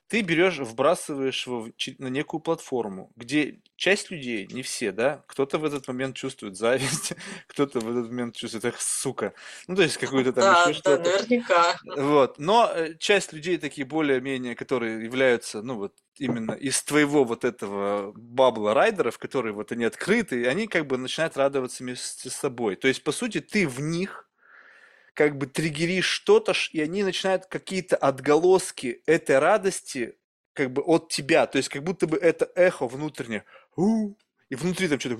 Ты 0.07 0.21
берешь, 0.21 0.59
вбрасываешь 0.59 1.47
его 1.47 1.69
на 1.97 2.07
некую 2.07 2.39
платформу, 2.41 3.11
где 3.15 3.61
часть 3.75 4.11
людей, 4.11 4.47
не 4.51 4.61
все, 4.61 4.91
да, 4.91 5.23
кто-то 5.27 5.57
в 5.57 5.65
этот 5.65 5.87
момент 5.87 6.15
чувствует 6.15 6.55
зависть, 6.55 7.13
кто-то 7.47 7.79
в 7.79 7.89
этот 7.89 8.09
момент 8.11 8.35
чувствует, 8.35 8.65
эх, 8.65 8.79
сука, 8.79 9.33
ну, 9.67 9.75
то 9.75 9.81
есть 9.83 9.97
какую-то 9.97 10.33
там 10.33 10.43
Да, 10.43 10.53
еще 10.53 10.73
да, 10.83 10.97
что-то. 10.97 11.09
наверняка. 11.09 11.75
Вот. 11.95 12.39
Но 12.39 12.71
э, 12.73 12.95
часть 12.99 13.33
людей 13.33 13.57
такие 13.57 13.85
более-менее, 13.85 14.55
которые 14.55 15.03
являются, 15.03 15.61
ну 15.61 15.75
вот 15.77 15.93
именно 16.17 16.53
из 16.53 16.81
твоего 16.83 17.23
вот 17.25 17.43
этого 17.43 18.11
бабла 18.15 18.73
райдеров, 18.73 19.17
которые 19.19 19.53
вот 19.53 19.71
они 19.71 19.85
открыты, 19.85 20.47
они 20.47 20.67
как 20.67 20.87
бы 20.87 20.97
начинают 20.97 21.37
радоваться 21.37 21.83
вместе 21.83 22.29
с 22.29 22.33
собой. 22.35 22.75
То 22.75 22.87
есть, 22.87 23.03
по 23.03 23.11
сути, 23.11 23.41
ты 23.41 23.67
в 23.67 23.81
них 23.81 24.24
как 25.16 25.38
бы 25.38 25.47
триггеришь 25.47 26.05
что-то, 26.05 26.53
и 26.72 26.82
они 26.82 27.03
начинают 27.03 27.45
какие-то 27.47 27.95
отголоски 27.95 29.01
этой 29.05 29.39
радости 29.39 30.18
как 30.53 30.72
бы 30.72 30.82
от 30.84 31.09
тебя. 31.09 31.47
То 31.47 31.57
есть, 31.57 31.70
как 31.70 31.84
будто 31.84 32.05
бы 32.05 32.18
это 32.18 32.51
эхо 32.55 32.88
внутреннее. 32.88 33.45
И 34.49 34.55
внутри 34.55 34.88
там 34.88 34.99
что-то 34.99 35.18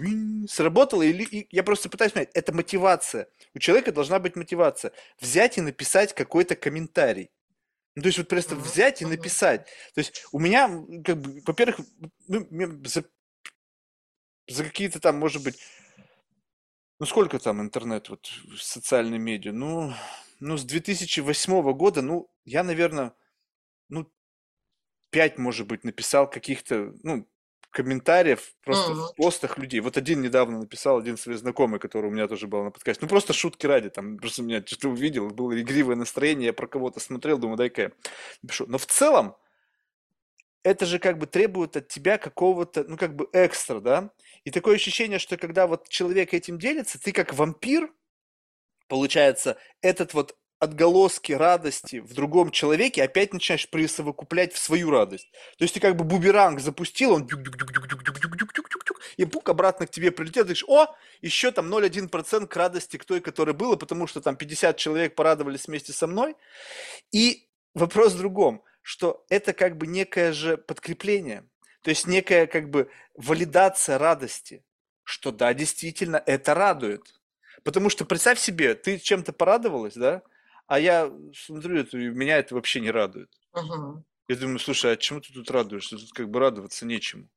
сработало, 0.48 1.02
или 1.02 1.24
и 1.24 1.48
я 1.50 1.64
просто 1.64 1.90
пытаюсь 1.90 2.12
понять, 2.12 2.30
это 2.34 2.54
мотивация. 2.54 3.28
У 3.56 3.60
человека 3.60 3.92
должна 3.92 4.20
быть 4.20 4.36
мотивация. 4.36 4.92
Взять 5.20 5.58
и 5.58 5.62
написать 5.62 6.14
какой-то 6.14 6.56
комментарий. 6.56 7.32
Ну, 7.96 8.02
то 8.02 8.08
есть 8.08 8.18
вот 8.18 8.28
просто 8.28 8.56
взять 8.56 9.02
и 9.02 9.06
написать. 9.06 9.66
То 9.94 10.00
есть 10.00 10.26
у 10.34 10.40
меня, 10.40 10.68
как 11.04 11.18
бы, 11.18 11.42
во-первых, 11.46 11.80
ну, 12.28 12.46
за, 12.86 13.06
за 14.48 14.64
какие-то 14.66 15.00
там, 15.00 15.18
может 15.18 15.42
быть, 15.42 15.58
ну 17.00 17.06
сколько 17.06 17.40
там 17.40 17.62
интернет, 17.62 18.10
вот 18.10 18.30
социальные 18.58 19.20
медиа? 19.20 19.52
Ну, 19.52 19.94
ну 20.40 20.58
с 20.58 20.64
2008 20.64 21.74
года, 21.74 22.02
ну, 22.02 22.30
я, 22.46 22.64
наверное, 22.64 23.14
ну, 23.90 24.12
пять, 25.10 25.38
может 25.38 25.68
быть, 25.68 25.84
написал 25.84 26.30
каких-то, 26.30 26.94
ну, 27.04 27.28
комментариев 27.72 28.54
просто 28.64 28.94
Мгм. 28.94 29.02
в 29.02 29.16
постах 29.16 29.58
людей. 29.58 29.82
Вот 29.82 29.98
один 29.98 30.22
недавно 30.22 30.60
написал, 30.60 30.98
один 30.98 31.18
свой 31.18 31.36
знакомый, 31.36 31.80
который 31.80 32.08
у 32.10 32.14
меня 32.14 32.28
тоже 32.28 32.48
был 32.48 32.64
на 32.64 32.72
подкасте. 32.72 33.04
Ну, 33.04 33.10
просто 33.10 33.34
шутки 33.34 33.66
ради, 33.66 33.90
там, 33.90 34.18
просто 34.18 34.44
меня 34.44 34.64
что-то 34.66 34.90
увидел, 34.90 35.30
было 35.30 35.60
игривое 35.60 35.98
настроение, 35.98 36.48
я 36.48 36.54
про 36.54 36.68
кого-то 36.68 37.00
смотрел, 37.02 37.38
думаю, 37.38 37.58
дай-ка 37.58 37.82
я 37.82 37.92
напишу. 38.42 38.66
Но 38.68 38.78
в 38.78 38.86
целом, 38.86 39.36
это 40.64 40.86
же 40.86 41.00
как 41.00 41.18
бы 41.20 41.28
требует 41.28 41.78
от 41.78 41.88
тебя 41.88 42.18
какого-то, 42.18 42.86
ну, 42.88 42.98
как 42.98 43.16
бы 43.16 43.30
экстра, 43.34 43.80
да? 43.80 44.10
И 44.46 44.52
такое 44.52 44.76
ощущение, 44.76 45.20
что 45.20 45.38
когда 45.38 45.68
вот 45.68 45.90
человек 45.90 46.34
этим 46.34 46.60
делится, 46.60 47.02
ты 47.02 47.12
как 47.12 47.34
вампир, 47.34 47.92
получается, 48.88 49.58
этот 49.82 50.14
вот 50.14 50.38
отголоски 50.60 51.34
радости 51.34 51.98
в 51.98 52.14
другом 52.14 52.52
человеке 52.52 53.04
опять 53.04 53.34
начинаешь 53.34 53.68
присовокуплять 53.70 54.54
в 54.54 54.58
свою 54.60 54.92
радость. 54.92 55.30
То 55.58 55.64
есть 55.64 55.74
ты 55.74 55.80
как 55.80 55.96
бы 55.96 56.06
буберанг 56.06 56.60
запустил, 56.60 57.14
он 57.14 57.28
и 59.18 59.26
пук 59.26 59.50
обратно 59.50 59.88
к 59.88 59.92
тебе 59.92 60.12
прилетел, 60.12 60.44
ты 60.44 60.48
говоришь, 60.48 60.66
о, 60.68 60.96
еще 61.22 61.52
там 61.52 61.74
0,1% 61.74 62.48
к 62.48 62.56
радости 62.56 62.98
к 62.98 63.06
той, 63.06 63.22
которая 63.22 63.56
была, 63.56 63.76
потому 63.76 64.08
что 64.08 64.22
там 64.22 64.36
50 64.36 64.78
человек 64.78 65.16
порадовались 65.16 65.68
вместе 65.68 65.92
со 65.92 66.06
мной. 66.08 66.36
И 67.12 67.50
вопрос 67.74 68.14
в 68.14 68.20
другом, 68.20 68.64
что 68.82 69.26
это 69.30 69.54
как 69.54 69.78
бы 69.78 69.88
некое 69.88 70.34
же 70.34 70.56
подкрепление– 70.58 71.50
то 71.86 71.90
есть 71.90 72.08
некая 72.08 72.48
как 72.48 72.72
бы 72.72 72.90
валидация 73.14 74.00
радости, 74.00 74.66
что 75.04 75.32
да, 75.32 75.54
действительно, 75.54 76.18
это 76.26 76.56
радует. 76.56 77.14
Потому 77.64 77.92
что 77.92 78.06
представь 78.06 78.40
себе, 78.40 78.74
ты 78.74 78.98
чем-то 78.98 79.34
порадовалась, 79.34 79.94
да, 79.94 80.24
а 80.66 80.80
я 80.80 81.14
смотрю 81.36 81.78
это, 81.78 82.00
и 82.00 82.10
меня 82.10 82.40
это 82.40 82.56
вообще 82.56 82.80
не 82.80 82.90
радует. 82.90 83.30
Мгм. 83.54 84.04
Я 84.28 84.36
думаю, 84.36 84.58
слушай, 84.58 84.94
а 84.94 84.98
чему 84.98 85.22
ты 85.22 85.32
тут 85.32 85.52
радуешься? 85.52 85.98
Тут 85.98 86.10
как 86.12 86.28
бы 86.28 86.40
радоваться 86.40 86.88
нечему. 86.88 87.30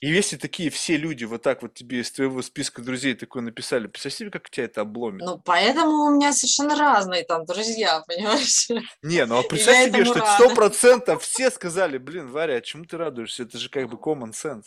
И 0.00 0.08
если 0.08 0.36
такие 0.36 0.70
все 0.70 0.96
люди 0.96 1.24
вот 1.24 1.42
так 1.42 1.62
вот 1.62 1.74
тебе 1.74 2.00
из 2.00 2.10
твоего 2.10 2.40
списка 2.42 2.82
друзей 2.82 3.14
такое 3.14 3.42
написали, 3.42 3.86
представь 3.86 4.14
себе, 4.14 4.30
как 4.30 4.48
тебя 4.50 4.64
это 4.64 4.82
обломит. 4.82 5.22
Ну, 5.22 5.40
поэтому 5.44 6.04
у 6.04 6.10
меня 6.10 6.32
совершенно 6.32 6.76
разные 6.76 7.24
там 7.24 7.44
друзья, 7.44 8.02
понимаешь? 8.06 8.68
Не, 9.02 9.26
ну 9.26 9.38
а 9.38 9.42
представь 9.42 9.88
себе, 9.88 10.04
что 10.04 10.24
сто 10.24 10.54
процентов 10.54 11.22
все 11.22 11.50
сказали, 11.50 11.98
блин, 11.98 12.30
Варя, 12.30 12.56
а 12.56 12.60
чему 12.60 12.84
ты 12.84 12.96
радуешься? 12.96 13.42
Это 13.42 13.58
же 13.58 13.68
как 13.68 13.88
бы 13.88 13.96
common 13.96 14.32
sense. 14.32 14.64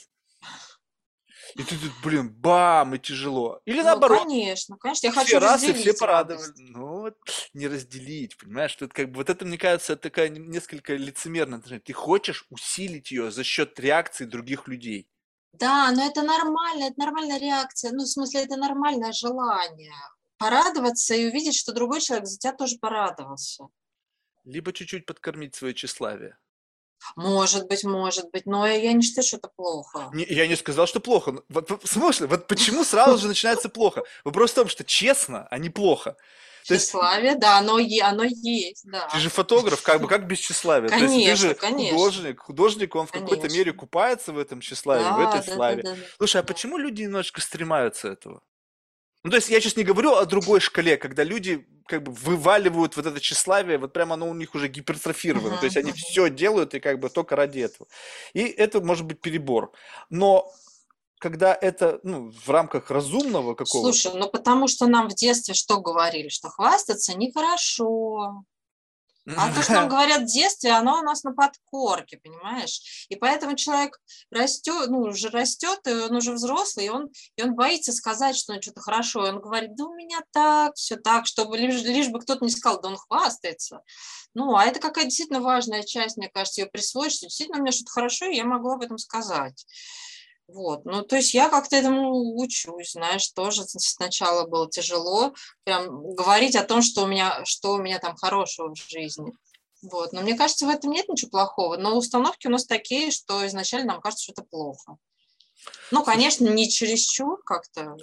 И 1.55 1.63
ты 1.63 1.77
тут, 1.77 1.91
блин, 2.03 2.29
бам, 2.29 2.95
и 2.95 2.99
тяжело. 2.99 3.61
Или 3.65 3.79
ну, 3.79 3.85
наоборот. 3.85 4.19
конечно, 4.19 4.77
конечно. 4.77 5.07
Я 5.07 5.13
хочу 5.13 5.39
раз 5.39 5.63
и 5.63 5.73
все 5.73 5.93
порадовали. 5.93 6.51
Ну, 6.57 7.01
вот, 7.01 7.17
не 7.53 7.67
разделить, 7.67 8.37
понимаешь? 8.37 8.75
Это 8.79 8.87
как 8.87 9.09
бы, 9.09 9.17
вот 9.17 9.29
это, 9.29 9.45
мне 9.45 9.57
кажется, 9.57 9.95
такая 9.95 10.29
несколько 10.29 10.95
лицемерная. 10.95 11.61
Ты 11.61 11.93
хочешь 11.93 12.45
усилить 12.49 13.11
ее 13.11 13.31
за 13.31 13.43
счет 13.43 13.79
реакции 13.79 14.25
других 14.25 14.67
людей. 14.67 15.07
Да, 15.53 15.91
но 15.91 16.05
это 16.05 16.21
нормально, 16.23 16.85
это 16.85 16.99
нормальная 16.99 17.39
реакция. 17.39 17.91
Ну, 17.91 18.03
в 18.03 18.07
смысле, 18.07 18.43
это 18.43 18.55
нормальное 18.55 19.11
желание. 19.11 19.93
Порадоваться 20.37 21.13
и 21.13 21.27
увидеть, 21.27 21.55
что 21.55 21.73
другой 21.73 22.01
человек 22.01 22.27
за 22.27 22.37
тебя 22.39 22.53
тоже 22.53 22.77
порадовался. 22.79 23.65
Либо 24.43 24.73
чуть-чуть 24.73 25.05
подкормить 25.05 25.55
свое 25.55 25.73
тщеславие. 25.73 26.37
Может 27.15 27.67
быть, 27.67 27.83
может 27.83 28.31
быть, 28.31 28.45
но 28.45 28.67
я 28.67 28.93
не 28.93 29.01
считаю, 29.01 29.25
что 29.25 29.37
это 29.37 29.49
плохо. 29.49 30.09
Не, 30.13 30.25
я 30.25 30.47
не 30.47 30.55
сказал, 30.55 30.87
что 30.87 30.99
плохо. 30.99 31.41
Вот, 31.49 31.69
в 31.69 31.87
смысле, 31.87 32.27
вот 32.27 32.47
почему 32.47 32.83
сразу 32.83 33.17
же 33.17 33.27
начинается 33.27 33.69
плохо? 33.69 34.03
Вопрос 34.23 34.51
в 34.51 34.55
том, 34.55 34.67
что 34.67 34.83
честно, 34.83 35.47
а 35.49 35.57
не 35.57 35.69
плохо. 35.69 36.15
То 36.67 36.77
тщеславие, 36.77 37.35
да, 37.35 37.57
оно, 37.57 37.79
оно 38.03 38.23
есть, 38.23 38.83
да. 38.85 39.07
Ты 39.11 39.19
же 39.19 39.29
фотограф, 39.29 39.81
как 39.81 40.01
бы 40.01 40.07
как 40.07 40.27
без 40.27 40.39
тщеславия. 40.39 40.89
Конечно, 40.89 41.07
То 41.07 41.13
есть 41.15 41.41
ты 41.41 41.47
же 41.47 41.53
конечно. 41.55 41.97
художник, 41.97 42.39
художник, 42.39 42.95
он 42.95 43.07
в 43.07 43.11
какой-то 43.11 43.49
мере 43.49 43.73
купается 43.73 44.31
в 44.31 44.37
этом 44.37 44.61
тщеславии, 44.61 45.03
да, 45.03 45.17
в 45.17 45.19
этой 45.19 45.45
да, 45.45 45.53
славе. 45.53 45.83
Да, 45.83 45.91
да, 45.91 45.97
Слушай, 46.17 46.41
а 46.41 46.43
почему 46.43 46.77
люди 46.77 47.01
немножечко 47.03 47.41
стремаются 47.41 48.09
этого? 48.09 48.41
Ну, 49.23 49.29
то 49.29 49.35
есть 49.35 49.49
я 49.49 49.61
сейчас 49.61 49.75
не 49.75 49.83
говорю 49.83 50.15
о 50.15 50.25
другой 50.25 50.59
шкале, 50.59 50.97
когда 50.97 51.23
люди 51.23 51.67
как 51.85 52.03
бы 52.03 52.11
вываливают 52.11 52.95
вот 52.95 53.05
это 53.05 53.19
тщеславие, 53.19 53.77
вот 53.77 53.93
прямо 53.93 54.15
оно 54.15 54.29
у 54.29 54.33
них 54.33 54.55
уже 54.55 54.67
гипертрофировано, 54.67 55.55
uh-huh, 55.55 55.59
то 55.59 55.65
есть 55.65 55.77
они 55.77 55.91
все 55.91 56.29
делают 56.29 56.73
и 56.73 56.79
как 56.79 56.99
бы 56.99 57.09
только 57.09 57.35
ради 57.35 57.59
этого. 57.59 57.87
И 58.33 58.41
это 58.41 58.81
может 58.81 59.05
быть 59.05 59.21
перебор. 59.21 59.71
Но 60.09 60.51
когда 61.19 61.53
это 61.53 61.99
ну, 62.03 62.31
в 62.31 62.49
рамках 62.49 62.89
разумного 62.89 63.53
какого-то... 63.53 63.93
Слушай, 63.93 64.17
ну 64.17 64.27
потому 64.27 64.67
что 64.67 64.87
нам 64.87 65.07
в 65.07 65.13
детстве 65.13 65.53
что 65.53 65.79
говорили? 65.79 66.29
Что 66.29 66.49
хвастаться 66.49 67.15
нехорошо, 67.15 68.43
а 69.27 69.53
то, 69.53 69.61
что 69.61 69.73
нам 69.73 69.89
говорят 69.89 70.23
в 70.23 70.25
детстве, 70.25 70.71
оно 70.71 70.99
у 70.99 71.03
нас 71.03 71.23
на 71.23 71.31
подкорке, 71.31 72.17
понимаешь? 72.17 73.05
И 73.09 73.15
поэтому 73.15 73.55
человек 73.55 73.99
растет, 74.31 74.89
ну, 74.89 74.99
уже 74.99 75.29
растет, 75.29 75.79
и 75.85 75.91
он 75.91 76.15
уже 76.15 76.33
взрослый, 76.33 76.87
и 76.87 76.89
он, 76.89 77.09
и 77.35 77.43
он 77.43 77.55
боится 77.55 77.91
сказать, 77.91 78.35
что 78.35 78.53
он 78.53 78.61
что-то 78.61 78.81
хорошо. 78.81 79.25
И 79.25 79.29
он 79.29 79.39
говорит, 79.39 79.75
да 79.75 79.85
у 79.85 79.93
меня 79.93 80.19
так, 80.31 80.75
все 80.75 80.95
так, 80.95 81.27
чтобы 81.27 81.57
лишь, 81.57 81.81
лишь 81.83 82.09
бы 82.09 82.19
кто-то 82.19 82.43
не 82.43 82.51
сказал, 82.51 82.81
да 82.81 82.89
он 82.89 82.97
хвастается. 82.97 83.81
Ну, 84.33 84.55
а 84.55 84.65
это 84.65 84.79
какая 84.79 85.05
действительно 85.05 85.41
важная 85.41 85.83
часть, 85.83 86.17
мне 86.17 86.29
кажется, 86.29 86.61
ее 86.61 86.67
присвоить, 86.67 87.13
что 87.13 87.27
действительно 87.27 87.59
у 87.59 87.61
меня 87.61 87.71
что-то 87.71 87.91
хорошо, 87.91 88.25
и 88.25 88.37
я 88.37 88.45
могу 88.45 88.71
об 88.71 88.81
этом 88.81 88.97
сказать. 88.97 89.65
Вот, 90.47 90.83
ну, 90.83 91.01
то 91.03 91.15
есть 91.15 91.33
я 91.33 91.49
как-то 91.49 91.77
этому 91.77 92.37
учусь, 92.37 92.91
знаешь, 92.91 93.27
тоже 93.29 93.63
сначала 93.65 94.45
было 94.45 94.69
тяжело 94.69 95.33
прям 95.63 96.13
говорить 96.13 96.57
о 96.57 96.63
том, 96.63 96.81
что 96.81 97.03
у 97.03 97.07
меня, 97.07 97.45
что 97.45 97.73
у 97.73 97.77
меня 97.77 97.99
там 97.99 98.15
хорошего 98.17 98.73
в 98.73 98.77
жизни. 98.77 99.31
Вот, 99.81 100.13
но 100.13 100.21
мне 100.21 100.35
кажется, 100.35 100.65
в 100.65 100.69
этом 100.69 100.91
нет 100.91 101.07
ничего 101.07 101.31
плохого, 101.31 101.77
но 101.77 101.97
установки 101.97 102.47
у 102.47 102.51
нас 102.51 102.65
такие, 102.65 103.11
что 103.11 103.47
изначально 103.47 103.93
нам 103.93 104.01
кажется, 104.01 104.25
что 104.25 104.33
это 104.33 104.43
плохо. 104.43 104.97
Ну, 105.91 106.03
конечно, 106.03 106.47
не 106.47 106.69
чересчур 106.69 107.41
как-то. 107.43 107.97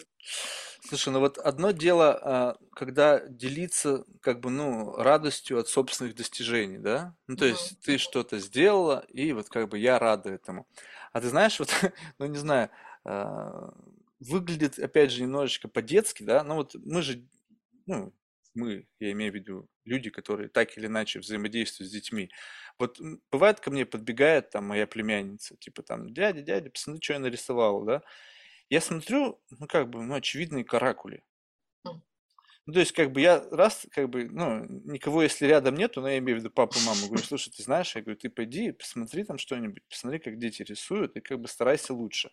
Слушай, 0.88 1.12
ну 1.12 1.20
вот 1.20 1.38
одно 1.38 1.72
дело, 1.72 2.18
а, 2.22 2.56
когда 2.74 3.20
делиться 3.20 4.04
как 4.20 4.40
бы, 4.40 4.50
ну, 4.50 4.94
радостью 4.96 5.58
от 5.58 5.68
собственных 5.68 6.14
достижений, 6.14 6.78
да? 6.78 7.14
Ну, 7.26 7.36
то 7.36 7.44
есть 7.44 7.72
mm-hmm. 7.72 7.84
ты 7.84 7.98
что-то 7.98 8.38
сделала, 8.38 9.04
и 9.08 9.32
вот 9.32 9.48
как 9.48 9.68
бы 9.68 9.78
я 9.78 9.98
рада 9.98 10.30
этому. 10.30 10.66
А 11.18 11.20
ты 11.20 11.28
знаешь, 11.30 11.58
вот, 11.58 11.68
ну 12.20 12.26
не 12.26 12.38
знаю, 12.38 12.70
а, 13.04 13.72
выглядит, 14.20 14.78
опять 14.78 15.10
же, 15.10 15.22
немножечко 15.22 15.66
по-детски, 15.66 16.22
да, 16.22 16.44
ну 16.44 16.54
вот 16.54 16.76
мы 16.76 17.02
же, 17.02 17.26
ну, 17.86 18.14
мы, 18.54 18.86
я 19.00 19.10
имею 19.12 19.32
в 19.32 19.34
виду 19.34 19.68
люди, 19.84 20.10
которые 20.10 20.48
так 20.48 20.78
или 20.78 20.86
иначе 20.86 21.18
взаимодействуют 21.18 21.90
с 21.90 21.92
детьми. 21.94 22.30
Вот 22.78 23.00
бывает 23.32 23.58
ко 23.58 23.72
мне 23.72 23.84
подбегает 23.84 24.50
там 24.50 24.66
моя 24.66 24.86
племянница, 24.86 25.56
типа 25.56 25.82
там, 25.82 26.14
дядя, 26.14 26.40
дядя, 26.42 26.70
посмотри, 26.70 27.02
что 27.02 27.14
я 27.14 27.18
нарисовала, 27.18 27.84
да. 27.84 28.02
Я 28.70 28.80
смотрю, 28.80 29.40
ну 29.50 29.66
как 29.66 29.90
бы, 29.90 30.02
ну 30.04 30.14
очевидные 30.14 30.64
каракули. 30.64 31.24
Ну, 32.68 32.74
то 32.74 32.80
есть, 32.80 32.92
как 32.92 33.12
бы 33.12 33.22
я 33.22 33.42
раз, 33.50 33.86
как 33.92 34.10
бы, 34.10 34.28
ну, 34.30 34.66
никого, 34.84 35.22
если 35.22 35.46
рядом 35.46 35.74
нету, 35.74 36.02
но 36.02 36.10
я 36.10 36.18
имею 36.18 36.36
в 36.36 36.40
виду 36.42 36.50
папу, 36.50 36.78
маму, 36.84 37.06
говорю, 37.06 37.24
слушай, 37.24 37.50
ты 37.50 37.62
знаешь, 37.62 37.96
я 37.96 38.02
говорю, 38.02 38.18
ты 38.18 38.28
пойди, 38.28 38.72
посмотри 38.72 39.24
там 39.24 39.38
что-нибудь, 39.38 39.82
посмотри, 39.88 40.18
как 40.18 40.38
дети 40.38 40.64
рисуют, 40.64 41.16
и 41.16 41.20
как 41.22 41.40
бы 41.40 41.48
старайся 41.48 41.94
лучше. 41.94 42.30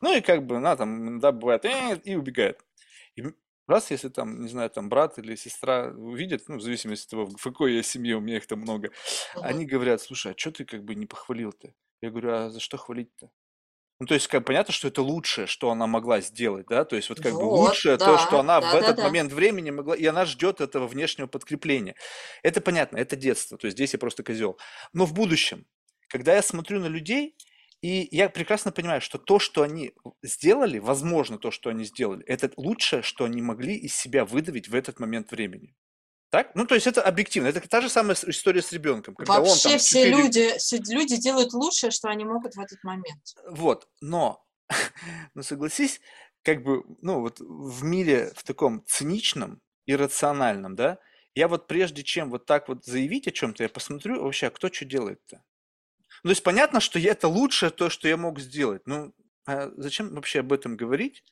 Ну, 0.00 0.16
и 0.16 0.22
как 0.22 0.46
бы, 0.46 0.58
на, 0.58 0.74
там, 0.74 1.06
иногда 1.06 1.32
бывает, 1.32 1.66
э, 1.66 2.00
и 2.02 2.14
убегает. 2.14 2.64
И 3.14 3.24
раз, 3.66 3.90
если 3.90 4.08
там, 4.08 4.40
не 4.40 4.48
знаю, 4.48 4.70
там 4.70 4.88
брат 4.88 5.18
или 5.18 5.34
сестра 5.36 5.88
увидят, 5.88 6.44
ну, 6.48 6.56
в 6.56 6.62
зависимости 6.62 7.04
от 7.04 7.10
того, 7.10 7.26
в 7.26 7.42
какой 7.42 7.74
я 7.74 7.82
семье, 7.82 8.16
у 8.16 8.20
меня 8.20 8.38
их 8.38 8.46
там 8.46 8.60
много, 8.60 8.90
они 9.34 9.66
говорят, 9.66 10.00
слушай, 10.00 10.32
а 10.32 10.38
что 10.38 10.50
ты 10.50 10.64
как 10.64 10.82
бы 10.82 10.94
не 10.94 11.04
похвалил-то? 11.04 11.74
Я 12.00 12.08
говорю, 12.08 12.32
а 12.32 12.48
за 12.48 12.58
что 12.58 12.78
хвалить-то? 12.78 13.28
Ну, 14.04 14.08
то 14.08 14.12
есть, 14.12 14.28
как 14.28 14.44
понятно, 14.44 14.70
что 14.74 14.88
это 14.88 15.00
лучшее, 15.00 15.46
что 15.46 15.70
она 15.70 15.86
могла 15.86 16.20
сделать, 16.20 16.66
да, 16.68 16.84
то 16.84 16.94
есть 16.94 17.08
вот 17.08 17.22
как 17.22 17.32
бы 17.32 17.44
лучшее 17.44 17.96
то, 17.96 18.18
что 18.18 18.38
она 18.38 18.60
в 18.60 18.64
этот 18.64 18.88
да-да-да. 18.88 19.04
момент 19.04 19.32
времени 19.32 19.70
могла, 19.70 19.96
и 19.96 20.04
она 20.04 20.26
ждет 20.26 20.60
этого 20.60 20.86
внешнего 20.86 21.26
подкрепления. 21.26 21.94
Это 22.42 22.60
понятно, 22.60 22.98
это 22.98 23.16
детство, 23.16 23.56
то 23.56 23.66
есть 23.66 23.78
здесь 23.78 23.94
я 23.94 23.98
просто 23.98 24.22
козел. 24.22 24.58
Но 24.92 25.06
в 25.06 25.14
будущем, 25.14 25.64
когда 26.08 26.34
я 26.34 26.42
смотрю 26.42 26.80
на 26.80 26.86
людей, 26.86 27.34
и 27.80 28.06
я 28.10 28.28
прекрасно 28.28 28.72
понимаю, 28.72 29.00
что 29.00 29.16
то, 29.16 29.38
что 29.38 29.62
они 29.62 29.94
сделали, 30.22 30.78
возможно, 30.80 31.38
то, 31.38 31.50
что 31.50 31.70
они 31.70 31.84
сделали, 31.84 32.22
это 32.26 32.50
лучшее, 32.58 33.00
что 33.00 33.24
они 33.24 33.40
могли 33.40 33.74
из 33.74 33.96
себя 33.96 34.26
выдавить 34.26 34.68
в 34.68 34.74
этот 34.74 35.00
момент 35.00 35.30
времени. 35.30 35.74
Так? 36.34 36.50
Ну, 36.56 36.66
то 36.66 36.74
есть 36.74 36.88
это 36.88 37.00
объективно. 37.00 37.46
Это 37.46 37.60
та 37.60 37.80
же 37.80 37.88
самая 37.88 38.16
история 38.26 38.60
с 38.60 38.72
ребенком. 38.72 39.14
Когда 39.14 39.38
Вообще 39.38 39.68
он, 39.68 39.70
там, 39.74 39.78
все 39.78 40.10
4... 40.10 40.10
люди, 40.10 40.58
все 40.58 40.78
люди 40.78 41.16
делают 41.16 41.52
лучшее, 41.52 41.92
что 41.92 42.08
они 42.08 42.24
могут 42.24 42.56
в 42.56 42.60
этот 42.60 42.82
момент. 42.82 43.22
Вот, 43.48 43.86
но, 44.00 44.44
ну 45.34 45.44
согласись, 45.44 46.00
как 46.42 46.64
бы, 46.64 46.82
ну 47.02 47.20
вот 47.20 47.38
в 47.38 47.84
мире 47.84 48.32
в 48.34 48.42
таком 48.42 48.82
циничном, 48.84 49.60
иррациональном, 49.86 50.74
да, 50.74 50.98
я 51.36 51.46
вот 51.46 51.68
прежде 51.68 52.02
чем 52.02 52.30
вот 52.30 52.46
так 52.46 52.66
вот 52.66 52.84
заявить 52.84 53.28
о 53.28 53.30
чем-то, 53.30 53.62
я 53.62 53.68
посмотрю 53.68 54.20
вообще, 54.20 54.48
а 54.48 54.50
кто 54.50 54.72
что 54.72 54.84
делает-то. 54.84 55.36
Ну, 56.24 56.28
то 56.28 56.30
есть 56.30 56.42
понятно, 56.42 56.80
что 56.80 56.98
я, 56.98 57.12
это 57.12 57.28
лучшее 57.28 57.70
то, 57.70 57.88
что 57.90 58.08
я 58.08 58.16
мог 58.16 58.40
сделать. 58.40 58.82
Ну, 58.86 59.14
а 59.46 59.70
зачем 59.76 60.12
вообще 60.12 60.40
об 60.40 60.52
этом 60.52 60.76
говорить? 60.76 61.22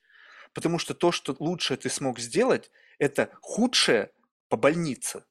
Потому 0.54 0.78
что 0.78 0.94
то, 0.94 1.10
что 1.10 1.34
лучшее 1.40 1.76
ты 1.76 1.88
смог 1.90 2.20
сделать, 2.20 2.70
это 3.00 3.30
худшее, 3.40 4.12
по 4.52 4.58
больнице. 4.58 5.24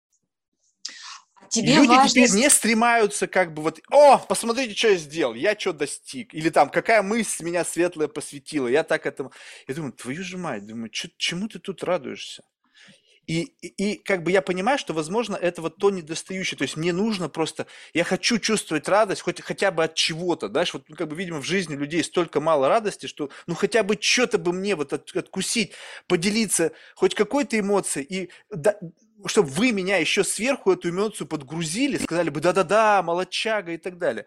А 1.36 1.48
тебе 1.48 1.76
Люди 1.76 1.90
важно... 1.90 2.10
теперь 2.10 2.32
не 2.32 2.50
стремаются 2.50 3.28
как 3.28 3.54
бы 3.54 3.62
вот, 3.62 3.80
о, 3.92 4.18
посмотрите, 4.18 4.74
что 4.74 4.88
я 4.88 4.96
сделал, 4.96 5.36
я 5.36 5.56
что 5.60 5.74
достиг. 5.74 6.34
Или 6.34 6.50
там, 6.50 6.72
какая 6.72 7.04
мысль 7.04 7.44
меня 7.46 7.64
светлая 7.64 8.08
посвятила, 8.08 8.68
я 8.68 8.84
так 8.84 9.06
этому... 9.06 9.32
Я 9.68 9.76
думаю, 9.76 9.94
твою 9.94 10.24
же 10.24 10.40
мать, 10.40 10.66
думаю, 10.66 10.90
чему 10.90 11.48
ты 11.48 11.60
тут 11.60 11.84
радуешься? 11.84 12.42
И, 13.28 13.54
и, 13.62 13.68
и 13.68 13.96
как 13.98 14.24
бы 14.24 14.32
я 14.32 14.42
понимаю, 14.42 14.80
что, 14.80 14.94
возможно, 14.94 15.36
это 15.36 15.62
вот 15.62 15.78
то 15.78 15.92
недостающее. 15.92 16.58
То 16.58 16.64
есть 16.64 16.76
мне 16.76 16.92
нужно 16.92 17.30
просто, 17.30 17.68
я 17.94 18.04
хочу 18.04 18.40
чувствовать 18.40 18.90
радость 18.90 19.22
хоть 19.22 19.40
хотя 19.42 19.72
бы 19.72 19.84
от 19.84 19.94
чего-то. 19.94 20.48
Знаешь, 20.48 20.74
вот 20.74 20.90
ну, 20.90 20.96
как 20.96 21.08
бы, 21.08 21.16
видимо, 21.16 21.40
в 21.40 21.46
жизни 21.46 21.76
людей 21.76 22.04
столько 22.04 22.42
мало 22.42 22.68
радости, 22.68 23.06
что 23.06 23.30
ну 23.46 23.54
хотя 23.54 23.84
бы 23.84 23.98
что-то 24.00 24.40
бы 24.40 24.52
мне 24.52 24.76
вот 24.76 24.92
от, 24.92 25.16
откусить, 25.16 25.74
поделиться 26.08 26.72
хоть 26.96 27.14
какой-то 27.14 27.60
эмоцией. 27.60 28.06
И 28.10 28.30
да, 28.50 28.76
чтобы 29.28 29.50
вы 29.50 29.72
меня 29.72 29.98
еще 29.98 30.24
сверху 30.24 30.72
эту 30.72 30.90
эмоцию 30.90 31.28
подгрузили, 31.28 31.98
сказали 31.98 32.30
бы 32.30 32.40
да-да-да, 32.40 33.02
молодчага 33.04 33.74
и 33.74 33.78
так 33.78 33.98
далее. 33.98 34.26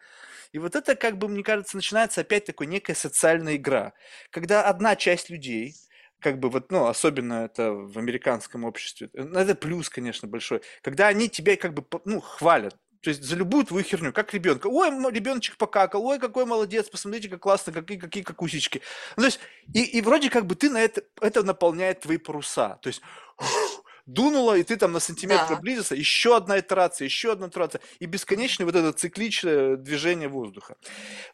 И 0.53 0.59
вот 0.59 0.77
это, 0.77 0.95
как 0.95 1.19
бы, 1.19 1.29
мне 1.29 1.43
кажется, 1.43 1.77
начинается 1.77 2.21
опять 2.21 2.45
такой 2.45 2.67
некая 2.67 2.95
социальная 2.95 3.57
игра, 3.57 3.93
когда 4.31 4.63
одна 4.63 4.95
часть 4.95 5.29
людей, 5.29 5.75
как 6.21 6.39
бы 6.39 6.49
вот, 6.49 6.71
ну, 6.71 6.87
особенно 6.87 7.45
это 7.47 7.73
в 7.73 7.99
американском 7.99 8.65
обществе, 8.65 9.11
ну, 9.15 9.39
это 9.39 9.55
плюс, 9.55 9.89
конечно, 9.89 10.29
большой, 10.29 10.63
когда 10.83 11.09
они 11.09 11.29
тебя 11.29 11.57
как 11.57 11.75
бы, 11.75 11.85
ну, 12.05 12.21
хвалят, 12.21 12.77
то 13.05 13.11
есть 13.11 13.23
за 13.23 13.37
любую 13.37 13.67
твою 13.67 13.85
херню, 13.85 14.15
как 14.15 14.33
ребенка. 14.33 14.67
Ой, 14.67 14.89
ребеночек 15.13 15.59
покакал, 15.59 16.07
ой, 16.07 16.19
какой 16.19 16.47
молодец, 16.47 16.89
посмотрите, 16.89 17.29
как 17.29 17.41
классно, 17.41 17.71
какие, 17.71 17.99
какие 17.99 18.23
какусечки. 18.23 18.81
Ну, 19.17 19.25
то 19.25 19.27
есть, 19.27 19.41
и, 19.75 19.83
и 19.83 20.01
вроде 20.01 20.31
как 20.31 20.47
бы 20.47 20.55
ты 20.55 20.71
на 20.71 20.81
это, 20.81 21.03
это 21.21 21.43
наполняет 21.43 22.01
твои 22.01 22.17
паруса. 22.17 22.79
То 22.81 22.89
есть, 22.89 23.03
дунуло, 24.07 24.57
и 24.57 24.63
ты 24.63 24.77
там 24.77 24.93
на 24.93 25.01
сантиметр 25.01 25.47
да. 25.49 25.57
приблизился, 25.57 25.95
еще 25.95 26.37
одна 26.37 26.59
итерация, 26.59 27.07
еще 27.07 27.33
одна 27.33 27.49
итерация, 27.49 27.81
и 27.99 28.07
бесконечное 28.07 28.67
вот 28.67 28.75
это 28.75 28.93
цикличное 28.93 29.77
движение 29.77 30.29
воздуха. 30.29 30.77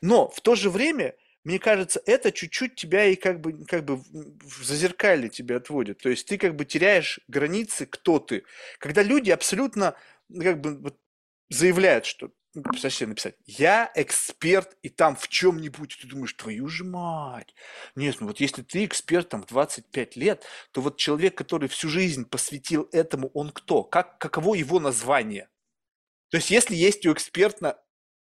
Но 0.01 0.29
в 0.29 0.41
то 0.41 0.55
же 0.55 0.71
время 0.71 1.15
мне 1.43 1.59
кажется, 1.59 2.03
это 2.05 2.33
чуть-чуть 2.33 2.75
тебя 2.75 3.07
и 3.07 3.17
как 3.17 3.41
бы, 3.41 3.65
как 3.65 3.85
бы 3.85 3.97
в 3.97 4.63
зазеркалье 4.63 5.31
тебя 5.31 5.57
отводит. 5.57 5.99
То 5.99 6.11
есть 6.11 6.27
ты 6.27 6.37
как 6.37 6.55
бы 6.55 6.67
теряешь 6.67 7.19
границы, 7.29 7.87
кто 7.87 8.19
ты. 8.19 8.45
Когда 8.79 9.03
люди 9.03 9.31
абсолютно 9.31 9.95
как 10.39 10.61
бы 10.61 10.95
заявляют, 11.49 12.05
что 12.05 12.31
ну, 12.55 12.63
представь 12.63 12.95
себе 12.95 13.09
написать, 13.09 13.37
я 13.47 13.91
эксперт, 13.95 14.77
и 14.83 14.89
там 14.89 15.17
в 15.17 15.29
чем-нибудь, 15.29 15.99
ты 16.01 16.09
думаешь, 16.09 16.33
твою 16.33 16.69
же 16.69 16.85
мать. 16.85 17.55
Нет, 17.95 18.17
ну 18.21 18.27
вот 18.27 18.41
если 18.41 18.63
ты 18.63 18.85
эксперт 18.85 19.29
там 19.29 19.43
в 19.43 19.47
25 19.47 20.17
лет, 20.17 20.45
то 20.73 20.81
вот 20.81 20.97
человек, 20.97 21.37
который 21.37 21.69
всю 21.69 21.89
жизнь 21.89 22.25
посвятил 22.25 22.89
этому, 22.93 23.31
он 23.35 23.51
кто? 23.51 23.85
Как, 23.85 24.19
каково 24.19 24.57
его 24.57 24.81
название? 24.81 25.49
То 26.31 26.39
есть 26.39 26.51
если 26.51 26.75
есть 26.75 27.07
у 27.07 27.13
эксперта 27.13 27.81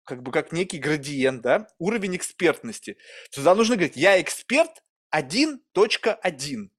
как 0.04 0.22
бы 0.22 0.32
как 0.32 0.52
некий 0.52 0.78
градиент, 0.78 1.42
да, 1.42 1.68
уровень 1.78 2.16
экспертности, 2.16 2.98
то 3.30 3.36
тогда 3.36 3.54
нужно 3.54 3.76
говорить, 3.76 3.96
я 3.96 4.20
эксперт 4.20 4.82
1.1. 5.14 6.70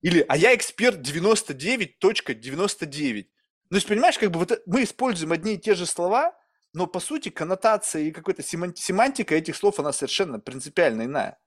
Или, 0.00 0.24
а 0.28 0.36
я 0.36 0.54
эксперт 0.54 0.98
99.99. 0.98 3.26
Ну, 3.64 3.68
то 3.68 3.76
есть, 3.76 3.88
понимаешь, 3.88 4.18
как 4.18 4.30
бы 4.30 4.40
вот 4.40 4.62
мы 4.66 4.82
используем 4.82 5.32
одни 5.32 5.54
и 5.54 5.58
те 5.58 5.74
же 5.74 5.86
слова, 5.86 6.36
но 6.72 6.86
по 6.86 7.00
сути 7.00 7.28
коннотация 7.28 8.02
и 8.02 8.10
какая-то 8.10 8.42
семантика 8.42 9.34
этих 9.34 9.56
слов, 9.56 9.78
она 9.78 9.92
совершенно 9.92 10.38
принципиально 10.38 11.02
иная. 11.02 11.38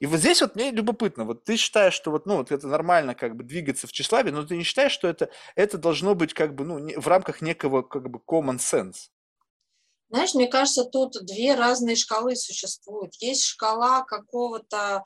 И 0.00 0.06
вот 0.06 0.18
здесь 0.18 0.40
вот 0.40 0.56
мне 0.56 0.70
любопытно, 0.70 1.24
вот 1.24 1.44
ты 1.44 1.56
считаешь, 1.56 1.94
что 1.94 2.10
вот, 2.10 2.26
ну, 2.26 2.36
вот 2.38 2.50
это 2.50 2.66
нормально 2.66 3.14
как 3.14 3.36
бы 3.36 3.44
двигаться 3.44 3.86
в 3.86 3.92
тщеславии, 3.92 4.30
но 4.30 4.44
ты 4.44 4.56
не 4.56 4.64
считаешь, 4.64 4.92
что 4.92 5.08
это, 5.08 5.30
это 5.54 5.78
должно 5.78 6.14
быть 6.14 6.34
как 6.34 6.54
бы, 6.54 6.64
ну, 6.64 6.78
не, 6.78 6.96
в 6.96 7.06
рамках 7.06 7.40
некого 7.40 7.82
как 7.82 8.10
бы 8.10 8.18
common 8.18 8.58
sense? 8.58 9.10
Знаешь, 10.08 10.34
мне 10.34 10.48
кажется, 10.48 10.84
тут 10.84 11.12
две 11.24 11.54
разные 11.54 11.94
шкалы 11.94 12.34
существуют. 12.34 13.14
Есть 13.20 13.44
шкала 13.44 14.02
какого-то 14.02 15.04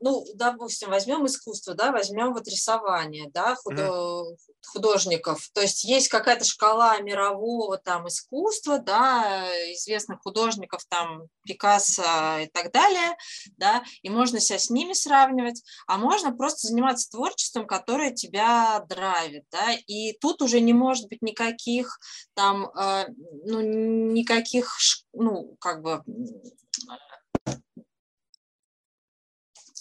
ну, 0.00 0.24
допустим, 0.34 0.90
возьмем 0.90 1.26
искусство, 1.26 1.74
да, 1.74 1.92
возьмем 1.92 2.32
вот 2.34 2.48
рисование, 2.48 3.30
да, 3.32 3.54
худо, 3.54 4.36
художников. 4.66 5.48
То 5.52 5.60
есть 5.60 5.84
есть 5.84 6.08
какая-то 6.08 6.44
шкала 6.44 6.98
мирового 6.98 7.78
там 7.78 8.08
искусства, 8.08 8.78
да, 8.78 9.46
известных 9.72 10.20
художников, 10.22 10.84
там, 10.88 11.28
Пикассо 11.46 12.38
и 12.40 12.46
так 12.46 12.72
далее, 12.72 13.16
да, 13.56 13.84
и 14.02 14.10
можно 14.10 14.40
себя 14.40 14.58
с 14.58 14.70
ними 14.70 14.92
сравнивать, 14.92 15.62
а 15.86 15.98
можно 15.98 16.34
просто 16.34 16.68
заниматься 16.68 17.10
творчеством, 17.10 17.66
которое 17.66 18.12
тебя 18.12 18.84
драйвит, 18.88 19.44
да, 19.52 19.72
и 19.86 20.12
тут 20.18 20.42
уже 20.42 20.60
не 20.60 20.72
может 20.72 21.08
быть 21.08 21.22
никаких 21.22 21.98
там, 22.34 22.70
э, 22.70 23.06
ну, 23.44 23.60
никаких, 23.60 24.76
ну, 25.12 25.56
как 25.60 25.82
бы 25.82 26.02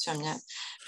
все, 0.03 0.13
меня, 0.13 0.35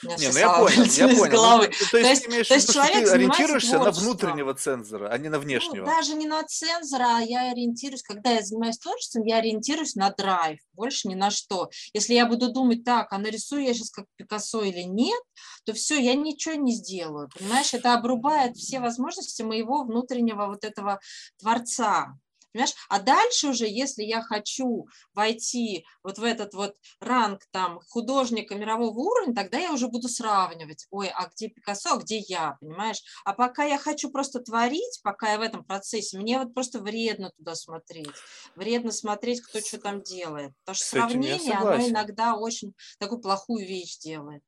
меня 0.04 0.18
не, 0.18 0.28
ну 0.28 0.38
я 0.38 0.54
понял, 0.54 0.84
я 0.84 1.08
понял. 1.08 1.24
Ну, 1.24 1.30
головы. 1.30 1.72
Ну, 1.80 1.88
то, 1.92 1.98
есть, 1.98 2.26
то 2.26 2.36
есть, 2.36 2.50
то 2.50 2.56
есть 2.56 2.74
человек 2.74 3.06
ты 3.06 3.12
ориентируешься 3.12 3.80
на 3.80 3.92
внутреннего 3.92 4.54
цензора, 4.54 5.10
а 5.10 5.18
не 5.18 5.30
на 5.30 5.38
ну, 5.38 5.44
внешнего. 5.44 5.86
Ну, 5.86 5.92
даже 5.92 6.16
не 6.16 6.28
на 6.28 6.44
цензора, 6.44 7.18
а 7.18 7.22
я 7.22 7.52
ориентируюсь, 7.52 8.04
когда 8.04 8.32
я 8.32 8.42
занимаюсь 8.42 8.78
творчеством, 8.78 9.24
я 9.24 9.38
ориентируюсь 9.38 9.96
на 9.96 10.10
драйв, 10.10 10.60
больше 10.74 11.08
ни 11.08 11.16
на 11.16 11.32
что. 11.32 11.70
Если 11.94 12.14
я 12.14 12.26
буду 12.26 12.52
думать 12.52 12.84
так, 12.84 13.12
а 13.14 13.18
нарисую 13.18 13.64
я 13.64 13.74
сейчас 13.74 13.90
как 13.90 14.06
Пикассо 14.18 14.64
или 14.64 14.82
нет, 14.82 15.22
то 15.66 15.74
все, 15.74 15.98
я 15.98 16.16
ничего 16.16 16.56
не 16.56 16.74
сделаю. 16.74 17.30
Понимаешь, 17.38 17.74
это 17.74 17.94
обрубает 17.94 18.58
все 18.58 18.80
возможности 18.80 19.44
моего 19.44 19.84
внутреннего 19.84 20.48
вот 20.48 20.66
этого 20.66 21.00
творца. 21.40 22.18
Понимаешь? 22.56 22.73
А 22.88 23.02
дальше 23.02 23.49
уже, 23.49 23.68
если 23.68 24.03
я 24.03 24.22
хочу 24.22 24.88
войти 25.14 25.86
вот 26.03 26.19
в 26.19 26.23
этот 26.23 26.53
вот 26.53 26.77
ранг 27.02 27.41
там 27.52 27.82
художника 27.90 28.56
мирового 28.56 28.98
уровня, 28.98 29.36
тогда 29.36 29.57
я 29.57 29.73
уже 29.73 29.90
буду 29.90 30.07
сравнивать, 30.07 30.88
ой, 30.90 31.10
а 31.10 31.27
где 31.27 31.49
Пикассо, 31.49 31.95
а 31.95 31.98
где 31.98 32.19
я, 32.19 32.56
понимаешь? 32.61 33.03
А 33.26 33.34
пока 33.34 33.65
я 33.65 33.77
хочу 33.77 34.10
просто 34.10 34.40
творить, 34.40 35.02
пока 35.03 35.34
я 35.34 35.38
в 35.38 35.41
этом 35.41 35.65
процессе, 35.65 36.18
мне 36.18 36.40
вот 36.40 36.53
просто 36.53 36.80
вредно 36.80 37.30
туда 37.32 37.56
смотреть. 37.56 38.15
Вредно 38.56 38.94
смотреть, 38.94 39.41
кто 39.41 39.60
что 39.60 39.77
там 39.77 40.02
делает. 40.02 40.53
Потому 40.64 40.76
что 40.76 40.86
сравнение, 40.86 41.56
оно 41.56 41.86
иногда 41.86 42.36
очень 42.36 42.73
такую 42.99 43.19
плохую 43.19 43.68
вещь 43.68 43.98
делает. 43.98 44.44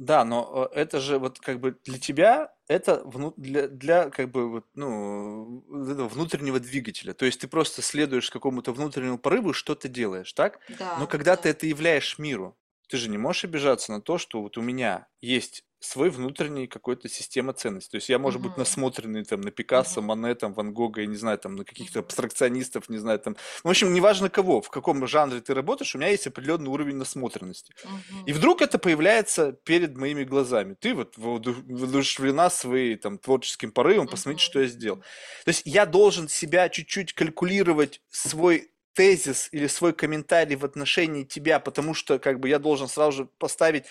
Да, 0.00 0.24
но 0.24 0.70
э, 0.72 0.80
это 0.80 0.98
же 0.98 1.18
вот 1.18 1.40
как 1.40 1.60
бы 1.60 1.76
для 1.84 1.98
тебя 1.98 2.54
это 2.68 3.02
вну- 3.04 3.34
для, 3.36 3.68
для 3.68 4.08
как 4.08 4.30
бы 4.30 4.48
вот, 4.50 4.66
ну, 4.74 5.62
внутреннего 5.68 6.58
двигателя. 6.58 7.12
То 7.12 7.26
есть 7.26 7.42
ты 7.42 7.48
просто 7.48 7.82
следуешь 7.82 8.30
какому-то 8.30 8.72
внутреннему 8.72 9.18
порыву, 9.18 9.52
что 9.52 9.74
ты 9.74 9.88
делаешь, 9.88 10.32
так? 10.32 10.60
Но 10.96 11.06
когда 11.06 11.36
да. 11.36 11.42
ты 11.42 11.50
это 11.50 11.66
являешь 11.66 12.18
миру, 12.18 12.56
ты 12.88 12.96
же 12.96 13.10
не 13.10 13.18
можешь 13.18 13.44
обижаться 13.44 13.92
на 13.92 14.00
то, 14.00 14.16
что 14.16 14.40
вот 14.40 14.56
у 14.56 14.62
меня 14.62 15.06
есть 15.20 15.64
свой 15.80 16.10
внутренний 16.10 16.66
какой-то 16.66 17.08
система 17.08 17.52
ценностей. 17.54 17.90
То 17.90 17.96
есть 17.96 18.08
я, 18.08 18.18
может 18.18 18.40
быть, 18.40 18.56
насмотренный 18.56 19.24
там 19.24 19.40
на 19.40 19.50
Пикассо, 19.50 20.02
Мане, 20.02 20.34
там, 20.34 20.52
Ван 20.52 20.72
Гога, 20.72 21.00
я 21.00 21.06
не 21.06 21.16
знаю, 21.16 21.38
там, 21.38 21.56
на 21.56 21.64
каких-то 21.64 22.00
абстракционистов, 22.00 22.88
не 22.88 22.98
знаю, 22.98 23.18
там. 23.18 23.36
Ну, 23.64 23.68
в 23.68 23.70
общем, 23.70 23.92
неважно 23.92 24.28
кого, 24.28 24.60
в 24.60 24.68
каком 24.68 25.06
жанре 25.06 25.40
ты 25.40 25.54
работаешь, 25.54 25.94
у 25.94 25.98
меня 25.98 26.08
есть 26.08 26.26
определенный 26.26 26.68
уровень 26.68 26.96
насмотренности. 26.96 27.74
И 28.26 28.32
вдруг 28.32 28.60
это 28.60 28.78
появляется 28.78 29.52
перед 29.52 29.96
моими 29.96 30.24
глазами. 30.24 30.76
Ты 30.78 30.94
вот 30.94 31.16
воодушевлена 31.16 32.50
своим 32.50 32.98
там 32.98 33.18
творческим 33.18 33.72
порывом, 33.72 34.06
посмотрите, 34.06 34.44
что 34.44 34.60
я 34.60 34.66
сделал. 34.66 34.98
То 35.44 35.48
есть 35.48 35.62
я 35.64 35.86
должен 35.86 36.28
себя 36.28 36.68
чуть-чуть 36.68 37.14
калькулировать 37.14 38.02
свой 38.10 38.70
тезис 38.92 39.48
или 39.52 39.66
свой 39.66 39.92
комментарий 39.92 40.56
в 40.56 40.64
отношении 40.64 41.24
тебя, 41.24 41.60
потому 41.60 41.94
что 41.94 42.18
как 42.18 42.40
бы 42.40 42.48
я 42.48 42.58
должен 42.58 42.88
сразу 42.88 43.12
же 43.12 43.24
поставить 43.38 43.86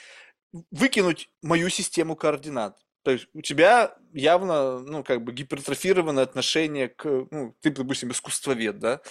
выкинуть 0.72 1.30
мою 1.42 1.70
систему 1.70 2.16
координат. 2.16 2.78
То 3.04 3.12
есть 3.12 3.28
у 3.34 3.42
тебя 3.42 3.96
явно, 4.14 4.80
ну, 4.80 5.04
как 5.04 5.24
бы 5.24 5.32
гипертрофированное 5.32 6.24
отношение 6.24 6.90
к, 6.90 7.06
ну, 7.32 7.56
ты, 7.62 7.72
допустим, 7.72 8.12
искусствовед, 8.12 8.78
да, 8.80 9.02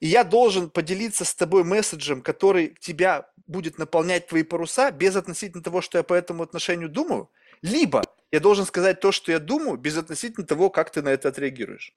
и 0.00 0.06
я 0.06 0.22
должен 0.22 0.70
поделиться 0.70 1.24
с 1.24 1.34
тобой 1.34 1.64
месседжем, 1.64 2.22
который 2.22 2.76
тебя 2.80 3.30
будет 3.46 3.78
наполнять 3.78 4.26
твои 4.26 4.42
паруса 4.42 4.90
без 4.90 5.16
относительно 5.16 5.62
того, 5.62 5.80
что 5.80 5.98
я 5.98 6.04
по 6.04 6.14
этому 6.14 6.42
отношению 6.42 6.88
думаю, 6.88 7.30
либо 7.62 8.02
я 8.30 8.40
должен 8.40 8.66
сказать 8.66 9.00
то, 9.00 9.12
что 9.12 9.32
я 9.32 9.38
думаю, 9.38 9.78
без 9.78 9.96
относительно 9.96 10.46
того, 10.46 10.70
как 10.70 10.90
ты 10.90 11.02
на 11.02 11.08
это 11.08 11.28
отреагируешь. 11.28 11.94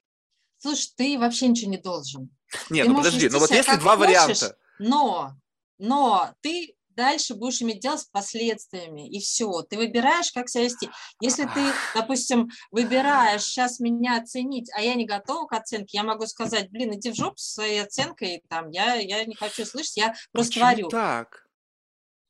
Слушай, 0.58 0.92
ты 0.96 1.18
вообще 1.18 1.48
ничего 1.48 1.70
не 1.70 1.78
должен. 1.78 2.30
Нет, 2.70 2.86
ты 2.86 2.92
ну 2.92 2.96
подожди, 2.98 3.28
ну 3.28 3.38
вот 3.38 3.50
если 3.50 3.76
два 3.76 3.96
хочешь, 3.96 4.08
варианта. 4.08 4.56
Но, 4.78 5.36
но 5.78 6.32
ты 6.40 6.75
дальше 6.96 7.34
будешь 7.34 7.62
иметь 7.62 7.80
дело 7.80 7.96
с 7.96 8.04
последствиями, 8.04 9.08
и 9.08 9.20
все. 9.20 9.62
Ты 9.62 9.76
выбираешь, 9.76 10.32
как 10.32 10.48
себя 10.48 10.64
вести. 10.64 10.88
Если 11.20 11.44
ты, 11.44 11.60
допустим, 11.94 12.48
выбираешь 12.70 13.44
сейчас 13.44 13.80
меня 13.80 14.18
оценить, 14.18 14.70
а 14.74 14.80
я 14.80 14.94
не 14.94 15.06
готова 15.06 15.46
к 15.46 15.52
оценке, 15.52 15.98
я 15.98 16.02
могу 16.02 16.26
сказать, 16.26 16.70
блин, 16.70 16.94
иди 16.94 17.10
в 17.10 17.14
жопу 17.14 17.36
со 17.36 17.54
своей 17.54 17.82
оценкой, 17.82 18.42
там, 18.48 18.70
я, 18.70 18.94
я 18.96 19.24
не 19.24 19.34
хочу 19.34 19.64
слышать, 19.64 19.96
я 19.96 20.14
просто 20.32 20.52
Почему 20.52 20.64
творю. 20.64 20.88
так? 20.88 21.46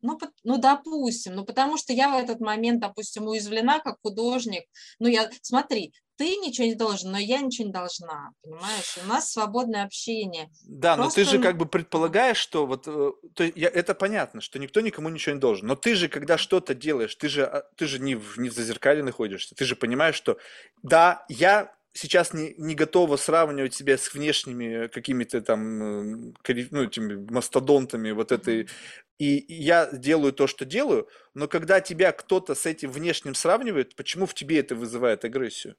Ну, 0.03 0.19
ну, 0.45 0.59
допустим, 0.59 1.35
ну, 1.35 1.45
потому 1.45 1.77
что 1.77 1.93
я 1.93 2.11
в 2.11 2.15
этот 2.17 2.41
момент, 2.41 2.81
допустим, 2.81 3.27
уязвлена 3.27 3.81
как 3.81 3.99
художник. 4.03 4.65
Ну, 4.99 5.09
я, 5.09 5.31
смотри, 5.43 5.95
ты 6.17 6.37
ничего 6.37 6.67
не 6.67 6.75
должен, 6.75 7.13
но 7.13 7.19
я 7.19 7.41
ничего 7.41 7.67
не 7.67 7.73
должна, 7.73 8.31
понимаешь? 8.43 8.99
У 9.03 9.07
нас 9.07 9.31
свободное 9.33 9.85
общение. 9.85 10.51
Да, 10.67 10.97
Просто... 10.97 11.21
но 11.21 11.25
ты 11.25 11.31
же 11.31 11.43
как 11.43 11.57
бы 11.57 11.67
предполагаешь, 11.67 12.39
что 12.39 12.67
вот, 12.67 12.85
э, 12.87 13.13
то, 13.35 13.45
я, 13.45 13.69
это 13.69 13.95
понятно, 13.95 14.41
что 14.41 14.59
никто 14.59 14.81
никому 14.81 15.09
ничего 15.09 15.35
не 15.35 15.41
должен, 15.41 15.67
но 15.67 15.77
ты 15.77 15.95
же, 15.95 16.09
когда 16.09 16.39
что-то 16.39 16.75
делаешь, 16.75 17.15
ты 17.15 17.29
же, 17.29 17.45
а, 17.45 17.63
ты 17.77 17.87
же 17.87 17.99
не 17.99 18.15
в, 18.15 18.39
не 18.39 18.49
в 18.49 18.55
зазеркале 18.55 19.03
находишься, 19.03 19.55
ты 19.55 19.65
же 19.65 19.77
понимаешь, 19.77 20.15
что 20.15 20.39
да, 20.83 21.25
я 21.29 21.75
сейчас 21.93 22.33
не, 22.33 22.55
не 22.59 22.75
готова 22.75 23.17
сравнивать 23.17 23.75
себя 23.75 23.99
с 23.99 24.13
внешними 24.13 24.89
какими-то 24.89 25.41
там, 25.41 26.31
э, 26.33 26.67
ну, 26.71 26.85
этими 26.85 27.31
мастодонтами 27.31 28.11
вот 28.11 28.33
этой, 28.33 28.69
и 29.19 29.45
я 29.49 29.89
делаю 29.93 30.33
то, 30.33 30.47
что 30.47 30.65
делаю, 30.65 31.09
но 31.35 31.49
когда 31.49 31.81
тебя 31.81 32.13
кто-то 32.13 32.55
с 32.55 32.67
этим 32.67 32.91
внешним 32.91 33.35
сравнивает, 33.35 33.97
почему 33.97 34.27
в 34.27 34.35
тебе 34.35 34.61
это 34.61 34.75
вызывает 34.75 35.25
агрессию? 35.25 35.77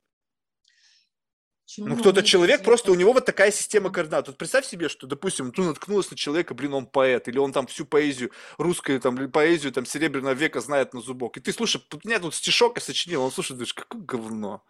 Почему? 1.67 1.87
Ну, 1.87 1.97
кто-то 1.97 2.23
человек, 2.23 2.63
просто 2.63 2.93
у 2.93 2.95
него 2.95 3.11
вот 3.11 3.25
такая 3.25 3.51
система 3.51 3.89
координат. 3.89 4.27
Вот 4.27 4.37
представь 4.37 4.65
себе, 4.65 4.87
что, 4.87 5.05
допустим, 5.05 5.51
ты 5.51 5.63
наткнулась 5.63 6.09
на 6.09 6.15
человека, 6.15 6.53
блин, 6.53 6.73
он 6.73 6.85
поэт, 6.85 7.27
или 7.27 7.37
он 7.39 7.51
там 7.51 7.67
всю 7.67 7.85
поэзию, 7.85 8.31
русскую 8.57 9.01
там, 9.01 9.29
поэзию 9.29 9.73
там 9.73 9.85
Серебряного 9.85 10.31
века 10.33 10.61
знает 10.61 10.93
на 10.93 11.01
зубок. 11.01 11.35
И 11.35 11.41
ты, 11.41 11.51
слушай, 11.51 11.83
у 11.91 12.07
меня 12.07 12.19
тут 12.19 12.35
стишок 12.35 12.77
я 12.77 12.81
сочинил, 12.81 13.21
он, 13.21 13.33
слушай, 13.33 13.51
думаешь, 13.51 13.73
какое 13.73 14.01
говно. 14.01 14.63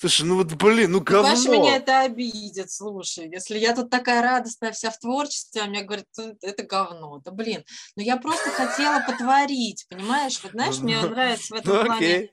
Слушай, 0.00 0.26
ну 0.26 0.36
вот, 0.36 0.52
блин, 0.52 0.92
ну 0.92 1.00
говно. 1.00 1.30
Конечно, 1.30 1.50
меня 1.50 1.76
это 1.76 2.02
обидит, 2.02 2.70
слушай. 2.70 3.28
Если 3.28 3.58
я 3.58 3.74
тут 3.74 3.90
такая 3.90 4.22
радостная 4.22 4.70
вся 4.70 4.90
в 4.90 4.98
творчестве, 4.98 5.62
а 5.62 5.66
мне 5.66 5.82
говорят, 5.82 6.06
это 6.40 6.62
говно. 6.62 7.20
Да 7.24 7.32
блин, 7.32 7.64
ну 7.96 8.02
я 8.02 8.16
просто 8.16 8.50
хотела 8.50 9.02
потворить, 9.04 9.86
понимаешь? 9.88 10.40
Вот 10.44 10.52
знаешь, 10.52 10.78
мне 10.78 11.00
нравится 11.00 11.52
в 11.52 11.58
этом 11.58 11.74
ну, 11.74 11.84
плане 11.84 12.30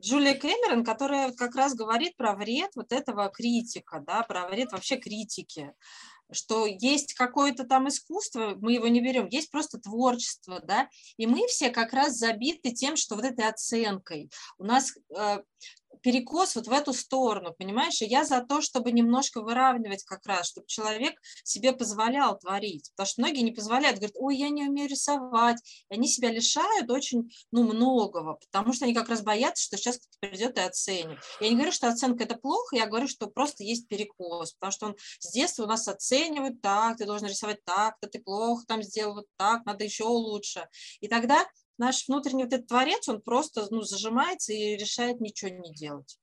Джулия 0.00 0.34
Кэмерон, 0.34 0.84
которая 0.84 1.32
как 1.32 1.54
раз 1.54 1.74
говорит 1.74 2.16
про 2.16 2.34
вред 2.34 2.70
вот 2.76 2.92
этого 2.92 3.28
критика, 3.28 4.02
да, 4.06 4.22
про 4.22 4.48
вред 4.48 4.72
вообще 4.72 4.96
критики 4.96 5.74
что 6.34 6.66
есть 6.66 7.14
какое-то 7.14 7.64
там 7.64 7.88
искусство, 7.88 8.56
мы 8.60 8.72
его 8.72 8.88
не 8.88 9.00
берем, 9.00 9.28
есть 9.28 9.50
просто 9.50 9.78
творчество, 9.78 10.60
да, 10.60 10.88
и 11.16 11.26
мы 11.26 11.46
все 11.46 11.70
как 11.70 11.92
раз 11.92 12.16
забиты 12.16 12.72
тем, 12.72 12.96
что 12.96 13.16
вот 13.16 13.24
этой 13.24 13.48
оценкой. 13.48 14.30
У 14.58 14.64
нас 14.64 14.94
э, 15.16 15.42
перекос 16.02 16.56
вот 16.56 16.66
в 16.66 16.72
эту 16.72 16.92
сторону, 16.92 17.54
понимаешь? 17.56 18.02
И 18.02 18.06
я 18.06 18.24
за 18.24 18.40
то, 18.40 18.60
чтобы 18.60 18.92
немножко 18.92 19.40
выравнивать 19.40 20.04
как 20.04 20.26
раз, 20.26 20.48
чтобы 20.48 20.66
человек 20.66 21.14
себе 21.44 21.72
позволял 21.72 22.38
творить. 22.38 22.90
Потому 22.90 23.06
что 23.06 23.22
многие 23.22 23.42
не 23.42 23.52
позволяют, 23.52 23.98
говорят, 23.98 24.16
ой, 24.18 24.36
я 24.36 24.50
не 24.50 24.64
умею 24.64 24.88
рисовать. 24.88 25.58
И 25.90 25.94
они 25.94 26.08
себя 26.08 26.30
лишают 26.30 26.90
очень, 26.90 27.30
ну, 27.50 27.62
многого, 27.64 28.34
потому 28.34 28.72
что 28.72 28.84
они 28.84 28.94
как 28.94 29.08
раз 29.08 29.22
боятся, 29.22 29.64
что 29.64 29.76
сейчас 29.76 29.98
кто-то 29.98 30.18
придет 30.20 30.58
и 30.58 30.60
оценит. 30.60 31.18
Я 31.40 31.48
не 31.48 31.54
говорю, 31.54 31.72
что 31.72 31.88
оценка– 31.88 32.24
это 32.24 32.36
плохо, 32.36 32.76
я 32.76 32.86
говорю, 32.86 33.08
что 33.08 33.28
просто 33.28 33.62
есть 33.64 33.88
перекос, 33.88 34.52
потому 34.54 34.72
что 34.72 34.86
он 34.86 34.96
с 35.20 35.32
детства 35.32 35.64
у 35.64 35.66
нас 35.66 35.88
оценивают 35.88 36.60
так, 36.60 36.98
ты 36.98 37.06
должен 37.06 37.28
рисовать 37.28 37.64
так, 37.64 37.98
то 38.00 38.08
ты 38.08 38.20
плохо 38.20 38.64
там 38.66 38.82
сделал 38.82 39.14
вот 39.14 39.26
так, 39.36 39.64
надо 39.64 39.84
еще 39.84 40.04
лучше. 40.04 40.68
И 41.00 41.08
тогда 41.08 41.46
наш 41.82 42.06
внутренний 42.06 42.44
вот 42.44 42.52
этот 42.52 42.68
творец, 42.68 43.08
он 43.08 43.20
просто 43.20 43.66
ну, 43.70 43.82
зажимается 43.82 44.52
и 44.52 44.76
решает 44.76 45.20
ничего 45.20 45.50
не 45.50 45.74
делать. 45.74 46.16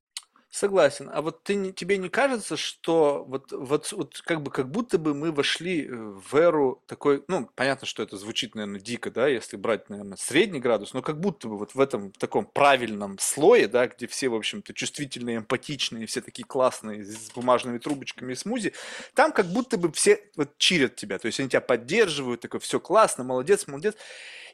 Согласен. 0.52 1.08
А 1.12 1.22
вот 1.22 1.44
ты, 1.44 1.70
тебе 1.70 1.96
не 1.96 2.08
кажется, 2.08 2.56
что 2.56 3.24
вот, 3.24 3.52
вот, 3.52 3.92
вот 3.92 4.20
как 4.24 4.42
бы 4.42 4.50
как 4.50 4.68
будто 4.68 4.98
бы 4.98 5.14
мы 5.14 5.30
вошли 5.30 5.86
э, 5.86 5.90
в 5.94 6.34
эру 6.34 6.82
такой, 6.88 7.22
ну, 7.28 7.48
понятно, 7.54 7.86
что 7.86 8.02
это 8.02 8.16
звучит, 8.16 8.56
наверное, 8.56 8.80
дико, 8.80 9.12
да, 9.12 9.28
если 9.28 9.56
брать, 9.56 9.88
наверное, 9.88 10.16
средний 10.16 10.58
градус, 10.58 10.92
но 10.92 11.02
как 11.02 11.20
будто 11.20 11.46
бы 11.46 11.56
вот 11.56 11.76
в 11.76 11.80
этом 11.80 12.10
таком 12.10 12.46
правильном 12.46 13.16
слое, 13.20 13.68
да, 13.68 13.86
где 13.86 14.08
все, 14.08 14.28
в 14.28 14.34
общем-то, 14.34 14.74
чувствительные, 14.74 15.36
эмпатичные, 15.36 16.06
все 16.06 16.20
такие 16.20 16.44
классные, 16.44 17.04
с 17.04 17.30
бумажными 17.30 17.78
трубочками 17.78 18.32
и 18.32 18.36
смузи, 18.36 18.72
там 19.14 19.30
как 19.30 19.46
будто 19.46 19.76
бы 19.78 19.92
все 19.92 20.20
вот 20.34 20.58
чирят 20.58 20.96
тебя, 20.96 21.20
то 21.20 21.26
есть 21.26 21.38
они 21.38 21.48
тебя 21.48 21.60
поддерживают, 21.60 22.40
такой, 22.40 22.58
все 22.58 22.80
классно, 22.80 23.22
молодец, 23.22 23.68
молодец. 23.68 23.94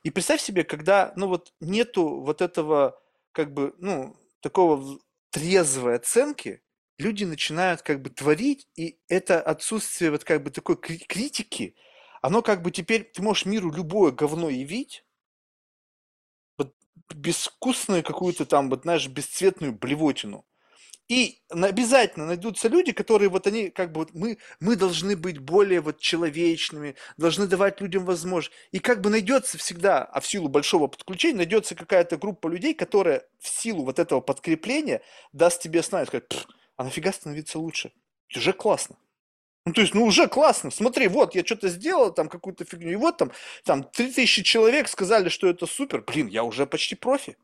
И 0.02 0.10
представь 0.10 0.40
себе, 0.40 0.64
когда, 0.64 1.12
ну 1.16 1.28
вот, 1.28 1.52
нету 1.60 2.20
вот 2.20 2.42
этого, 2.42 3.00
как 3.32 3.52
бы, 3.52 3.74
ну, 3.78 4.16
такого 4.40 4.98
трезвой 5.30 5.96
оценки, 5.96 6.62
люди 6.98 7.24
начинают 7.24 7.82
как 7.82 8.02
бы 8.02 8.10
творить, 8.10 8.68
и 8.76 8.98
это 9.08 9.40
отсутствие 9.40 10.10
вот 10.10 10.24
как 10.24 10.42
бы 10.42 10.50
такой 10.50 10.76
критики, 10.76 11.74
оно 12.22 12.42
как 12.42 12.62
бы 12.62 12.70
теперь, 12.70 13.04
ты 13.04 13.22
можешь 13.22 13.46
миру 13.46 13.70
любое 13.70 14.12
говно 14.12 14.48
явить, 14.48 15.04
вот 16.58 16.74
безвкусную 17.14 18.02
какую-то 18.02 18.46
там, 18.46 18.70
вот 18.70 18.82
знаешь, 18.82 19.08
бесцветную 19.08 19.72
блевотину– 19.72 20.46
и 21.08 21.40
обязательно 21.50 22.26
найдутся 22.26 22.68
люди, 22.68 22.92
которые 22.92 23.28
вот 23.28 23.46
они 23.46 23.70
как 23.70 23.92
бы 23.92 24.00
вот 24.00 24.14
мы, 24.14 24.38
мы 24.58 24.74
должны 24.76 25.16
быть 25.16 25.38
более 25.38 25.80
вот 25.80 26.00
человечными, 26.00 26.96
должны 27.16 27.46
давать 27.46 27.80
людям 27.80 28.04
возможность. 28.04 28.56
И 28.72 28.80
как 28.80 29.00
бы 29.00 29.10
найдется 29.10 29.56
всегда, 29.56 30.04
а 30.04 30.20
в 30.20 30.26
силу 30.26 30.48
большого 30.48 30.88
подключения, 30.88 31.36
найдется 31.36 31.74
какая-то 31.74 32.16
группа 32.16 32.48
людей, 32.48 32.74
которая 32.74 33.24
в 33.38 33.48
силу 33.48 33.84
вот 33.84 33.98
этого 33.98 34.20
подкрепления 34.20 35.00
даст 35.32 35.62
тебе 35.62 35.82
знать, 35.82 36.08
сказать, 36.08 36.24
а 36.76 36.84
нафига 36.84 37.12
становиться 37.12 37.58
лучше? 37.58 37.92
Это 38.28 38.40
уже 38.40 38.52
классно. 38.52 38.96
Ну, 39.64 39.72
то 39.72 39.80
есть, 39.80 39.94
ну, 39.94 40.04
уже 40.04 40.28
классно. 40.28 40.70
Смотри, 40.70 41.08
вот, 41.08 41.34
я 41.34 41.44
что-то 41.44 41.68
сделал, 41.68 42.12
там, 42.12 42.28
какую-то 42.28 42.64
фигню, 42.64 42.92
и 42.92 42.96
вот 42.96 43.16
там, 43.16 43.32
там, 43.64 43.82
3000 43.82 44.42
человек 44.42 44.86
сказали, 44.88 45.28
что 45.28 45.48
это 45.48 45.66
супер. 45.66 46.02
Блин, 46.02 46.28
я 46.28 46.44
уже 46.44 46.66
почти 46.66 46.94
профи. 46.94 47.36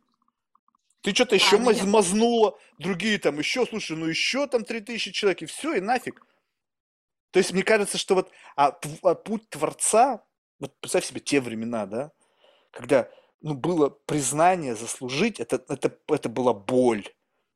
Ты 1.02 1.12
что-то 1.12 1.34
еще 1.34 1.56
а, 1.56 1.58
нет. 1.58 1.84
мазнула, 1.84 2.58
другие 2.78 3.18
там 3.18 3.38
еще, 3.38 3.66
слушай, 3.66 3.96
ну 3.96 4.06
еще 4.06 4.46
там 4.46 4.64
3000 4.64 5.10
человек, 5.10 5.42
и 5.42 5.46
все, 5.46 5.74
и 5.74 5.80
нафиг. 5.80 6.24
То 7.32 7.38
есть 7.38 7.52
мне 7.52 7.64
кажется, 7.64 7.98
что 7.98 8.14
вот 8.14 8.30
а, 8.56 8.78
а 9.02 9.14
путь 9.14 9.48
Творца, 9.50 10.24
вот 10.60 10.78
представь 10.80 11.04
себе 11.04 11.20
те 11.20 11.40
времена, 11.40 11.86
да, 11.86 12.12
когда 12.70 13.08
ну, 13.40 13.54
было 13.54 13.88
признание 13.90 14.76
заслужить, 14.76 15.40
это, 15.40 15.64
это, 15.68 15.96
это 16.06 16.28
была 16.28 16.54
боль, 16.54 17.08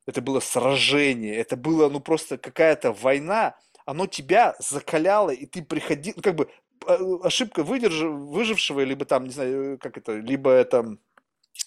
это 0.07 0.21
было 0.21 0.41
сражение, 0.41 1.37
это 1.37 1.57
было 1.57 1.89
ну 1.89 2.01
просто 2.01 2.39
какая-то 2.39 2.93
война, 2.93 3.57
оно 3.85 4.09
тебя 4.09 4.57
закаляло, 4.59 5.31
и 5.31 5.47
ты 5.47 5.63
приходил, 5.63 6.15
ну, 6.17 6.23
как 6.23 6.35
бы 6.35 6.51
а, 6.85 6.99
ошибка 7.23 7.63
выдерж... 7.63 8.01
выжившего, 8.03 8.81
либо 8.81 9.05
там, 9.05 9.25
не 9.25 9.31
знаю, 9.31 9.79
как 9.79 9.99
это, 9.99 10.17
либо 10.17 10.51
это 10.51 10.99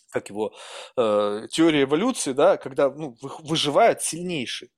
как 0.10 0.30
его, 0.30 0.53
э, 0.98 1.48
теория 1.52 1.84
эволюции, 1.84 2.34
да, 2.34 2.57
когда 2.57 2.90
ну, 2.90 3.15
выживает 3.22 4.02
сильнейший. 4.02 4.72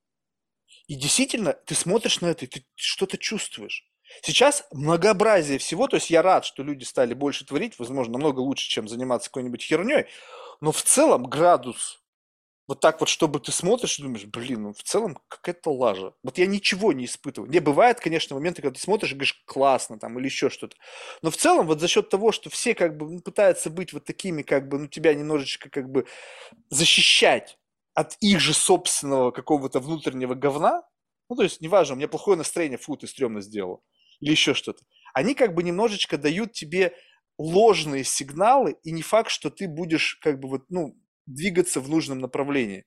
И 0.88 0.96
действительно, 0.96 1.54
ты 1.54 1.76
смотришь 1.76 2.22
на 2.22 2.28
это, 2.28 2.46
и 2.46 2.48
ты 2.48 2.66
что-то 2.76 3.18
чувствуешь. 3.18 3.88
Сейчас 4.22 4.66
многообразие 4.72 5.58
всего, 5.58 5.88
то 5.88 5.96
есть 5.96 6.10
я 6.10 6.22
рад, 6.22 6.44
что 6.46 6.64
люди 6.64 6.84
стали 6.84 7.14
больше 7.14 7.46
творить, 7.46 7.80
возможно, 7.80 8.14
намного 8.14 8.40
лучше, 8.40 8.68
чем 8.68 8.88
заниматься 8.88 9.30
какой-нибудь 9.30 9.64
херней, 9.64 10.08
но 10.60 10.72
в 10.72 10.82
целом 10.82 11.24
градус 11.24 12.01
вот 12.72 12.80
так 12.80 13.02
вот, 13.02 13.10
чтобы 13.10 13.42
ты 13.42 13.52
смотришь 13.52 14.00
и 14.00 14.02
думаешь, 14.02 14.24
блин, 14.24 14.64
ну 14.64 14.74
в 14.74 14.82
целом 14.82 15.20
какая-то 15.28 15.74
лажа. 15.74 16.14
Вот 16.24 16.38
я 16.38 16.46
ничего 16.46 16.94
не 16.94 17.04
испытываю. 17.04 17.52
Не, 17.52 17.60
бывает, 17.60 18.00
конечно, 18.00 18.34
моменты, 18.34 18.62
когда 18.62 18.76
ты 18.76 18.82
смотришь 18.82 19.12
и 19.12 19.16
говоришь, 19.16 19.44
классно 19.46 20.00
там 20.00 20.18
или 20.18 20.26
еще 20.28 20.50
что-то. 20.50 20.78
Но 21.22 21.32
в 21.32 21.36
целом 21.36 21.68
вот 21.68 21.82
за 21.82 21.90
счет 21.90 22.08
того, 22.08 22.32
что 22.32 22.50
все 22.50 22.74
как 22.74 22.96
бы 22.96 23.12
ну, 23.12 23.20
пытаются 23.20 23.70
быть 23.70 23.92
вот 23.92 24.06
такими, 24.06 24.42
как 24.42 24.70
бы, 24.70 24.80
ну 24.80 24.88
тебя 24.88 25.14
немножечко 25.14 25.70
как 25.70 25.90
бы 25.92 26.06
защищать 26.70 27.58
от 27.94 28.16
их 28.22 28.40
же 28.40 28.54
собственного 28.54 29.32
какого-то 29.32 29.82
внутреннего 29.82 30.34
говна, 30.34 30.82
ну 31.30 31.36
то 31.36 31.44
есть 31.44 31.60
неважно, 31.60 31.96
у 31.96 31.98
меня 31.98 32.08
плохое 32.08 32.38
настроение, 32.38 32.78
фу, 32.78 32.96
ты 32.96 33.06
стрёмно 33.06 33.42
сделал, 33.42 33.84
или 34.22 34.32
еще 34.32 34.54
что-то. 34.54 34.82
Они 35.14 35.36
как 35.36 35.56
бы 35.56 35.64
немножечко 35.64 36.18
дают 36.18 36.54
тебе 36.54 36.96
ложные 37.38 38.06
сигналы, 38.06 38.78
и 38.84 38.94
не 38.94 39.02
факт, 39.02 39.30
что 39.30 39.50
ты 39.50 39.68
будешь 39.68 40.16
как 40.22 40.40
бы 40.40 40.48
вот, 40.48 40.64
ну, 40.70 40.96
двигаться 41.26 41.80
в 41.80 41.90
нужном 41.90 42.20
направлении. 42.20 42.86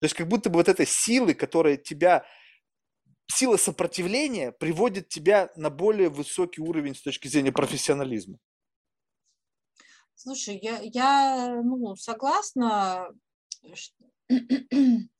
То 0.00 0.04
есть 0.04 0.14
как 0.14 0.28
будто 0.28 0.50
бы 0.50 0.56
вот 0.56 0.68
этой 0.68 0.86
силы, 0.86 1.34
которая 1.34 1.76
тебя, 1.76 2.24
сила 3.28 3.56
сопротивления 3.56 4.52
приводит 4.52 5.08
тебя 5.08 5.50
на 5.56 5.70
более 5.70 6.08
высокий 6.10 6.60
уровень 6.60 6.94
с 6.94 7.02
точки 7.02 7.28
зрения 7.28 7.52
профессионализма. 7.52 8.38
Слушай, 10.14 10.58
я, 10.62 10.80
я 10.82 11.60
ну, 11.62 11.94
согласна. 11.96 13.08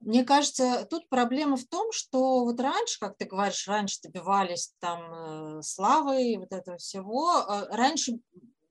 Мне 0.00 0.24
кажется, 0.24 0.86
тут 0.88 1.08
проблема 1.08 1.56
в 1.56 1.64
том, 1.66 1.90
что 1.90 2.44
вот 2.44 2.60
раньше, 2.60 2.98
как 3.00 3.16
ты 3.16 3.24
говоришь, 3.24 3.66
раньше 3.66 3.98
добивались 4.02 4.72
там 4.78 5.58
э, 5.58 5.62
славы, 5.62 6.36
вот 6.38 6.52
этого 6.52 6.76
всего, 6.76 7.40
э, 7.40 7.74
раньше 7.74 8.12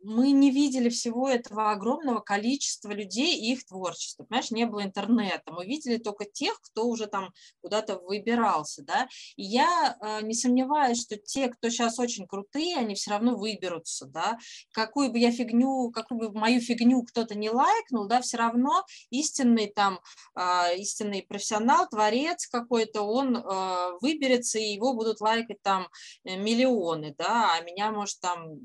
мы 0.06 0.32
не 0.32 0.52
видели 0.52 0.90
всего 0.90 1.28
этого 1.28 1.72
огромного 1.72 2.20
количества 2.20 2.92
людей 2.92 3.36
и 3.36 3.54
их 3.54 3.66
творчества. 3.66 4.24
Понимаешь, 4.24 4.52
не 4.52 4.66
было 4.66 4.84
интернета. 4.84 5.52
Мы 5.52 5.66
видели 5.66 5.98
только 5.98 6.26
тех, 6.26 6.60
кто 6.62 6.86
уже 6.86 7.08
там 7.08 7.34
куда-то 7.62 7.98
выбирался. 7.98 8.84
Да? 8.84 9.08
И 9.36 9.44
я 9.44 9.98
э, 10.00 10.22
не 10.22 10.36
сомневаюсь, 10.36 11.02
что 11.02 11.18
те, 11.18 11.50
кто 11.50 11.70
сейчас 11.70 11.98
очень 12.00 12.28
крутые, 12.28 12.78
они 12.78 12.94
все 12.94 13.12
равно 13.12 13.36
выберутся. 13.36 14.06
Да? 14.06 14.38
Какую 14.72 15.12
бы 15.12 15.18
я 15.18 15.32
фигню, 15.32 15.90
какую 15.92 16.20
бы 16.20 16.40
мою 16.40 16.62
фигню 16.62 17.02
кто-то 17.04 17.36
не 17.36 17.50
лайкнул, 17.50 18.08
да, 18.08 18.22
все 18.22 18.38
равно 18.38 18.86
истинный 19.10 19.68
там, 19.68 20.00
э, 20.36 20.78
истинный 20.78 21.24
профессионал, 21.24 21.90
творец 21.90 22.48
какой-то, 22.48 23.02
он 23.02 23.38
э, 23.38 23.98
выберется, 24.02 24.60
и 24.60 24.74
его 24.74 24.94
будут 24.94 25.20
лайкать 25.20 25.62
там 25.64 25.88
э, 26.24 26.38
миллионы, 26.38 27.16
да, 27.18 27.54
а 27.56 27.62
меня, 27.62 27.92
может, 27.92 28.20
там 28.20 28.60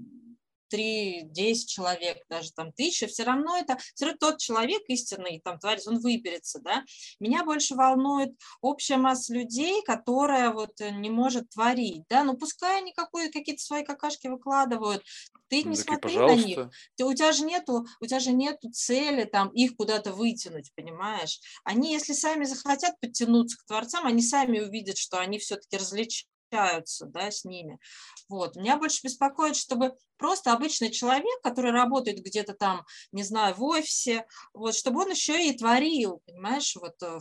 3-10 0.72 1.54
человек, 1.66 2.18
даже 2.28 2.52
там 2.52 2.72
тысяча, 2.72 3.06
все 3.06 3.24
равно 3.24 3.56
это 3.56 3.78
все 3.94 4.06
равно 4.06 4.18
тот 4.18 4.38
человек 4.38 4.82
истинный, 4.88 5.40
там 5.44 5.58
творец, 5.58 5.86
он 5.86 6.00
выберется, 6.00 6.60
да. 6.60 6.84
Меня 7.18 7.44
больше 7.44 7.74
волнует 7.74 8.30
общая 8.60 8.96
масса 8.96 9.34
людей, 9.34 9.82
которая 9.82 10.50
вот 10.50 10.80
не 10.80 11.10
может 11.10 11.50
творить, 11.50 12.04
да, 12.08 12.24
ну 12.24 12.36
пускай 12.36 12.78
они 12.78 12.92
какие-то 12.92 13.62
свои 13.62 13.84
какашки 13.84 14.28
выкладывают, 14.28 15.02
ты 15.48 15.64
не 15.64 15.70
ну, 15.70 15.74
смотри 15.74 16.16
на 16.16 16.34
них, 16.34 16.70
ты, 16.96 17.04
у 17.04 17.12
тебя 17.12 17.32
же 17.32 17.44
нету, 17.44 17.84
у 18.00 18.06
тебя 18.06 18.20
же 18.20 18.32
нету 18.32 18.70
цели 18.70 19.24
там 19.24 19.48
их 19.48 19.76
куда-то 19.76 20.12
вытянуть, 20.12 20.72
понимаешь? 20.76 21.40
Они, 21.64 21.92
если 21.92 22.12
сами 22.12 22.44
захотят 22.44 22.98
подтянуться 23.00 23.58
к 23.58 23.64
творцам, 23.66 24.06
они 24.06 24.22
сами 24.22 24.60
увидят, 24.60 24.96
что 24.96 25.18
они 25.18 25.38
все-таки 25.38 25.76
различают 25.76 26.30
общаются 26.50 27.06
да, 27.06 27.30
с 27.30 27.44
ними. 27.44 27.78
Вот. 28.28 28.56
Меня 28.56 28.76
больше 28.76 29.00
беспокоит, 29.04 29.56
чтобы 29.56 29.96
просто 30.20 30.52
обычный 30.52 30.90
человек, 30.90 31.40
который 31.42 31.72
работает 31.72 32.18
где-то 32.18 32.52
там, 32.52 32.84
не 33.10 33.22
знаю, 33.22 33.54
в 33.54 33.64
офисе, 33.64 34.26
вот, 34.52 34.76
чтобы 34.76 35.00
он 35.00 35.10
еще 35.10 35.48
и 35.48 35.56
творил, 35.56 36.22
понимаешь, 36.26 36.76
вот, 36.76 36.94
э, 37.02 37.18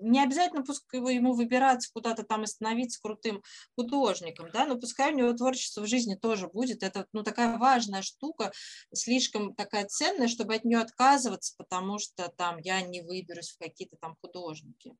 не 0.00 0.22
обязательно 0.22 0.64
пускай 0.64 1.00
ему 1.14 1.34
выбираться 1.34 1.90
куда-то 1.92 2.24
там 2.24 2.44
и 2.44 2.46
становиться 2.46 2.98
крутым 3.02 3.42
художником, 3.76 4.50
да, 4.52 4.64
но 4.64 4.78
пускай 4.78 5.12
у 5.12 5.16
него 5.16 5.32
творчество 5.34 5.82
в 5.82 5.86
жизни 5.86 6.14
тоже 6.14 6.48
будет, 6.48 6.82
это, 6.82 7.06
ну, 7.12 7.22
такая 7.22 7.58
важная 7.58 8.02
штука, 8.02 8.52
слишком 8.92 9.54
такая 9.54 9.86
ценная, 9.86 10.28
чтобы 10.28 10.54
от 10.54 10.64
нее 10.64 10.78
отказываться, 10.78 11.54
потому 11.58 11.98
что 11.98 12.32
там 12.36 12.58
я 12.58 12.80
не 12.80 13.02
выберусь 13.02 13.50
в 13.50 13.58
какие-то 13.58 13.96
там 14.00 14.16
художники. 14.22 14.94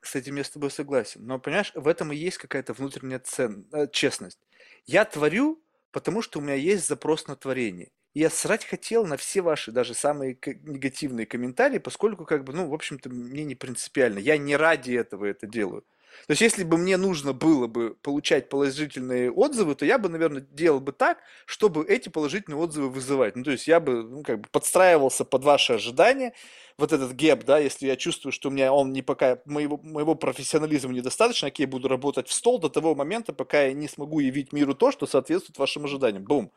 С 0.00 0.14
этим 0.14 0.36
я 0.36 0.44
с 0.44 0.50
тобой 0.50 0.70
согласен. 0.70 1.26
Но, 1.26 1.40
понимаешь, 1.40 1.72
в 1.74 1.88
этом 1.88 2.12
и 2.12 2.16
есть 2.16 2.38
какая-то 2.38 2.72
внутренняя 2.72 3.18
цен... 3.18 3.68
Э, 3.72 3.88
честность. 3.90 4.38
Я 4.86 5.04
творю, 5.04 5.62
потому 5.92 6.22
что 6.22 6.38
у 6.38 6.42
меня 6.42 6.54
есть 6.54 6.86
запрос 6.88 7.26
на 7.28 7.36
творение. 7.36 7.90
И 8.14 8.20
я 8.20 8.30
срать 8.30 8.64
хотел 8.64 9.06
на 9.06 9.16
все 9.16 9.42
ваши, 9.42 9.70
даже 9.72 9.94
самые 9.94 10.38
негативные 10.62 11.26
комментарии, 11.26 11.78
поскольку, 11.78 12.24
как 12.24 12.44
бы, 12.44 12.52
ну, 12.52 12.68
в 12.68 12.74
общем-то, 12.74 13.10
мне 13.10 13.44
не 13.44 13.54
принципиально. 13.54 14.18
Я 14.18 14.38
не 14.38 14.56
ради 14.56 14.92
этого 14.92 15.26
это 15.26 15.46
делаю. 15.46 15.84
То 16.26 16.32
есть, 16.32 16.42
если 16.42 16.64
бы 16.64 16.76
мне 16.76 16.96
нужно 16.96 17.32
было 17.32 17.66
бы 17.66 17.94
получать 18.02 18.48
положительные 18.48 19.32
отзывы, 19.32 19.74
то 19.74 19.86
я 19.86 19.98
бы, 19.98 20.08
наверное, 20.08 20.42
делал 20.42 20.80
бы 20.80 20.92
так, 20.92 21.18
чтобы 21.46 21.84
эти 21.86 22.08
положительные 22.08 22.58
отзывы 22.58 22.90
вызывать. 22.90 23.36
Ну, 23.36 23.44
то 23.44 23.50
есть, 23.50 23.66
я 23.66 23.80
бы, 23.80 24.02
ну, 24.02 24.22
как 24.22 24.40
бы 24.40 24.48
подстраивался 24.50 25.24
под 25.24 25.44
ваши 25.44 25.74
ожидания, 25.74 26.34
вот 26.78 26.92
этот 26.92 27.16
гэп, 27.16 27.44
да, 27.44 27.58
если 27.58 27.86
я 27.86 27.96
чувствую, 27.96 28.32
что 28.32 28.48
у 28.48 28.52
меня 28.52 28.72
он 28.72 28.92
не 28.92 29.02
пока, 29.02 29.38
моего, 29.44 29.78
моего 29.82 30.14
профессионализма 30.14 30.92
недостаточно, 30.92 31.50
я 31.52 31.66
буду 31.66 31.88
работать 31.88 32.28
в 32.28 32.32
стол 32.32 32.60
до 32.60 32.68
того 32.68 32.94
момента, 32.94 33.32
пока 33.32 33.64
я 33.64 33.72
не 33.72 33.88
смогу 33.88 34.20
явить 34.20 34.52
миру 34.52 34.74
то, 34.74 34.92
что 34.92 35.06
соответствует 35.06 35.58
вашим 35.58 35.86
ожиданиям. 35.86 36.24
Бум. 36.24 36.52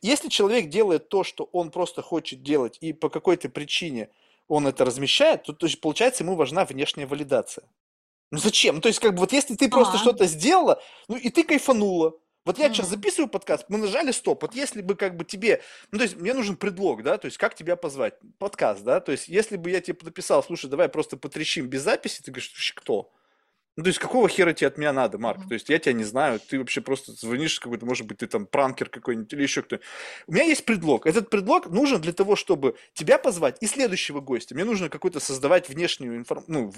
Если 0.00 0.28
человек 0.28 0.68
делает 0.70 1.08
то, 1.08 1.22
что 1.22 1.48
он 1.52 1.70
просто 1.70 2.00
хочет 2.00 2.42
делать, 2.42 2.78
и 2.80 2.92
по 2.94 3.10
какой-то 3.10 3.50
причине 3.50 4.08
он 4.48 4.66
это 4.66 4.84
размещает, 4.84 5.44
то, 5.44 5.52
то 5.52 5.66
есть, 5.66 5.80
получается, 5.80 6.24
ему 6.24 6.34
важна 6.34 6.64
внешняя 6.64 7.06
валидация. 7.06 7.64
Ну 8.32 8.38
зачем? 8.38 8.76
Ну, 8.76 8.80
то 8.80 8.88
есть, 8.88 8.98
как 8.98 9.12
бы, 9.12 9.20
вот 9.20 9.32
если 9.32 9.54
ты 9.54 9.68
просто 9.68 9.96
а. 9.96 9.98
что-то 9.98 10.24
сделала, 10.24 10.82
ну 11.06 11.16
и 11.16 11.28
ты 11.28 11.44
кайфанула. 11.44 12.18
Вот 12.46 12.58
я 12.58 12.70
сейчас 12.70 12.88
записываю 12.88 13.28
подкаст, 13.28 13.66
мы 13.68 13.78
нажали 13.78 14.10
стоп. 14.10 14.42
Вот 14.42 14.54
если 14.54 14.80
бы 14.80 14.96
как 14.96 15.16
бы 15.16 15.24
тебе, 15.24 15.62
ну 15.92 15.98
то 15.98 16.04
есть 16.04 16.16
мне 16.16 16.34
нужен 16.34 16.56
предлог, 16.56 17.04
да, 17.04 17.16
то 17.16 17.26
есть 17.26 17.38
как 17.38 17.54
тебя 17.54 17.76
позвать, 17.76 18.14
подкаст, 18.38 18.82
да, 18.82 18.98
то 18.98 19.12
есть 19.12 19.28
если 19.28 19.56
бы 19.56 19.70
я 19.70 19.80
тебе 19.80 19.96
написал, 20.02 20.42
слушай, 20.42 20.68
давай 20.68 20.88
просто 20.88 21.16
потрещим 21.16 21.68
без 21.68 21.82
записи, 21.82 22.20
ты 22.20 22.32
говоришь, 22.32 22.72
кто? 22.74 23.12
Ну, 23.76 23.84
то 23.84 23.88
есть, 23.88 23.98
какого 23.98 24.28
хера 24.28 24.52
тебе 24.52 24.68
от 24.68 24.76
меня 24.76 24.92
надо, 24.92 25.18
Марк? 25.18 25.48
То 25.48 25.54
есть, 25.54 25.70
я 25.70 25.78
тебя 25.78 25.94
не 25.94 26.04
знаю, 26.04 26.38
ты 26.40 26.58
вообще 26.58 26.82
просто 26.82 27.12
звонишь 27.12 27.58
какой-то, 27.58 27.86
может 27.86 28.06
быть, 28.06 28.18
ты 28.18 28.26
там 28.26 28.46
пранкер 28.46 28.90
какой-нибудь 28.90 29.32
или 29.32 29.42
еще 29.42 29.62
кто 29.62 29.78
У 30.26 30.32
меня 30.32 30.44
есть 30.44 30.66
предлог. 30.66 31.06
Этот 31.06 31.30
предлог 31.30 31.68
нужен 31.68 32.00
для 32.00 32.12
того, 32.12 32.36
чтобы 32.36 32.76
тебя 32.92 33.16
позвать 33.18 33.56
и 33.62 33.66
следующего 33.66 34.20
гостя. 34.20 34.54
Мне 34.54 34.64
нужно 34.64 34.90
какой-то 34.90 35.20
создавать 35.20 35.70
внешнюю 35.70 36.16
информацию, 36.16 36.52
ну, 36.54 36.72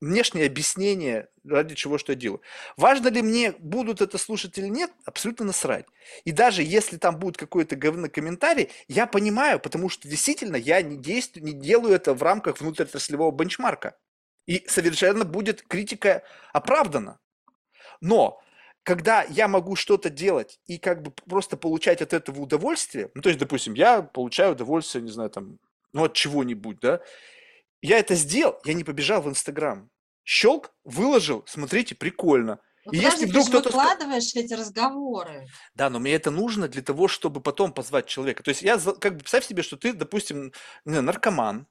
внешнее 0.00 0.46
объяснение, 0.46 1.28
ради 1.44 1.74
чего 1.76 1.98
что 1.98 2.12
я 2.12 2.18
делаю. 2.18 2.40
Важно 2.76 3.08
ли 3.08 3.22
мне, 3.22 3.52
будут 3.58 4.00
это 4.00 4.18
слушать 4.18 4.58
или 4.58 4.66
нет, 4.66 4.90
абсолютно 5.04 5.44
насрать. 5.46 5.86
И 6.24 6.32
даже 6.32 6.62
если 6.64 6.96
там 6.96 7.18
будет 7.18 7.36
какой-то 7.36 7.76
говно 7.76 8.08
комментарий, 8.08 8.70
я 8.88 9.06
понимаю, 9.06 9.60
потому 9.60 9.88
что 9.88 10.08
действительно 10.08 10.56
я 10.56 10.82
не 10.82 10.96
действую, 10.96 11.44
не 11.44 11.52
делаю 11.52 11.94
это 11.94 12.14
в 12.14 12.22
рамках 12.22 12.60
внутриотраслевого 12.60 13.30
бенчмарка. 13.30 13.94
И 14.46 14.64
совершенно 14.66 15.24
будет 15.24 15.62
критика 15.62 16.22
оправдана. 16.52 17.18
Но 18.00 18.40
когда 18.82 19.22
я 19.24 19.46
могу 19.48 19.76
что-то 19.76 20.10
делать 20.10 20.58
и 20.66 20.78
как 20.78 21.02
бы 21.02 21.10
просто 21.10 21.56
получать 21.56 22.02
от 22.02 22.12
этого 22.12 22.40
удовольствие, 22.40 23.10
ну, 23.14 23.22
то 23.22 23.28
есть, 23.28 23.38
допустим, 23.38 23.74
я 23.74 24.02
получаю 24.02 24.52
удовольствие, 24.52 25.02
не 25.02 25.10
знаю, 25.10 25.30
там, 25.30 25.58
ну, 25.92 26.04
от 26.04 26.14
чего-нибудь, 26.14 26.80
да, 26.80 27.00
я 27.82 27.98
это 27.98 28.14
сделал, 28.14 28.58
я 28.64 28.74
не 28.74 28.84
побежал 28.84 29.22
в 29.22 29.28
Инстаграм. 29.28 29.90
Щелк, 30.24 30.72
выложил, 30.84 31.44
смотрите, 31.46 31.94
прикольно. 31.94 32.60
Ну, 32.86 32.92
и 32.92 32.98
если 32.98 33.26
вдруг 33.26 33.48
кто-то... 33.48 33.68
выкладываешь 33.68 34.34
эти 34.34 34.54
разговоры. 34.54 35.46
Да, 35.74 35.90
но 35.90 35.98
мне 35.98 36.14
это 36.14 36.30
нужно 36.30 36.68
для 36.68 36.82
того, 36.82 37.08
чтобы 37.08 37.40
потом 37.40 37.72
позвать 37.72 38.06
человека. 38.06 38.42
То 38.42 38.50
есть 38.50 38.62
я, 38.62 38.78
как 38.78 39.14
бы, 39.14 39.18
представь 39.18 39.46
себе, 39.46 39.62
что 39.62 39.76
ты, 39.76 39.92
допустим, 39.92 40.52
наркоман, 40.84 41.66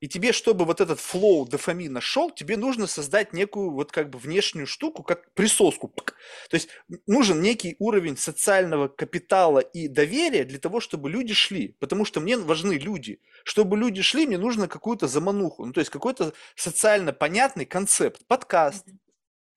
и 0.00 0.08
тебе, 0.08 0.32
чтобы 0.32 0.64
вот 0.64 0.80
этот 0.80 1.00
флоу 1.00 1.46
дофамина 1.46 2.00
шел, 2.00 2.30
тебе 2.30 2.56
нужно 2.56 2.86
создать 2.86 3.32
некую 3.32 3.70
вот 3.70 3.90
как 3.90 4.10
бы 4.10 4.18
внешнюю 4.18 4.66
штуку, 4.66 5.02
как 5.02 5.32
присоску. 5.34 5.88
То 5.88 6.54
есть 6.54 6.68
нужен 7.06 7.40
некий 7.40 7.76
уровень 7.78 8.16
социального 8.16 8.88
капитала 8.88 9.58
и 9.58 9.88
доверия 9.88 10.44
для 10.44 10.58
того, 10.58 10.80
чтобы 10.80 11.10
люди 11.10 11.34
шли. 11.34 11.74
Потому 11.80 12.04
что 12.04 12.20
мне 12.20 12.36
важны 12.36 12.74
люди. 12.74 13.20
Чтобы 13.44 13.76
люди 13.76 14.02
шли, 14.02 14.26
мне 14.26 14.38
нужно 14.38 14.68
какую-то 14.68 15.08
замануху. 15.08 15.64
Ну, 15.64 15.72
то 15.72 15.80
есть 15.80 15.90
какой-то 15.90 16.32
социально 16.54 17.12
понятный 17.12 17.66
концепт. 17.66 18.24
Подкаст, 18.26 18.86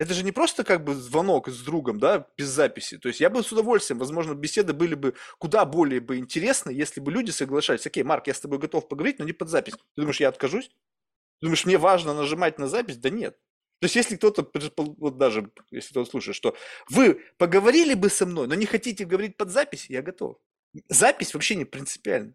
это 0.02 0.16
же 0.16 0.24
не 0.24 0.32
просто 0.32 0.64
как 0.64 0.84
бы 0.84 0.96
звонок 0.96 1.48
с 1.48 1.62
другом, 1.62 2.00
да, 2.00 2.28
без 2.36 2.48
записи. 2.48 2.98
То 2.98 3.08
есть 3.08 3.20
я 3.20 3.30
бы 3.30 3.44
с 3.44 3.52
удовольствием, 3.52 4.00
возможно, 4.00 4.34
беседы 4.34 4.74
были 4.74 4.96
бы 4.96 5.14
куда 5.38 5.64
более 5.64 6.00
бы 6.00 6.18
интересны, 6.18 6.72
если 6.72 7.00
бы 7.00 7.12
люди 7.12 7.30
соглашались. 7.30 7.86
Окей, 7.86 8.02
Марк, 8.02 8.26
я 8.26 8.34
с 8.34 8.40
тобой 8.40 8.58
готов 8.58 8.88
поговорить, 8.88 9.20
но 9.20 9.26
не 9.26 9.32
под 9.32 9.50
запись. 9.50 9.76
Ты 9.76 9.80
думаешь, 9.98 10.20
я 10.20 10.30
откажусь? 10.30 10.70
Ты 10.70 11.46
думаешь, 11.46 11.68
мне 11.68 11.78
важно 11.78 12.16
нажимать 12.16 12.58
на 12.58 12.68
запись? 12.68 12.98
Да 12.98 13.12
нет. 13.12 13.38
То 13.80 13.86
есть 13.86 13.96
если 13.96 14.16
кто-то, 14.16 14.50
вот 14.76 15.20
даже 15.20 15.52
если 15.70 15.92
кто-то 15.92 16.10
слушает, 16.10 16.36
что 16.36 16.58
вы 16.90 17.22
поговорили 17.38 17.94
бы 17.94 18.10
со 18.10 18.26
мной, 18.26 18.48
но 18.48 18.56
не 18.56 18.66
хотите 18.66 19.06
говорить 19.06 19.38
под 19.38 19.52
запись, 19.52 19.86
я 19.88 20.02
готов. 20.02 20.38
Запись 20.90 21.36
вообще 21.36 21.54
не 21.54 21.66
принципиальна. 21.66 22.34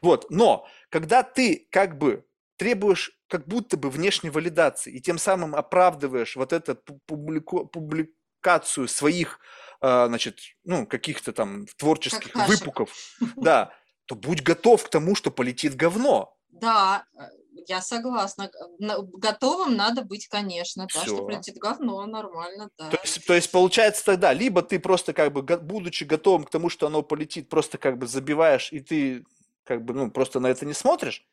Вот, 0.00 0.30
но 0.30 0.66
когда 0.88 1.22
ты 1.22 1.68
как 1.70 1.98
бы 1.98 2.24
требуешь 2.58 3.12
как 3.28 3.46
будто 3.46 3.76
бы 3.76 3.88
внешней 3.88 4.30
валидации 4.30 4.92
и 4.92 5.00
тем 5.00 5.16
самым 5.16 5.54
оправдываешь 5.54 6.36
вот 6.36 6.52
эту 6.52 6.76
публику, 7.06 7.66
публикацию 7.66 8.88
своих, 8.88 9.38
э, 9.80 10.06
значит, 10.08 10.40
ну, 10.64 10.86
каких-то 10.86 11.32
там 11.32 11.66
творческих 11.78 12.34
выпуков, 12.34 12.92
да, 13.36 13.72
то 14.06 14.14
будь 14.14 14.42
готов 14.42 14.84
к 14.84 14.88
тому, 14.88 15.14
что 15.14 15.30
полетит 15.30 15.76
говно. 15.76 16.36
Да, 16.48 17.04
э, 17.16 17.22
я 17.68 17.80
согласна. 17.80 18.50
Готовым 18.78 19.76
надо 19.76 20.02
быть, 20.02 20.26
конечно, 20.26 20.86
да, 20.92 21.00
что 21.00 21.26
полетит 21.26 21.58
говно, 21.58 22.04
нормально, 22.06 22.70
да. 22.78 22.90
То 22.90 22.98
есть, 23.02 23.26
то 23.26 23.34
есть 23.34 23.50
получается 23.52 24.04
тогда, 24.04 24.32
либо 24.32 24.62
ты 24.62 24.80
просто 24.80 25.12
как 25.12 25.32
бы, 25.32 25.42
будучи 25.42 26.04
готовым 26.04 26.44
к 26.44 26.50
тому, 26.50 26.70
что 26.70 26.86
оно 26.86 27.02
полетит, 27.02 27.48
просто 27.48 27.78
как 27.78 27.98
бы 27.98 28.06
забиваешь, 28.06 28.72
и 28.72 28.80
ты 28.80 29.24
как 29.64 29.84
бы, 29.84 29.94
ну, 29.94 30.10
просто 30.10 30.40
на 30.40 30.46
это 30.46 30.64
не 30.64 30.72
смотришь, 30.72 31.26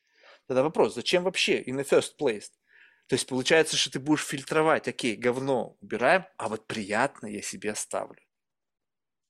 Тогда 0.48 0.64
вопрос, 0.64 0.96
зачем 0.96 1.24
вообще 1.24 1.62
in 1.62 1.76
the 1.76 1.88
first 1.88 2.14
place? 2.20 2.50
То 3.08 3.16
есть 3.16 3.28
получается, 3.28 3.78
что 3.78 3.92
ты 3.92 4.00
будешь 4.00 4.26
фильтровать, 4.26 4.88
окей, 4.88 5.16
говно 5.16 5.78
убираем, 5.82 6.26
а 6.38 6.50
вот 6.50 6.66
приятно 6.66 7.28
я 7.28 7.42
себе 7.42 7.72
оставлю. 7.72 8.20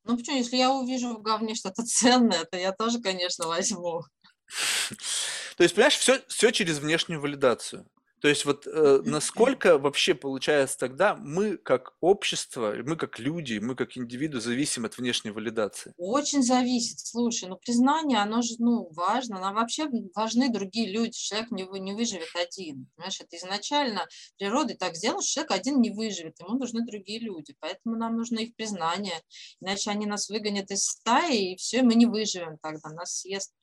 Ну 0.03 0.17
почему, 0.17 0.37
если 0.37 0.57
я 0.57 0.71
увижу 0.71 1.15
в 1.15 1.21
говне 1.21 1.55
что-то 1.55 1.83
ценное, 1.83 2.45
то 2.45 2.57
я 2.57 2.71
тоже, 2.71 3.01
конечно, 3.01 3.47
возьму. 3.47 4.03
То 5.57 5.63
есть, 5.63 5.73
понимаешь, 5.73 5.97
все, 5.97 6.21
все 6.27 6.51
через 6.51 6.79
внешнюю 6.79 7.19
валидацию. 7.19 7.87
То 8.21 8.29
есть 8.29 8.45
вот 8.45 8.65
э, 8.65 9.01
насколько 9.03 9.77
вообще 9.77 10.15
получается 10.15 10.77
тогда 10.77 11.15
мы 11.15 11.57
как 11.57 11.93
общество, 11.99 12.73
мы 12.83 12.95
как 12.95 13.19
люди, 13.19 13.59
мы 13.59 13.75
как 13.75 13.97
индивиды 13.97 14.39
зависим 14.39 14.85
от 14.85 14.97
внешней 14.97 15.31
валидации? 15.31 15.93
Очень 15.97 16.41
зависит. 16.41 16.99
Слушай, 16.99 17.49
ну 17.49 17.57
признание, 17.57 18.19
оно 18.19 18.41
же 18.41 18.55
ну, 18.59 18.89
важно. 18.93 19.39
Нам 19.39 19.55
вообще 19.55 19.87
важны 20.15 20.51
другие 20.51 20.91
люди. 20.91 21.11
Человек 21.11 21.51
не, 21.51 21.63
не 21.79 21.93
выживет 21.93 22.29
один. 22.35 22.87
Понимаешь, 22.95 23.19
это 23.19 23.37
изначально 23.37 24.07
природа 24.37 24.75
так 24.75 24.95
сделана, 24.95 25.21
что 25.21 25.33
человек 25.33 25.51
один 25.51 25.81
не 25.81 25.91
выживет. 25.91 26.39
Ему 26.39 26.57
нужны 26.57 26.85
другие 26.85 27.19
люди. 27.19 27.55
Поэтому 27.59 27.95
нам 27.95 28.15
нужно 28.15 28.39
их 28.39 28.55
признание. 28.55 29.21
Иначе 29.59 29.91
они 29.91 30.05
нас 30.05 30.29
выгонят 30.29 30.71
из 30.71 30.85
стаи, 30.85 31.53
и 31.53 31.55
все, 31.57 31.83
мы 31.83 31.95
не 31.95 32.05
выживем 32.05 32.57
тогда. 32.61 32.89
Нас 32.89 33.19
съест 33.19 33.53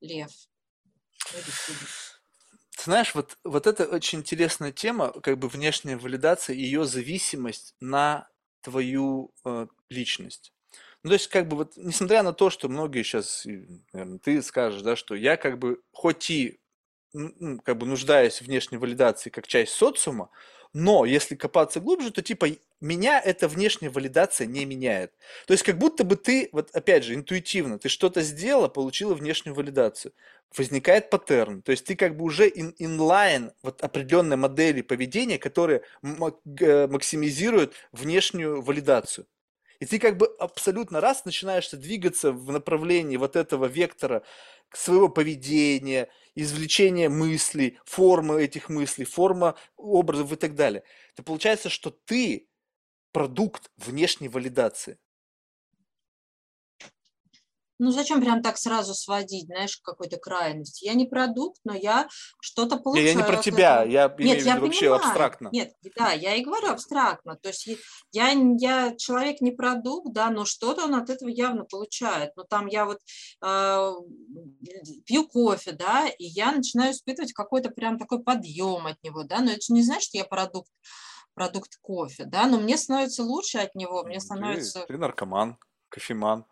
лев. 0.00 0.30
Ты 2.80 2.84
знаешь, 2.84 3.14
вот, 3.14 3.36
вот 3.44 3.66
это 3.66 3.84
очень 3.84 4.20
интересная 4.20 4.72
тема, 4.72 5.12
как 5.20 5.38
бы 5.38 5.48
внешняя 5.48 5.98
валидация, 5.98 6.56
ее 6.56 6.86
зависимость 6.86 7.74
на 7.78 8.26
твою 8.62 9.34
э, 9.44 9.66
личность. 9.90 10.54
Ну, 11.02 11.10
то 11.10 11.14
есть, 11.14 11.28
как 11.28 11.46
бы 11.46 11.58
вот, 11.58 11.76
несмотря 11.76 12.22
на 12.22 12.32
то, 12.32 12.48
что 12.48 12.70
многие 12.70 13.02
сейчас, 13.02 13.44
наверное, 13.92 14.18
ты 14.18 14.40
скажешь, 14.42 14.80
да, 14.80 14.96
что 14.96 15.14
я 15.14 15.36
как 15.36 15.58
бы, 15.58 15.82
хоть 15.92 16.30
и 16.30 16.58
как 17.64 17.76
бы 17.76 17.86
нуждаюсь 17.86 18.40
в 18.40 18.46
внешней 18.46 18.78
валидации 18.78 19.28
как 19.28 19.46
часть 19.46 19.72
социума, 19.74 20.30
но 20.72 21.04
если 21.04 21.34
копаться 21.34 21.80
глубже, 21.80 22.10
то 22.12 22.22
типа 22.22 22.46
меня 22.80 23.20
эта 23.20 23.48
внешняя 23.48 23.90
валидация 23.90 24.46
не 24.46 24.64
меняет. 24.64 25.12
То 25.46 25.52
есть 25.52 25.64
как 25.64 25.78
будто 25.78 26.04
бы 26.04 26.16
ты, 26.16 26.48
вот 26.52 26.70
опять 26.72 27.04
же, 27.04 27.14
интуитивно, 27.14 27.78
ты 27.78 27.88
что-то 27.88 28.22
сделала, 28.22 28.68
получила 28.68 29.14
внешнюю 29.14 29.54
валидацию. 29.54 30.12
Возникает 30.56 31.10
паттерн. 31.10 31.62
То 31.62 31.72
есть 31.72 31.84
ты 31.84 31.94
как 31.96 32.16
бы 32.16 32.24
уже 32.24 32.48
in, 32.48 32.74
inline 32.78 33.52
вот 33.62 33.82
определенной 33.82 34.36
модели 34.36 34.82
поведения, 34.82 35.38
которые 35.38 35.82
максимизируют 36.02 37.74
внешнюю 37.92 38.62
валидацию. 38.62 39.26
И 39.80 39.86
ты 39.86 39.98
как 39.98 40.18
бы 40.18 40.26
абсолютно 40.38 41.00
раз 41.00 41.24
начинаешь 41.24 41.70
двигаться 41.70 42.32
в 42.32 42.52
направлении 42.52 43.16
вот 43.16 43.34
этого 43.34 43.66
вектора 43.66 44.22
своего 44.72 45.08
поведения, 45.08 46.10
извлечения 46.34 47.08
мыслей, 47.08 47.78
формы 47.84 48.42
этих 48.42 48.68
мыслей, 48.68 49.04
форма 49.06 49.56
образов 49.76 50.32
и 50.32 50.36
так 50.36 50.54
далее. 50.54 50.84
То 51.16 51.22
получается, 51.22 51.70
что 51.70 51.90
ты 51.90 52.48
продукт 53.12 53.70
внешней 53.76 54.28
валидации. 54.28 54.98
Ну, 57.80 57.90
зачем 57.92 58.20
прям 58.20 58.42
так 58.42 58.58
сразу 58.58 58.94
сводить, 58.94 59.46
знаешь, 59.46 59.78
к 59.78 59.82
какой-то 59.82 60.18
крайности? 60.18 60.84
Я 60.84 60.94
не 60.94 61.06
продукт, 61.06 61.58
но 61.64 61.74
я 61.74 62.08
что-то 62.40 62.76
получаю. 62.76 63.06
Я, 63.06 63.12
я 63.12 63.16
не 63.16 63.24
про 63.24 63.42
тебя, 63.42 63.76
этого. 63.82 63.92
я 63.92 64.14
Нет, 64.18 64.42
я 64.44 64.60
вообще 64.60 64.80
понимаю. 64.80 65.02
абстрактно. 65.02 65.48
Нет, 65.50 65.72
да, 65.96 66.12
я 66.12 66.34
и 66.34 66.44
говорю 66.44 66.68
абстрактно. 66.68 67.36
То 67.36 67.48
есть 67.48 67.68
я, 68.12 68.30
я 68.58 68.94
человек 68.96 69.40
не 69.40 69.50
продукт, 69.50 70.12
да, 70.12 70.30
но 70.30 70.44
что-то 70.44 70.84
он 70.84 70.94
от 70.94 71.08
этого 71.08 71.30
явно 71.30 71.64
получает. 71.64 72.32
Но 72.36 72.44
там 72.44 72.66
я 72.66 72.84
вот 72.84 72.98
э, 73.42 73.92
пью 75.06 75.26
кофе, 75.26 75.72
да, 75.72 76.06
и 76.06 76.24
я 76.24 76.52
начинаю 76.52 76.92
испытывать 76.92 77.32
какой-то 77.32 77.70
прям 77.70 77.98
такой 77.98 78.22
подъем 78.22 78.86
от 78.86 79.02
него, 79.02 79.24
да, 79.24 79.40
но 79.40 79.52
это 79.52 79.72
не 79.72 79.82
значит, 79.82 80.04
что 80.04 80.18
я 80.18 80.24
продукт 80.24 80.70
продукт 81.34 81.78
кофе, 81.80 82.24
да, 82.24 82.46
но 82.46 82.58
мне 82.58 82.76
становится 82.76 83.22
лучше 83.22 83.58
от 83.58 83.74
него, 83.74 84.02
мне 84.04 84.20
становится... 84.20 84.80
Ты, 84.80 84.94
ты 84.94 84.98
наркоман, 84.98 85.56
кофеман. 85.88 86.44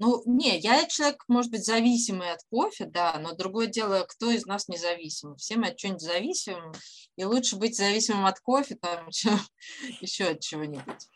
Ну, 0.00 0.22
не, 0.24 0.58
я 0.58 0.86
человек, 0.86 1.24
может 1.28 1.50
быть, 1.50 1.62
зависимый 1.62 2.32
от 2.32 2.40
кофе, 2.50 2.86
да, 2.86 3.18
но 3.18 3.34
другое 3.34 3.66
дело, 3.66 4.06
кто 4.08 4.30
из 4.30 4.46
нас 4.46 4.66
независим. 4.66 5.36
Все 5.36 5.56
мы 5.56 5.68
от 5.68 5.76
чего-нибудь 5.76 6.00
зависим, 6.02 6.72
и 7.16 7.24
лучше 7.24 7.56
быть 7.56 7.76
зависимым 7.76 8.24
от 8.24 8.40
кофе, 8.40 8.76
там, 8.76 9.10
чем 9.12 9.38
еще 10.00 10.28
от 10.28 10.40
чего-нибудь. 10.40 11.06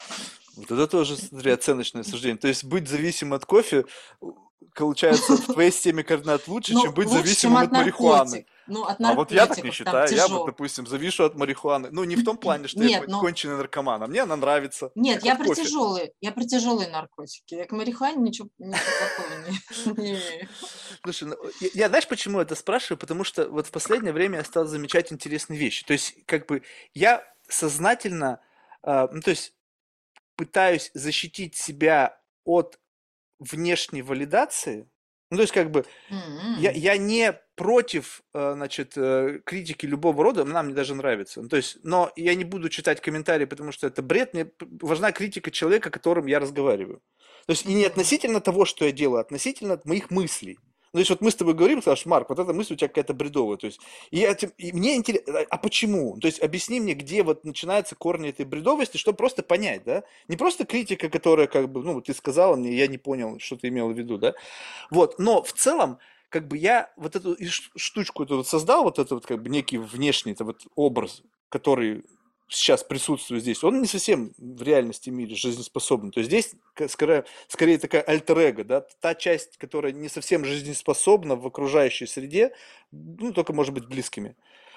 Вот 0.56 0.70
это 0.70 0.86
тоже, 0.86 1.16
смотри, 1.16 1.51
оценочное 1.51 2.05
суждение. 2.05 2.39
То 2.39 2.48
есть 2.48 2.64
быть 2.64 2.89
зависимым 2.89 3.35
от 3.35 3.44
кофе 3.44 3.85
получается, 4.74 5.36
в 5.36 5.52
твоей 5.52 5.70
системе 5.70 6.02
координат 6.02 6.48
лучше, 6.48 6.74
ну, 6.74 6.82
чем 6.82 6.94
быть 6.94 7.09
зависимым 7.09 7.59
от, 7.59 7.72
марихуаны. 7.72 8.47
Ну, 8.66 8.85
от 8.85 9.01
а 9.01 9.14
вот 9.14 9.31
я 9.31 9.47
так 9.47 9.62
не 9.62 9.70
считаю. 9.70 10.12
Я 10.14 10.26
вот, 10.28 10.47
допустим, 10.47 10.86
завишу 10.86 11.24
от 11.24 11.35
марихуаны. 11.36 11.89
Ну, 11.93 12.05
не 12.05 12.16
в 12.16 12.24
том 12.24 12.36
плане, 12.36 12.68
что 12.68 12.81
Нет, 12.81 13.02
я 13.02 13.09
но... 13.09 13.20
конченый 13.20 13.56
наркоман, 13.56 14.02
а 14.02 14.06
мне 14.06 14.22
она 14.22 14.36
нравится. 14.36 14.90
Нет, 14.94 15.24
я 15.24 15.36
про 15.36 15.55
тяжелые. 15.55 16.12
Я 16.20 16.32
про 16.32 16.44
тяжелые 16.44 16.89
наркотики. 16.89 17.55
Я 17.55 17.66
к 17.66 17.72
марихуане 17.72 18.16
ничего, 18.16 18.48
ничего 18.59 18.78
плохого 19.85 20.01
не, 20.01 20.10
имею. 20.12 20.48
Слушай, 21.02 21.28
ну, 21.28 21.36
я, 21.60 21.68
я 21.74 21.89
знаешь, 21.89 22.09
почему 22.09 22.40
это 22.40 22.55
спрашиваю? 22.55 22.98
Потому 22.98 23.24
что 23.24 23.48
вот 23.48 23.66
в 23.66 23.70
последнее 23.70 24.12
время 24.12 24.39
я 24.39 24.44
стал 24.44 24.66
замечать 24.66 25.12
интересные 25.12 25.59
вещи. 25.59 25.85
То 25.85 25.93
есть, 25.93 26.16
как 26.26 26.47
бы, 26.47 26.62
я 26.94 27.24
сознательно, 27.48 28.40
э, 28.82 29.09
ну, 29.12 29.20
то 29.20 29.31
есть, 29.31 29.52
пытаюсь 30.36 30.90
защитить 30.94 31.56
себя 31.56 32.19
от 32.44 32.78
внешней 33.39 34.02
валидации. 34.02 34.89
Ну, 35.31 35.39
то 35.39 35.43
есть, 35.43 35.52
как 35.52 35.70
бы, 35.70 35.85
mm-hmm. 36.11 36.59
я, 36.59 36.70
я 36.70 36.97
не 36.97 37.32
против, 37.56 38.23
э, 38.35 38.52
значит, 38.55 38.93
э, 38.97 39.40
критики 39.44 39.86
любого 39.86 40.23
рода, 40.23 40.43
она 40.43 40.62
мне 40.62 40.74
даже 40.74 40.94
нравится. 40.94 41.43
Ну, 41.43 41.48
то 41.48 41.56
есть, 41.56 41.78
но 41.82 42.12
я 42.16 42.35
не 42.35 42.44
буду 42.44 42.69
читать 42.69 43.01
комментарии, 43.01 43.44
потому 43.44 43.73
что 43.73 43.86
это 43.86 44.02
бред. 44.02 44.35
Мне 44.35 44.51
важна 44.81 45.12
критика 45.12 45.51
человека, 45.51 45.90
которым 45.90 46.27
я 46.27 46.39
разговариваю. 46.39 47.02
То 47.47 47.52
есть, 47.52 47.66
и 47.66 47.74
не 47.74 47.85
относительно 47.85 48.40
того, 48.40 48.65
что 48.65 48.85
я 48.85 48.93
делаю, 48.93 49.19
а 49.19 49.23
относительно 49.23 49.81
моих 49.85 50.11
мыслей. 50.11 50.59
Ну, 50.95 51.01
есть 51.01 51.11
вот 51.11 51.21
мы 51.21 51.33
с 51.33 51.35
тобой 51.35 51.55
говорим, 51.55 51.83
скажешь, 51.83 52.07
Марк, 52.07 52.29
вот 52.29 52.39
эта 52.39 52.53
мысль 52.53 52.75
у 52.75 52.77
тебя 52.77 52.87
какая-то 52.87 53.15
бредовая. 53.15 53.57
То 53.57 53.66
есть, 53.66 53.81
и, 54.12 54.19
я, 54.21 54.31
и 54.59 54.73
мне 54.73 54.95
интересно, 54.95 55.41
а, 55.41 55.47
а 55.51 55.59
почему? 55.59 56.16
То 56.21 56.29
есть 56.29 56.41
объясни 56.41 56.79
мне, 56.79 56.95
где 56.95 57.25
вот 57.25 57.45
начинаются 57.45 57.97
корни 57.97 58.29
этой 58.29 58.47
бредовости, 58.47 58.97
чтобы 58.97 59.16
просто 59.16 59.43
понять, 59.43 59.83
да? 59.85 60.05
Не 60.29 60.37
просто 60.37 60.65
критика, 60.65 61.09
которая 61.09 61.49
как 61.49 61.69
бы, 61.69 61.83
ну, 61.83 62.01
ты 62.01 62.15
сказала 62.15 62.55
мне, 62.55 62.73
я 62.73 62.87
не 62.87 62.97
понял, 62.97 63.41
что 63.41 63.57
ты 63.57 63.69
имел 63.69 63.91
в 63.91 63.99
виду, 63.99 64.19
да? 64.19 64.35
Вот, 64.93 65.19
но 65.19 65.43
в 65.43 65.53
целом, 65.53 65.99
как 66.29 66.47
бы 66.47 66.57
я 66.57 66.93
вот 66.97 67.16
эту 67.16 67.37
штучку 67.75 68.23
эту 68.23 68.37
вот 68.37 68.47
создал, 68.47 68.85
вот 68.85 69.01
этот 69.01 69.11
вот 69.11 69.27
как 69.27 69.43
бы 69.43 69.51
некий 69.51 69.79
внешний 69.79 70.31
это 70.31 70.45
вот 70.45 70.62
образ, 70.77 71.25
который 71.49 72.05
сейчас 72.49 72.85
присутствует 72.85 73.43
здесь, 73.43 73.65
он 73.65 73.81
не 73.81 73.87
совсем 73.87 74.33
в 74.39 74.62
реальности 74.62 75.11
мире 75.11 75.35
жизнеспособен. 75.35 76.11
То 76.11 76.21
есть 76.21 76.31
здесь 76.31 76.55
скорее, 76.89 77.25
скорее 77.49 77.79
такая 77.79 78.03
альтер 78.03 78.65
да, 78.65 78.83
та 79.01 79.15
часть, 79.15 79.57
которая 79.57 79.93
не 79.93 80.09
совсем 80.09 80.45
жизнеспособна 80.45 81.37
в 81.37 81.47
окружающей 81.47 82.07
среде, 82.07 82.53
ну, 82.93 83.33
только 83.33 83.53
может 83.53 83.75
быть 83.75 83.87
близкими. 83.87 84.37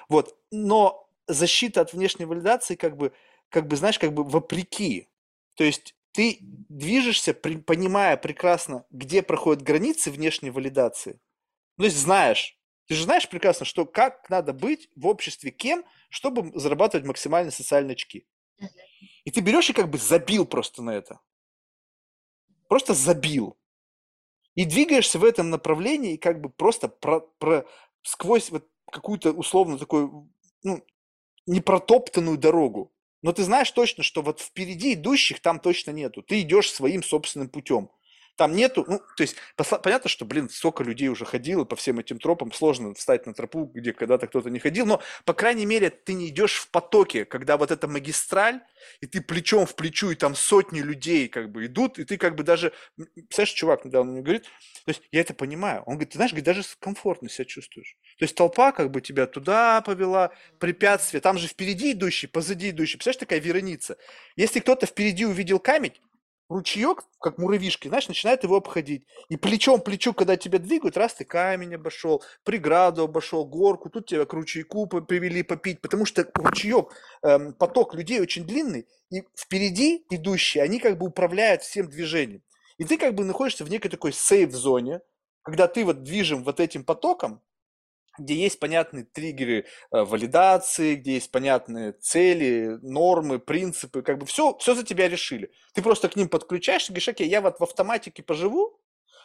Вот. 0.10 0.36
Но 0.52 1.10
защита 1.28 1.82
от 1.82 1.94
внешней 1.94 2.26
валидации 2.26 2.76
как 2.76 2.98
бы, 2.98 3.12
как 3.50 3.68
бы, 3.68 3.76
знаешь, 3.76 4.00
как 4.00 4.14
бы 4.14 4.24
вопреки. 4.24 5.10
То 5.56 5.64
есть 5.64 5.96
ты 6.14 6.40
движешься, 6.42 7.34
понимая 7.34 8.18
прекрасно, 8.18 8.86
где 8.92 9.22
проходят 9.22 9.64
границы 9.64 10.10
внешней 10.10 10.50
валидации. 10.50 11.20
Ну, 11.78 11.84
то 11.84 11.86
есть 11.86 11.98
знаешь, 11.98 12.57
ты 12.88 12.96
же 12.96 13.04
знаешь 13.04 13.28
прекрасно, 13.28 13.66
что 13.66 13.86
как 13.86 14.30
надо 14.30 14.54
быть 14.54 14.90
в 14.96 15.08
обществе 15.08 15.52
кем, 15.52 15.84
чтобы 16.10 16.58
зарабатывать 16.58 17.06
максимальные 17.06 17.52
социальные 17.52 17.94
очки. 17.94 18.26
И 19.26 19.32
ты 19.32 19.42
берешь 19.42 19.70
и 19.70 19.74
как 19.74 19.90
бы 19.90 19.98
забил 19.98 20.46
просто 20.46 20.82
на 20.82 20.92
это. 20.92 21.20
Просто 22.70 22.94
забил. 22.94 23.58
И 24.56 24.66
двигаешься 24.66 25.20
в 25.20 25.24
этом 25.24 25.50
направлении, 25.50 26.14
и 26.14 26.18
как 26.18 26.42
бы 26.42 26.50
просто 26.50 26.88
про, 26.88 27.20
про, 27.20 27.66
сквозь 28.02 28.50
вот 28.50 28.68
какую-то 28.92 29.32
условно 29.32 29.78
такую, 29.78 30.30
ну, 30.64 30.84
непротоптанную 31.46 32.38
дорогу. 32.38 32.94
Но 33.22 33.34
ты 33.34 33.44
знаешь 33.44 33.70
точно, 33.72 34.04
что 34.04 34.22
вот 34.22 34.40
впереди 34.40 34.94
идущих 34.94 35.42
там 35.42 35.60
точно 35.60 35.92
нету. 35.92 36.22
Ты 36.24 36.42
идешь 36.42 36.72
своим 36.72 37.04
собственным 37.04 37.50
путем. 37.50 37.90
Там 38.38 38.56
нету, 38.56 38.86
ну, 38.88 39.02
то 39.16 39.22
есть, 39.22 39.36
понятно, 39.84 40.10
что, 40.10 40.24
блин, 40.24 40.48
столько 40.50 40.84
людей 40.84 41.08
уже 41.10 41.26
ходило 41.26 41.66
по 41.66 41.76
всем 41.76 41.98
этим 42.00 42.20
тропам, 42.20 42.54
сложно 42.54 42.94
встать 42.94 43.26
на 43.26 43.34
тропу, 43.34 43.66
где 43.66 43.94
когда-то 43.94 44.28
кто-то 44.28 44.52
не 44.52 44.60
ходил, 44.60 44.86
но, 44.86 45.02
по 45.26 45.34
крайней 45.34 45.66
мере, 45.66 45.90
ты 45.90 46.14
не 46.14 46.28
идешь 46.28 46.58
в 46.58 46.70
потоке, 46.70 47.26
когда 47.26 47.58
вот 47.58 47.72
эта 47.72 47.88
магистраль, 47.88 48.62
и 49.02 49.08
ты 49.08 49.22
плечом 49.22 49.66
в 49.66 49.76
плечу, 49.76 50.12
и 50.12 50.16
там 50.16 50.36
сотни 50.36 50.82
людей 50.82 51.28
как 51.28 51.52
бы 51.52 51.66
идут, 51.66 51.98
и 51.98 52.06
ты 52.06 52.18
как 52.18 52.36
бы 52.36 52.44
даже, 52.44 52.74
представляешь, 52.96 53.54
чувак 53.54 53.86
недавно 53.86 54.12
мне 54.12 54.22
говорит, 54.22 54.44
то 54.44 54.90
есть 54.90 55.02
я 55.12 55.22
это 55.22 55.34
понимаю, 55.34 55.82
он 55.88 55.96
говорит, 55.96 56.12
ты 56.12 56.18
знаешь, 56.18 56.32
говорит, 56.32 56.46
даже 56.46 56.62
комфортно 56.80 57.30
себя 57.30 57.46
чувствуешь. 57.46 57.98
То 58.20 58.24
есть 58.24 58.36
толпа 58.36 58.72
как 58.72 58.92
бы 58.92 59.02
тебя 59.02 59.26
туда 59.26 59.82
повела, 59.82 60.32
препятствия, 60.60 61.22
там 61.22 61.40
же 61.40 61.48
впереди 61.48 61.94
идущий, 61.94 62.28
позади 62.28 62.70
идущий, 62.70 62.98
представляешь, 62.98 63.20
такая 63.20 63.40
вереница. 63.40 63.98
Если 64.36 64.60
кто-то 64.60 64.86
впереди 64.86 65.26
увидел 65.26 65.60
камень, 65.60 65.94
ручеек, 66.50 67.04
как 67.20 67.38
муравишки, 67.38 67.88
знаешь, 67.88 68.08
начинает 68.08 68.44
его 68.44 68.56
обходить. 68.56 69.06
И 69.30 69.38
плечом 69.38 69.82
плечу, 69.82 70.14
когда 70.14 70.38
тебя 70.38 70.60
двигают, 70.60 70.98
раз 70.98 71.14
ты 71.14 71.26
камень 71.26 71.76
обошел, 71.76 72.24
преграду 72.44 73.04
обошел, 73.04 73.46
горку, 73.46 73.90
тут 73.90 74.08
тебя 74.08 74.26
к 74.26 74.34
ручейку 74.34 74.88
привели 74.88 75.44
попить, 75.44 75.82
потому 75.82 76.06
что 76.06 76.30
ручеек, 76.34 76.94
эм, 77.24 77.54
поток 77.54 77.94
людей 77.94 78.20
очень 78.22 78.46
длинный, 78.46 78.88
и 79.10 79.24
впереди 79.38 80.06
идущие, 80.10 80.64
они 80.64 80.80
как 80.80 80.98
бы 80.98 81.08
управляют 81.08 81.64
всем 81.64 81.90
движением. 81.90 82.42
И 82.78 82.84
ты 82.84 82.98
как 82.98 83.16
бы 83.16 83.26
находишься 83.26 83.66
в 83.66 83.70
некой 83.70 83.90
такой 83.90 84.14
сейф-зоне, 84.14 85.02
когда 85.42 85.68
ты 85.68 85.84
вот 85.84 86.04
движим 86.04 86.44
вот 86.44 86.60
этим 86.60 86.84
потоком, 86.84 87.42
где 88.18 88.36
есть 88.36 88.60
понятные 88.60 89.06
триггеры 89.06 89.66
э, 89.92 90.02
валидации, 90.04 90.96
где 90.96 91.16
есть 91.16 91.32
понятные 91.32 91.94
цели, 91.94 92.80
нормы, 92.82 93.40
принципы, 93.40 94.02
как 94.02 94.18
бы 94.18 94.26
все, 94.26 94.58
все 94.58 94.76
за 94.76 94.84
тебя 94.84 95.08
решили. 95.08 95.52
Ты 95.74 95.82
просто 95.82 96.10
к 96.10 96.16
ним 96.16 96.30
подключаешься, 96.30 96.92
говоришь, 96.92 97.10
окей, 97.10 97.28
я 97.28 97.42
вот 97.42 97.60
в 97.60 97.64
автоматике 97.64 98.24
поживу, 98.24 98.80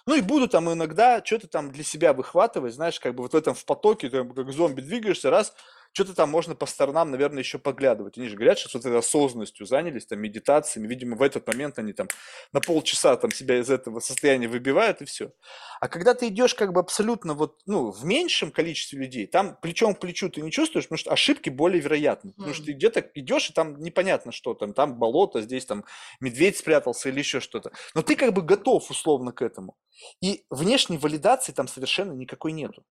ну 0.07 0.17
и 0.17 0.21
буду 0.21 0.49
там 0.49 0.73
иногда 0.73 1.23
что-то 1.25 1.47
там 1.49 1.71
для 1.71 1.85
себя 1.85 2.13
выхватывать, 2.13 2.75
знаешь, 2.75 2.99
как 2.99 3.15
бы 3.15 3.23
вот 3.23 3.33
в 3.33 3.37
этом 3.37 3.55
в 3.55 3.65
потоке, 3.65 4.09
ты 4.09 4.25
как 4.25 4.53
зомби 4.53 4.81
двигаешься, 4.81 5.31
раз, 5.31 5.55
что-то 5.93 6.15
там 6.15 6.31
можно 6.31 6.55
по 6.55 6.67
сторонам, 6.67 7.11
наверное, 7.11 7.41
еще 7.41 7.59
поглядывать. 7.59 8.17
Они 8.17 8.29
же 8.29 8.37
говорят, 8.37 8.59
что 8.59 8.71
вот 8.73 8.85
этой 8.85 8.99
осознанностью 8.99 9.67
занялись, 9.67 10.07
там, 10.07 10.21
медитациями. 10.21 10.87
Видимо, 10.87 11.17
в 11.17 11.23
этот 11.23 11.47
момент 11.47 11.79
они 11.79 11.93
там 11.93 12.09
на 12.53 12.61
полчаса 12.61 13.17
там 13.17 13.31
себя 13.31 13.59
из 13.59 13.71
этого 13.71 14.01
состояния 14.01 14.49
выбивают 14.49 15.03
и 15.03 15.05
все. 15.05 15.33
А 15.81 15.89
когда 15.89 16.15
ты 16.15 16.29
идешь 16.29 16.55
как 16.55 16.73
бы 16.73 16.81
абсолютно 16.81 17.35
вот, 17.35 17.61
ну, 17.67 17.91
в 17.91 18.05
меньшем 18.05 18.51
количестве 18.51 18.99
людей, 18.99 19.27
там 19.27 19.57
плечом 19.61 19.95
к 19.95 20.01
плечу 20.01 20.31
ты 20.31 20.41
не 20.41 20.51
чувствуешь, 20.51 20.87
потому 20.87 20.99
что 20.99 21.13
ошибки 21.13 21.51
более 21.51 21.81
вероятны. 21.81 22.31
Mm. 22.31 22.35
Потому 22.37 22.55
что 22.55 22.65
ты 22.67 22.73
где-то 22.73 23.01
идешь, 23.15 23.51
и 23.51 23.53
там 23.53 23.79
непонятно 23.81 24.33
что, 24.33 24.55
там, 24.55 24.73
там 24.73 24.99
болото, 24.99 25.43
здесь 25.43 25.67
там 25.67 25.85
медведь 26.21 26.57
спрятался 26.57 27.11
или 27.11 27.19
еще 27.19 27.41
что-то. 27.41 27.73
Но 27.95 28.03
ты 28.03 28.17
как 28.17 28.33
бы 28.33 28.43
готов 28.43 28.91
условно 28.91 29.33
к 29.33 29.43
этому. 29.43 29.77
И 30.23 30.45
внешней 30.51 30.99
валидации 30.99 31.53
там 31.53 31.69
совершенно 31.69 32.13
никакой 32.13 32.53
нету. 32.53 32.85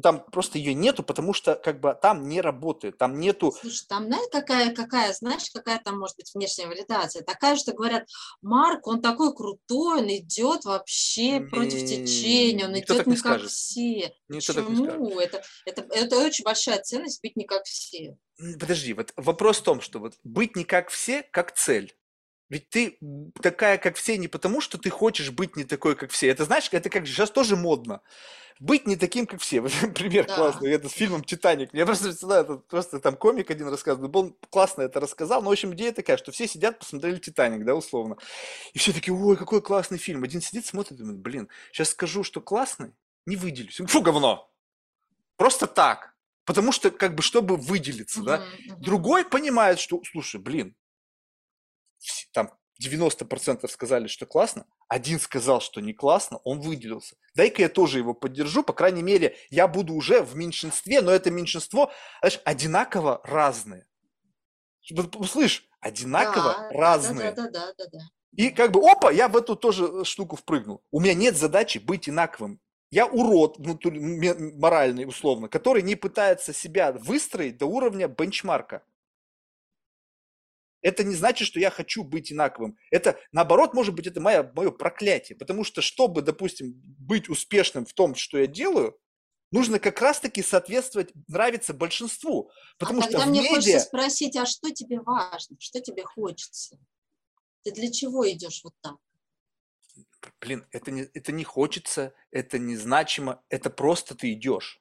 Ну, 0.00 0.02
там 0.02 0.24
просто 0.32 0.56
ее 0.56 0.72
нету, 0.72 1.02
потому 1.02 1.34
что 1.34 1.56
как 1.56 1.78
бы 1.78 1.94
там 2.00 2.26
не 2.26 2.40
работает, 2.40 2.96
там 2.96 3.20
нету... 3.20 3.54
Слушай, 3.60 3.84
там 3.86 4.06
знаешь, 4.06 4.30
какая, 4.32 4.74
какая, 4.74 5.12
знаешь, 5.12 5.50
какая 5.52 5.78
там 5.78 5.98
может 5.98 6.16
быть 6.16 6.30
внешняя 6.34 6.68
валидация? 6.68 7.22
Такая, 7.22 7.54
что 7.56 7.74
говорят, 7.74 8.08
Марк, 8.40 8.86
он 8.86 9.02
такой 9.02 9.34
крутой, 9.34 10.00
он 10.00 10.08
идет 10.08 10.64
вообще 10.64 11.40
против 11.40 11.86
течения, 11.86 12.66
он 12.66 12.78
идет 12.78 13.06
не 13.06 13.16
как 13.16 13.42
все. 13.42 14.14
Никто 14.28 14.54
Почему? 14.54 15.20
Это, 15.20 15.42
это, 15.66 15.82
это 15.90 16.18
очень 16.18 16.44
большая 16.44 16.80
ценность 16.80 17.20
быть 17.22 17.36
не 17.36 17.44
как 17.44 17.64
все. 17.66 18.16
Подожди, 18.58 18.94
вот 18.94 19.12
вопрос 19.16 19.58
в 19.58 19.64
том, 19.64 19.82
что 19.82 19.98
вот 19.98 20.14
быть 20.24 20.56
не 20.56 20.64
как 20.64 20.88
все, 20.88 21.24
как 21.30 21.52
цель. 21.52 21.94
Ведь 22.50 22.68
ты 22.68 22.98
такая, 23.40 23.78
как 23.78 23.96
все, 23.96 24.18
не 24.18 24.26
потому, 24.26 24.60
что 24.60 24.76
ты 24.76 24.90
хочешь 24.90 25.30
быть 25.30 25.56
не 25.56 25.64
такой, 25.64 25.94
как 25.94 26.10
все. 26.10 26.28
Это, 26.28 26.44
знаешь, 26.44 26.68
это 26.72 26.90
как 26.90 27.06
сейчас 27.06 27.30
тоже 27.30 27.56
модно. 27.56 28.02
Быть 28.58 28.86
не 28.86 28.96
таким, 28.96 29.26
как 29.26 29.40
все. 29.40 29.60
Вот 29.62 29.72
пример 29.94 30.26
Да, 30.26 30.34
классный. 30.34 30.72
Это 30.72 30.88
с 30.88 30.92
фильмом 30.92 31.22
«Титаник». 31.22 31.72
Мне 31.72 31.86
просто 31.86 32.12
всегда, 32.12 32.40
это 32.40 32.56
просто 32.56 32.98
там 32.98 33.16
комик 33.16 33.50
один 33.50 33.68
рассказывал, 33.68 34.10
он 34.14 34.36
классно 34.50 34.82
это 34.82 34.98
рассказал. 34.98 35.42
Но, 35.42 35.48
в 35.48 35.52
общем, 35.52 35.72
идея 35.74 35.92
такая, 35.92 36.16
что 36.16 36.32
все 36.32 36.48
сидят, 36.48 36.80
посмотрели 36.80 37.18
«Титаник», 37.18 37.64
да, 37.64 37.76
условно. 37.76 38.16
И 38.74 38.78
все 38.78 38.92
такие, 38.92 39.14
ой, 39.16 39.36
какой 39.36 39.62
классный 39.62 39.98
фильм. 39.98 40.24
Один 40.24 40.42
сидит, 40.42 40.66
смотрит, 40.66 40.98
думает, 40.98 41.20
блин, 41.20 41.48
сейчас 41.72 41.90
скажу, 41.90 42.24
что 42.24 42.40
классный, 42.40 42.92
не 43.26 43.36
выделюсь. 43.36 43.80
Фу, 43.86 44.02
говно. 44.02 44.50
Просто 45.36 45.68
так. 45.68 46.14
Потому 46.44 46.72
что, 46.72 46.90
как 46.90 47.14
бы, 47.14 47.22
чтобы 47.22 47.56
выделиться, 47.56 48.22
да. 48.22 48.44
Другой 48.78 49.24
понимает, 49.24 49.78
что, 49.78 50.02
слушай, 50.04 50.40
блин, 50.40 50.74
там 52.32 52.52
90% 52.82 53.68
сказали, 53.68 54.06
что 54.06 54.26
классно, 54.26 54.66
один 54.88 55.20
сказал, 55.20 55.60
что 55.60 55.80
не 55.80 55.92
классно, 55.92 56.38
он 56.44 56.60
выделился. 56.60 57.16
Дай-ка 57.34 57.62
я 57.62 57.68
тоже 57.68 57.98
его 57.98 58.14
поддержу, 58.14 58.62
по 58.62 58.72
крайней 58.72 59.02
мере, 59.02 59.36
я 59.50 59.68
буду 59.68 59.94
уже 59.94 60.22
в 60.22 60.34
меньшинстве, 60.36 61.02
но 61.02 61.10
это 61.10 61.30
меньшинство, 61.30 61.92
знаешь, 62.20 62.40
одинаково 62.44 63.20
разные. 63.24 63.86
Слышь, 65.26 65.68
одинаково 65.80 66.54
Да, 66.54 66.70
разные. 66.70 67.32
да, 67.32 67.42
да, 67.42 67.50
да, 67.50 67.74
да, 67.78 67.84
да. 67.92 67.98
И 68.36 68.50
как 68.50 68.72
бы, 68.72 68.80
опа, 68.88 69.10
я 69.10 69.28
в 69.28 69.36
эту 69.36 69.56
тоже 69.56 69.86
э, 69.86 70.04
штуку 70.04 70.36
впрыгнул. 70.36 70.82
У 70.90 71.00
меня 71.00 71.14
нет 71.14 71.36
задачи 71.36 71.78
быть 71.78 72.08
инаковым. 72.08 72.60
Я 72.90 73.06
урод 73.06 73.58
внутри, 73.58 73.98
моральный, 74.54 75.04
условно, 75.04 75.48
который 75.48 75.82
не 75.82 75.94
пытается 75.94 76.52
себя 76.52 76.92
выстроить 76.92 77.58
до 77.58 77.66
уровня 77.66 78.08
бенчмарка. 78.08 78.82
Это 80.82 81.04
не 81.04 81.14
значит, 81.14 81.46
что 81.46 81.60
я 81.60 81.70
хочу 81.70 82.04
быть 82.04 82.32
инаковым. 82.32 82.76
Это, 82.90 83.18
наоборот, 83.32 83.74
может 83.74 83.94
быть, 83.94 84.06
это 84.06 84.20
мое, 84.20 84.50
мое 84.54 84.70
проклятие. 84.70 85.36
Потому 85.36 85.64
что, 85.64 85.82
чтобы, 85.82 86.22
допустим, 86.22 86.72
быть 86.74 87.28
успешным 87.28 87.84
в 87.84 87.92
том, 87.92 88.14
что 88.14 88.38
я 88.38 88.46
делаю, 88.46 88.98
нужно 89.50 89.78
как 89.78 90.00
раз-таки 90.00 90.42
соответствовать, 90.42 91.10
нравиться 91.28 91.74
большинству. 91.74 92.50
Потому 92.78 93.00
а 93.00 93.02
что 93.02 93.12
тогда 93.12 93.26
мне 93.26 93.40
медиа... 93.40 93.54
хочется 93.54 93.80
спросить, 93.80 94.36
а 94.36 94.46
что 94.46 94.70
тебе 94.70 95.00
важно, 95.00 95.56
что 95.58 95.80
тебе 95.80 96.04
хочется? 96.04 96.78
Ты 97.62 97.72
для 97.72 97.90
чего 97.92 98.28
идешь 98.30 98.62
вот 98.64 98.74
так? 98.80 98.96
Блин, 100.40 100.66
это 100.70 100.90
не, 100.90 101.02
это 101.14 101.32
не 101.32 101.44
хочется, 101.44 102.14
это 102.30 102.58
не 102.58 102.76
значимо, 102.76 103.42
это 103.48 103.70
просто 103.70 104.14
ты 104.14 104.32
идешь. 104.32 104.80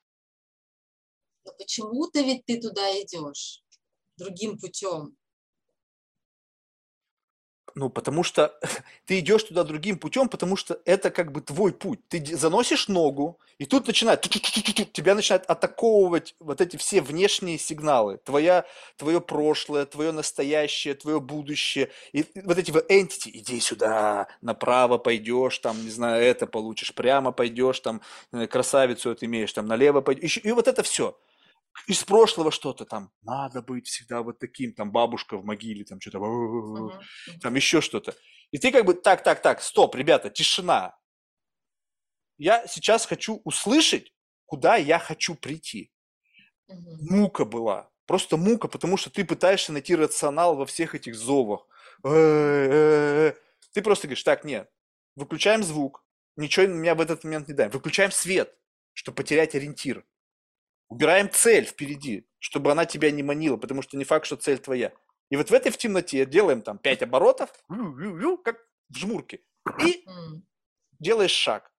Но 1.45 1.53
почему-то 1.57 2.21
ведь 2.21 2.45
ты 2.45 2.59
туда 2.59 2.91
идешь 3.01 3.63
другим 4.19 4.59
путем. 4.59 5.17
Ну, 7.75 7.89
потому 7.89 8.23
что 8.23 8.53
ты 9.05 9.19
идешь 9.19 9.43
туда 9.43 9.63
другим 9.63 9.97
путем, 9.97 10.29
потому 10.29 10.55
что 10.55 10.79
это 10.85 11.09
как 11.09 11.31
бы 11.31 11.41
твой 11.41 11.73
путь. 11.73 11.99
Ты 12.07 12.23
заносишь 12.35 12.87
ногу, 12.87 13.39
и 13.57 13.65
тут 13.65 13.87
начинает, 13.87 14.21
тебя 14.21 15.15
начинают 15.15 15.45
атаковывать 15.45 16.35
вот 16.39 16.61
эти 16.61 16.77
все 16.77 17.01
внешние 17.01 17.57
сигналы. 17.57 18.17
Твоя, 18.23 18.65
твое 18.97 19.19
прошлое, 19.19 19.85
твое 19.85 20.11
настоящее, 20.11 20.95
твое 20.95 21.19
будущее. 21.19 21.89
И 22.13 22.25
вот 22.43 22.57
эти 22.57 22.71
вот 22.71 22.89
entity, 22.89 23.31
иди 23.33 23.59
сюда, 23.59 24.27
направо 24.41 24.97
пойдешь, 24.97 25.59
там, 25.59 25.83
не 25.83 25.89
знаю, 25.89 26.23
это 26.23 26.47
получишь, 26.47 26.93
прямо 26.93 27.31
пойдешь, 27.31 27.79
там, 27.81 28.01
э, 28.31 28.47
красавицу 28.47 29.11
это 29.11 29.25
имеешь, 29.25 29.51
там, 29.53 29.65
налево 29.65 30.01
пойдешь. 30.01 30.39
И 30.43 30.51
вот 30.51 30.67
это 30.67 30.83
все. 30.83 31.17
Из 31.87 32.03
прошлого 32.03 32.51
что-то 32.51 32.85
там, 32.85 33.11
надо 33.21 33.61
быть 33.61 33.87
всегда 33.87 34.21
вот 34.21 34.39
таким, 34.39 34.73
там, 34.73 34.91
бабушка 34.91 35.37
в 35.37 35.45
могиле, 35.45 35.85
там, 35.85 35.99
что-то, 36.01 36.19
там 37.41 37.55
еще 37.55 37.81
что-то. 37.81 38.15
И 38.51 38.57
ты 38.57 38.71
как 38.71 38.85
бы 38.85 38.93
так, 38.93 39.23
так, 39.23 39.41
так, 39.41 39.61
стоп, 39.61 39.95
ребята, 39.95 40.29
тишина. 40.29 40.97
Я 42.37 42.67
сейчас 42.67 43.05
хочу 43.05 43.41
услышать, 43.43 44.13
куда 44.45 44.75
я 44.75 44.99
хочу 44.99 45.35
прийти. 45.35 45.91
Мука 46.67 47.45
была. 47.45 47.89
Просто 48.05 48.37
мука, 48.37 48.67
потому 48.67 48.97
что 48.97 49.09
ты 49.09 49.23
пытаешься 49.23 49.71
найти 49.71 49.95
рационал 49.95 50.55
во 50.55 50.65
всех 50.65 50.95
этих 50.95 51.15
зовах. 51.15 51.67
Э-э-э. 52.03 53.35
Ты 53.71 53.81
просто 53.81 54.07
говоришь, 54.07 54.23
так, 54.23 54.43
нет, 54.43 54.71
выключаем 55.15 55.63
звук, 55.63 56.03
ничего 56.35 56.65
меня 56.65 56.95
в 56.95 57.01
этот 57.01 57.23
момент 57.23 57.47
не 57.47 57.53
даем. 57.53 57.69
Выключаем 57.71 58.11
свет, 58.11 58.55
чтобы 58.93 59.17
потерять 59.17 59.53
ориентир. 59.53 60.05
Убираем 60.89 61.29
цель 61.31 61.65
впереди, 61.65 62.27
чтобы 62.39 62.71
она 62.71 62.85
тебя 62.85 63.11
не 63.11 63.23
манила, 63.23 63.57
потому 63.57 63.81
что 63.81 63.95
не 63.95 64.03
факт, 64.03 64.25
что 64.25 64.35
цель 64.35 64.57
твоя. 64.57 64.91
И 65.29 65.35
вот 65.37 65.49
в 65.49 65.53
этой 65.53 65.71
в 65.71 65.77
темноте 65.77 66.25
делаем 66.25 66.63
там 66.63 66.79
5 66.79 67.03
оборотов, 67.03 67.49
как 68.43 68.57
в 68.89 68.97
жмурке, 68.97 69.41
и 69.83 70.03
делаешь 70.99 71.31
шаг. 71.31 71.71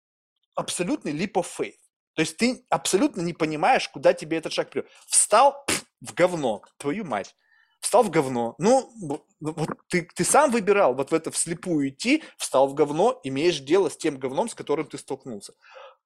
Абсолютный 0.55 1.13
leap 1.13 1.33
of 1.33 1.47
faith. 1.59 1.77
То 2.15 2.23
есть 2.23 2.37
ты 2.37 2.65
абсолютно 2.71 3.21
не 3.23 3.33
понимаешь, 3.33 3.89
куда 3.89 4.13
тебе 4.13 4.37
этот 4.37 4.53
шаг 4.53 4.71
приведет. 4.71 4.91
Встал 5.07 5.65
пф, 5.67 5.85
в 6.01 6.15
говно, 6.15 6.63
твою 6.77 7.05
мать. 7.05 7.35
Встал 7.81 8.03
в 8.03 8.11
говно. 8.11 8.55
Ну, 8.59 8.93
ну, 9.01 9.25
вот 9.41 9.71
ты, 9.89 10.03
ты 10.15 10.23
сам 10.23 10.51
выбирал 10.51 10.95
вот 10.95 11.11
в 11.11 11.15
это 11.15 11.31
вслепую 11.31 11.89
идти, 11.89 12.23
встал 12.37 12.69
в 12.69 12.75
говно, 12.75 13.19
имеешь 13.25 13.59
дело 13.61 13.89
с 13.89 13.97
тем 13.97 14.19
говном, 14.19 14.49
с 14.49 14.55
которым 14.55 14.87
ты 14.87 14.99
столкнулся. 14.99 15.55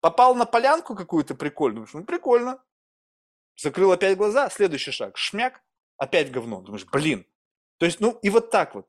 Попал 0.01 0.35
на 0.35 0.47
полянку 0.47 0.95
какую-то 0.95 1.35
прикольную, 1.35 1.89
ну 1.93 2.05
прикольно. 2.05 2.63
Закрыл 3.57 3.93
опять 3.93 4.17
глаза, 4.17 4.51
следующий 4.51 4.91
шаг, 4.91 5.17
шмяк, 5.17 5.63
опять 5.97 6.31
говно. 6.31 6.61
Думаешь, 6.61 6.87
блин. 6.87 7.27
То 7.79 7.87
есть, 7.87 8.01
ну 8.01 8.19
и 8.23 8.31
вот 8.31 8.51
так 8.51 8.75
вот. 8.75 8.89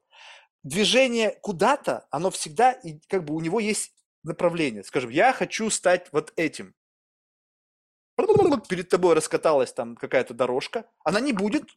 Движение 0.64 1.38
куда-то, 1.42 2.08
оно 2.10 2.32
всегда, 2.32 2.72
и 2.72 3.00
как 3.08 3.24
бы 3.24 3.36
у 3.36 3.40
него 3.40 3.60
есть 3.60 3.94
направление. 4.24 4.84
Скажем, 4.84 5.12
я 5.12 5.32
хочу 5.34 5.70
стать 5.70 6.08
вот 6.12 6.34
этим. 6.36 6.74
Перед 8.70 8.90
тобой 8.90 9.14
раскаталась 9.14 9.74
там 9.74 9.96
какая-то 9.96 10.34
дорожка, 10.34 10.90
она 11.04 11.20
не 11.20 11.34
будет 11.34 11.70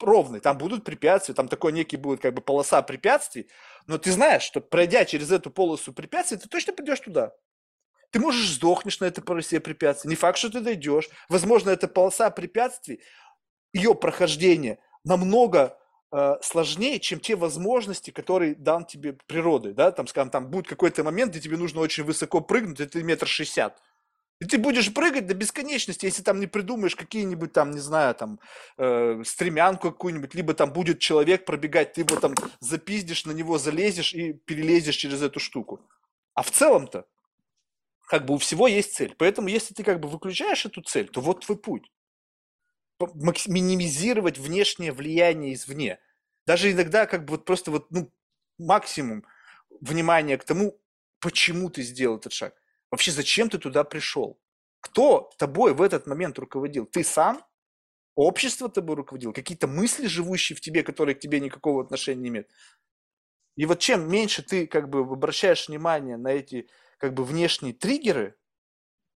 ровной, 0.00 0.40
там 0.40 0.58
будут 0.58 0.84
препятствия, 0.84 1.34
там 1.34 1.48
такой 1.48 1.72
некий 1.72 1.96
будет 1.96 2.20
как 2.20 2.34
бы 2.34 2.40
полоса 2.40 2.82
препятствий, 2.82 3.48
но 3.86 3.98
ты 3.98 4.10
знаешь, 4.10 4.42
что 4.42 4.60
пройдя 4.60 5.04
через 5.04 5.30
эту 5.30 5.50
полосу 5.50 5.92
препятствий, 5.92 6.38
ты 6.38 6.48
точно 6.48 6.72
придешь 6.72 7.00
туда. 7.00 7.32
Ты 8.12 8.20
можешь 8.20 8.50
сдохнешь 8.50 9.00
на 9.00 9.06
этой 9.06 9.22
полосе 9.22 9.58
препятствий, 9.58 10.10
не 10.10 10.16
факт, 10.16 10.38
что 10.38 10.50
ты 10.50 10.60
дойдешь. 10.60 11.08
Возможно, 11.28 11.70
эта 11.70 11.88
полоса 11.88 12.30
препятствий, 12.30 13.00
ее 13.72 13.94
прохождение 13.94 14.78
намного 15.02 15.78
э, 16.12 16.34
сложнее, 16.42 17.00
чем 17.00 17.20
те 17.20 17.36
возможности, 17.36 18.10
которые 18.10 18.54
дан 18.54 18.84
тебе 18.84 19.14
природой, 19.26 19.72
да, 19.72 19.90
там, 19.92 20.06
скажем, 20.06 20.30
там 20.30 20.50
будет 20.50 20.68
какой-то 20.68 21.02
момент, 21.02 21.32
где 21.32 21.40
тебе 21.40 21.56
нужно 21.56 21.80
очень 21.80 22.04
высоко 22.04 22.42
прыгнуть, 22.42 22.90
ты 22.90 23.02
метр 23.02 23.26
шестьдесят, 23.26 23.80
и 24.40 24.44
ты 24.44 24.58
будешь 24.58 24.92
прыгать 24.92 25.26
до 25.26 25.34
бесконечности, 25.34 26.04
если 26.04 26.22
там 26.22 26.38
не 26.38 26.46
придумаешь 26.46 26.96
какие-нибудь 26.96 27.54
там, 27.54 27.70
не 27.70 27.80
знаю, 27.80 28.14
там, 28.14 28.40
э, 28.76 29.22
стремянку 29.24 29.90
какую-нибудь, 29.90 30.34
либо 30.34 30.52
там 30.52 30.70
будет 30.72 30.98
человек 30.98 31.46
пробегать, 31.46 31.94
ты 31.94 32.02
его 32.02 32.16
там 32.16 32.34
запиздишь, 32.60 33.24
на 33.24 33.32
него 33.32 33.56
залезешь 33.56 34.12
и 34.12 34.34
перелезешь 34.34 34.96
через 34.96 35.22
эту 35.22 35.40
штуку. 35.40 35.80
А 36.34 36.42
в 36.42 36.50
целом-то, 36.50 37.06
как 38.06 38.26
бы 38.26 38.34
у 38.34 38.38
всего 38.38 38.68
есть 38.68 38.94
цель. 38.94 39.14
Поэтому, 39.18 39.48
если 39.48 39.74
ты 39.74 39.84
как 39.84 40.00
бы 40.00 40.08
выключаешь 40.08 40.66
эту 40.66 40.82
цель, 40.82 41.08
то 41.08 41.20
вот 41.20 41.44
твой 41.44 41.58
путь. 41.58 41.90
Минимизировать 43.46 44.38
внешнее 44.38 44.92
влияние 44.92 45.54
извне. 45.54 45.98
Даже 46.46 46.70
иногда 46.70 47.06
как 47.06 47.24
бы 47.24 47.32
вот 47.32 47.44
просто 47.44 47.70
вот, 47.70 47.90
ну, 47.90 48.12
максимум 48.58 49.24
внимания 49.80 50.38
к 50.38 50.44
тому, 50.44 50.78
почему 51.20 51.70
ты 51.70 51.82
сделал 51.82 52.18
этот 52.18 52.32
шаг. 52.32 52.54
Вообще, 52.90 53.10
зачем 53.10 53.48
ты 53.48 53.58
туда 53.58 53.84
пришел? 53.84 54.38
Кто 54.80 55.30
тобой 55.38 55.74
в 55.74 55.82
этот 55.82 56.06
момент 56.06 56.38
руководил? 56.38 56.86
Ты 56.86 57.04
сам? 57.04 57.42
Общество 58.14 58.68
тобой 58.68 58.96
руководило? 58.96 59.32
Какие-то 59.32 59.66
мысли, 59.66 60.06
живущие 60.06 60.56
в 60.56 60.60
тебе, 60.60 60.82
которые 60.82 61.14
к 61.14 61.20
тебе 61.20 61.40
никакого 61.40 61.82
отношения 61.82 62.20
не 62.20 62.28
имеют? 62.28 62.48
И 63.56 63.66
вот 63.66 63.78
чем 63.80 64.10
меньше 64.10 64.42
ты 64.42 64.66
как 64.66 64.88
бы 64.88 65.00
обращаешь 65.00 65.68
внимание 65.68 66.16
на 66.16 66.28
эти 66.28 66.68
как 67.02 67.14
бы 67.14 67.24
внешние 67.24 67.74
триггеры, 67.74 68.36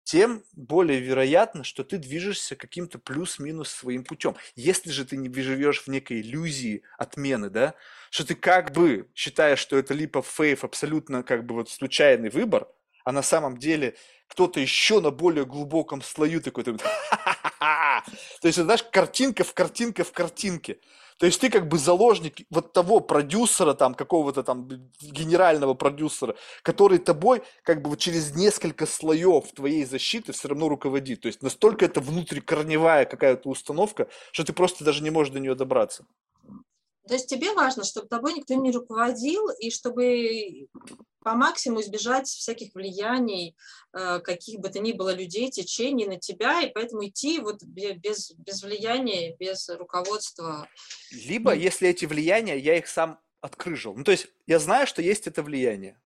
тем 0.02 0.42
более 0.54 0.98
вероятно, 0.98 1.62
что 1.62 1.84
ты 1.84 1.98
движешься 1.98 2.56
каким-то 2.56 2.98
плюс-минус 2.98 3.70
своим 3.70 4.02
путем. 4.02 4.34
Если 4.56 4.90
же 4.90 5.04
ты 5.04 5.16
не 5.16 5.32
живешь 5.32 5.82
в 5.82 5.86
некой 5.86 6.20
иллюзии 6.20 6.82
отмены, 6.98 7.48
да, 7.48 7.74
что 8.10 8.26
ты 8.26 8.34
как 8.34 8.72
бы 8.72 9.08
считаешь, 9.14 9.60
что 9.60 9.78
это 9.78 9.94
of 9.94 10.26
faith 10.36 10.64
абсолютно 10.64 11.22
как 11.22 11.46
бы 11.46 11.54
вот 11.54 11.70
случайный 11.70 12.28
выбор, 12.28 12.66
а 13.04 13.12
на 13.12 13.22
самом 13.22 13.56
деле 13.56 13.94
кто-то 14.26 14.58
еще 14.58 15.00
на 15.00 15.12
более 15.12 15.46
глубоком 15.46 16.02
слою 16.02 16.40
такой, 16.40 16.64
то 17.60 18.02
есть, 18.42 18.58
знаешь, 18.58 18.82
картинка 18.82 19.44
в 19.44 19.54
картинке 19.54 20.02
в 20.02 20.10
картинке. 20.10 20.80
То 21.18 21.26
есть 21.26 21.40
ты 21.40 21.48
как 21.48 21.68
бы 21.68 21.78
заложник 21.78 22.46
вот 22.50 22.72
того 22.72 23.00
продюсера, 23.00 23.72
там, 23.74 23.94
какого-то 23.94 24.42
там 24.42 24.68
генерального 25.00 25.74
продюсера, 25.74 26.36
который 26.62 26.98
тобой 26.98 27.42
как 27.62 27.82
бы 27.82 27.90
вот 27.90 27.98
через 27.98 28.34
несколько 28.34 28.86
слоев 28.86 29.50
твоей 29.52 29.84
защиты 29.84 30.32
все 30.32 30.48
равно 30.48 30.68
руководит. 30.68 31.22
То 31.22 31.28
есть 31.28 31.42
настолько 31.42 31.84
это 31.86 32.00
внутрикорневая 32.00 33.06
какая-то 33.06 33.48
установка, 33.48 34.08
что 34.32 34.44
ты 34.44 34.52
просто 34.52 34.84
даже 34.84 35.02
не 35.02 35.10
можешь 35.10 35.32
до 35.32 35.40
нее 35.40 35.54
добраться. 35.54 36.04
То 37.06 37.14
есть 37.14 37.28
тебе 37.28 37.52
важно, 37.52 37.84
чтобы 37.84 38.08
тобой 38.08 38.34
никто 38.34 38.54
не 38.54 38.72
руководил, 38.72 39.48
и 39.60 39.70
чтобы 39.70 40.68
по 41.20 41.34
максимуму 41.34 41.80
избежать 41.80 42.28
всяких 42.28 42.74
влияний, 42.74 43.56
э, 43.92 44.20
каких 44.20 44.60
бы 44.60 44.68
то 44.68 44.78
ни 44.78 44.92
было 44.92 45.12
людей, 45.12 45.50
течений 45.50 46.06
на 46.06 46.18
тебя, 46.18 46.62
и 46.62 46.72
поэтому 46.72 47.06
идти 47.06 47.40
вот 47.40 47.62
без, 47.62 48.32
без 48.32 48.62
влияния, 48.62 49.34
без 49.36 49.68
руководства. 49.68 50.68
Либо, 51.10 51.52
ну, 51.52 51.60
если 51.60 51.88
эти 51.88 52.04
влияния, 52.06 52.58
я 52.58 52.76
их 52.78 52.86
сам 52.86 53.20
открыжил. 53.40 53.94
Ну, 53.96 54.04
то 54.04 54.12
есть 54.12 54.28
я 54.46 54.58
знаю, 54.58 54.86
что 54.86 55.02
есть 55.02 55.26
это 55.26 55.42
влияние. 55.42 56.00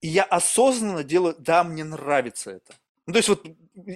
И 0.00 0.08
я 0.08 0.24
осознанно 0.24 1.02
делаю, 1.02 1.34
да, 1.38 1.64
мне 1.64 1.84
нравится 1.84 2.50
это. 2.50 2.74
Ну, 3.08 3.12
то 3.14 3.20
есть 3.20 3.28
вот 3.30 3.42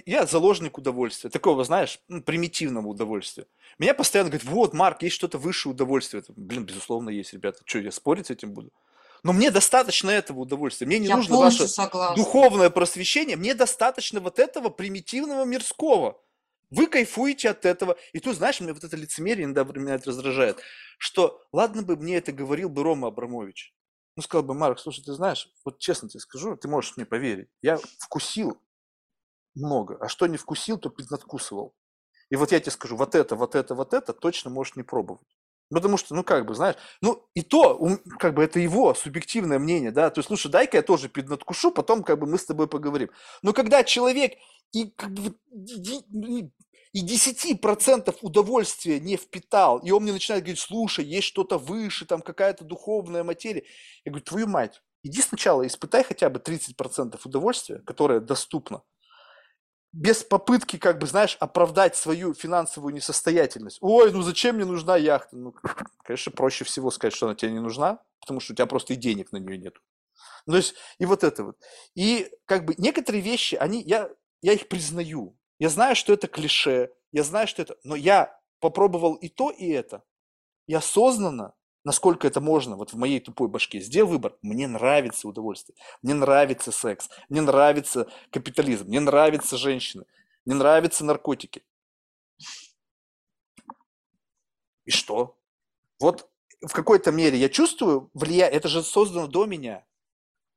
я 0.07 0.25
заложник 0.25 0.79
удовольствия, 0.79 1.29
такого, 1.29 1.65
знаешь, 1.65 2.01
примитивного 2.25 2.87
удовольствия. 2.89 3.47
Меня 3.79 3.93
постоянно 3.93 4.31
говорят, 4.31 4.49
вот, 4.49 4.73
Марк, 4.73 5.03
есть 5.03 5.17
что-то 5.17 5.37
выше 5.37 5.69
удовольствия. 5.69 6.25
Блин, 6.29 6.65
безусловно, 6.65 7.11
есть, 7.11 7.35
ребята. 7.35 7.61
Что, 7.67 7.81
я 7.81 7.91
спорить 7.93 8.29
с 8.29 8.31
этим 8.31 8.55
буду? 8.55 8.73
Но 9.23 9.35
мне 9.35 9.51
достаточно 9.51 10.09
этого 10.09 10.41
удовольствия. 10.41 10.87
Мне 10.87 10.99
не 10.99 11.09
я 11.09 11.17
нужно 11.17 11.37
ваше 11.37 11.69
согласна. 11.69 12.17
духовное 12.17 12.71
просвещение. 12.71 13.37
Мне 13.37 13.55
достаточно 13.55 14.19
вот 14.19 14.39
этого 14.39 14.71
примитивного 14.71 15.45
мирского. 15.45 16.19
Вы 16.71 16.87
кайфуете 16.87 17.51
от 17.51 17.67
этого. 17.67 17.99
И 18.15 18.19
тут, 18.19 18.37
знаешь, 18.37 18.63
мне 18.63 18.73
вот 18.73 18.83
это 18.83 18.97
лицемерие 18.97 19.45
иногда 19.45 19.65
меня 19.79 19.97
это 19.97 20.09
раздражает, 20.09 20.59
что 20.97 21.39
ладно 21.53 21.83
бы 21.83 21.97
мне 21.97 22.17
это 22.17 22.33
говорил 22.33 22.71
бы 22.71 22.83
Рома 22.83 23.09
Абрамович. 23.09 23.75
Ну, 24.17 24.23
сказал 24.23 24.43
бы, 24.43 24.55
Марк, 24.55 24.79
слушай, 24.79 25.05
ты 25.05 25.13
знаешь, 25.13 25.51
вот 25.67 25.81
честно 25.81 26.09
тебе 26.09 26.21
скажу, 26.21 26.57
ты 26.57 26.67
можешь 26.67 26.97
мне 26.97 27.05
поверить, 27.05 27.49
я 27.61 27.79
вкусил 27.99 28.59
много, 29.55 29.97
а 30.01 30.09
что 30.09 30.27
не 30.27 30.37
вкусил, 30.37 30.79
то 30.79 30.93
надкусывал. 31.11 31.75
И 32.31 32.37
вот 32.37 32.53
я 32.53 32.61
тебе 32.61 32.73
скажу, 32.73 32.97
вот 32.97 33.15
это, 33.15 33.37
вот 33.37 33.55
это, 33.55 33.75
вот 33.75 33.95
это 33.95 34.13
точно 34.13 34.51
можешь 34.51 34.77
не 34.77 34.83
пробовать. 34.83 35.27
Потому 35.71 35.97
что, 35.97 36.15
ну, 36.15 36.23
как 36.23 36.47
бы, 36.47 36.55
знаешь, 36.55 36.77
ну, 37.01 37.27
и 37.35 37.43
то, 37.43 37.99
как 38.19 38.35
бы, 38.35 38.45
это 38.45 38.61
его 38.61 38.95
субъективное 38.95 39.59
мнение, 39.59 39.91
да, 39.91 40.11
то 40.11 40.19
есть, 40.19 40.29
слушай, 40.29 40.51
дай-ка 40.51 40.77
я 40.77 40.83
тоже 40.83 41.09
поднадкушу, 41.09 41.73
потом, 41.73 42.03
как 42.03 42.19
бы, 42.19 42.27
мы 42.27 42.39
с 42.39 42.45
тобой 42.45 42.69
поговорим. 42.69 43.11
Но 43.43 43.53
когда 43.53 43.83
человек 43.83 44.35
и, 44.73 44.91
как 44.91 45.13
бы, 45.13 45.35
и 46.93 47.07
10% 47.07 48.17
удовольствия 48.21 49.01
не 49.01 49.17
впитал, 49.17 49.79
и 49.79 49.91
он 49.91 50.03
мне 50.03 50.13
начинает 50.13 50.45
говорить, 50.45 50.61
слушай, 50.61 51.05
есть 51.05 51.27
что-то 51.27 51.57
выше, 51.57 52.05
там 52.05 52.21
какая-то 52.21 52.65
духовная 52.65 53.25
материя. 53.25 53.65
Я 54.05 54.13
говорю, 54.13 54.25
твою 54.25 54.47
мать, 54.47 54.83
иди 55.03 55.23
сначала 55.23 55.67
испытай 55.67 56.05
хотя 56.05 56.29
бы 56.29 56.39
30% 56.39 57.19
удовольствия, 57.25 57.79
которое 57.87 58.21
доступно, 58.21 58.83
без 59.93 60.25
попытки, 60.25 60.79
как 60.79 60.99
бы, 60.99 61.07
знаешь, 61.07 61.37
оправдать 61.39 61.97
свою 61.97 62.35
финансовую 62.35 62.95
несостоятельность. 62.95 63.79
Ой, 63.81 64.11
ну 64.13 64.23
зачем 64.23 64.57
мне 64.57 64.65
нужна 64.65 64.97
яхта? 64.97 65.37
Ну, 65.37 65.55
конечно, 66.03 66.33
проще 66.33 66.65
всего 66.65 66.91
сказать, 66.91 67.15
что 67.15 67.27
она 67.27 67.35
тебе 67.35 67.53
не 67.53 67.61
нужна, 67.61 67.99
потому 68.21 68.41
что 68.41 68.53
у 68.53 68.57
тебя 68.57 68.67
просто 68.67 68.95
и 68.95 68.97
денег 68.97 69.33
на 69.33 69.37
нее 69.37 69.59
нет. 69.59 69.77
Ну, 70.47 70.55
то 70.55 70.57
есть, 70.57 70.75
и 70.99 71.05
вот 71.05 71.25
это 71.25 71.45
вот. 71.45 71.59
И, 71.95 72.31
как 72.47 72.65
бы, 72.65 72.75
некоторые 72.79 73.23
вещи, 73.23 73.55
они, 73.55 73.83
я, 73.83 74.11
я 74.41 74.55
их 74.55 74.69
признаю. 74.69 75.37
Я 75.59 75.69
знаю, 75.69 75.95
что 75.95 76.13
это 76.13 76.27
клише, 76.27 76.91
я 77.13 77.23
знаю, 77.23 77.47
что 77.47 77.63
это... 77.63 77.77
Но 77.85 77.95
я 77.95 78.37
попробовал 78.59 79.15
и 79.15 79.29
то, 79.29 79.51
и 79.51 79.69
это. 79.69 80.03
И 80.67 80.75
осознанно 80.75 81.55
насколько 81.85 82.27
это 82.27 82.41
можно, 82.41 82.77
вот 82.77 82.93
в 82.93 82.97
моей 82.97 83.21
тупой 83.21 83.49
башке, 83.49 83.81
сделал 83.81 84.11
выбор, 84.11 84.37
мне 84.43 84.67
нравится 84.67 85.29
удовольствие, 85.29 85.77
мне 86.03 86.15
нравится 86.15 86.73
секс, 86.73 87.09
мне 87.29 87.41
нравится 87.41 88.09
капитализм, 88.31 88.87
мне 88.87 89.01
нравятся 89.01 89.57
женщины, 89.57 90.05
мне 90.45 90.55
нравятся 90.55 91.05
наркотики. 91.05 91.63
И 94.85 94.91
что? 94.91 95.39
Вот 96.01 96.29
в 96.61 96.73
какой-то 96.73 97.11
мере 97.13 97.39
я 97.39 97.49
чувствую 97.49 98.11
влияние, 98.15 98.57
это 98.57 98.69
же 98.69 98.83
создано 98.83 99.27
до 99.27 99.47
меня. 99.47 99.85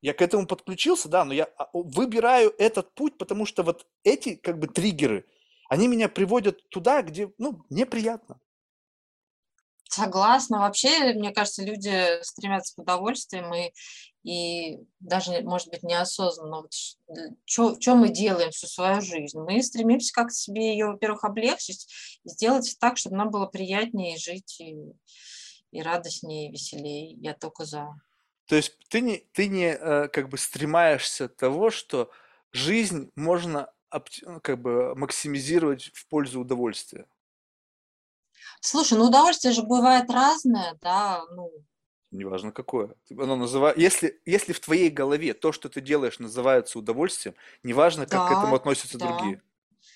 Я 0.01 0.13
к 0.13 0.21
этому 0.21 0.45
подключился, 0.45 1.09
да, 1.09 1.25
но 1.25 1.33
я 1.33 1.45
а, 1.57 1.69
выбираю 1.73 2.53
этот 2.59 2.93
путь, 2.93 3.17
потому 3.17 3.45
что 3.45 3.63
вот 3.63 3.87
эти 4.03 4.35
как 4.35 4.59
бы 4.59 4.67
триггеры, 4.67 5.25
они 5.67 5.87
меня 5.87 6.09
приводят 6.09 6.69
туда, 6.69 7.01
где, 7.01 7.31
ну, 7.39 7.65
неприятно. 7.69 8.39
Согласна. 9.95 10.59
Вообще, 10.59 11.13
мне 11.13 11.31
кажется, 11.31 11.63
люди 11.63 12.21
стремятся 12.21 12.75
к 12.75 12.79
удовольствиям 12.79 13.53
и, 13.53 13.71
и 14.23 14.79
даже, 14.99 15.41
может 15.41 15.69
быть, 15.69 15.83
неосознанно. 15.83 16.63
Вот, 16.63 16.73
что, 17.45 17.79
что 17.79 17.95
мы 17.95 18.09
делаем 18.09 18.51
всю 18.51 18.67
свою 18.67 18.99
жизнь? 18.99 19.39
Мы 19.39 19.63
стремимся 19.63 20.13
как-то 20.13 20.33
себе 20.33 20.73
ее, 20.73 20.87
во-первых, 20.87 21.23
облегчить, 21.23 21.87
сделать 22.25 22.75
так, 22.81 22.97
чтобы 22.97 23.15
нам 23.15 23.29
было 23.29 23.45
приятнее 23.45 24.17
жить 24.17 24.59
и, 24.59 24.75
и 25.71 25.81
радостнее, 25.81 26.49
и 26.49 26.51
веселее. 26.51 27.13
Я 27.13 27.33
только 27.33 27.63
за. 27.63 27.87
То 28.47 28.57
есть 28.57 28.77
ты 28.89 28.99
не, 28.99 29.19
ты 29.31 29.47
не 29.47 29.77
э, 29.79 30.09
как 30.09 30.27
бы 30.27 30.37
стремаешься 30.37 31.29
того, 31.29 31.69
что 31.69 32.11
жизнь 32.51 33.11
можно 33.15 33.71
ну, 34.23 34.41
как 34.41 34.61
бы 34.61 34.93
максимизировать 34.95 35.91
в 35.93 36.05
пользу 36.07 36.41
удовольствия. 36.41 37.07
Слушай, 38.65 38.97
ну 38.97 39.05
удовольствие 39.05 39.53
же 39.53 39.61
бывает 39.61 40.09
разное, 40.09 40.75
да, 40.81 41.23
ну. 41.35 41.51
Неважно 42.09 42.51
какое. 42.51 42.95
Оно 43.11 43.35
называет, 43.35 43.77
если, 43.77 44.19
если 44.25 44.53
в 44.53 44.59
твоей 44.59 44.89
голове 44.89 45.35
то, 45.35 45.51
что 45.51 45.69
ты 45.69 45.81
делаешь, 45.81 46.17
называется 46.17 46.79
удовольствием, 46.79 47.35
неважно, 47.61 48.07
как 48.07 48.21
да, 48.21 48.27
к 48.27 48.31
этому 48.31 48.55
относятся 48.55 48.97
да. 48.97 49.07
другие. 49.07 49.41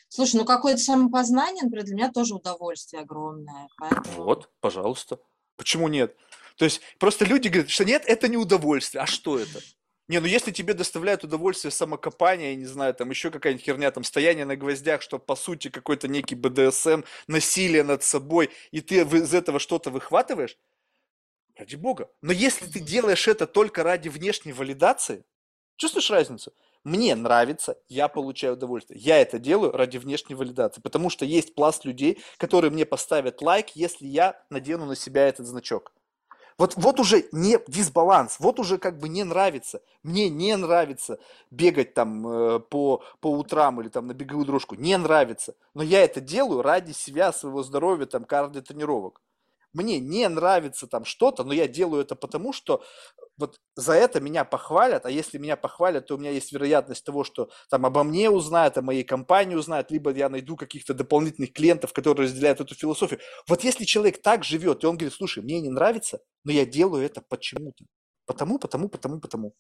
Слушай, 0.08 0.36
ну 0.36 0.46
какое-то 0.46 0.82
самопознание, 0.82 1.64
например, 1.64 1.86
для 1.86 1.96
меня 1.96 2.12
тоже 2.12 2.36
удовольствие 2.36 3.02
огромное. 3.02 3.70
Поэтому... 3.78 4.24
Вот, 4.24 4.52
пожалуйста. 4.60 5.20
Почему 5.56 5.88
нет? 5.88 6.16
То 6.56 6.66
есть 6.66 6.82
просто 7.00 7.26
люди 7.26 7.48
говорят, 7.48 7.72
что 7.72 7.86
нет, 7.86 8.04
это 8.06 8.28
не 8.28 8.38
удовольствие. 8.38 9.02
А 9.02 9.08
что 9.08 9.40
это? 9.40 9.62
Не, 10.10 10.20
ну 10.20 10.26
если 10.26 10.52
тебе 10.52 10.74
доставляет 10.74 11.24
удовольствие 11.24 11.72
самокопание, 11.72 12.50
я 12.50 12.56
не 12.56 12.66
знаю, 12.66 12.96
там 12.96 13.12
еще 13.12 13.30
какая-нибудь 13.30 13.64
херня, 13.64 13.92
там 13.92 14.04
стояние 14.04 14.44
на 14.44 14.56
гвоздях, 14.56 15.04
что 15.04 15.20
по 15.20 15.36
сути 15.36 15.70
какой-то 15.70 16.08
некий 16.08 16.34
БДСМ, 16.34 17.04
насилие 17.28 17.84
над 17.84 18.02
собой, 18.02 18.50
и 18.72 18.82
ты 18.82 19.02
из 19.02 19.34
этого 19.36 19.60
что-то 19.60 19.92
выхватываешь, 19.92 20.58
ради 21.56 21.76
бога. 21.76 22.10
Но 22.22 22.32
если 22.32 22.66
ты 22.66 22.80
делаешь 22.80 23.28
это 23.28 23.46
только 23.46 23.84
ради 23.84 24.10
внешней 24.10 24.52
валидации, 24.52 25.26
чувствуешь 25.78 26.10
разницу? 26.10 26.54
Мне 26.84 27.14
нравится, 27.14 27.78
я 27.88 28.08
получаю 28.08 28.54
удовольствие. 28.54 29.00
Я 29.00 29.20
это 29.20 29.38
делаю 29.38 29.74
ради 29.74 29.98
внешней 29.98 30.34
валидации, 30.34 30.82
потому 30.82 31.12
что 31.12 31.26
есть 31.26 31.54
пласт 31.54 31.86
людей, 31.86 32.20
которые 32.38 32.72
мне 32.72 32.86
поставят 32.86 33.44
лайк, 33.44 33.76
если 33.76 34.08
я 34.08 34.42
надену 34.50 34.86
на 34.86 34.96
себя 34.96 35.28
этот 35.28 35.46
значок. 35.46 35.94
Вот, 36.60 36.74
вот 36.76 37.00
уже 37.00 37.26
не 37.32 37.58
дисбаланс, 37.68 38.36
вот 38.40 38.60
уже 38.60 38.78
как 38.78 39.00
бы 39.00 39.08
не 39.08 39.24
нравится. 39.24 39.82
Мне 40.04 40.30
не 40.30 40.56
нравится 40.58 41.18
бегать 41.52 41.94
там 41.94 42.28
э, 42.28 42.60
по, 42.60 43.02
по 43.22 43.32
утрам 43.32 43.80
или 43.80 43.88
там 43.88 44.08
на 44.08 44.14
беговую 44.14 44.46
дорожку. 44.46 44.76
Не 44.76 44.98
нравится. 44.98 45.56
Но 45.74 45.82
я 45.82 46.04
это 46.04 46.20
делаю 46.20 46.62
ради 46.62 46.92
себя, 46.92 47.32
своего 47.32 47.64
здоровья, 47.64 48.06
там, 48.06 48.26
кардиотренировок 48.26 49.22
мне 49.74 50.00
не 50.00 50.28
нравится 50.28 50.88
там 50.88 51.06
что-то, 51.06 51.44
но 51.44 51.54
я 51.54 51.68
делаю 51.68 52.02
это 52.02 52.16
потому, 52.16 52.54
что 52.54 52.84
вот 53.38 53.60
за 53.76 53.94
это 53.94 54.20
меня 54.20 54.44
похвалят, 54.44 55.06
а 55.06 55.10
если 55.10 55.38
меня 55.38 55.56
похвалят, 55.56 56.08
то 56.08 56.16
у 56.16 56.18
меня 56.18 56.32
есть 56.32 56.52
вероятность 56.52 57.06
того, 57.06 57.24
что 57.24 57.50
там 57.70 57.86
обо 57.86 58.04
мне 58.04 58.30
узнают, 58.30 58.78
о 58.78 58.82
моей 58.82 59.04
компании 59.04 59.56
узнают, 59.56 59.92
либо 59.92 60.12
я 60.12 60.30
найду 60.30 60.56
каких-то 60.56 60.94
дополнительных 60.94 61.54
клиентов, 61.54 61.94
которые 61.94 62.28
разделяют 62.28 62.60
эту 62.60 62.76
философию. 62.76 63.20
Вот 63.48 63.64
если 63.64 63.86
человек 63.86 64.22
так 64.22 64.44
живет, 64.44 64.84
и 64.84 64.88
он 64.88 64.98
говорит, 64.98 65.14
слушай, 65.14 65.44
мне 65.44 65.62
не 65.62 65.70
нравится, 65.70 66.20
но 66.44 66.52
я 66.52 66.66
делаю 66.66 67.06
это 67.06 67.22
почему-то. 67.22 67.86
Потому, 68.26 68.60
потому, 68.60 68.90
потому, 68.90 69.20
потому. 69.20 69.54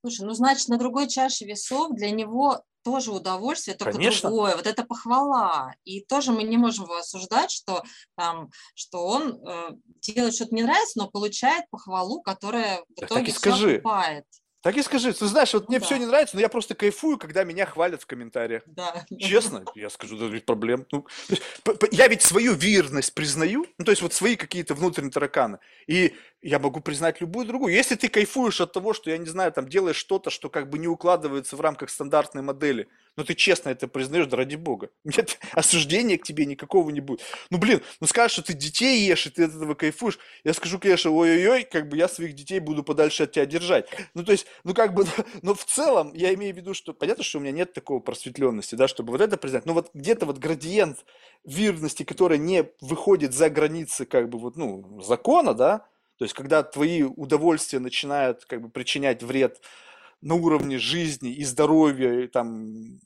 Слушай, 0.00 0.26
ну 0.26 0.32
значит, 0.34 0.68
на 0.68 0.78
другой 0.78 1.08
чаше 1.08 1.44
весов 1.44 1.96
для 1.96 2.10
него 2.10 2.62
тоже 2.82 3.12
удовольствие, 3.12 3.76
только 3.76 3.94
Конечно. 3.94 4.28
другое. 4.28 4.56
Вот 4.56 4.66
это 4.66 4.84
похвала. 4.84 5.74
И 5.84 6.04
тоже 6.04 6.32
мы 6.32 6.42
не 6.42 6.56
можем 6.56 6.84
его 6.84 6.96
осуждать, 6.96 7.50
что, 7.50 7.82
там, 8.16 8.50
что 8.74 9.06
он 9.06 9.40
э, 9.46 9.70
делает 10.00 10.34
что-то 10.34 10.54
не 10.54 10.62
нравится, 10.62 10.98
но 10.98 11.08
получает 11.08 11.68
похвалу, 11.70 12.22
которая 12.22 12.84
в 12.88 13.02
итоге 13.02 13.14
так 13.14 13.28
и 13.28 13.30
скажи. 13.30 13.74
окупает. 13.76 14.26
Так 14.62 14.76
и 14.76 14.82
скажи, 14.82 15.12
ты 15.12 15.26
знаешь, 15.26 15.52
вот 15.54 15.64
ну, 15.64 15.70
мне 15.70 15.80
да. 15.80 15.84
все 15.84 15.96
не 15.96 16.06
нравится, 16.06 16.36
но 16.36 16.40
я 16.40 16.48
просто 16.48 16.76
кайфую, 16.76 17.18
когда 17.18 17.42
меня 17.42 17.66
хвалят 17.66 18.02
в 18.02 18.06
комментариях. 18.06 18.62
Да. 18.66 19.04
Честно, 19.18 19.64
я 19.74 19.90
скажу, 19.90 20.16
да 20.16 20.28
без 20.28 20.42
проблем. 20.42 20.86
Ну, 20.92 21.04
есть, 21.28 21.42
я 21.90 22.06
ведь 22.06 22.22
свою 22.22 22.54
верность 22.54 23.12
признаю, 23.12 23.66
ну, 23.78 23.84
то 23.84 23.90
есть 23.90 24.02
вот 24.02 24.12
свои 24.12 24.36
какие-то 24.36 24.74
внутренние 24.74 25.10
тараканы. 25.10 25.58
И 25.88 26.14
я 26.42 26.60
могу 26.60 26.80
признать 26.80 27.20
любую 27.20 27.44
другую. 27.46 27.74
Если 27.74 27.96
ты 27.96 28.08
кайфуешь 28.08 28.60
от 28.60 28.72
того, 28.72 28.94
что, 28.94 29.10
я 29.10 29.18
не 29.18 29.26
знаю, 29.26 29.50
там 29.50 29.68
делаешь 29.68 29.96
что-то, 29.96 30.30
что 30.30 30.48
как 30.48 30.70
бы 30.70 30.78
не 30.78 30.86
укладывается 30.86 31.56
в 31.56 31.60
рамках 31.60 31.90
стандартной 31.90 32.42
модели, 32.42 32.88
но 33.16 33.24
ты 33.24 33.34
честно 33.34 33.70
это 33.70 33.88
признаешь, 33.88 34.26
да 34.26 34.36
ради 34.36 34.56
бога. 34.56 34.90
Нет 35.04 35.38
осуждения 35.52 36.18
к 36.18 36.22
тебе 36.22 36.46
никакого 36.46 36.90
не 36.90 37.00
будет. 37.00 37.20
Ну, 37.50 37.58
блин, 37.58 37.82
ну 38.00 38.06
скажешь, 38.06 38.32
что 38.32 38.42
ты 38.42 38.54
детей 38.54 39.06
ешь, 39.06 39.26
и 39.26 39.30
ты 39.30 39.44
от 39.44 39.54
этого 39.54 39.74
кайфуешь. 39.74 40.18
Я 40.44 40.54
скажу, 40.54 40.78
конечно, 40.78 41.10
ой-ой-ой, 41.10 41.64
как 41.64 41.88
бы 41.88 41.96
я 41.96 42.08
своих 42.08 42.34
детей 42.34 42.60
буду 42.60 42.82
подальше 42.82 43.24
от 43.24 43.32
тебя 43.32 43.46
держать. 43.46 43.88
Ну, 44.14 44.24
то 44.24 44.32
есть, 44.32 44.46
ну, 44.64 44.74
как 44.74 44.94
бы, 44.94 45.06
но 45.42 45.54
в 45.54 45.64
целом 45.64 46.12
я 46.14 46.32
имею 46.34 46.54
в 46.54 46.56
виду, 46.56 46.74
что 46.74 46.94
понятно, 46.94 47.24
что 47.24 47.38
у 47.38 47.40
меня 47.42 47.52
нет 47.52 47.72
такого 47.72 48.00
просветленности, 48.00 48.74
да, 48.74 48.88
чтобы 48.88 49.12
вот 49.12 49.20
это 49.20 49.36
признать. 49.36 49.66
Но 49.66 49.74
вот 49.74 49.90
где-то 49.94 50.26
вот 50.26 50.38
градиент 50.38 51.04
вирности, 51.44 52.04
которая 52.04 52.38
не 52.38 52.70
выходит 52.80 53.34
за 53.34 53.50
границы, 53.50 54.06
как 54.06 54.28
бы, 54.28 54.38
вот, 54.38 54.56
ну, 54.56 55.00
закона, 55.02 55.54
да, 55.54 55.86
то 56.18 56.24
есть, 56.24 56.34
когда 56.34 56.62
твои 56.62 57.02
удовольствия 57.02 57.80
начинают 57.80 58.44
как 58.44 58.62
бы 58.62 58.68
причинять 58.68 59.24
вред 59.24 59.60
на 60.22 60.36
уровне 60.36 60.78
жизни 60.78 61.30
и 61.34 61.44
здоровья, 61.44 62.20
и 62.20 62.28
там 62.28 63.00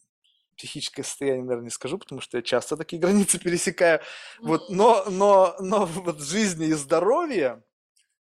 психическое 0.57 1.03
состояние, 1.03 1.43
наверное, 1.43 1.65
не 1.65 1.71
скажу, 1.71 1.99
потому 1.99 2.21
что 2.21 2.39
я 2.39 2.43
часто 2.43 2.77
такие 2.77 2.99
границы 3.03 3.39
пересекаю. 3.39 4.01
Вот, 4.41 4.69
но, 4.71 5.05
но, 5.09 5.57
но 5.59 5.87
вот 5.87 6.21
жизни 6.21 6.67
и 6.67 6.73
здоровья, 6.75 7.63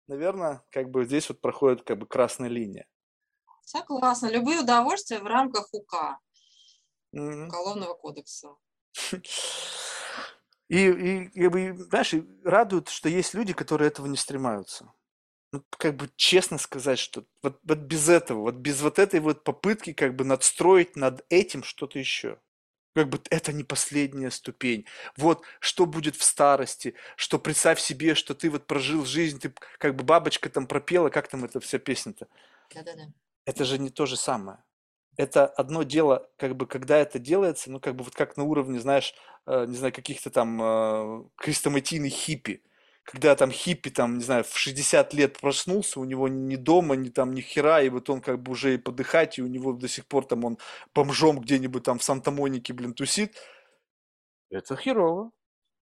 наверное, 0.07 0.63
как 0.71 0.89
бы 0.89 1.05
здесь 1.05 1.29
вот 1.29 1.39
проходит 1.39 1.83
как 1.83 1.97
бы 1.97 2.05
красная 2.05 2.49
линия. 2.49 2.85
Согласна. 3.63 4.27
Любые 4.27 4.61
удовольствия 4.61 5.19
в 5.19 5.27
рамках 5.27 5.69
УК, 5.71 6.19
mm-hmm. 7.15 7.45
Уголовного 7.45 7.93
кодекса. 7.93 8.55
И, 10.69 10.85
и, 10.87 11.29
и, 11.33 11.71
знаешь, 11.73 12.13
радует, 12.43 12.89
что 12.89 13.09
есть 13.09 13.33
люди, 13.33 13.53
которые 13.53 13.87
этого 13.87 14.05
не 14.05 14.17
стремаются. 14.17 14.91
Ну, 15.51 15.63
как 15.71 15.95
бы 15.95 16.09
честно 16.15 16.57
сказать, 16.59 16.99
что 16.99 17.25
вот, 17.41 17.59
вот 17.63 17.79
без 17.79 18.07
этого, 18.07 18.41
вот 18.41 18.55
без 18.55 18.81
вот 18.81 18.99
этой 18.99 19.19
вот 19.19 19.43
попытки 19.43 19.93
как 19.93 20.15
бы 20.15 20.23
надстроить 20.23 20.95
над 20.95 21.25
этим 21.29 21.63
что-то 21.63 21.97
еще. 21.97 22.39
Как 22.95 23.09
бы 23.09 23.19
это 23.29 23.53
не 23.53 23.63
последняя 23.63 24.31
ступень. 24.31 24.85
Вот 25.17 25.43
что 25.59 25.85
будет 25.85 26.15
в 26.15 26.23
старости, 26.23 26.95
что 27.15 27.39
представь 27.39 27.79
себе, 27.79 28.13
что 28.15 28.35
ты 28.35 28.49
вот 28.49 28.67
прожил 28.67 29.05
жизнь, 29.05 29.39
ты 29.39 29.53
как 29.79 29.95
бы 29.95 30.03
бабочка 30.03 30.49
там 30.49 30.67
пропела, 30.67 31.09
как 31.09 31.27
там 31.27 31.45
эта 31.45 31.59
вся 31.59 31.79
песня-то? 31.79 32.27
Да-да-да. 32.73 33.07
Это 33.45 33.65
же 33.65 33.79
не 33.79 33.89
то 33.89 34.05
же 34.05 34.17
самое 34.17 34.59
это 35.19 35.47
одно 35.47 35.83
дело, 35.83 36.29
как 36.37 36.55
бы, 36.55 36.65
когда 36.65 36.97
это 36.97 37.19
делается, 37.19 37.69
ну, 37.69 37.81
как 37.81 37.93
бы, 37.93 38.05
вот 38.05 38.15
как 38.15 38.37
на 38.37 38.45
уровне, 38.45 38.79
знаешь, 38.79 39.13
э, 39.45 39.65
не 39.67 39.75
знаю, 39.75 39.91
каких-то 39.93 40.29
там 40.29 40.61
э, 40.61 41.23
крестоматийных 41.35 42.13
хиппи, 42.13 42.63
когда 43.11 43.35
там 43.35 43.51
хиппи, 43.51 43.89
там, 43.89 44.19
не 44.19 44.23
знаю, 44.23 44.43
в 44.43 44.55
60 44.55 45.13
лет 45.15 45.39
проснулся, 45.39 45.99
у 45.99 46.03
него 46.03 46.27
ни 46.27 46.55
дома, 46.55 46.95
ни 46.95 47.09
там, 47.09 47.33
ни 47.33 47.41
хера, 47.41 47.81
и 47.81 47.89
вот 47.89 48.07
он 48.09 48.21
как 48.21 48.39
бы 48.39 48.51
уже 48.51 48.75
и 48.75 48.77
подыхать, 48.77 49.39
и 49.39 49.41
у 49.41 49.47
него 49.47 49.73
до 49.73 49.87
сих 49.87 50.05
пор 50.05 50.25
там 50.25 50.45
он 50.45 50.59
бомжом 50.93 51.39
где-нибудь 51.39 51.83
там 51.83 51.97
в 51.97 52.03
Санта-Монике, 52.03 52.71
блин, 52.73 52.93
тусит, 52.93 53.35
это 54.51 54.75
херово. 54.75 55.31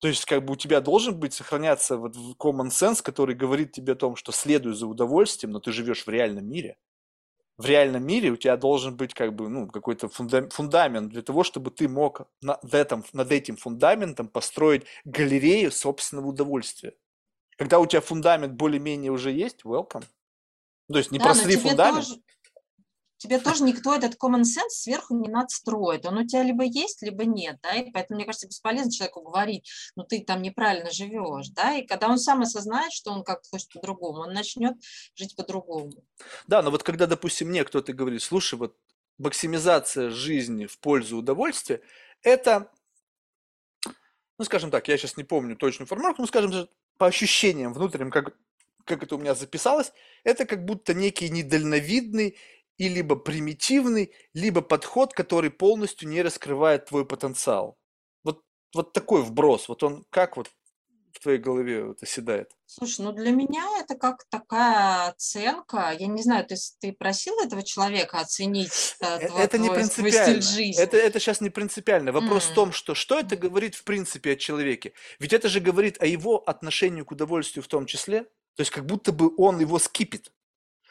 То 0.01 0.09
есть, 0.09 0.25
как 0.25 0.45
бы 0.45 0.53
у 0.53 0.57
тебя 0.57 0.81
должен 0.81 1.19
быть 1.19 1.33
сохраняться 1.33 1.97
вот 1.97 2.15
common 2.39 2.69
sense, 2.69 3.03
который 3.03 3.35
говорит 3.35 3.73
тебе 3.73 3.95
о 3.95 3.97
том, 3.97 4.15
что 4.15 4.31
следуй 4.31 4.75
за 4.75 4.87
удовольствием, 4.87 5.53
но 5.53 5.59
ты 5.59 5.73
живешь 5.73 6.07
в 6.07 6.09
реальном 6.09 6.49
мире 6.49 6.77
в 7.59 7.65
реальном 7.65 8.05
мире 8.05 8.31
у 8.31 8.37
тебя 8.37 8.57
должен 8.57 8.97
быть 8.97 9.15
как 9.15 9.35
бы 9.35 9.49
ну, 9.49 9.67
какой-то 9.67 10.09
фундамент 10.09 11.09
для 11.09 11.23
того, 11.23 11.43
чтобы 11.43 11.71
ты 11.71 11.89
мог 11.89 12.29
над, 12.43 12.75
этом, 12.75 13.03
над 13.13 13.33
этим 13.33 13.57
фундаментом 13.57 14.29
построить 14.29 14.85
галерею 15.05 15.73
собственного 15.73 16.27
удовольствия. 16.27 16.95
Когда 17.57 17.79
у 17.79 17.87
тебя 17.87 18.01
фундамент 18.01 18.55
более-менее 18.55 19.11
уже 19.11 19.33
есть, 19.33 19.63
welcome. 19.65 20.05
То 20.89 20.99
есть 20.99 21.11
не 21.11 21.19
да, 21.19 21.25
просри 21.25 21.57
фундамент. 21.57 22.07
Тоже, 22.07 22.21
тебе 23.17 23.41
тоже 23.41 23.65
никто 23.65 23.95
этот 23.95 24.15
common 24.15 24.43
sense 24.43 24.71
сверху 24.71 25.17
не 25.17 25.29
надстроит. 25.29 26.07
Он 26.07 26.19
у 26.19 26.27
тебя 26.27 26.43
либо 26.43 26.65
есть, 26.65 27.03
либо 27.03 27.25
нет, 27.25 27.59
да, 27.63 27.75
и 27.75 27.91
поэтому, 27.91 28.19
мне 28.19 28.27
кажется, 28.27 28.47
бесполезно 28.47 28.93
человеку 28.93 29.23
говорить, 29.23 29.69
ну, 29.97 30.05
ты 30.05 30.23
там 30.23 30.43
неправильно 30.43 30.91
живешь, 30.91 31.49
да, 31.49 31.75
и 31.75 31.87
когда 31.87 32.09
он 32.09 32.19
сам 32.19 32.43
осознает, 32.43 32.93
что 32.93 33.11
он 33.11 33.25
как-то 33.25 33.49
хочет 33.49 33.71
по-другому, 33.71 34.21
он 34.21 34.33
начнет 34.33 34.75
жить 35.15 35.35
по-другому. 35.35 35.93
Да, 36.47 36.63
но 36.63 36.71
вот 36.71 36.83
когда, 36.83 37.07
допустим, 37.07 37.49
мне 37.49 37.65
кто-то 37.65 37.93
говорит, 37.93 38.23
слушай, 38.23 38.59
вот 38.59 38.77
максимизация 39.19 40.11
жизни 40.11 40.67
в 40.67 40.79
пользу 40.79 41.17
удовольствия, 41.17 41.81
это, 42.23 42.71
ну, 44.39 44.45
скажем 44.45 44.71
так, 44.71 44.87
я 44.89 44.99
сейчас 44.99 45.17
не 45.17 45.25
помню 45.25 45.57
точную 45.57 45.89
формулировку, 45.89 46.23
но, 46.23 46.29
скажем, 46.29 46.69
по 46.99 47.07
ощущениям 47.07 47.73
внутренним, 47.73 48.11
как, 48.11 48.37
как 48.85 49.03
это 49.03 49.17
у 49.17 49.19
меня 49.19 49.35
записалось, 49.35 49.93
это 50.25 50.47
как 50.47 50.65
будто 50.65 50.95
некий 50.95 51.29
недальновидный 51.31 52.37
и 52.79 52.89
либо 52.89 53.17
примитивный, 53.17 54.13
либо 54.35 54.63
подход, 54.63 55.13
который 55.15 55.51
полностью 55.51 56.09
не 56.09 56.23
раскрывает 56.23 56.87
твой 56.87 57.07
потенциал. 57.07 57.79
Вот, 58.25 58.43
вот 58.75 58.93
такой 58.93 59.23
вброс, 59.23 59.69
вот 59.69 59.83
он 59.83 60.05
как 60.11 60.37
вот 60.37 60.51
в 61.17 61.21
твоей 61.21 61.39
голове 61.39 61.85
вот 61.85 62.03
оседает? 62.03 62.51
Слушай, 62.67 63.03
ну 63.03 63.13
для 63.13 63.31
меня 63.31 63.65
это 63.81 63.95
как 63.95 64.25
такая 64.29 65.09
оценка. 65.09 65.95
Я 65.99 66.07
не 66.07 66.23
знаю, 66.23 66.47
ты, 66.47 66.57
ты 66.81 66.93
просил 66.93 67.35
этого 67.41 67.63
человека 67.63 68.19
оценить 68.19 68.97
э, 69.01 69.19
э, 69.21 69.29
твой, 69.29 69.43
это 69.43 69.59
не 69.59 69.69
твой, 69.69 69.79
принципиально. 69.79 70.43
Стиль 70.43 70.43
жизни? 70.43 70.83
Это, 70.83 70.97
это 70.97 71.19
сейчас 71.19 71.41
не 71.41 71.51
принципиально. 71.51 72.13
Вопрос 72.13 72.47
mm. 72.47 72.51
в 72.51 72.55
том, 72.55 72.73
что 72.73 72.95
что 72.95 73.19
это 73.19 73.37
говорит 73.37 73.75
в 73.75 73.85
принципе 73.85 74.33
о 74.33 74.37
человеке. 74.37 74.93
Ведь 75.19 75.33
это 75.33 75.49
же 75.49 75.61
говорит 75.61 76.01
о 76.03 76.07
его 76.07 76.39
отношении 76.39 77.03
к 77.03 77.11
удовольствию 77.11 77.63
в 77.63 77.69
том 77.69 77.87
числе. 77.87 78.23
То 78.57 78.61
есть 78.61 78.71
как 78.71 78.87
будто 78.87 79.13
бы 79.13 79.33
он 79.37 79.59
его 79.61 79.79
скипит. 79.79 80.33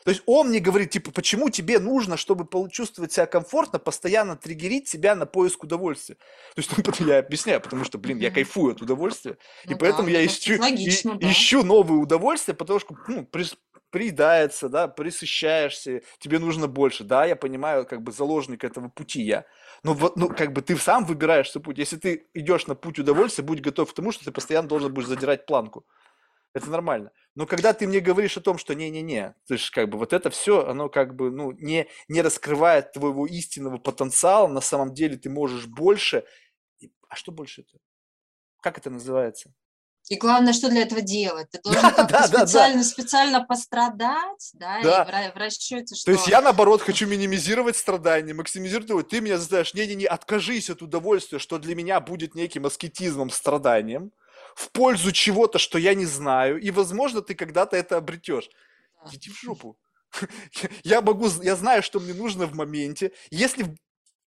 То 0.06 0.11
есть 0.11 0.22
он 0.27 0.49
мне 0.49 0.60
говорит, 0.60 0.91
типа, 0.91 1.11
почему 1.11 1.49
тебе 1.49 1.80
нужно, 1.80 2.15
чтобы 2.15 2.48
чувствовать 2.69 3.11
себя 3.11 3.26
комфортно, 3.26 3.80
постоянно 3.80 4.38
триггерить 4.38 4.88
себя 4.88 5.15
на 5.15 5.26
поиск 5.26 5.64
удовольствия. 5.64 6.15
То 6.53 6.61
есть 6.61 6.72
ну, 6.77 7.07
я 7.07 7.18
объясняю, 7.18 7.60
потому 7.60 7.84
что, 7.86 7.98
блин, 7.98 8.19
я 8.19 8.30
кайфую 8.30 8.73
от 8.73 8.84
удовольствия, 8.84 9.38
ну, 9.65 9.72
и 9.72 9.76
поэтому 9.76 10.07
да, 10.07 10.19
я 10.19 10.26
ищу, 10.27 10.61
логично, 10.61 11.14
и, 11.14 11.18
да. 11.18 11.32
ищу 11.32 11.64
новые 11.64 11.99
удовольствия, 11.99 12.53
потому 12.53 12.80
что 12.80 12.95
ну, 13.07 13.26
при, 13.26 13.45
приедается, 13.90 14.69
да, 14.69 14.88
присыщаешься, 14.88 16.03
тебе 16.19 16.38
нужно 16.38 16.68
больше. 16.68 17.03
Да, 17.03 17.26
я 17.26 17.36
понимаю, 17.36 17.88
как 17.88 18.03
бы 18.03 18.11
заложник 18.11 18.64
этого 18.64 18.90
пути 18.90 19.23
я. 19.23 19.45
Но 19.82 19.95
вот, 19.95 20.18
ну, 20.18 20.30
как 20.30 20.53
бы 20.53 20.61
ты 20.61 20.77
сам 20.77 21.06
выбираешь 21.06 21.49
свой 21.49 21.64
путь. 21.64 21.80
Если 21.80 21.98
ты 21.98 22.27
идешь 22.36 22.68
на 22.68 22.76
путь 22.76 22.99
удовольствия, 22.99 23.44
будь 23.44 23.61
готов 23.61 23.91
к 23.91 23.95
тому, 23.95 24.11
что 24.11 24.26
ты 24.26 24.32
постоянно 24.32 24.68
должен 24.68 24.94
будешь 24.94 25.07
задирать 25.07 25.48
планку. 25.48 25.84
Это 26.56 26.69
нормально. 26.69 27.11
Но 27.36 27.45
когда 27.45 27.73
ты 27.73 27.86
мне 27.86 27.99
говоришь 27.99 28.38
о 28.38 28.41
том, 28.41 28.57
что 28.57 28.76
не-не-не, 28.76 29.36
ты 29.45 29.57
же 29.57 29.72
как 29.73 29.90
бы 29.90 29.98
вот 29.98 30.14
это 30.14 30.30
все, 30.30 30.65
оно 30.65 30.88
как 30.88 31.14
бы, 31.14 31.30
ну, 31.30 31.52
не, 31.52 31.88
не 32.07 32.22
раскрывает 32.22 32.94
твоего 32.94 33.27
истинного 33.27 33.77
потенциала, 33.77 34.48
на 34.48 34.61
самом 34.61 34.94
деле 34.94 35.18
ты 35.18 35.30
можешь 35.30 35.68
больше. 35.68 36.23
А 37.10 37.15
что 37.18 37.34
больше 37.34 37.61
это? 37.61 37.77
Как 38.61 38.77
это 38.77 38.90
называется? 38.90 39.53
И 40.07 40.15
главное, 40.15 40.53
что 40.53 40.69
для 40.69 40.84
этого 40.84 41.02
делать? 41.02 41.49
Ты 41.52 41.60
должен 41.61 41.82
да, 41.98 42.03
да, 42.06 42.26
специально, 42.26 42.77
да, 42.77 42.84
специально 42.84 43.44
пострадать, 43.44 44.52
да, 44.53 44.82
да. 44.82 45.26
И 45.26 45.32
в, 45.32 45.36
в 45.36 45.38
расчете, 45.38 45.94
что... 45.94 46.06
То 46.06 46.11
есть 46.11 46.27
я, 46.27 46.41
наоборот, 46.41 46.82
хочу 46.82 47.06
минимизировать 47.06 47.76
страдания, 47.76 48.34
максимизировать 48.34 48.90
его. 48.90 49.03
Ты 49.03 49.19
меня 49.19 49.38
заставишь, 49.38 49.73
не-не-не, 49.73 50.06
откажись 50.06 50.69
от 50.69 50.82
удовольствия, 50.82 51.40
что 51.40 51.57
для 51.57 51.76
меня 51.76 51.99
будет 51.99 52.34
неким 52.34 52.65
аскетизмом, 52.65 53.30
страданием 53.30 54.14
в 54.56 54.72
пользу 54.72 55.11
чего-то, 55.11 55.60
что 55.60 55.77
я 55.77 55.94
не 55.94 56.06
знаю, 56.06 56.60
и, 56.60 56.72
возможно, 56.72 57.22
ты 57.22 57.36
когда-то 57.36 57.76
это 57.76 57.98
обретешь. 57.98 58.49
Иди 59.11 59.30
в 59.30 59.40
жопу. 59.40 59.77
Я 60.84 61.02
могу, 61.02 61.27
я 61.44 61.57
знаю, 61.57 61.84
что 61.84 61.99
мне 61.99 62.14
нужно 62.14 62.45
в 62.45 62.56
моменте. 62.56 63.11
Если 63.32 63.76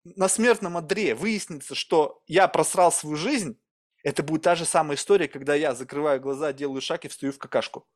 на 0.04 0.28
смертном 0.28 0.76
одре 0.76 1.16
выяснится, 1.16 1.76
что 1.76 2.22
я 2.28 2.49
просрал 2.49 2.91
свою 2.91 3.16
жизнь, 3.16 3.58
это 4.04 4.22
будет 4.22 4.41
та 4.41 4.56
же 4.56 4.66
самая 4.66 4.98
история, 4.98 5.30
когда 5.30 5.56
я 5.56 5.74
закрываю 5.74 6.20
глаза, 6.20 6.52
делаю 6.52 6.82
шаг 6.82 7.06
и 7.06 7.08
встаю 7.08 7.32
в 7.32 7.38
какашку. 7.38 7.88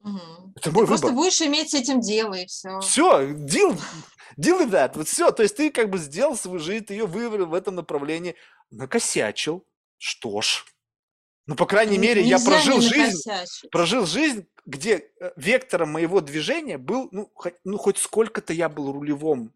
Угу. 0.00 0.52
Это 0.54 0.70
мой 0.70 0.86
ты 0.86 0.86
выбор. 0.86 0.86
просто 0.86 1.10
будешь 1.10 1.42
иметь 1.42 1.70
с 1.70 1.74
этим 1.74 2.00
дело, 2.00 2.34
и 2.34 2.46
все. 2.46 2.78
Все, 2.80 3.32
deal, 3.32 3.76
deal 4.38 4.60
with 4.60 4.70
that. 4.70 4.92
Вот 4.94 5.08
все. 5.08 5.32
То 5.32 5.42
есть 5.42 5.56
ты 5.56 5.70
как 5.70 5.90
бы 5.90 5.98
сделал 5.98 6.36
свою 6.36 6.60
жизнь, 6.60 6.84
ты 6.84 6.94
ее 6.94 7.06
выбрал 7.06 7.46
в 7.46 7.54
этом 7.54 7.74
направлении, 7.74 8.36
накосячил. 8.70 9.66
Что 9.98 10.40
ж, 10.42 10.64
ну, 11.46 11.54
по 11.54 11.66
крайней 11.66 11.98
мере, 11.98 12.22
я 12.22 12.38
прожил 12.38 12.80
жизнь, 12.80 13.22
прожил 13.70 14.04
жизнь, 14.06 14.46
где 14.64 15.10
э, 15.20 15.30
вектором 15.36 15.92
моего 15.92 16.20
движения 16.20 16.76
был, 16.76 17.08
ну, 17.12 17.30
хоть, 17.34 17.54
ну, 17.64 17.78
хоть 17.78 17.98
сколько-то 17.98 18.52
я 18.52 18.68
был 18.68 18.92
рулевым, 18.92 19.52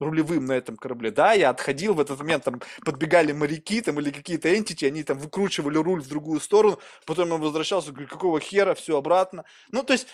рулевым 0.00 0.46
на 0.46 0.52
этом 0.52 0.76
корабле. 0.76 1.12
Да, 1.12 1.32
я 1.34 1.50
отходил 1.50 1.94
в 1.94 2.00
этот 2.00 2.18
момент, 2.18 2.44
там 2.44 2.60
подбегали 2.84 3.30
моряки 3.30 3.80
там 3.80 4.00
или 4.00 4.10
какие-то 4.10 4.56
энтити, 4.56 4.84
они 4.84 5.04
там 5.04 5.18
выкручивали 5.18 5.78
руль 5.78 6.02
в 6.02 6.08
другую 6.08 6.40
сторону, 6.40 6.80
потом 7.06 7.28
я 7.28 7.36
возвращался, 7.36 7.92
говорю, 7.92 8.08
какого 8.08 8.40
хера, 8.40 8.74
все 8.74 8.98
обратно. 8.98 9.44
Ну, 9.70 9.84
то 9.84 9.92
есть 9.92 10.08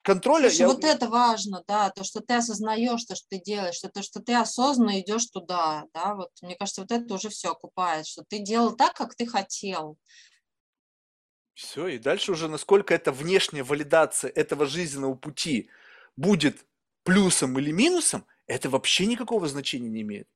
контроля... 0.00 0.48
Слушай, 0.48 0.60
я... 0.60 0.68
вот 0.68 0.84
это 0.84 1.08
важно, 1.08 1.62
да, 1.68 1.90
то, 1.90 2.02
что 2.02 2.20
ты 2.20 2.34
осознаешь 2.34 3.04
то, 3.04 3.14
что 3.14 3.26
ты 3.28 3.40
делаешь, 3.40 3.74
что 3.74 3.90
то, 3.90 4.02
что 4.02 4.20
ты 4.20 4.34
осознанно 4.34 5.00
идешь 5.00 5.26
туда, 5.26 5.84
да, 5.92 6.14
вот, 6.14 6.30
мне 6.40 6.56
кажется, 6.56 6.80
вот 6.80 6.92
это 6.92 7.12
уже 7.12 7.28
все 7.28 7.50
окупает, 7.50 8.06
что 8.06 8.24
ты 8.26 8.38
делал 8.38 8.74
так, 8.74 8.94
как 8.94 9.14
ты 9.14 9.26
хотел, 9.26 9.98
Все, 11.54 11.86
и 11.88 11.98
дальше 11.98 12.32
уже 12.32 12.48
насколько 12.48 12.94
эта 12.94 13.12
внешняя 13.12 13.62
валидация 13.62 14.30
этого 14.30 14.66
жизненного 14.66 15.14
пути 15.14 15.68
будет 16.16 16.64
плюсом 17.04 17.58
или 17.58 17.70
минусом, 17.72 18.26
это 18.46 18.70
вообще 18.70 19.06
никакого 19.06 19.48
значения 19.48 19.88
не 19.88 20.02
имеет. 20.02 20.28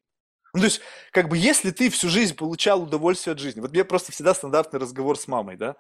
Ну, 0.55 0.61
то 0.61 0.67
есть, 0.67 0.81
как 1.11 1.29
бы, 1.29 1.37
если 1.37 1.71
ты 1.71 1.91
всю 1.91 2.09
жизнь 2.09 2.35
получал 2.35 2.83
удовольствие 2.83 3.33
от 3.33 3.39
жизни, 3.39 3.61
вот 3.61 3.73
мне 3.73 3.85
просто 3.85 4.13
всегда 4.13 4.33
стандартный 4.33 4.81
разговор 4.81 5.19
с 5.19 5.29
мамой, 5.29 5.57
да, 5.57 5.77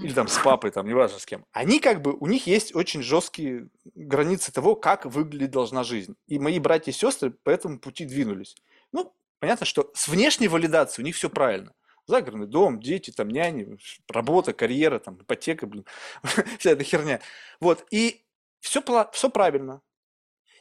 или 0.00 0.12
там 0.12 0.26
с 0.28 0.38
папой, 0.38 0.70
там, 0.70 0.86
неважно 0.86 1.18
с 1.18 1.26
кем, 1.26 1.44
они 1.52 1.80
как 1.80 2.00
бы, 2.00 2.14
у 2.14 2.26
них 2.26 2.46
есть 2.46 2.74
очень 2.74 3.02
жесткие 3.02 3.68
границы 3.94 4.52
того, 4.52 4.74
как 4.74 5.04
выглядеть 5.04 5.50
должна 5.50 5.84
жизнь. 5.84 6.16
И 6.28 6.38
мои 6.38 6.58
братья 6.58 6.92
и 6.92 6.94
сестры 6.94 7.30
по 7.30 7.50
этому 7.50 7.78
пути 7.78 8.06
двинулись. 8.06 8.56
Ну, 8.92 9.14
понятно, 9.38 9.66
что 9.66 9.90
с 9.94 10.08
внешней 10.08 10.48
валидацией 10.48 11.04
у 11.04 11.06
них 11.06 11.16
все 11.16 11.28
правильно. 11.28 11.72
Загородный 12.06 12.46
дом, 12.46 12.80
дети, 12.80 13.10
там, 13.10 13.28
няни, 13.28 13.78
работа, 14.08 14.52
карьера, 14.52 14.98
там, 14.98 15.16
ипотека, 15.20 15.66
блин, 15.66 15.84
вся 16.58 16.70
эта 16.70 16.84
херня. 16.84 17.20
Вот, 17.60 17.84
и 17.90 18.24
все, 18.60 18.82
все 19.12 19.30
правильно. 19.30 19.82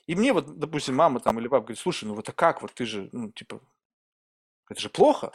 И 0.08 0.16
мне 0.16 0.34
вот, 0.34 0.58
допустим, 0.58 0.96
мама 0.96 1.20
там 1.20 1.40
или 1.40 1.48
папа 1.48 1.66
говорит, 1.66 1.80
слушай, 1.80 2.06
ну 2.06 2.16
вот 2.16 2.30
а 2.30 2.32
как, 2.32 2.62
вот 2.62 2.74
ты 2.74 2.86
же, 2.86 3.10
ну, 3.12 3.32
типа, 3.32 3.62
это 4.70 4.80
же 4.80 4.90
плохо. 4.90 5.32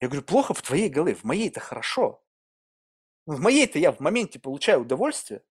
Я 0.00 0.08
говорю, 0.08 0.22
плохо 0.22 0.54
в 0.54 0.62
твоей 0.62 0.88
голове, 0.88 1.14
в 1.14 1.24
моей-то 1.24 1.60
хорошо. 1.60 2.22
Ну, 3.26 3.34
в 3.34 3.40
моей-то 3.40 3.78
я 3.78 3.92
в 3.92 4.00
моменте 4.00 4.38
получаю 4.40 4.80
удовольствие. 4.80 5.42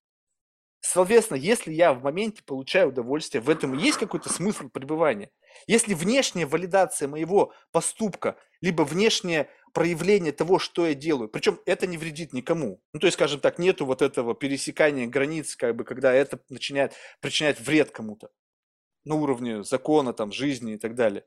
Соответственно, 0.81 1.37
если 1.37 1.73
я 1.73 1.93
в 1.93 2.03
моменте 2.03 2.41
получаю 2.43 2.89
удовольствие, 2.89 3.41
в 3.41 3.49
этом 3.49 3.73
есть 3.73 3.97
какой-то 3.97 4.31
смысл 4.31 4.69
пребывания. 4.69 5.29
Если 5.67 5.93
внешняя 5.93 6.45
валидация 6.45 7.07
моего 7.07 7.53
поступка, 7.71 8.37
либо 8.61 8.83
внешнее 8.83 9.49
проявление 9.73 10.31
того, 10.31 10.59
что 10.59 10.87
я 10.87 10.93
делаю, 10.93 11.29
причем 11.29 11.59
это 11.65 11.87
не 11.87 11.97
вредит 11.97 12.33
никому. 12.33 12.81
Ну, 12.93 12.99
то 12.99 13.07
есть, 13.07 13.15
скажем 13.15 13.39
так, 13.39 13.59
нету 13.59 13.85
вот 13.85 14.01
этого 14.01 14.35
пересекания 14.35 15.07
границ, 15.07 15.55
как 15.55 15.75
бы, 15.75 15.83
когда 15.83 16.13
это 16.13 16.39
начинает 16.49 16.93
причинять 17.21 17.59
вред 17.59 17.91
кому-то 17.91 18.29
на 19.05 19.15
уровне 19.15 19.63
закона, 19.63 20.13
там, 20.13 20.31
жизни 20.31 20.73
и 20.73 20.77
так 20.77 20.95
далее. 20.95 21.25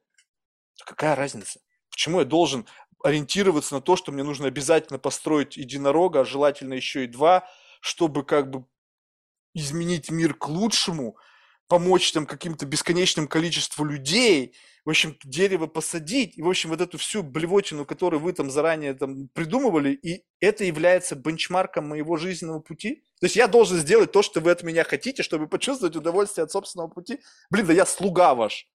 Какая 0.84 1.14
разница? 1.14 1.60
Почему 1.90 2.20
я 2.20 2.24
должен 2.24 2.66
ориентироваться 3.02 3.74
на 3.74 3.80
то, 3.80 3.96
что 3.96 4.12
мне 4.12 4.22
нужно 4.22 4.46
обязательно 4.46 4.98
построить 4.98 5.56
единорога, 5.56 6.20
а 6.20 6.24
желательно 6.24 6.74
еще 6.74 7.04
и 7.04 7.08
два, 7.08 7.48
чтобы 7.80 8.24
как 8.24 8.50
бы 8.50 8.64
изменить 9.54 10.10
мир 10.10 10.34
к 10.34 10.48
лучшему, 10.48 11.16
помочь 11.72 12.12
там 12.12 12.26
каким-то 12.26 12.66
бесконечным 12.66 13.26
количеству 13.26 13.86
людей, 13.86 14.54
в 14.84 14.90
общем, 14.90 15.16
дерево 15.24 15.66
посадить, 15.66 16.36
и, 16.36 16.42
в 16.42 16.48
общем, 16.50 16.68
вот 16.68 16.82
эту 16.82 16.98
всю 16.98 17.22
блевотину, 17.22 17.86
которую 17.86 18.20
вы 18.20 18.34
там 18.34 18.50
заранее 18.50 18.92
там 18.92 19.28
придумывали, 19.28 19.92
и 19.94 20.22
это 20.38 20.64
является 20.64 21.14
бенчмарком 21.14 21.88
моего 21.88 22.18
жизненного 22.18 22.60
пути. 22.60 22.96
То 23.20 23.24
есть 23.24 23.36
я 23.36 23.46
должен 23.48 23.78
сделать 23.78 24.12
то, 24.12 24.20
что 24.20 24.40
вы 24.40 24.50
от 24.50 24.62
меня 24.62 24.84
хотите, 24.84 25.22
чтобы 25.22 25.48
почувствовать 25.48 25.96
удовольствие 25.96 26.44
от 26.44 26.52
собственного 26.52 26.88
пути. 26.88 27.20
Блин, 27.48 27.64
да 27.64 27.72
я 27.72 27.86
слуга 27.86 28.34
ваш. 28.34 28.68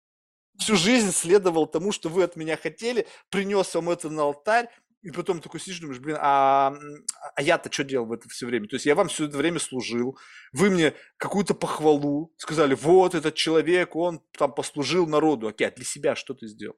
Всю 0.58 0.78
жизнь 0.78 1.12
следовал 1.12 1.68
тому, 1.68 1.92
что 1.92 2.08
вы 2.08 2.24
от 2.24 2.38
меня 2.38 2.56
хотели, 2.56 3.08
принес 3.30 3.76
вам 3.76 3.90
это 3.90 4.10
на 4.10 4.22
алтарь, 4.22 4.70
и 5.06 5.12
потом 5.12 5.40
такой 5.40 5.60
сидишь, 5.60 5.82
думаешь, 5.82 6.00
блин, 6.00 6.18
а, 6.20 6.76
а 7.36 7.42
я-то 7.44 7.72
что 7.72 7.84
делал 7.84 8.08
в 8.08 8.12
это 8.12 8.28
все 8.28 8.48
время? 8.48 8.68
То 8.68 8.74
есть 8.76 8.88
я 8.88 8.96
вам 8.96 9.08
все 9.08 9.26
это 9.26 9.38
время 9.38 9.60
служил, 9.60 10.18
вы 10.52 10.72
мне 10.72 10.96
какую-то 11.18 11.54
похвалу 11.54 12.34
сказали, 12.38 12.74
вот 12.74 13.14
этот 13.14 13.36
человек, 13.36 13.96
он 13.96 14.20
там 14.32 14.52
послужил 14.52 15.06
народу. 15.06 15.48
Окей, 15.48 15.68
а 15.68 15.72
для 15.72 15.86
себя 15.86 16.16
что 16.16 16.34
ты 16.34 16.48
сделал? 16.48 16.76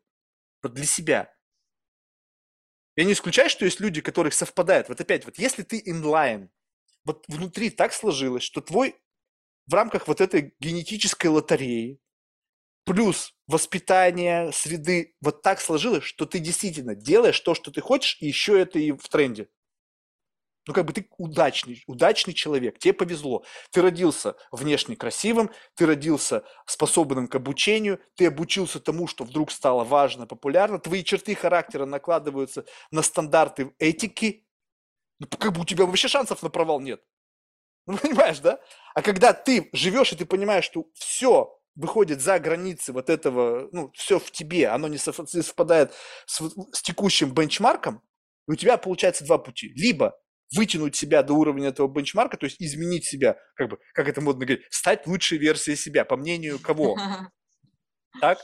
Вот 0.62 0.74
для 0.74 0.86
себя. 0.86 1.34
Я 2.98 3.06
не 3.06 3.14
исключаю, 3.14 3.50
что 3.50 3.64
есть 3.64 3.80
люди, 3.80 4.02
которых 4.02 4.34
совпадает. 4.34 4.90
Вот 4.90 5.00
опять, 5.00 5.24
вот 5.24 5.40
если 5.40 5.64
ты 5.64 5.82
инлайн, 5.86 6.50
вот 7.06 7.24
внутри 7.30 7.70
так 7.70 7.94
сложилось, 7.94 8.44
что 8.44 8.60
твой 8.60 8.98
в 9.68 9.74
рамках 9.74 10.10
вот 10.10 10.20
этой 10.20 10.54
генетической 10.60 11.28
лотереи 11.28 12.02
плюс 12.88 13.34
воспитание, 13.48 14.54
среды, 14.54 15.14
вот 15.20 15.42
так 15.42 15.60
сложилось, 15.60 16.06
что 16.06 16.26
ты 16.26 16.40
действительно 16.40 16.96
делаешь 16.96 17.40
то, 17.42 17.54
что 17.54 17.70
ты 17.70 17.82
хочешь, 17.82 18.18
и 18.22 18.28
еще 18.28 18.60
это 18.60 18.80
и 18.80 18.94
в 18.94 19.10
тренде. 19.10 19.50
Ну, 20.66 20.74
как 20.74 20.86
бы 20.86 20.94
ты 20.94 21.08
удачный, 21.18 21.84
удачный 21.86 22.34
человек, 22.34 22.80
тебе 22.80 22.94
повезло. 22.94 23.44
Ты 23.72 23.82
родился 23.82 24.36
внешне 24.52 24.96
красивым, 24.96 25.50
ты 25.76 25.86
родился 25.86 26.44
способным 26.66 27.28
к 27.28 27.36
обучению, 27.36 28.00
ты 28.16 28.28
обучился 28.28 28.80
тому, 28.80 29.08
что 29.08 29.26
вдруг 29.26 29.52
стало 29.52 29.84
важно, 29.84 30.26
популярно, 30.26 30.80
твои 30.80 31.04
черты 31.04 31.36
характера 31.36 31.86
накладываются 31.86 32.66
на 32.92 33.02
стандарты 33.02 33.74
этики, 33.80 34.46
ну, 35.20 35.28
как 35.28 35.52
бы 35.52 35.62
у 35.62 35.66
тебя 35.66 35.86
вообще 35.86 36.08
шансов 36.08 36.42
на 36.42 36.50
провал 36.50 36.80
нет. 36.80 37.02
Ну, 37.86 37.98
понимаешь, 38.02 38.40
да? 38.40 38.62
А 38.94 39.02
когда 39.02 39.34
ты 39.34 39.70
живешь, 39.74 40.14
и 40.14 40.16
ты 40.16 40.26
понимаешь, 40.26 40.66
что 40.66 40.86
все, 40.94 41.58
выходит 41.78 42.22
за 42.22 42.40
границы 42.40 42.92
вот 42.92 43.10
этого, 43.10 43.70
ну, 43.72 43.92
все 43.94 44.20
в 44.20 44.32
тебе, 44.32 44.68
оно 44.68 44.88
не 44.88 44.98
совпадает 44.98 45.94
с, 46.26 46.42
с 46.74 46.82
текущим 46.82 47.34
бенчмарком, 47.34 48.02
и 48.48 48.52
у 48.52 48.56
тебя 48.56 48.78
получается 48.78 49.26
два 49.26 49.38
пути. 49.38 49.72
Либо 49.76 50.20
вытянуть 50.56 50.96
себя 50.96 51.24
до 51.24 51.34
уровня 51.34 51.70
этого 51.70 51.88
бенчмарка, 51.88 52.38
то 52.38 52.46
есть 52.46 52.58
изменить 52.60 53.06
себя, 53.06 53.38
как 53.56 53.70
бы, 53.70 53.78
как 53.94 54.08
это 54.08 54.22
модно 54.22 54.46
говорить, 54.46 54.66
стать 54.72 55.06
лучшей 55.06 55.38
версией 55.38 55.78
себя, 55.78 56.04
по 56.04 56.18
мнению 56.18 56.60
кого? 56.60 56.98
Так? 58.20 58.40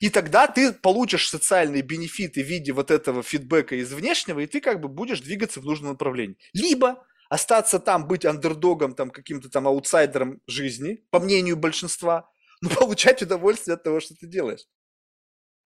И 0.00 0.10
тогда 0.10 0.48
ты 0.48 0.72
получишь 0.72 1.28
социальные 1.28 1.82
бенефиты 1.82 2.42
в 2.42 2.46
виде 2.48 2.72
вот 2.72 2.90
этого 2.90 3.22
фидбэка 3.22 3.76
из 3.76 3.92
внешнего, 3.92 4.40
и 4.40 4.46
ты 4.46 4.60
как 4.60 4.80
бы 4.80 4.88
будешь 4.88 5.20
двигаться 5.20 5.60
в 5.60 5.64
нужном 5.64 5.92
направлении. 5.92 6.36
Либо 6.52 7.06
остаться 7.28 7.78
там, 7.78 8.08
быть 8.08 8.24
андердогом, 8.24 8.94
там, 8.94 9.10
каким-то 9.10 9.50
там 9.50 9.68
аутсайдером 9.68 10.40
жизни, 10.48 11.04
по 11.10 11.20
мнению 11.20 11.56
большинства, 11.56 12.28
но 12.64 12.70
получать 12.74 13.22
удовольствие 13.22 13.74
от 13.74 13.82
того, 13.82 14.00
что 14.00 14.14
ты 14.14 14.26
делаешь. 14.26 14.66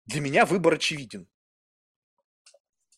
Для 0.06 0.22
меня 0.22 0.46
выбор 0.46 0.74
очевиден. 0.74 1.28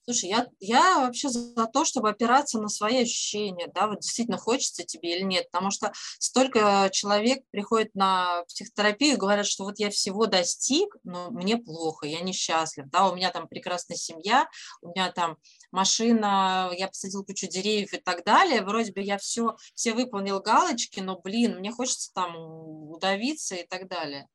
Слушай, 0.03 0.29
я, 0.29 0.47
я 0.59 0.99
вообще 0.99 1.29
за 1.29 1.67
то, 1.67 1.85
чтобы 1.85 2.09
опираться 2.09 2.59
на 2.59 2.69
свои 2.69 3.03
ощущения, 3.03 3.71
да, 3.73 3.87
вот 3.87 3.99
действительно 3.99 4.37
хочется 4.37 4.83
тебе 4.83 5.15
или 5.15 5.23
нет, 5.23 5.49
потому 5.51 5.69
что 5.69 5.91
столько 6.17 6.89
человек 6.91 7.43
приходит 7.51 7.93
на 7.93 8.43
психотерапию 8.45 9.13
и 9.13 9.17
говорят, 9.17 9.45
что 9.45 9.63
вот 9.63 9.77
я 9.77 9.91
всего 9.91 10.25
достиг, 10.25 10.95
но 11.03 11.29
мне 11.29 11.57
плохо, 11.57 12.07
я 12.07 12.21
несчастлив, 12.21 12.87
да, 12.89 13.09
у 13.09 13.15
меня 13.15 13.29
там 13.29 13.47
прекрасная 13.47 13.95
семья, 13.95 14.49
у 14.81 14.87
меня 14.87 15.11
там 15.11 15.37
машина, 15.71 16.71
я 16.75 16.87
посадил 16.87 17.23
кучу 17.23 17.47
деревьев 17.47 17.93
и 17.93 17.99
так 17.99 18.23
далее, 18.23 18.63
вроде 18.63 18.91
бы 18.91 19.01
я 19.01 19.19
все, 19.19 19.55
все 19.75 19.93
выполнил 19.93 20.39
галочки, 20.41 20.99
но, 20.99 21.19
блин, 21.19 21.59
мне 21.59 21.71
хочется 21.71 22.11
там 22.13 22.35
удавиться 22.35 23.55
и 23.55 23.67
так 23.67 23.87
далее 23.87 24.27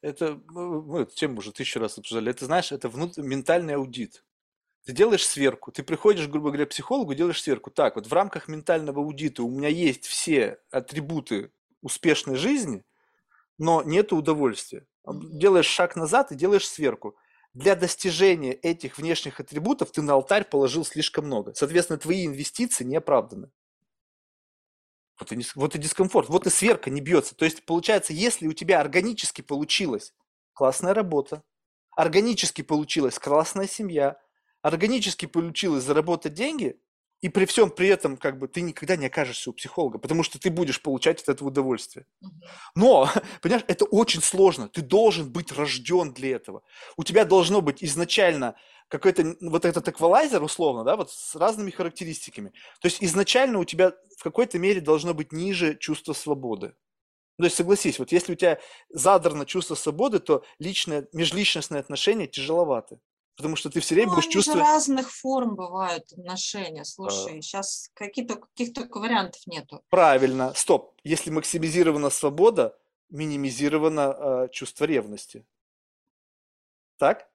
это 0.00 0.40
мы 0.46 1.00
эту 1.00 1.14
тему 1.14 1.38
уже 1.38 1.52
тысячу 1.52 1.80
раз 1.80 1.98
обсуждали. 1.98 2.30
Это, 2.30 2.46
знаешь, 2.46 2.72
это 2.72 2.88
внут... 2.88 3.16
ментальный 3.16 3.74
аудит. 3.74 4.24
Ты 4.88 4.94
делаешь 4.94 5.26
сверку, 5.26 5.70
ты 5.70 5.82
приходишь, 5.82 6.28
грубо 6.28 6.48
говоря, 6.48 6.64
к 6.64 6.70
психологу, 6.70 7.12
делаешь 7.12 7.42
сверку. 7.42 7.70
Так, 7.70 7.96
вот 7.96 8.06
в 8.06 8.12
рамках 8.14 8.48
ментального 8.48 9.02
аудита 9.02 9.42
у 9.42 9.50
меня 9.50 9.68
есть 9.68 10.06
все 10.06 10.60
атрибуты 10.70 11.52
успешной 11.82 12.36
жизни, 12.36 12.86
но 13.58 13.82
нет 13.82 14.14
удовольствия. 14.14 14.86
Делаешь 15.06 15.66
шаг 15.66 15.94
назад 15.94 16.32
и 16.32 16.36
делаешь 16.36 16.66
сверку. 16.66 17.16
Для 17.52 17.76
достижения 17.76 18.54
этих 18.54 18.96
внешних 18.96 19.40
атрибутов 19.40 19.92
ты 19.92 20.00
на 20.00 20.14
алтарь 20.14 20.44
положил 20.44 20.86
слишком 20.86 21.26
много. 21.26 21.52
Соответственно, 21.52 21.98
твои 21.98 22.24
инвестиции 22.24 22.84
не 22.84 22.96
оправданы. 22.96 23.50
Вот 25.20 25.30
и, 25.32 25.46
вот 25.54 25.74
и 25.74 25.78
дискомфорт, 25.78 26.30
вот 26.30 26.46
и 26.46 26.50
сверка 26.50 26.88
не 26.88 27.02
бьется. 27.02 27.34
То 27.34 27.44
есть, 27.44 27.66
получается, 27.66 28.14
если 28.14 28.46
у 28.46 28.54
тебя 28.54 28.80
органически 28.80 29.42
получилась 29.42 30.14
классная 30.54 30.94
работа, 30.94 31.42
органически 31.94 32.62
получилась 32.62 33.18
классная 33.18 33.68
семья, 33.68 34.18
органически 34.68 35.26
получилось 35.26 35.84
заработать 35.84 36.34
деньги, 36.34 36.78
и 37.20 37.28
при 37.28 37.46
всем 37.46 37.70
при 37.70 37.88
этом 37.88 38.16
как 38.16 38.38
бы 38.38 38.46
ты 38.46 38.60
никогда 38.60 38.94
не 38.94 39.06
окажешься 39.06 39.50
у 39.50 39.52
психолога, 39.52 39.98
потому 39.98 40.22
что 40.22 40.38
ты 40.38 40.50
будешь 40.50 40.80
получать 40.80 41.20
от 41.22 41.28
этого 41.30 41.48
удовольствие. 41.48 42.06
Но, 42.76 43.10
понимаешь, 43.42 43.64
это 43.66 43.84
очень 43.86 44.22
сложно. 44.22 44.68
Ты 44.68 44.82
должен 44.82 45.30
быть 45.30 45.50
рожден 45.50 46.12
для 46.12 46.36
этого. 46.36 46.62
У 46.96 47.02
тебя 47.02 47.24
должно 47.24 47.60
быть 47.60 47.82
изначально 47.82 48.54
какой-то 48.88 49.36
вот 49.40 49.64
этот 49.64 49.88
эквалайзер 49.88 50.42
условно, 50.42 50.84
да, 50.84 50.96
вот 50.96 51.10
с 51.10 51.34
разными 51.34 51.70
характеристиками. 51.70 52.50
То 52.80 52.86
есть 52.86 53.02
изначально 53.02 53.58
у 53.58 53.64
тебя 53.64 53.92
в 54.16 54.22
какой-то 54.22 54.58
мере 54.58 54.80
должно 54.80 55.12
быть 55.12 55.32
ниже 55.32 55.76
чувство 55.76 56.12
свободы. 56.12 56.74
То 57.36 57.44
есть 57.44 57.56
согласись, 57.56 57.98
вот 57.98 58.10
если 58.10 58.32
у 58.32 58.36
тебя 58.36 58.58
задрано 58.88 59.46
чувство 59.46 59.74
свободы, 59.76 60.18
то 60.18 60.42
личное, 60.58 61.06
межличностные 61.12 61.80
отношения 61.80 62.26
тяжеловаты. 62.26 62.98
Потому 63.38 63.54
что 63.54 63.70
ты 63.70 63.78
все 63.78 63.94
время 63.94 64.10
ну, 64.10 64.16
будешь 64.16 64.28
чувствовать... 64.28 64.62
разных 64.62 65.12
форм 65.12 65.54
бывают 65.54 66.12
отношения. 66.12 66.84
Слушай, 66.84 67.38
а... 67.38 67.40
сейчас 67.40 67.88
каких-то 67.94 68.34
каких 68.34 68.74
только 68.74 68.98
вариантов 68.98 69.40
нету. 69.46 69.80
Правильно. 69.90 70.52
Стоп. 70.56 70.96
Если 71.04 71.30
максимизирована 71.30 72.10
свобода, 72.10 72.76
минимизировано 73.10 74.16
э, 74.18 74.48
чувство 74.50 74.86
ревности. 74.86 75.46
Так? 76.98 77.28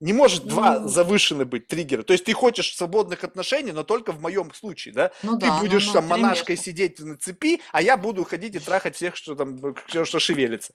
Не 0.00 0.14
может 0.14 0.46
два 0.46 0.80
Ну, 0.80 0.88
завышены 0.88 1.44
быть 1.44 1.66
триггера. 1.66 2.04
То 2.04 2.14
есть 2.14 2.24
ты 2.24 2.32
хочешь 2.32 2.74
свободных 2.74 3.22
отношений, 3.22 3.72
но 3.72 3.84
только 3.84 4.12
в 4.12 4.20
моем 4.22 4.54
случае, 4.54 4.94
да? 4.94 5.12
ну 5.22 5.38
Ты 5.38 5.46
да, 5.46 5.56
ну, 5.56 5.60
будешь 5.60 5.88
ну, 5.88 5.92
там 5.92 6.08
пример. 6.08 6.22
монашкой 6.22 6.56
сидеть 6.56 7.00
на 7.00 7.18
цепи, 7.18 7.60
а 7.70 7.82
я 7.82 7.98
буду 7.98 8.24
ходить 8.24 8.54
и 8.54 8.58
трахать 8.60 8.96
всех, 8.96 9.14
что 9.14 9.34
там, 9.34 9.60
все, 9.88 10.06
что 10.06 10.18
шевелится. 10.20 10.72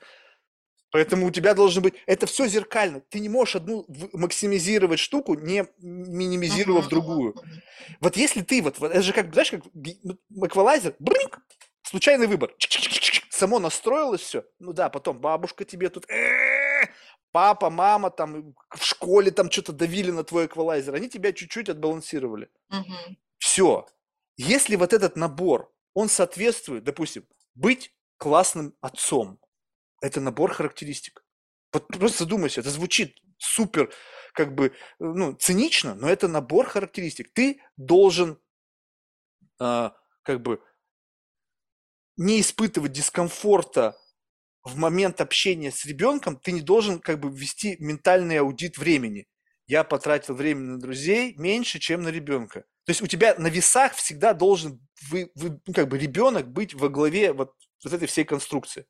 Поэтому 0.96 1.28
у 1.28 1.30
тебя 1.30 1.54
должен 1.54 1.84
быть... 1.84 1.96
Это 2.06 2.26
все 2.26 2.48
зеркально. 2.48 3.02
Ты 3.02 3.20
не 3.20 3.28
можешь 3.28 3.58
одну 3.58 3.86
максимизировать 4.14 4.98
штуку, 4.98 5.34
не 5.34 5.66
минимизировав 5.78 6.88
другую. 6.88 7.36
Вот 8.00 8.16
если 8.16 8.40
ты 8.44 8.62
вот, 8.62 8.80
вот 8.80 8.92
это 8.92 9.02
же 9.02 9.12
как, 9.12 9.34
знаешь, 9.34 9.52
как 9.52 9.64
эквалайзер, 10.42 10.96
брынк, 11.00 11.40
случайный 11.84 12.28
выбор, 12.28 12.56
само 13.30 13.60
настроилось 13.60 14.22
все, 14.22 14.46
ну 14.60 14.72
да, 14.72 14.88
потом 14.88 15.20
бабушка 15.20 15.66
тебе 15.66 15.90
тут, 15.90 16.10
«Э, 16.10 16.88
папа, 17.34 17.70
мама 17.70 18.10
там 18.10 18.56
в 18.74 18.82
школе 18.86 19.32
там 19.32 19.52
что-то 19.52 19.74
давили 19.74 20.12
на 20.12 20.24
твой 20.24 20.46
эквалайзер, 20.46 20.96
они 20.96 21.10
тебя 21.10 21.34
чуть-чуть 21.34 21.68
отбалансировали. 21.68 22.48
Все. 23.38 23.86
Если 24.38 24.78
вот 24.78 24.94
этот 24.94 25.18
набор, 25.18 25.76
он 25.94 26.08
соответствует, 26.08 26.86
допустим, 26.86 27.26
быть 27.54 27.94
классным 28.18 28.74
отцом, 28.80 29.42
это 30.06 30.22
набор 30.22 30.54
характеристик. 30.54 31.24
Вот 31.74 31.88
просто 31.88 32.20
задумайся, 32.20 32.62
это 32.62 32.70
звучит 32.70 33.18
супер, 33.38 33.92
как 34.34 34.54
бы, 34.54 34.74
ну, 35.00 35.34
цинично, 35.34 35.96
но 35.96 36.10
это 36.10 36.28
набор 36.28 36.68
характеристик. 36.68 37.34
Ты 37.34 37.62
должен, 37.76 38.40
а, 39.60 39.96
как 40.24 40.42
бы, 40.42 40.62
не 42.18 42.40
испытывать 42.40 42.94
дискомфорта 42.94 43.98
в 44.64 44.78
момент 44.78 45.22
общения 45.22 45.72
с 45.72 45.86
ребенком, 45.86 46.38
ты 46.38 46.52
не 46.52 46.62
должен, 46.62 47.00
как 47.00 47.20
бы, 47.20 47.30
вести 47.30 47.76
ментальный 47.80 48.40
аудит 48.40 48.78
времени. 48.78 49.28
Я 49.68 49.84
потратил 49.84 50.36
время 50.36 50.62
на 50.62 50.80
друзей 50.80 51.34
меньше, 51.38 51.80
чем 51.80 52.04
на 52.04 52.10
ребенка. 52.10 52.62
То 52.86 52.92
есть 52.92 53.02
у 53.02 53.08
тебя 53.08 53.36
на 53.38 53.48
весах 53.48 53.96
всегда 53.96 54.34
должен, 54.34 54.80
вы, 55.10 55.32
вы, 55.36 55.60
ну, 55.66 55.74
как 55.74 55.88
бы, 55.88 55.98
ребенок 55.98 56.48
быть 56.48 56.74
во 56.74 56.90
главе 56.90 57.34
вот, 57.34 57.54
вот 57.84 57.94
этой 57.94 58.08
всей 58.08 58.26
конструкции. 58.26 58.86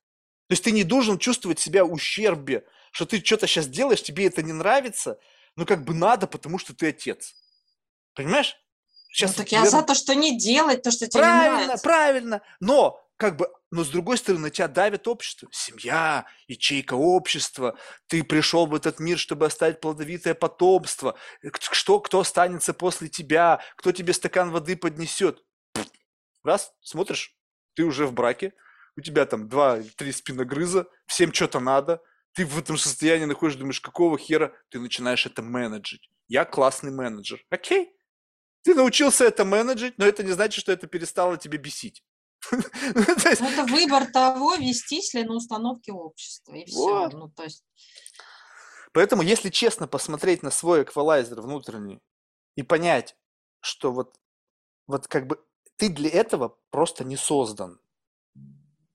То 0.47 0.53
есть 0.53 0.63
ты 0.63 0.72
не 0.72 0.84
должен 0.84 1.17
чувствовать 1.17 1.59
себя 1.59 1.85
ущербе, 1.85 2.65
что 2.91 3.05
ты 3.05 3.23
что-то 3.23 3.47
сейчас 3.47 3.67
делаешь, 3.67 4.03
тебе 4.03 4.27
это 4.27 4.41
не 4.43 4.53
нравится, 4.53 5.19
но 5.55 5.65
как 5.65 5.84
бы 5.84 5.93
надо, 5.93 6.27
потому 6.27 6.57
что 6.59 6.76
ты 6.76 6.89
отец. 6.89 7.35
Понимаешь? 8.13 8.55
Ну 8.55 9.13
Сейчас, 9.13 9.34
так 9.34 9.51
я 9.51 9.65
за 9.65 9.81
то, 9.81 9.95
что 9.95 10.13
не 10.13 10.38
делать 10.38 10.81
то, 10.84 10.91
что 10.91 11.07
тебе 11.07 11.23
не 11.23 11.30
правильно, 11.30 11.63
нравится. 11.63 11.84
правильно, 11.84 12.41
но 12.59 13.01
как 13.17 13.38
бы, 13.38 13.49
но 13.72 13.84
с 13.85 13.89
другой 13.89 14.17
стороны, 14.17 14.49
тебя 14.49 14.67
давит 14.67 15.07
общество, 15.07 15.47
семья, 15.51 16.26
ячейка 16.47 16.95
общества, 16.95 17.77
ты 18.07 18.23
пришел 18.23 18.65
в 18.65 18.76
этот 18.76 18.99
мир, 18.99 19.17
чтобы 19.17 19.45
оставить 19.45 19.80
плодовитое 19.80 20.34
потомство, 20.34 21.15
Э, 21.41 21.47
что, 21.72 21.99
кто 22.01 22.19
останется 22.19 22.73
после 22.73 23.07
тебя, 23.07 23.61
кто 23.77 23.93
тебе 23.93 24.13
стакан 24.13 24.51
воды 24.51 24.76
поднесет. 24.76 25.43
Раз, 26.43 26.73
смотришь, 26.81 27.35
ты 27.73 27.84
уже 27.84 28.05
в 28.05 28.13
браке, 28.13 28.53
у 28.97 29.01
тебя 29.01 29.26
там 29.26 29.49
два-три 29.49 30.11
спиногрыза, 30.11 30.88
всем 31.05 31.34
что-то 31.34 31.59
надо, 31.59 32.01
ты 32.34 32.45
в 32.45 32.57
этом 32.57 32.77
состоянии 32.77 33.26
находишься, 33.26 33.59
думаешь, 33.59 33.81
какого 33.81 34.17
хера, 34.17 34.53
ты 34.69 34.80
начинаешь 34.80 35.26
это 35.26 35.41
менеджить. 35.41 36.09
Я 36.27 36.45
классный 36.45 36.91
менеджер. 36.91 37.43
Окей, 37.49 37.95
ты 38.63 38.73
научился 38.73 39.26
это 39.26 39.45
менеджить, 39.45 39.97
но 39.97 40.05
это 40.05 40.23
не 40.23 40.31
значит, 40.31 40.61
что 40.61 40.72
это 40.72 40.88
перестало 40.88 41.38
тебе 41.38 41.57
бесить. 41.57 42.03
Есть, 42.51 43.41
Ну, 43.41 43.49
это 43.49 43.63
выбор 43.65 44.05
того, 44.11 44.55
вестись 44.55 45.13
ли 45.13 45.23
на 45.23 45.35
установке 45.35 45.91
общества. 45.91 46.53
И 46.53 46.65
все. 46.65 47.09
Ну, 47.09 47.30
то 47.30 47.43
есть, 47.43 47.63
Поэтому, 48.95 49.23
если 49.23 49.49
честно 49.49 49.88
посмотреть 49.88 50.41
на 50.41 50.51
свой 50.51 50.84
эквалайзер 50.84 51.41
внутренний 51.41 51.99
и 52.55 52.63
понять, 52.63 53.17
что 53.59 53.91
вот, 53.91 54.15
вот 54.88 55.07
как 55.07 55.27
бы 55.27 55.43
ты 55.76 55.89
для 55.89 56.09
этого 56.09 56.57
просто 56.69 57.03
не 57.03 57.17
создан. 57.17 57.81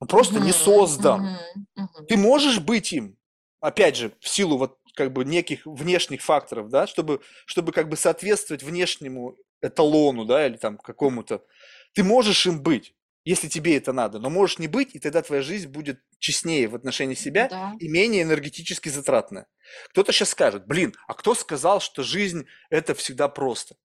Просто 0.09 0.41
не 0.41 0.53
мгм, 0.53 0.53
создан. 0.53 1.21
мгм, 1.25 1.67
мгм. 1.77 2.07
Ты 2.07 2.17
можешь 2.17 2.61
быть 2.61 2.93
им, 2.93 3.19
опять 3.61 3.97
же, 3.97 4.13
в 4.21 4.29
силу 4.29 4.59
вот 4.59 4.79
как 4.97 5.13
бы 5.13 5.25
неких 5.25 5.67
внешних 5.67 6.23
факторов, 6.23 6.69
да, 6.71 6.87
чтобы, 6.87 7.21
чтобы 7.47 7.73
как 7.73 7.89
бы 7.89 7.97
соответствовать 7.97 8.63
внешнему 8.63 9.39
эталону, 9.63 10.25
да, 10.25 10.47
или 10.47 10.57
там 10.57 10.79
какому-то. 10.79 11.45
Ты 11.95 12.05
можешь 12.05 12.47
им 12.47 12.63
быть, 12.63 12.95
если 13.25 13.49
тебе 13.49 13.77
это 13.77 13.93
надо, 13.93 14.19
но 14.19 14.31
можешь 14.31 14.59
не 14.59 14.69
быть, 14.69 14.95
и 14.95 14.99
тогда 14.99 15.23
твоя 15.23 15.43
жизнь 15.43 15.69
будет 15.69 16.01
честнее 16.19 16.69
в 16.69 16.75
отношении 16.75 17.15
себя 17.15 17.51
Да. 17.51 17.75
и 17.79 17.89
менее 17.89 18.23
энергетически 18.23 18.89
затратная. 18.89 19.47
Кто-то 19.91 20.13
сейчас 20.13 20.31
скажет, 20.31 20.67
блин, 20.67 20.95
а 21.07 21.15
кто 21.15 21.35
сказал, 21.35 21.81
что 21.81 22.03
жизнь 22.03 22.47
это 22.71 22.95
всегда 22.95 23.29
просто? 23.29 23.77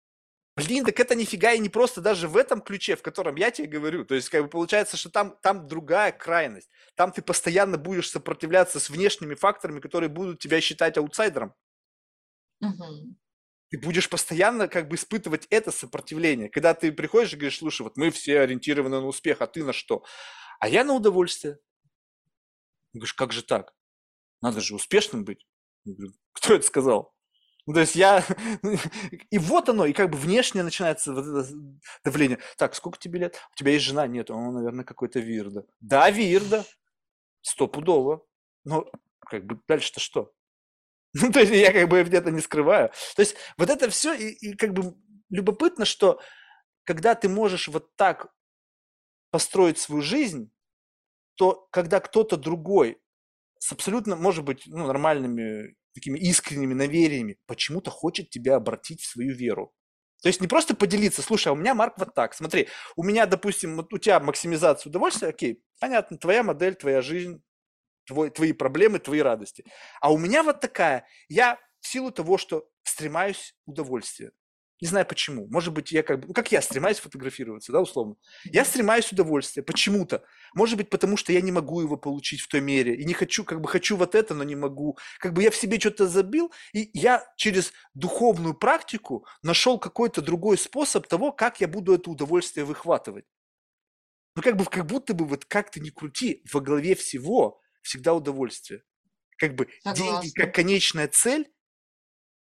Блин, 0.55 0.85
так 0.85 0.97
это 1.01 1.15
нифига 1.15 1.51
и 1.51 1.59
не 1.59 1.67
просто 1.67 1.99
даже 1.99 2.29
в 2.29 2.37
этом 2.37 2.61
ключе, 2.61 2.95
в 2.95 3.01
котором 3.01 3.35
я 3.35 3.51
тебе 3.51 3.67
говорю. 3.67 4.05
То 4.05 4.15
есть, 4.15 4.29
как 4.29 4.43
бы 4.43 4.49
получается, 4.49 4.95
что 4.95 5.09
там, 5.09 5.37
там 5.41 5.67
другая 5.67 6.13
крайность. 6.13 6.69
Там 6.95 7.11
ты 7.11 7.21
постоянно 7.21 7.77
будешь 7.77 8.09
сопротивляться 8.09 8.79
с 8.79 8.89
внешними 8.89 9.35
факторами, 9.35 9.81
которые 9.81 10.09
будут 10.09 10.39
тебя 10.39 10.61
считать 10.61 10.97
аутсайдером. 10.97 11.53
Мгм. 12.61 13.17
Ты 13.69 13.79
будешь 13.79 14.09
постоянно 14.09 14.67
как 14.69 14.87
бы 14.87 14.95
испытывать 14.95 15.47
это 15.49 15.71
сопротивление. 15.71 16.49
Когда 16.49 16.73
ты 16.73 16.91
приходишь 16.91 17.33
и 17.33 17.35
говоришь, 17.35 17.57
слушай, 17.59 17.81
вот 17.81 17.97
мы 17.97 18.11
все 18.11 18.39
ориентированы 18.39 19.01
на 19.01 19.07
успех, 19.07 19.41
а 19.41 19.47
ты 19.47 19.63
на 19.63 19.73
что? 19.73 20.05
А 20.59 20.69
я 20.69 20.83
на 20.83 20.93
удовольствие. 20.93 21.59
Говоришь, 22.93 23.13
как 23.13 23.33
же 23.33 23.43
так? 23.43 23.73
Надо 24.41 24.61
же 24.61 24.75
успешным 24.75 25.25
быть. 25.25 25.47
Я 25.85 25.95
говорю, 25.95 26.13
Кто 26.33 26.55
это 26.55 26.67
сказал? 26.67 27.14
Ну, 27.65 27.73
то 27.73 27.79
есть 27.79 27.95
я... 27.95 28.23
И 29.31 29.37
вот 29.37 29.69
оно, 29.69 29.85
и 29.85 29.93
как 29.93 30.11
бы 30.11 30.17
внешне 30.17 30.61
начинается 30.63 31.13
вот 31.13 31.25
это 31.25 31.49
давление. 32.03 32.39
Так, 32.57 32.75
сколько 32.75 32.99
тебе 32.99 33.19
лет? 33.19 33.41
У 33.53 33.55
тебя 33.55 33.71
есть 33.71 33.85
жена? 33.85 34.05
Нет, 34.07 34.29
он, 34.29 34.53
наверное, 34.53 34.85
какой-то 34.85 35.19
Вирда. 35.19 35.65
Да, 35.79 36.09
Вирда. 36.11 36.63
Стопудово. 37.41 38.23
Но 38.65 38.85
как 39.19 39.45
бы 39.45 39.59
дальше-то 39.67 39.99
что? 39.99 40.31
Ну, 41.17 41.31
то 41.31 41.39
есть 41.39 41.51
я 41.53 41.71
как 41.71 41.87
бы 41.87 42.03
где-то 42.03 42.29
не 42.29 42.41
скрываю. 42.41 42.89
То 43.15 43.21
есть 43.21 43.37
вот 43.57 43.69
это 43.69 43.89
все, 43.89 44.13
и, 44.13 44.31
и 44.33 44.53
как 44.53 44.73
бы 44.73 44.95
любопытно, 45.29 45.85
что 45.85 46.19
когда 46.83 47.15
ты 47.15 47.29
можешь 47.29 47.69
вот 47.69 47.95
так 47.95 48.33
построить 49.31 49.77
свою 49.77 50.01
жизнь, 50.01 50.51
то 51.35 51.67
когда 51.71 52.01
кто-то 52.01 52.35
другой 52.35 53.01
с 53.59 53.71
абсолютно, 53.71 54.15
может 54.15 54.43
быть, 54.43 54.63
ну, 54.65 54.85
нормальными 54.87 55.75
такими 55.95 56.19
искренними 56.19 56.75
навериями 56.75 57.39
почему-то 57.47 57.89
хочет 57.89 58.29
тебя 58.29 58.57
обратить 58.57 59.01
в 59.01 59.07
свою 59.07 59.33
веру. 59.33 59.73
То 60.21 60.27
есть 60.27 60.41
не 60.41 60.47
просто 60.47 60.75
поделиться, 60.75 61.21
слушай, 61.21 61.47
а 61.47 61.53
у 61.53 61.55
меня, 61.55 61.73
Марк, 61.73 61.95
вот 61.97 62.13
так, 62.13 62.33
смотри, 62.33 62.67
у 62.95 63.03
меня, 63.03 63.25
допустим, 63.25 63.75
вот 63.75 63.93
у 63.93 63.97
тебя 63.97 64.19
максимизация 64.19 64.89
удовольствия, 64.89 65.29
окей, 65.29 65.63
понятно, 65.79 66.17
твоя 66.17 66.43
модель, 66.43 66.75
твоя 66.75 67.01
жизнь, 67.01 67.43
твой, 68.05 68.29
твои 68.29 68.53
проблемы, 68.53 68.99
твои 68.99 69.19
радости. 69.19 69.65
А 70.01 70.11
у 70.11 70.17
меня 70.17 70.43
вот 70.43 70.61
такая, 70.61 71.05
я 71.27 71.59
в 71.79 71.87
силу 71.87 72.11
того, 72.11 72.37
что 72.37 72.67
стремаюсь 72.83 73.55
удовольствия, 73.65 74.31
не 74.81 74.87
знаю 74.87 75.05
почему. 75.05 75.47
Может 75.47 75.73
быть, 75.73 75.91
я 75.91 76.03
как 76.03 76.19
бы, 76.19 76.27
ну, 76.27 76.33
как 76.33 76.51
я 76.51 76.61
стремаюсь 76.61 76.99
фотографироваться, 76.99 77.71
да, 77.71 77.79
условно. 77.79 78.15
Я 78.43 78.65
стремаюсь 78.65 79.11
удовольствия 79.11 79.63
почему-то. 79.63 80.23
Может 80.53 80.77
быть, 80.77 80.89
потому 80.89 81.15
что 81.15 81.31
я 81.31 81.41
не 81.41 81.51
могу 81.51 81.81
его 81.81 81.95
получить 81.95 82.41
в 82.41 82.47
той 82.47 82.59
мере. 82.61 82.95
И 82.95 83.05
не 83.05 83.13
хочу, 83.13 83.45
как 83.45 83.61
бы 83.61 83.69
хочу 83.69 83.95
вот 83.95 84.15
это, 84.15 84.33
но 84.33 84.43
не 84.43 84.55
могу. 84.55 84.97
Как 85.19 85.33
бы 85.33 85.43
я 85.43 85.51
в 85.51 85.55
себе 85.55 85.79
что-то 85.79 86.07
забил, 86.07 86.51
и 86.73 86.89
я 86.93 87.25
через 87.37 87.71
духовную 87.93 88.53
практику 88.53 89.25
нашел 89.43 89.79
какой-то 89.79 90.21
другой 90.21 90.57
способ 90.57 91.07
того, 91.07 91.31
как 91.31 91.61
я 91.61 91.67
буду 91.67 91.93
это 91.93 92.09
удовольствие 92.09 92.65
выхватывать. 92.65 93.25
Ну, 94.35 94.41
как 94.41 94.57
бы, 94.57 94.65
как 94.65 94.85
будто 94.85 95.13
бы 95.13 95.25
вот 95.25 95.45
как 95.45 95.71
ты 95.71 95.79
ни 95.79 95.89
крути, 95.89 96.43
во 96.51 96.59
главе 96.59 96.95
всего 96.95 97.61
всегда 97.81 98.13
удовольствие. 98.13 98.83
Как 99.37 99.55
бы 99.55 99.67
деньги 99.85 100.27
Согласна. 100.27 100.31
как 100.35 100.55
конечная 100.55 101.07
цель, 101.07 101.49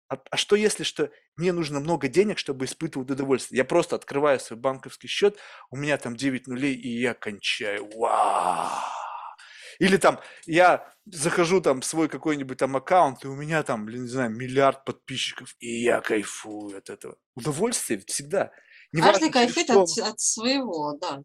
а, 0.09 0.18
а 0.31 0.36
что 0.36 0.56
если, 0.56 0.82
что 0.82 1.10
мне 1.36 1.52
нужно 1.52 1.81
много 1.81 2.09
денег, 2.09 2.39
чтобы 2.39 2.66
испытывать 2.66 3.10
удовольствие? 3.10 3.59
Я 3.59 3.64
просто 3.64 3.97
открываю 3.97 4.39
свой 4.39 4.59
банковский 4.59 5.09
счет, 5.09 5.39
у 5.70 5.76
меня 5.76 5.97
там 5.98 6.16
9 6.16 6.47
нулей, 6.47 6.74
и 6.74 7.01
я 7.01 7.14
кончаю. 7.14 7.89
Вау! 7.97 8.68
Или 9.78 9.97
там 9.97 10.20
я 10.47 10.93
захожу 11.06 11.60
там 11.60 11.81
в 11.81 11.85
свой 11.85 12.09
какой-нибудь 12.09 12.59
там 12.59 12.76
аккаунт, 12.76 13.24
и 13.24 13.28
у 13.28 13.35
меня 13.35 13.62
там, 13.62 13.85
блин, 13.85 14.02
не 14.02 14.09
знаю, 14.09 14.31
миллиард 14.31 14.85
подписчиков, 14.85 15.55
и 15.59 15.82
я 15.82 16.01
кайфую 16.01 16.78
от 16.78 16.90
этого. 16.90 17.16
Удовольствие 17.35 17.98
ведь 17.98 18.10
всегда. 18.10 18.52
Неважно, 18.93 19.31
Каждый 19.31 19.32
через 19.32 19.55
кайфует 19.55 19.89
что. 19.89 20.02
от, 20.05 20.12
от 20.12 20.20
своего, 20.20 20.97
да. 21.01 21.22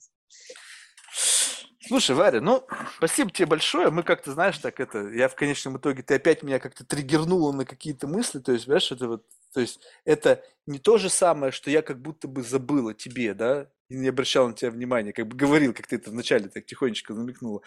Слушай, 1.88 2.16
Варя, 2.16 2.42
ну, 2.42 2.66
спасибо 2.98 3.32
тебе 3.32 3.46
большое. 3.46 3.90
Мы 3.90 4.04
как-то, 4.04 4.34
знаешь, 4.34 4.58
так 4.58 4.80
это, 4.80 5.08
я 5.10 5.30
в 5.30 5.36
конечном 5.36 5.78
итоге, 5.78 6.04
ты 6.04 6.16
опять 6.16 6.44
меня 6.44 6.60
как-то 6.60 6.86
триггернула 6.86 7.54
на 7.54 7.66
какие-то 7.66 8.08
мысли, 8.08 8.40
то 8.40 8.52
есть, 8.52 8.66
знаешь, 8.66 8.92
это 8.92 9.08
вот, 9.08 9.26
то 9.54 9.62
есть, 9.62 9.80
это 10.04 10.44
не 10.66 10.78
то 10.78 10.98
же 10.98 11.10
самое, 11.10 11.52
что 11.52 11.72
я 11.72 11.82
как 11.82 12.02
будто 12.02 12.28
бы 12.28 12.44
забыл 12.44 12.90
о 12.90 12.94
тебе, 12.94 13.34
да, 13.34 13.68
и 13.88 13.96
не 13.96 14.10
обращал 14.10 14.48
на 14.48 14.54
тебя 14.54 14.72
внимания, 14.72 15.14
как 15.14 15.28
бы 15.28 15.36
говорил, 15.36 15.74
как 15.74 15.88
ты 15.88 15.96
это 15.96 16.12
вначале 16.12 16.50
так 16.50 16.66
тихонечко 16.66 17.14
намекнула. 17.14 17.62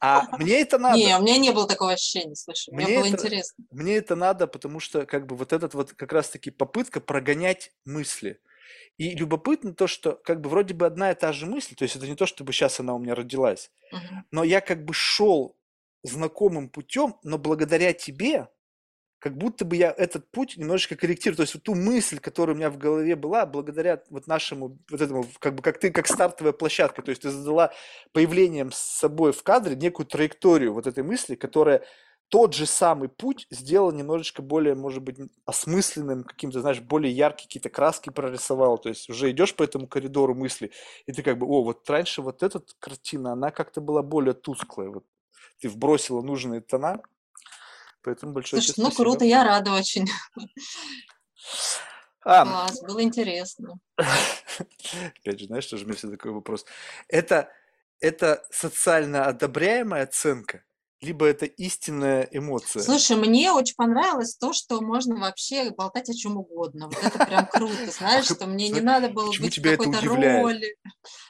А 0.00 0.36
мне 0.38 0.60
это 0.60 0.78
надо. 0.78 0.96
Не, 0.96 1.16
у 1.16 1.22
меня 1.22 1.38
не 1.38 1.52
было 1.52 1.68
такого 1.68 1.92
ощущения, 1.92 2.34
слушай, 2.34 2.72
мне, 2.74 2.86
мне 2.86 2.96
было 2.96 3.06
это, 3.06 3.16
интересно. 3.16 3.64
Мне 3.70 3.96
это 3.96 4.16
надо, 4.16 4.46
потому 4.46 4.80
что 4.80 5.06
как 5.06 5.26
бы 5.26 5.36
вот 5.36 5.52
этот 5.52 5.74
вот 5.74 5.92
как 5.92 6.12
раз-таки 6.12 6.50
попытка 6.50 7.00
прогонять 7.00 7.72
мысли. 7.84 8.40
И 8.98 9.14
любопытно 9.14 9.74
то, 9.74 9.86
что 9.86 10.12
как 10.24 10.40
бы 10.40 10.50
вроде 10.50 10.74
бы 10.74 10.86
одна 10.86 11.10
и 11.10 11.14
та 11.14 11.32
же 11.32 11.46
мысль, 11.46 11.74
то 11.74 11.84
есть 11.84 11.96
это 11.96 12.06
не 12.06 12.16
то, 12.16 12.26
чтобы 12.26 12.52
сейчас 12.52 12.80
она 12.80 12.94
у 12.94 12.98
меня 12.98 13.14
родилась, 13.14 13.70
угу. 13.90 14.24
но 14.30 14.44
я 14.44 14.60
как 14.60 14.84
бы 14.84 14.92
шел 14.94 15.56
знакомым 16.02 16.68
путем, 16.68 17.16
но 17.22 17.38
благодаря 17.38 17.92
тебе, 17.92 18.48
как 19.22 19.36
будто 19.36 19.64
бы 19.64 19.76
я 19.76 19.94
этот 19.96 20.28
путь 20.32 20.56
немножечко 20.56 20.96
корректирую. 20.96 21.36
То 21.36 21.42
есть 21.42 21.54
вот 21.54 21.62
ту 21.62 21.76
мысль, 21.76 22.18
которая 22.18 22.56
у 22.56 22.58
меня 22.58 22.70
в 22.70 22.76
голове 22.76 23.14
была, 23.14 23.46
благодаря 23.46 24.02
вот 24.10 24.26
нашему, 24.26 24.80
вот 24.90 25.00
этому, 25.00 25.24
как 25.38 25.54
бы 25.54 25.62
как 25.62 25.78
ты, 25.78 25.92
как 25.92 26.08
стартовая 26.08 26.52
площадка, 26.52 27.02
то 27.02 27.10
есть 27.10 27.22
ты 27.22 27.30
задала 27.30 27.72
появлением 28.12 28.72
с 28.72 28.78
собой 28.78 29.32
в 29.32 29.42
кадре 29.44 29.76
некую 29.76 30.06
траекторию 30.06 30.74
вот 30.74 30.88
этой 30.88 31.04
мысли, 31.04 31.36
которая 31.36 31.84
тот 32.32 32.54
же 32.54 32.64
самый 32.64 33.10
путь 33.10 33.46
сделал 33.50 33.92
немножечко 33.92 34.40
более, 34.40 34.74
может 34.74 35.02
быть, 35.02 35.18
осмысленным, 35.44 36.24
каким-то, 36.24 36.62
знаешь, 36.62 36.80
более 36.80 37.12
яркие 37.12 37.46
какие-то 37.46 37.68
краски 37.68 38.08
прорисовал. 38.08 38.78
То 38.78 38.88
есть 38.88 39.10
уже 39.10 39.30
идешь 39.30 39.54
по 39.54 39.62
этому 39.62 39.86
коридору 39.86 40.34
мысли, 40.34 40.72
и 41.04 41.12
ты 41.12 41.22
как 41.22 41.36
бы, 41.36 41.46
о, 41.46 41.62
вот 41.62 41.88
раньше 41.90 42.22
вот 42.22 42.42
эта 42.42 42.62
картина, 42.78 43.32
она 43.32 43.50
как-то 43.50 43.82
была 43.82 44.02
более 44.02 44.32
тусклая. 44.32 44.88
Вот 44.88 45.04
ты 45.60 45.68
вбросила 45.68 46.22
нужные 46.22 46.62
тона, 46.62 47.02
Поэтому 48.02 48.32
большое 48.32 48.62
Слушай, 48.62 48.78
ну 48.78 48.86
спасибо. 48.86 49.10
круто, 49.10 49.24
я 49.26 49.44
рада 49.44 49.72
очень. 49.72 50.08
А, 52.24 52.44
Класс, 52.44 52.80
было 52.82 53.02
интересно. 53.02 53.80
Опять 53.96 55.40
же, 55.40 55.46
знаешь, 55.46 55.66
тоже 55.66 55.82
у 55.84 55.88
меня 55.88 55.96
всегда 55.96 56.16
такой 56.16 56.30
вопрос. 56.30 56.64
Это, 57.08 57.50
это 57.98 58.46
социально 58.48 59.26
одобряемая 59.26 60.04
оценка? 60.04 60.62
Либо 61.02 61.26
это 61.26 61.46
истинная 61.46 62.28
эмоция. 62.30 62.82
Слушай, 62.82 63.16
мне 63.16 63.52
очень 63.52 63.74
понравилось 63.74 64.36
то, 64.36 64.52
что 64.52 64.80
можно 64.80 65.16
вообще 65.16 65.70
болтать 65.70 66.08
о 66.08 66.14
чем 66.14 66.36
угодно. 66.36 66.86
Вот 66.86 67.02
это 67.02 67.26
прям 67.26 67.46
круто, 67.46 67.90
знаешь, 67.90 68.26
что 68.26 68.46
мне 68.46 68.68
не 68.68 68.80
надо 68.80 69.08
было 69.08 69.32
быть 69.38 69.58
в 69.58 69.62
какой-то 69.62 70.00
роли. 70.00 70.76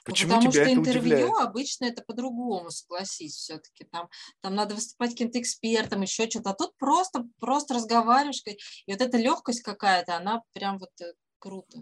Почему 0.05 0.35
Потому 0.35 0.53
тебя 0.53 0.65
что 0.65 0.71
это 0.73 0.81
интервью 0.81 1.15
удивляет? 1.15 1.49
обычно 1.49 1.85
это 1.87 2.03
по-другому, 2.03 2.71
согласись, 2.71 3.35
все-таки. 3.35 3.85
Там, 3.85 4.09
там 4.43 4.55
надо 4.55 4.75
выступать 4.75 5.13
каким-то 5.13 5.41
экспертом, 5.41 6.03
еще 6.03 6.29
что-то. 6.29 6.51
А 6.51 6.55
тут 6.55 6.77
просто, 6.77 7.25
просто 7.41 7.75
разговариваешь, 7.75 8.43
и 8.45 8.93
вот 8.93 9.01
эта 9.01 9.17
легкость 9.17 9.63
какая-то, 9.63 10.17
она 10.17 10.43
прям 10.53 10.79
вот 10.79 10.91
э, 11.01 11.15
круто. 11.39 11.79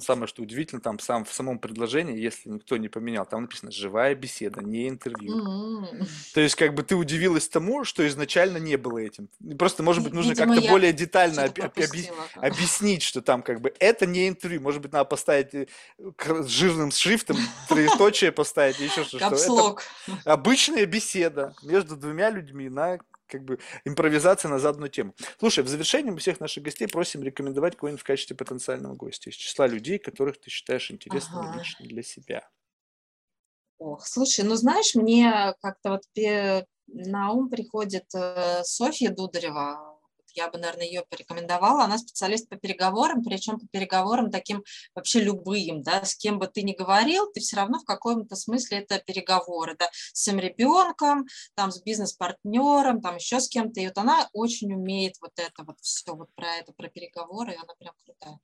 Самое, 0.00 0.26
что 0.26 0.42
удивительно, 0.42 0.80
там 0.80 0.98
сам, 0.98 1.24
в 1.24 1.32
самом 1.32 1.58
предложении, 1.58 2.18
если 2.18 2.48
никто 2.50 2.76
не 2.76 2.88
поменял, 2.88 3.24
там 3.26 3.42
написано 3.42 3.70
«живая 3.72 4.14
беседа, 4.14 4.60
не 4.62 4.88
интервью». 4.88 5.38
М. 5.38 6.06
То 6.34 6.40
есть, 6.40 6.54
как 6.56 6.74
бы 6.74 6.82
ты 6.82 6.94
удивилась 6.94 7.48
тому, 7.48 7.84
что 7.84 8.06
изначально 8.06 8.58
не 8.58 8.76
было 8.76 8.98
этим. 8.98 9.28
Просто, 9.58 9.82
может 9.82 10.04
быть, 10.04 10.12
нужно 10.12 10.30
Видимо, 10.30 10.54
как-то 10.54 10.68
более 10.70 10.92
детально 10.92 11.40
объ- 11.46 11.52
объ- 11.54 11.70
пропустила. 11.72 12.16
объяснить, 12.36 13.02
что 13.02 13.22
там 13.22 13.42
как 13.42 13.60
бы 13.60 13.72
это 13.78 14.06
не 14.06 14.28
интервью. 14.28 14.60
Может 14.60 14.82
быть, 14.82 14.92
надо 14.92 15.04
поставить 15.06 15.54
э, 15.54 15.66
жирным 16.46 16.90
шрифтом, 16.90 17.36
троеточие 17.68 18.32
поставить, 18.32 18.78
еще 18.80 19.04
что-то. 19.04 19.26
обычная 20.24 20.86
беседа 20.86 21.54
между 21.62 21.96
двумя 21.96 22.30
людьми 22.30 22.68
на 22.68 22.98
как 23.26 23.44
бы 23.44 23.58
импровизация 23.84 24.48
на 24.48 24.58
заданную 24.58 24.90
тему. 24.90 25.14
Слушай, 25.38 25.64
в 25.64 25.68
завершении 25.68 26.10
мы 26.10 26.18
всех 26.18 26.40
наших 26.40 26.62
гостей 26.64 26.86
просим 26.88 27.22
рекомендовать 27.22 27.76
кого-нибудь 27.76 28.00
в 28.00 28.04
качестве 28.04 28.36
потенциального 28.36 28.94
гостя 28.94 29.30
из 29.30 29.34
числа 29.34 29.66
людей, 29.66 29.98
которых 29.98 30.40
ты 30.40 30.50
считаешь 30.50 30.90
интересными 30.90 31.46
Ага. 31.46 31.58
лично 31.58 31.86
для 31.86 32.02
себя. 32.02 32.48
Ох, 33.78 34.06
слушай, 34.06 34.44
ну 34.44 34.54
знаешь, 34.54 34.94
мне 34.94 35.54
как-то 35.60 35.90
вот 35.90 36.02
на 36.88 37.32
ум 37.32 37.50
приходит 37.50 38.06
э, 38.14 38.62
Софья 38.64 39.10
Дударева. 39.10 39.95
Я 40.36 40.48
бы, 40.48 40.58
наверное, 40.58 40.86
ее 40.86 41.04
порекомендовала. 41.08 41.84
Она 41.84 41.98
специалист 41.98 42.48
по 42.48 42.56
переговорам, 42.56 43.24
причем 43.24 43.58
по 43.58 43.66
переговорам 43.66 44.30
таким 44.30 44.62
вообще 44.94 45.20
любым, 45.20 45.82
да, 45.82 46.04
с 46.04 46.14
кем 46.14 46.38
бы 46.38 46.46
ты 46.46 46.62
ни 46.62 46.74
говорил, 46.74 47.30
ты 47.32 47.40
все 47.40 47.56
равно 47.56 47.78
в 47.80 47.84
каком-то 47.84 48.36
смысле 48.36 48.78
это 48.78 48.98
переговоры, 48.98 49.76
да, 49.78 49.88
с 49.92 50.22
своим 50.22 50.38
ребенком, 50.38 51.26
там, 51.54 51.70
с 51.70 51.82
бизнес-партнером, 51.82 53.00
там, 53.00 53.16
еще 53.16 53.40
с 53.40 53.48
кем-то. 53.48 53.80
И 53.80 53.86
вот 53.86 53.98
она 53.98 54.28
очень 54.32 54.72
умеет 54.72 55.14
вот 55.20 55.32
это 55.36 55.64
вот 55.64 55.76
все, 55.80 56.14
вот 56.14 56.28
про 56.34 56.56
это, 56.56 56.72
про 56.72 56.88
переговоры, 56.88 57.52
и 57.52 57.56
она 57.56 57.74
прям 57.78 57.94
крутая. 58.04 58.38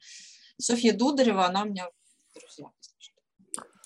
Софья 0.59 0.93
Дударева, 0.93 1.47
она 1.47 1.62
у 1.62 1.66
меня 1.66 1.89
что. 2.48 2.73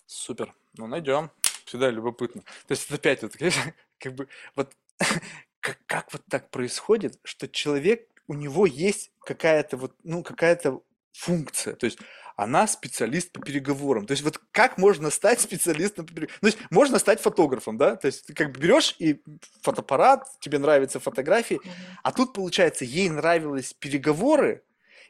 Супер. 0.07 0.55
Ну, 0.77 0.87
найдем. 0.87 1.31
Всегда 1.65 1.91
любопытно. 1.91 2.43
То 2.43 2.73
есть 2.73 2.87
это 2.87 2.95
опять 2.95 3.23
вот, 3.23 3.33
как 3.99 4.15
бы 4.15 4.28
вот 4.55 4.73
как, 5.67 5.79
как 5.87 6.13
вот 6.13 6.23
так 6.31 6.51
происходит, 6.51 7.19
что 7.25 7.49
человек, 7.49 8.07
у 8.29 8.35
него 8.35 8.67
есть 8.67 9.11
какая-то 9.25 9.77
вот, 9.77 9.97
ну, 10.05 10.23
какая-то 10.23 10.81
функция. 11.13 11.75
То 11.75 11.87
есть 11.87 11.99
она 12.37 12.69
специалист 12.69 13.33
по 13.33 13.41
переговорам. 13.41 14.07
То 14.07 14.13
есть 14.13 14.23
вот 14.23 14.41
как 14.53 14.79
можно 14.79 15.11
стать 15.11 15.41
специалистом 15.49 16.07
по 16.07 16.13
переговорам? 16.13 16.41
То 16.41 16.47
есть 16.47 16.59
можно 16.71 17.01
стать 17.01 17.21
фотографом, 17.21 17.79
да? 17.79 17.97
То 17.97 18.07
есть 18.07 18.27
ты 18.27 18.35
как 18.35 18.53
бы 18.53 18.61
берешь 18.61 18.95
и 19.01 19.21
фотоаппарат, 19.63 20.29
тебе 20.39 20.61
нравятся 20.61 21.01
фотографии, 21.01 21.61
а 22.05 22.13
тут, 22.13 22.33
получается, 22.33 22.85
ей 22.85 23.09
нравились 23.09 23.75
переговоры, 23.75 24.63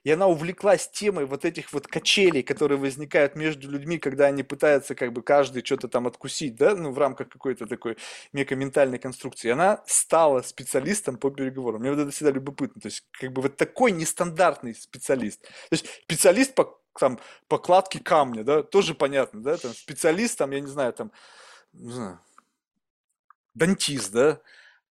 и 0.07 0.11
она 0.13 0.29
увлеклась 0.29 0.89
темой 0.89 1.25
вот 1.25 1.45
этих 1.45 1.73
вот 1.73 1.89
качелей, 1.89 2.45
которые 2.45 2.79
возникают 2.79 3.35
между 3.35 3.69
людьми, 3.69 3.99
когда 3.99 4.27
они 4.27 4.45
пытаются 4.45 4.95
как 4.95 5.13
бы 5.13 5.21
каждый 5.21 5.65
что-то 5.65 5.89
там 5.89 6.07
откусить, 6.07 6.55
да, 6.55 6.77
ну, 6.77 6.93
в 6.93 6.99
рамках 6.99 7.29
какой-то 7.29 7.67
такой 7.67 7.99
ментальной 8.33 9.01
конструкции. 9.01 9.49
И 9.49 9.51
она 9.51 9.83
стала 9.89 10.43
специалистом 10.43 11.17
по 11.17 11.31
переговорам. 11.31 11.81
Мне 11.81 11.91
вот 11.91 11.99
это 11.99 12.13
всегда 12.13 12.31
любопытно. 12.31 12.81
То 12.81 12.87
есть, 12.87 13.05
как 13.11 13.33
бы 13.33 13.43
вот 13.43 13.57
такой 13.57 13.91
нестандартный 13.91 14.77
специалист. 14.77 15.43
То 15.43 15.73
есть, 15.73 15.87
специалист 16.05 16.55
по 16.55 16.81
там, 16.97 17.19
по 17.49 17.59
кладке 17.59 17.99
камня, 17.99 18.45
да, 18.45 18.63
тоже 18.63 18.95
понятно, 18.95 19.43
да, 19.43 19.57
там, 19.57 19.75
специалист, 19.75 20.39
там, 20.39 20.53
я 20.53 20.61
не 20.61 20.69
знаю, 20.69 20.93
там, 20.93 21.11
не 21.73 21.91
знаю, 21.91 22.21
дантист, 23.55 24.13
да, 24.13 24.41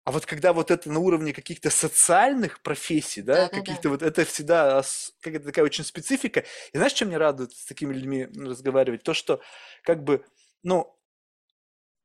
а 0.08 0.12
вот 0.12 0.26
когда 0.26 0.54
вот 0.54 0.72
это 0.72 0.90
на 0.90 1.00
уровне 1.02 1.34
каких-то 1.34 1.70
социальных 1.70 2.62
профессий, 2.62 3.22
да, 3.22 3.34
Да-да-да. 3.34 3.58
каких-то 3.60 3.90
вот 3.90 4.02
это 4.02 4.24
всегда 4.24 4.78
ос- 4.80 5.14
какая-то 5.20 5.48
такая 5.48 5.66
очень 5.66 5.84
специфика. 5.84 6.46
И 6.72 6.78
знаешь, 6.78 6.94
что 6.94 7.04
меня 7.04 7.20
радует 7.20 7.52
с 7.52 7.66
такими 7.66 7.94
людьми 7.94 8.24
разговаривать? 8.24 9.04
То, 9.04 9.14
что 9.14 9.42
как 9.84 10.06
бы, 10.06 10.24
ну, 10.64 10.98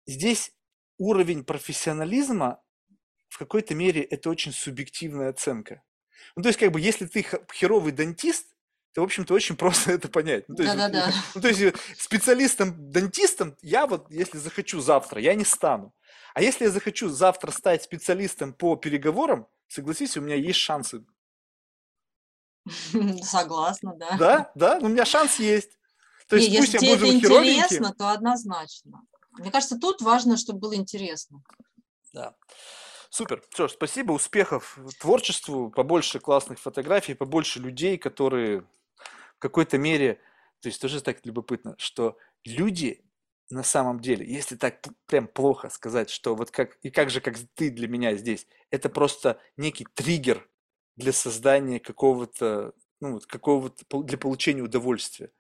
здесь 0.05 0.51
уровень 0.99 1.45
профессионализма 1.45 2.61
в 3.29 3.39
какой-то 3.39 3.77
мере 3.77 4.03
это 4.03 4.31
очень 4.31 4.53
субъективная 4.53 5.31
оценка. 5.31 5.85
Ну, 6.35 6.43
то 6.43 6.49
есть, 6.49 6.59
как 6.59 6.73
бы, 6.73 6.81
если 6.81 7.07
ты 7.07 7.25
херовый 7.53 7.93
дантист, 7.93 8.49
то, 8.95 9.03
в 9.03 9.05
общем-то, 9.05 9.33
очень 9.33 9.55
просто 9.63 9.93
это 9.93 10.09
понять. 10.09 10.49
Ну, 10.49 10.57
то 10.57 10.65
есть, 10.65 10.75
вот, 10.75 10.81
Да-да-да. 10.91 11.13
ну, 11.37 11.41
то 11.41 11.47
есть, 11.47 11.61
э, 11.61 11.73
специалистом-дантистом 11.97 13.57
я 13.63 13.87
вот, 13.87 14.11
если 14.11 14.39
захочу 14.39 14.81
завтра, 14.81 15.21
я 15.21 15.35
не 15.35 15.45
стану. 15.45 15.95
А 16.35 16.43
если 16.43 16.65
я 16.65 16.71
захочу 16.71 17.09
завтра 17.09 17.51
стать 17.51 17.83
специалистом 17.83 18.53
по 18.53 18.77
переговорам, 18.77 19.47
согласись, 19.69 20.17
у 20.17 20.21
меня 20.21 20.37
есть 20.37 20.59
шансы. 20.59 21.05
Согласна, 23.23 23.95
да. 23.97 24.17
Да, 24.19 24.53
да, 24.55 24.79
у 24.81 24.89
меня 24.89 25.05
шанс 25.05 25.39
есть. 25.39 25.79
То 26.29 26.37
Не, 26.37 26.47
есть 26.47 26.59
пусть 26.59 26.75
если 26.75 26.87
я 26.87 26.95
это 26.95 27.05
буду 27.07 27.21
херовеньким. 27.21 27.59
интересно, 27.59 27.95
то 27.95 28.11
однозначно. 28.11 29.03
Мне 29.33 29.51
кажется, 29.51 29.79
тут 29.79 30.01
важно, 30.01 30.37
чтобы 30.37 30.61
было 30.61 30.75
интересно. 30.77 31.43
Да. 32.13 32.35
Супер. 33.11 33.43
Ж, 33.57 33.69
спасибо, 33.69 34.13
успехов 34.13 34.79
творчеству, 35.01 35.71
побольше 35.71 36.19
классных 36.21 36.59
фотографий, 36.59 37.15
побольше 37.15 37.59
людей, 37.61 37.99
которые 37.99 38.61
в 39.37 39.39
какой-то 39.39 39.77
мере, 39.77 40.21
то 40.61 40.69
есть 40.69 40.81
тоже 40.81 41.01
так 41.03 41.25
любопытно, 41.27 41.75
что 41.79 42.17
люди 42.45 43.05
на 43.53 43.63
самом 43.63 44.01
деле, 44.01 44.27
если 44.27 44.57
так 44.57 44.81
прям 45.07 45.27
плохо 45.27 45.69
сказать, 45.69 46.11
что 46.11 46.35
вот 46.35 46.51
как, 46.51 46.77
и 46.83 46.91
как 46.91 47.11
же, 47.11 47.21
как 47.21 47.37
ты 47.55 47.71
для 47.71 47.87
меня 47.87 48.17
здесь, 48.17 48.47
это 48.71 48.89
просто 48.89 49.39
некий 49.57 49.87
триггер 49.95 50.49
для 50.97 51.13
создания 51.13 51.79
какого-то, 51.79 52.73
ну 53.01 53.13
вот 53.15 53.27
какого-то, 53.27 54.03
для 54.03 54.19
получения 54.19 54.63
удовольствия. 54.63 55.31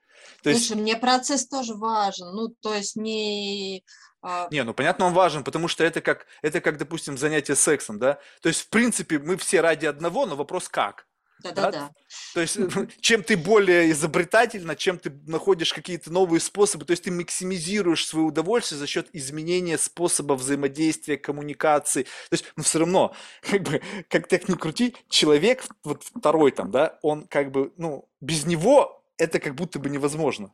То 0.43 0.51
есть 0.51 0.67
Слушай, 0.67 0.81
мне 0.81 0.97
процесс 0.97 1.49
тоже 1.49 1.75
важен. 1.75 2.35
Ну, 2.35 2.49
то 2.61 2.75
есть 2.75 2.97
не... 2.97 3.83
а, 4.21 4.49
Не, 4.51 4.63
ну 4.63 4.75
понятно, 4.75 5.07
он 5.07 5.15
важен, 5.15 5.43
потому 5.43 5.69
что 5.69 5.83
это 5.83 6.01
как, 6.01 6.27
это 6.43 6.61
как, 6.61 6.77
допустим, 6.79 7.17
занятие 7.17 7.57
сексом, 7.57 7.99
да? 7.99 8.21
То 8.41 8.49
есть, 8.49 8.61
в 8.61 8.69
принципе, 8.69 9.19
мы 9.19 9.37
все 9.37 9.61
ради 9.61 9.87
одного, 9.87 10.27
но 10.27 10.37
вопрос 10.37 10.69
как? 10.69 11.07
Да-да-да. 11.43 11.90
То 12.35 12.40
есть, 12.40 12.59
чем 13.01 13.23
ты 13.23 13.36
более 13.36 13.90
изобретательна, 13.90 14.77
чем 14.77 14.98
ты 14.98 15.12
находишь 15.27 15.73
какие-то 15.73 16.12
новые 16.12 16.40
способы, 16.40 16.85
то 16.85 16.93
есть 16.93 17.05
ты 17.05 17.10
максимизируешь 17.10 18.06
свое 18.06 18.27
удовольствие 18.27 18.78
за 18.78 18.86
счет 18.86 19.09
изменения 19.12 19.78
способа 19.78 20.35
взаимодействия, 20.35 21.16
коммуникации. 21.16 22.05
То 22.05 22.32
есть, 22.32 22.44
ну 22.56 22.62
все 22.62 22.81
равно, 22.81 23.14
как 23.43 23.62
бы, 23.62 23.82
как 24.09 24.28
так 24.28 24.48
ни 24.48 24.55
крути, 24.55 24.97
человек, 25.09 25.64
вот 25.85 26.05
второй 26.05 26.52
там, 26.52 26.70
да, 26.70 26.98
он 27.02 27.27
как 27.27 27.51
бы, 27.51 27.73
ну, 27.77 28.09
без 28.20 28.47
него 28.47 29.02
это 29.19 29.39
как 29.39 29.55
будто 29.55 29.78
бы 29.78 29.89
невозможно. 29.90 30.52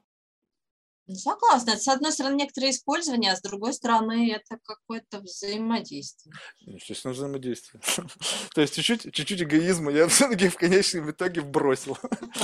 Ну, 1.08 1.14
согласна. 1.14 1.78
С 1.78 1.88
одной 1.88 2.12
стороны, 2.12 2.36
некоторое 2.36 2.70
использование, 2.70 3.32
а 3.32 3.36
с 3.36 3.40
другой 3.40 3.72
стороны, 3.72 4.30
это 4.30 4.58
какое-то 4.62 5.20
взаимодействие. 5.20 6.34
Естественно, 6.60 7.14
взаимодействие. 7.14 7.80
То 8.54 8.60
есть 8.60 8.74
чуть-чуть, 8.74 9.14
чуть-чуть 9.14 9.42
эгоизма 9.42 9.90
я 9.90 10.06
все-таки 10.08 10.50
в 10.50 10.56
конечном 10.56 11.10
итоге 11.10 11.40
вбросил. 11.40 11.96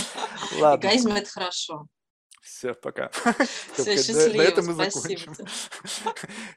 Ладно. 0.58 0.86
Эгоизм– 0.86 1.08
это 1.14 1.30
хорошо. 1.30 1.88
Все, 2.40 2.72
пока. 2.72 3.10
Все, 3.74 3.96
счастливо, 3.96 4.36
На 4.36 4.42
этом 4.42 4.66
мы 4.66 4.72
закончим. 4.72 5.34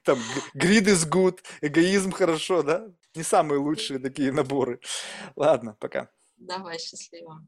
Там 0.06 0.18
greed 0.56 0.86
is 0.86 1.10
good, 1.10 1.40
эгоизм 1.60 2.12
хорошо, 2.12 2.64
да? 2.64 2.88
Не 3.16 3.24
самые 3.24 3.60
лучшие 3.60 4.00
такие 4.00 4.32
наборы. 4.32 4.80
Ладно, 5.36 5.76
пока. 5.80 6.10
Давай, 6.38 6.80
счастливо. 6.80 7.46